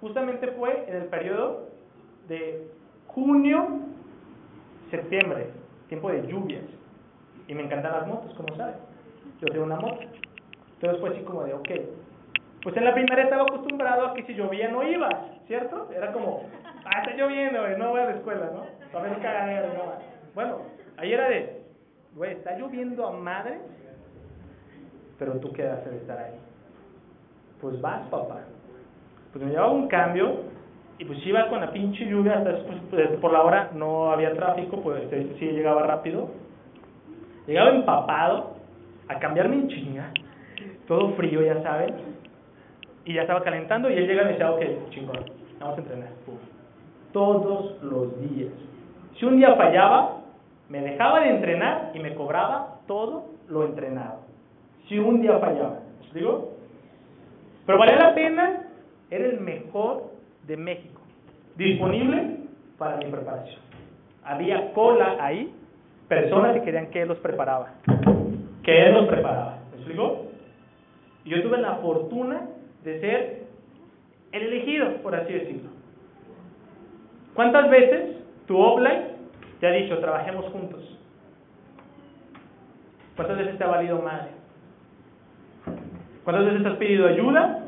Justamente 0.00 0.46
fue 0.52 0.84
en 0.88 0.96
el 0.96 1.04
periodo 1.06 1.68
de 2.28 2.68
junio, 3.08 3.80
septiembre, 4.90 5.50
tiempo 5.88 6.10
de 6.10 6.26
lluvias. 6.26 6.64
Y 7.48 7.54
me 7.54 7.62
encantan 7.62 7.92
las 7.92 8.06
motos, 8.06 8.34
como 8.34 8.56
saben. 8.56 8.76
Yo 9.40 9.48
tengo 9.48 9.64
una 9.64 9.76
moto. 9.76 10.00
Entonces 10.74 11.00
fue 11.00 11.10
así 11.10 11.20
como 11.20 11.44
de, 11.44 11.54
ok. 11.54 11.68
Pues 12.62 12.76
en 12.76 12.84
la 12.84 12.94
primera 12.94 13.22
estaba 13.22 13.42
acostumbrado 13.42 14.06
a 14.06 14.14
que 14.14 14.24
si 14.24 14.34
llovía 14.34 14.68
no 14.68 14.82
ibas, 14.82 15.14
¿cierto? 15.46 15.88
Era 15.94 16.12
como, 16.12 16.42
ah, 16.84 17.02
está 17.02 17.14
lloviendo, 17.16 17.60
güey, 17.60 17.78
no 17.78 17.90
voy 17.90 18.00
a 18.00 18.06
la 18.06 18.16
escuela, 18.16 18.50
¿no? 18.52 18.98
A 18.98 19.02
un 19.02 19.14
cagadero, 19.22 19.68
no. 19.68 19.92
Bueno, 20.34 20.58
ahí 20.96 21.12
era 21.12 21.28
de, 21.28 21.62
güey, 22.14 22.32
está 22.32 22.58
lloviendo 22.58 23.06
a 23.06 23.12
madre, 23.12 23.60
pero 25.18 25.34
tú 25.34 25.52
qué 25.52 25.68
haces 25.68 25.92
de 25.92 25.98
estar 25.98 26.18
ahí. 26.18 26.34
Pues 27.60 27.80
vas, 27.80 28.02
papá. 28.08 28.40
Pues 29.32 29.44
me 29.44 29.50
llevaba 29.50 29.70
un 29.70 29.88
cambio 29.88 30.40
y 30.98 31.04
pues 31.04 31.24
iba 31.26 31.48
con 31.48 31.60
la 31.60 31.72
pinche 31.72 32.06
lluvia, 32.06 32.38
hasta 32.38 32.52
después, 32.52 32.78
pues, 32.90 33.08
por 33.20 33.32
la 33.32 33.42
hora 33.42 33.70
no 33.74 34.10
había 34.10 34.32
tráfico, 34.32 34.80
pues 34.80 35.02
este, 35.02 35.36
sí 35.38 35.46
llegaba 35.46 35.82
rápido. 35.82 36.30
Llegaba 37.46 37.70
empapado 37.70 38.56
a 39.08 39.18
cambiarme 39.18 39.56
en 39.56 39.68
chinga, 39.68 40.10
todo 40.88 41.10
frío, 41.12 41.42
ya 41.42 41.62
saben, 41.62 41.94
y 43.04 43.14
ya 43.14 43.22
estaba 43.22 43.42
calentando 43.42 43.90
y 43.90 43.94
él 43.94 44.06
llega 44.06 44.22
y 44.22 44.24
me 44.24 44.30
decía, 44.32 44.50
ok, 44.50 44.62
chingón, 44.90 45.20
vamos 45.60 45.78
a 45.78 45.80
entrenar. 45.80 46.08
Pum. 46.24 46.34
Todos 47.12 47.82
los 47.82 48.20
días. 48.20 48.52
Si 49.18 49.24
un 49.24 49.36
día 49.36 49.54
fallaba, 49.54 50.22
me 50.68 50.80
dejaba 50.80 51.20
de 51.20 51.30
entrenar 51.30 51.92
y 51.94 52.00
me 52.00 52.14
cobraba 52.14 52.80
todo 52.86 53.26
lo 53.48 53.64
entrenado. 53.64 54.20
Si 54.88 54.98
un 54.98 55.20
día 55.20 55.38
fallaba, 55.38 55.80
¿me 56.12 56.20
digo? 56.20 56.52
Pero 57.64 57.78
valía 57.78 57.96
la 57.96 58.14
pena, 58.14 58.62
era 59.10 59.26
el 59.26 59.40
mejor 59.40 60.15
de 60.46 60.56
México, 60.56 61.00
disponible 61.56 62.36
para 62.78 62.96
mi 62.98 63.06
preparación. 63.06 63.60
Había 64.24 64.72
cola 64.72 65.16
ahí, 65.20 65.52
personas 66.08 66.54
que 66.54 66.62
querían 66.62 66.88
que 66.90 67.02
él 67.02 67.08
los 67.08 67.18
preparaba, 67.18 67.74
que 68.62 68.86
él 68.86 68.94
los 68.94 69.06
preparaba. 69.06 69.58
¿Me 69.70 69.76
explico? 69.76 70.26
Y 71.24 71.30
yo 71.30 71.42
tuve 71.42 71.58
la 71.58 71.76
fortuna 71.76 72.42
de 72.84 73.00
ser 73.00 73.46
el 74.32 74.42
elegido, 74.42 74.96
por 75.02 75.14
así 75.14 75.32
decirlo. 75.32 75.70
¿Cuántas 77.34 77.70
veces 77.70 78.16
tu 78.46 78.58
offline 78.58 79.02
te 79.60 79.66
ha 79.66 79.72
dicho, 79.72 79.98
trabajemos 79.98 80.46
juntos? 80.46 80.98
¿Cuántas 83.14 83.38
veces 83.38 83.58
te 83.58 83.64
ha 83.64 83.68
valido 83.68 84.00
madre? 84.02 84.30
¿Cuántas 86.24 86.46
veces 86.46 86.66
has 86.66 86.76
pedido 86.76 87.06
ayuda 87.08 87.64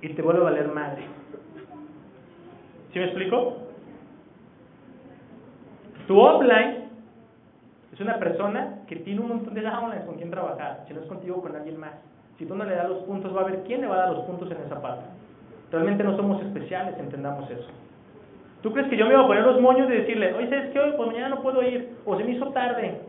y 0.00 0.08
te 0.08 0.22
vuelve 0.22 0.40
a 0.40 0.44
valer 0.44 0.68
madre? 0.68 1.02
¿Sí 2.94 3.00
me 3.00 3.06
explico? 3.06 3.56
Tu 6.06 6.16
offline 6.16 6.84
es 7.92 8.00
una 8.00 8.20
persona 8.20 8.82
que 8.86 8.94
tiene 8.96 9.20
un 9.20 9.28
montón 9.30 9.52
de 9.52 9.62
downlines 9.62 10.04
con 10.04 10.14
quien 10.14 10.30
trabajar. 10.30 10.84
Si 10.86 10.94
no 10.94 11.00
es 11.00 11.06
contigo, 11.08 11.42
con 11.42 11.56
alguien 11.56 11.80
más. 11.80 11.94
Si 12.38 12.46
tú 12.46 12.54
no 12.54 12.64
le 12.64 12.76
das 12.76 12.88
los 12.88 13.02
puntos, 13.02 13.36
va 13.36 13.40
a 13.40 13.46
ver 13.46 13.64
quién 13.66 13.80
le 13.80 13.88
va 13.88 13.96
a 13.96 13.98
dar 13.98 14.10
los 14.12 14.24
puntos 14.26 14.48
en 14.48 14.58
esa 14.58 14.80
parte. 14.80 15.06
Realmente 15.72 16.04
no 16.04 16.16
somos 16.16 16.40
especiales, 16.44 16.96
entendamos 16.96 17.50
eso. 17.50 17.66
¿Tú 18.62 18.72
crees 18.72 18.86
que 18.88 18.96
yo 18.96 19.06
me 19.06 19.14
iba 19.14 19.24
a 19.24 19.26
poner 19.26 19.42
los 19.42 19.60
moños 19.60 19.88
de 19.88 20.02
decirle, 20.02 20.32
oye, 20.32 20.48
¿sabes 20.48 20.70
qué? 20.70 20.78
Hoy, 20.78 20.92
pues 20.96 21.08
mañana 21.08 21.30
no 21.30 21.42
puedo 21.42 21.64
ir, 21.64 21.96
o 22.04 22.16
se 22.16 22.22
me 22.22 22.30
hizo 22.30 22.46
tarde? 22.50 23.00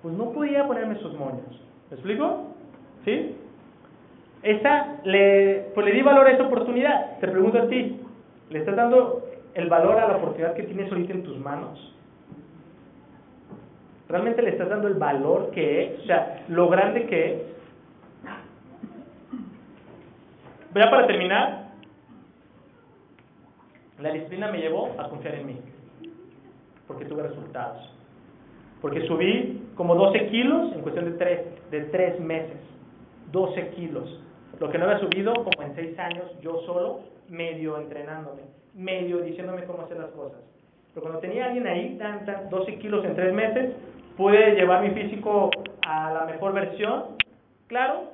Pues 0.00 0.14
no 0.14 0.30
podía 0.30 0.64
ponerme 0.64 0.94
esos 0.94 1.12
moños. 1.18 1.60
¿Me 1.90 1.96
explico? 1.96 2.54
¿Sí? 3.04 3.34
Esa, 4.44 4.98
le, 5.02 5.72
pues 5.74 5.86
le 5.86 5.92
di 5.92 6.02
valor 6.02 6.28
a 6.28 6.30
esa 6.30 6.44
oportunidad. 6.44 7.18
Te 7.18 7.26
pregunto 7.26 7.58
a 7.58 7.66
ti, 7.66 8.00
¿le 8.50 8.58
estás 8.58 8.76
dando 8.76 9.26
el 9.54 9.68
valor 9.68 9.98
a 9.98 10.08
la 10.08 10.16
oportunidad 10.16 10.54
que 10.54 10.64
tienes 10.64 10.90
ahorita 10.90 11.12
en 11.12 11.22
tus 11.22 11.38
manos? 11.38 11.94
¿Realmente 14.08 14.42
le 14.42 14.50
estás 14.50 14.68
dando 14.68 14.88
el 14.88 14.94
valor 14.94 15.50
que 15.50 15.84
es? 15.84 16.00
O 16.00 16.06
sea, 16.06 16.44
lo 16.48 16.68
grande 16.68 17.06
que 17.06 17.32
es. 17.32 17.42
Ya 20.74 20.90
para 20.90 21.06
terminar, 21.06 21.68
la 24.00 24.10
disciplina 24.10 24.50
me 24.50 24.58
llevó 24.58 24.94
a 24.98 25.08
confiar 25.08 25.36
en 25.36 25.46
mí, 25.46 25.60
porque 26.86 27.04
tuve 27.04 27.22
resultados. 27.22 27.90
Porque 28.82 29.06
subí 29.06 29.62
como 29.76 29.94
12 29.94 30.26
kilos 30.26 30.72
en 30.74 30.82
cuestión 30.82 31.06
de 31.06 31.12
3, 31.12 31.70
de 31.70 31.80
tres 31.84 32.20
meses. 32.20 32.58
12 33.32 33.68
kilos. 33.70 34.20
Lo 34.60 34.70
que 34.70 34.78
no 34.78 34.84
había 34.84 35.00
subido 35.00 35.34
como 35.34 35.62
en 35.62 35.74
6 35.74 35.98
años 35.98 36.24
yo 36.40 36.62
solo, 36.66 37.00
medio 37.28 37.78
entrenándome, 37.78 38.42
medio 38.74 39.18
diciéndome 39.18 39.64
cómo 39.64 39.82
hacer 39.82 39.98
las 39.98 40.10
cosas. 40.10 40.40
Pero 40.92 41.02
cuando 41.02 41.20
tenía 41.20 41.46
alguien 41.46 41.66
ahí, 41.66 41.96
tan, 41.98 42.24
tan, 42.24 42.48
12 42.50 42.78
kilos 42.78 43.04
en 43.04 43.14
3 43.14 43.34
meses, 43.34 43.74
pude 44.16 44.54
llevar 44.54 44.82
mi 44.82 44.90
físico 44.90 45.50
a 45.86 46.12
la 46.12 46.24
mejor 46.26 46.52
versión. 46.52 47.16
Claro, 47.66 48.10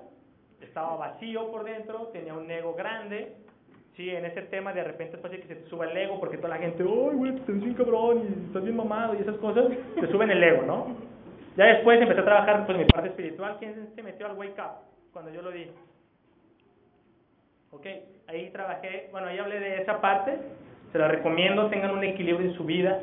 estaba 0.61 0.97
vacío 0.97 1.51
por 1.51 1.65
dentro, 1.65 2.09
tenía 2.13 2.35
un 2.35 2.51
ego 2.51 2.75
grande. 2.75 3.37
Sí, 3.97 4.09
en 4.09 4.25
ese 4.25 4.43
tema 4.43 4.73
de 4.73 4.85
repente 4.85 5.17
es 5.17 5.23
fácil 5.23 5.41
que 5.41 5.49
se 5.49 5.57
te 5.57 5.69
suba 5.69 5.91
el 5.91 5.97
ego 5.97 6.19
porque 6.19 6.39
toda 6.39 6.51
la 6.51 6.57
gente, 6.57 6.83
¡ay, 6.83 7.17
güey, 7.17 7.37
te 7.41 7.53
bien 7.53 7.75
cabrón 7.75 8.23
y 8.23 8.47
estás 8.47 8.63
bien 8.63 8.77
mamado 8.77 9.15
y 9.15 9.19
esas 9.19 9.37
cosas! 9.37 9.67
Te 10.01 10.07
suben 10.07 10.31
el 10.31 10.43
ego, 10.43 10.63
¿no? 10.63 10.97
Ya 11.57 11.67
después 11.67 12.01
empecé 12.01 12.21
a 12.21 12.25
trabajar 12.25 12.65
pues 12.65 12.79
mi 12.79 12.85
parte 12.87 13.09
espiritual. 13.09 13.57
¿Quién 13.59 13.91
se 13.95 14.03
metió 14.03 14.27
al 14.27 14.39
wake 14.39 14.59
up 14.59 14.87
cuando 15.13 15.31
yo 15.33 15.43
lo 15.43 15.51
di? 15.51 15.67
Ok, 17.73 17.87
ahí 18.27 18.51
trabajé, 18.51 19.09
bueno, 19.13 19.29
ahí 19.29 19.39
hablé 19.39 19.61
de 19.61 19.83
esa 19.83 20.01
parte. 20.01 20.37
Se 20.91 20.99
la 20.99 21.07
recomiendo, 21.07 21.69
tengan 21.69 21.93
un 21.93 22.03
equilibrio 22.03 22.51
en 22.51 22.57
su 22.57 22.65
vida 22.65 22.99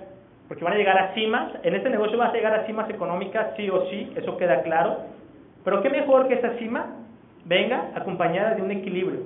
porque 0.49 0.65
van 0.65 0.73
a 0.73 0.77
llegar 0.77 0.97
a 0.97 1.13
cimas. 1.13 1.53
En 1.63 1.73
este 1.73 1.89
negocio 1.89 2.17
vas 2.17 2.31
a 2.31 2.35
llegar 2.35 2.53
a 2.53 2.65
cimas 2.65 2.89
económicas, 2.89 3.55
sí 3.55 3.69
o 3.69 3.89
sí, 3.89 4.11
eso 4.17 4.35
queda 4.35 4.61
claro. 4.63 4.97
Pero 5.63 5.81
qué 5.81 5.89
mejor 5.89 6.27
que 6.27 6.33
esa 6.33 6.57
cima 6.57 6.85
venga 7.45 7.91
acompañada 7.95 8.55
de 8.55 8.61
un 8.61 8.71
equilibrio, 8.71 9.21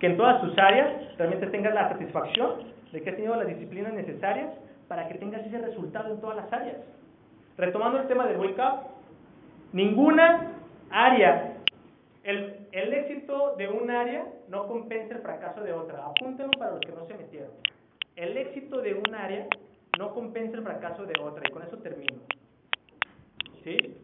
que 0.00 0.06
en 0.06 0.16
todas 0.16 0.40
tus 0.40 0.56
áreas 0.56 0.88
realmente 1.18 1.48
tengas 1.48 1.74
la 1.74 1.90
satisfacción 1.90 2.52
de 2.90 3.02
que 3.02 3.10
has 3.10 3.16
tenido 3.16 3.36
las 3.36 3.46
disciplinas 3.46 3.92
necesarias 3.92 4.48
para 4.88 5.06
que 5.06 5.18
tengas 5.18 5.44
ese 5.44 5.58
resultado 5.58 6.14
en 6.14 6.20
todas 6.22 6.36
las 6.36 6.50
áreas. 6.50 6.76
Retomando 7.58 8.00
el 8.00 8.06
tema 8.06 8.26
del 8.26 8.38
wake 8.38 8.58
up, 8.58 8.88
ninguna 9.74 10.52
área, 10.90 11.57
el, 12.28 12.68
el 12.72 12.92
éxito 12.92 13.56
de 13.56 13.68
un 13.68 13.90
área 13.90 14.26
no 14.48 14.68
compensa 14.68 15.14
el 15.14 15.22
fracaso 15.22 15.62
de 15.62 15.72
otra. 15.72 16.04
Apúntenlo 16.04 16.52
para 16.58 16.72
los 16.72 16.80
que 16.80 16.92
no 16.92 17.06
se 17.06 17.14
metieron. 17.14 17.52
El 18.16 18.36
éxito 18.36 18.82
de 18.82 18.92
un 18.92 19.14
área 19.14 19.46
no 19.98 20.12
compensa 20.12 20.58
el 20.58 20.62
fracaso 20.62 21.06
de 21.06 21.14
otra. 21.18 21.42
Y 21.48 21.50
con 21.50 21.62
eso 21.62 21.78
termino. 21.78 22.20
¿Sí? 23.64 23.96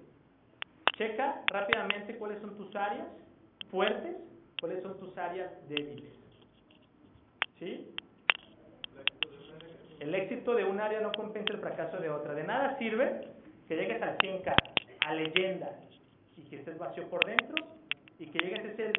Checa 0.97 1.43
rápidamente 1.49 2.17
cuáles 2.17 2.41
son 2.41 2.57
tus 2.57 2.75
áreas 2.75 3.09
fuertes, 3.71 4.17
cuáles 4.59 4.83
son 4.83 4.99
tus 4.99 5.15
áreas 5.19 5.51
débiles. 5.69 6.15
¿Sí? 7.59 7.95
El 10.01 10.15
éxito 10.15 10.55
de 10.55 10.65
un 10.65 10.81
área 10.81 11.01
no 11.01 11.13
compensa 11.13 11.53
el 11.53 11.61
fracaso 11.61 11.99
de 11.99 12.09
otra. 12.09 12.33
De 12.33 12.45
nada 12.45 12.79
sirve 12.79 13.29
que 13.69 13.77
llegues 13.77 14.01
al 14.01 14.17
100K, 14.17 14.55
a 15.07 15.15
leyenda, 15.15 15.79
y 16.39 16.43
que 16.49 16.57
estés 16.57 16.79
vacío 16.79 17.07
por 17.11 17.23
dentro, 17.27 17.74
y 18.19 18.27
que 18.27 18.39
llegues 18.39 18.65
a 18.65 18.69
ese 18.69 18.93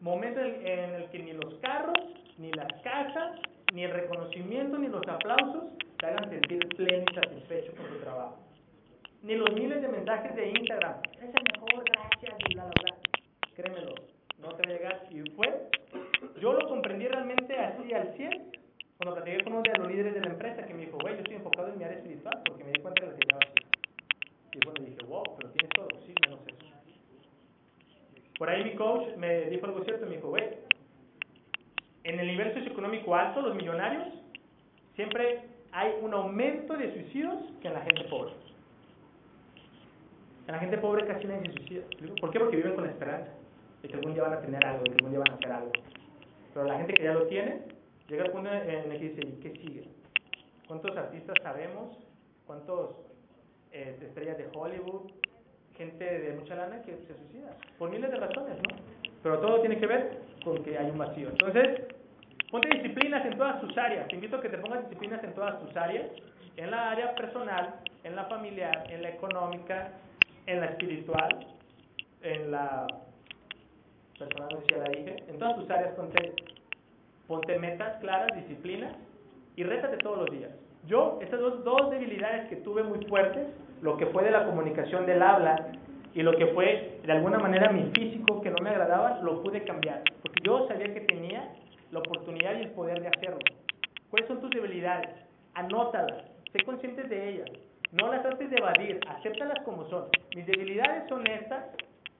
momento 0.00 0.40
en 0.40 0.94
el 0.94 1.10
que 1.10 1.18
ni 1.18 1.32
los 1.32 1.54
carros, 1.56 1.96
ni 2.38 2.52
las 2.52 2.72
casas, 2.82 3.38
ni 3.72 3.84
el 3.84 3.92
reconocimiento, 3.92 4.78
ni 4.78 4.88
los 4.88 5.06
aplausos 5.06 5.64
te 5.98 6.06
hagan 6.06 6.30
sentir 6.30 6.66
pleno 6.70 7.04
y 7.10 7.14
satisfecho 7.14 7.72
con 7.76 7.86
tu 7.86 7.96
trabajo. 8.00 8.38
ni 9.22 9.34
los 9.34 9.52
miles 9.52 9.82
de 9.82 9.88
mensajes 9.88 10.34
de 10.34 10.48
Instagram. 10.48 10.96
Eres 11.18 11.34
el 11.34 11.42
mejor, 11.52 11.84
gracias, 11.84 12.34
y 12.48 12.54
bla, 12.54 12.64
bla, 12.64 12.72
bla. 12.82 12.96
Créemelo, 13.54 13.94
no 14.38 14.48
te 14.54 14.62
va 14.66 14.74
a 14.74 14.76
llegar. 14.76 15.08
Y 15.10 15.30
fue, 15.32 15.68
yo 16.40 16.54
lo 16.54 16.66
comprendí 16.68 17.06
realmente 17.06 17.54
así 17.54 17.92
al 17.92 18.14
100 18.16 18.52
cuando 18.96 19.16
platiqué 19.16 19.44
con 19.44 19.52
uno 19.54 19.62
de 19.62 19.78
los 19.78 19.88
líderes 19.88 20.14
de 20.14 20.20
la 20.20 20.30
empresa 20.30 20.66
que 20.66 20.74
me 20.74 20.86
dijo, 20.86 20.98
güey, 21.00 21.14
yo 21.14 21.20
estoy 21.20 21.36
enfocado 21.36 21.68
en 21.68 21.78
mi 21.78 21.84
área 21.84 21.98
espiritual 21.98 22.42
porque 22.46 22.64
me 22.64 22.72
di 22.72 22.80
cuenta 22.80 23.00
que 23.00 23.06
lo 23.06 23.12
tenía 23.14 23.36
así. 23.36 23.54
Y 24.54 24.60
cuando 24.60 24.82
dije, 24.82 25.04
wow, 25.06 25.24
pero 25.36 25.50
tienes 25.50 25.70
todo, 25.70 25.88
sí, 26.06 26.14
menos 26.26 26.40
eso. 26.46 26.59
Por 28.40 28.48
ahí 28.48 28.64
mi 28.64 28.74
coach 28.74 29.06
me 29.18 29.50
dijo 29.50 29.66
algo 29.66 29.84
cierto, 29.84 30.06
me 30.06 30.16
dijo, 30.16 30.30
güey, 30.30 30.44
en 32.04 32.18
el 32.18 32.26
nivel 32.26 32.54
socioeconómico 32.54 33.14
alto, 33.14 33.42
los 33.42 33.54
millonarios, 33.54 34.08
siempre 34.96 35.42
hay 35.72 35.92
un 36.00 36.14
aumento 36.14 36.74
de 36.74 36.90
suicidios 36.90 37.34
que 37.60 37.68
en 37.68 37.74
la 37.74 37.82
gente 37.82 38.04
pobre. 38.04 38.32
En 40.46 40.54
la 40.54 40.58
gente 40.58 40.78
pobre 40.78 41.06
casi 41.06 41.26
nadie 41.26 41.50
se 41.50 41.52
suicida. 41.52 41.82
¿Por 42.18 42.30
qué? 42.30 42.40
Porque 42.40 42.56
viven 42.56 42.74
con 42.76 42.84
la 42.84 42.92
esperanza 42.92 43.30
de 43.82 43.88
que 43.88 43.94
algún 43.96 44.14
día 44.14 44.22
van 44.22 44.32
a 44.32 44.40
tener 44.40 44.64
algo, 44.64 44.84
de 44.84 44.90
que 44.90 44.96
algún 44.96 45.10
día 45.10 45.18
van 45.18 45.32
a 45.32 45.34
hacer 45.34 45.52
algo. 45.52 45.72
Pero 46.54 46.66
la 46.66 46.78
gente 46.78 46.94
que 46.94 47.04
ya 47.04 47.12
lo 47.12 47.26
tiene, 47.26 47.60
llega 48.08 48.24
al 48.24 48.30
punto 48.30 48.50
en 48.50 48.70
el 48.70 48.98
que 48.98 49.08
dice, 49.10 49.20
¿y 49.20 49.32
qué 49.42 49.50
sigue? 49.60 49.84
¿Cuántos 50.66 50.96
artistas 50.96 51.36
sabemos? 51.42 51.94
¿Cuántos 52.46 52.96
eh, 53.70 53.98
estrellas 54.00 54.38
de 54.38 54.48
Hollywood? 54.54 55.10
Gente 55.76 56.04
de 56.04 56.32
mucha 56.34 56.54
lana 56.54 56.82
que 56.82 56.92
se 56.92 57.14
suicida. 57.14 57.56
Por 57.78 57.90
miles 57.90 58.10
de 58.10 58.16
razones, 58.16 58.56
¿no? 58.58 58.76
Pero 59.22 59.38
todo 59.38 59.60
tiene 59.60 59.78
que 59.78 59.86
ver 59.86 60.18
con 60.44 60.62
que 60.62 60.76
hay 60.76 60.90
un 60.90 60.98
vacío. 60.98 61.28
Entonces, 61.30 61.82
ponte 62.50 62.68
disciplinas 62.76 63.24
en 63.26 63.36
todas 63.36 63.60
tus 63.60 63.76
áreas. 63.76 64.08
Te 64.08 64.14
invito 64.14 64.36
a 64.36 64.42
que 64.42 64.48
te 64.48 64.58
pongas 64.58 64.82
disciplinas 64.84 65.22
en 65.24 65.34
todas 65.34 65.60
tus 65.60 65.76
áreas. 65.76 66.06
En 66.56 66.70
la 66.70 66.90
área 66.90 67.14
personal, 67.14 67.80
en 68.04 68.16
la 68.16 68.24
familiar, 68.24 68.84
en 68.90 69.02
la 69.02 69.10
económica, 69.10 69.92
en 70.46 70.60
la 70.60 70.66
espiritual, 70.66 71.46
en 72.22 72.50
la 72.50 72.86
personal, 74.18 74.48
no 74.52 74.60
sé 74.60 74.66
si 74.66 74.74
ya 74.74 74.78
la 74.78 74.88
dije. 74.90 75.16
En 75.28 75.38
todas 75.38 75.56
tus 75.56 75.70
áreas 75.70 75.94
ponte, 75.94 76.34
ponte 77.26 77.58
metas 77.58 78.00
claras, 78.00 78.28
disciplinas 78.34 78.94
y 79.56 79.64
rétate 79.64 79.96
todos 79.98 80.18
los 80.18 80.30
días. 80.30 80.50
Yo, 80.86 81.18
estas 81.22 81.40
dos, 81.40 81.64
dos 81.64 81.90
debilidades 81.90 82.48
que 82.48 82.56
tuve 82.56 82.82
muy 82.82 83.04
fuertes, 83.06 83.48
lo 83.82 83.96
que 83.96 84.06
fue 84.06 84.24
de 84.24 84.30
la 84.30 84.46
comunicación 84.46 85.06
del 85.06 85.22
habla 85.22 85.72
y 86.14 86.22
lo 86.22 86.36
que 86.36 86.46
fue 86.48 87.00
de 87.04 87.12
alguna 87.12 87.38
manera 87.38 87.70
mi 87.70 87.90
físico 87.92 88.40
que 88.40 88.50
no 88.50 88.56
me 88.62 88.70
agradaba, 88.70 89.20
lo 89.22 89.42
pude 89.42 89.62
cambiar. 89.64 90.02
Porque 90.22 90.40
yo 90.44 90.66
sabía 90.68 90.92
que 90.92 91.00
tenía 91.00 91.52
la 91.90 92.00
oportunidad 92.00 92.58
y 92.58 92.62
el 92.62 92.70
poder 92.70 93.00
de 93.00 93.08
hacerlo. 93.08 93.38
¿Cuáles 94.10 94.28
son 94.28 94.40
tus 94.40 94.50
debilidades? 94.50 95.10
Anótalas, 95.54 96.24
sé 96.52 96.64
consciente 96.64 97.02
de 97.04 97.28
ellas. 97.30 97.50
No 97.92 98.10
las 98.12 98.22
trates 98.22 98.50
de 98.50 98.56
evadir, 98.56 99.00
acéptalas 99.08 99.58
como 99.64 99.88
son. 99.88 100.04
Mis 100.34 100.46
debilidades 100.46 101.08
son 101.08 101.26
estas 101.26 101.64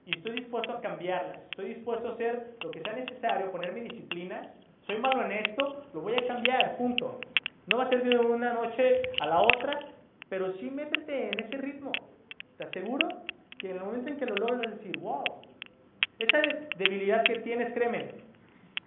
y 0.05 0.17
estoy 0.17 0.35
dispuesto 0.35 0.73
a 0.73 0.81
cambiarlas. 0.81 1.39
Estoy 1.51 1.75
dispuesto 1.75 2.09
a 2.09 2.13
hacer 2.13 2.55
lo 2.61 2.71
que 2.71 2.81
sea 2.81 2.93
necesario, 2.93 3.51
ponerme 3.51 3.81
disciplina. 3.81 4.53
Soy 4.85 4.97
malo 4.99 5.25
en 5.25 5.31
esto, 5.31 5.83
lo 5.93 6.01
voy 6.01 6.13
a 6.15 6.27
cambiar, 6.27 6.77
punto. 6.77 7.19
No 7.71 7.77
va 7.77 7.85
a 7.85 7.89
ser 7.89 8.03
de 8.03 8.17
una 8.17 8.53
noche 8.53 9.01
a 9.21 9.27
la 9.27 9.41
otra, 9.41 9.79
pero 10.27 10.53
sí 10.57 10.69
métete 10.69 11.29
en 11.29 11.39
ese 11.39 11.57
ritmo. 11.57 11.93
Te 12.57 12.65
aseguro 12.65 13.07
que 13.59 13.69
en 13.69 13.77
el 13.77 13.83
momento 13.83 14.09
en 14.09 14.17
que 14.17 14.25
lo 14.25 14.35
logres 14.35 14.59
vas 14.59 14.67
a 14.67 14.75
decir, 14.75 14.97
wow, 14.97 15.23
esa 16.19 16.41
debilidad 16.77 17.23
que 17.23 17.39
tienes, 17.39 17.73
créeme, 17.73 18.11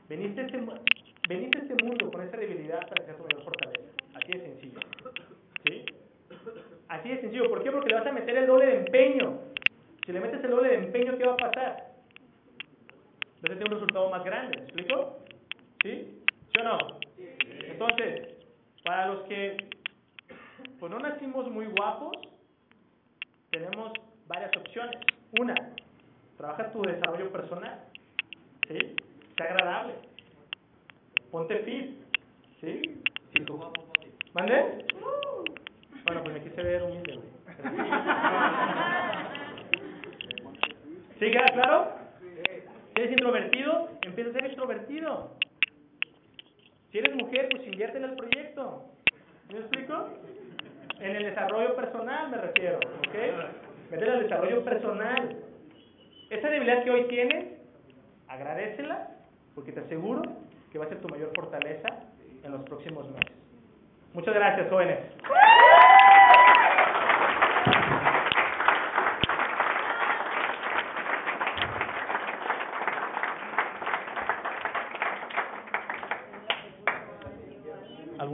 veniste 0.08 0.42
a 0.42 0.44
este, 0.44 0.60
veniste 1.28 1.58
a 1.58 1.62
este 1.62 1.82
mundo 1.82 2.10
con 2.10 2.22
esa 2.28 2.36
debilidad 2.36 2.80
para 2.80 2.94
que 2.94 3.04
sea 3.06 3.16
tu 3.16 3.22
mayor 3.22 3.42
fortaleza. 3.42 3.90
Así 4.14 4.32
de 4.32 4.40
sencillo. 4.40 4.80
¿Sí? 5.66 5.86
Así 6.88 7.08
de 7.08 7.20
sencillo. 7.22 7.48
¿Por 7.48 7.62
qué? 7.62 7.70
Porque 7.70 7.88
le 7.88 7.94
vas 7.94 8.06
a 8.06 8.12
meter 8.12 8.36
el 8.36 8.46
doble 8.46 8.66
de 8.66 8.76
empeño. 8.80 9.38
Si 10.04 10.12
le 10.12 10.20
metes 10.20 10.44
el 10.44 10.50
doble 10.50 10.68
de 10.68 10.74
empeño, 10.76 11.16
¿qué 11.16 11.24
va 11.24 11.32
a 11.32 11.36
pasar? 11.38 11.76
Vas 13.40 13.50
a 13.50 13.54
tener 13.54 13.64
un 13.64 13.80
resultado 13.80 14.10
más 14.10 14.22
grande. 14.24 14.58
¿Me 14.58 14.64
explico? 14.64 15.20
¿Sí? 15.82 16.20
¿Sí 16.52 16.60
o 16.60 16.64
no? 16.64 16.78
Entonces, 17.16 18.33
para 18.84 19.06
los 19.06 19.22
que 19.22 19.56
pues 20.78 20.92
no 20.92 20.98
nacimos 20.98 21.50
muy 21.50 21.64
guapos, 21.66 22.16
tenemos 23.50 23.92
varias 24.26 24.54
opciones. 24.56 24.96
Una, 25.40 25.54
trabaja 26.36 26.70
tu 26.72 26.82
desarrollo 26.82 27.32
personal, 27.32 27.80
¿sí? 28.68 28.94
Sea 29.36 29.46
agradable. 29.46 29.94
Ponte 31.30 31.58
fit, 31.60 31.96
¿sí? 32.60 32.82
Si. 33.32 33.46
¿Mande? 34.34 34.84
Bueno, 36.04 36.22
pues 36.22 36.34
me 36.34 36.42
quise 36.42 36.62
ver 36.62 36.82
humilde, 36.82 37.16
güey. 37.16 37.28
¿Sí 41.18 41.30
queda 41.30 41.46
claro? 41.54 41.92
Si 42.20 42.26
eres 43.00 43.12
introvertido, 43.12 43.88
empieza 44.02 44.28
a 44.30 44.34
ser 44.34 44.44
extrovertido. 44.46 45.30
Si 46.94 46.98
eres 47.00 47.16
mujer, 47.16 47.48
pues 47.50 47.66
inviértela 47.66 48.06
al 48.06 48.14
proyecto. 48.14 48.84
¿Me 49.50 49.58
explico? 49.58 50.10
En 51.00 51.16
el 51.16 51.24
desarrollo 51.24 51.74
personal 51.74 52.30
me 52.30 52.36
refiero, 52.36 52.76
¿ok? 52.76 53.90
Métela 53.90 54.12
al 54.12 54.22
desarrollo 54.22 54.62
personal. 54.62 55.36
Esa 56.30 56.48
debilidad 56.50 56.84
que 56.84 56.92
hoy 56.92 57.08
tienes, 57.08 57.46
agradecela, 58.28 59.08
porque 59.56 59.72
te 59.72 59.80
aseguro 59.80 60.22
que 60.70 60.78
va 60.78 60.84
a 60.84 60.88
ser 60.88 61.00
tu 61.00 61.08
mayor 61.08 61.32
fortaleza 61.34 61.88
en 62.44 62.52
los 62.52 62.62
próximos 62.62 63.10
meses. 63.10 63.34
Muchas 64.12 64.32
gracias, 64.32 64.70
jóvenes. 64.70 65.00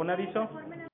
¿Algún 0.01 0.13
aviso? 0.13 0.49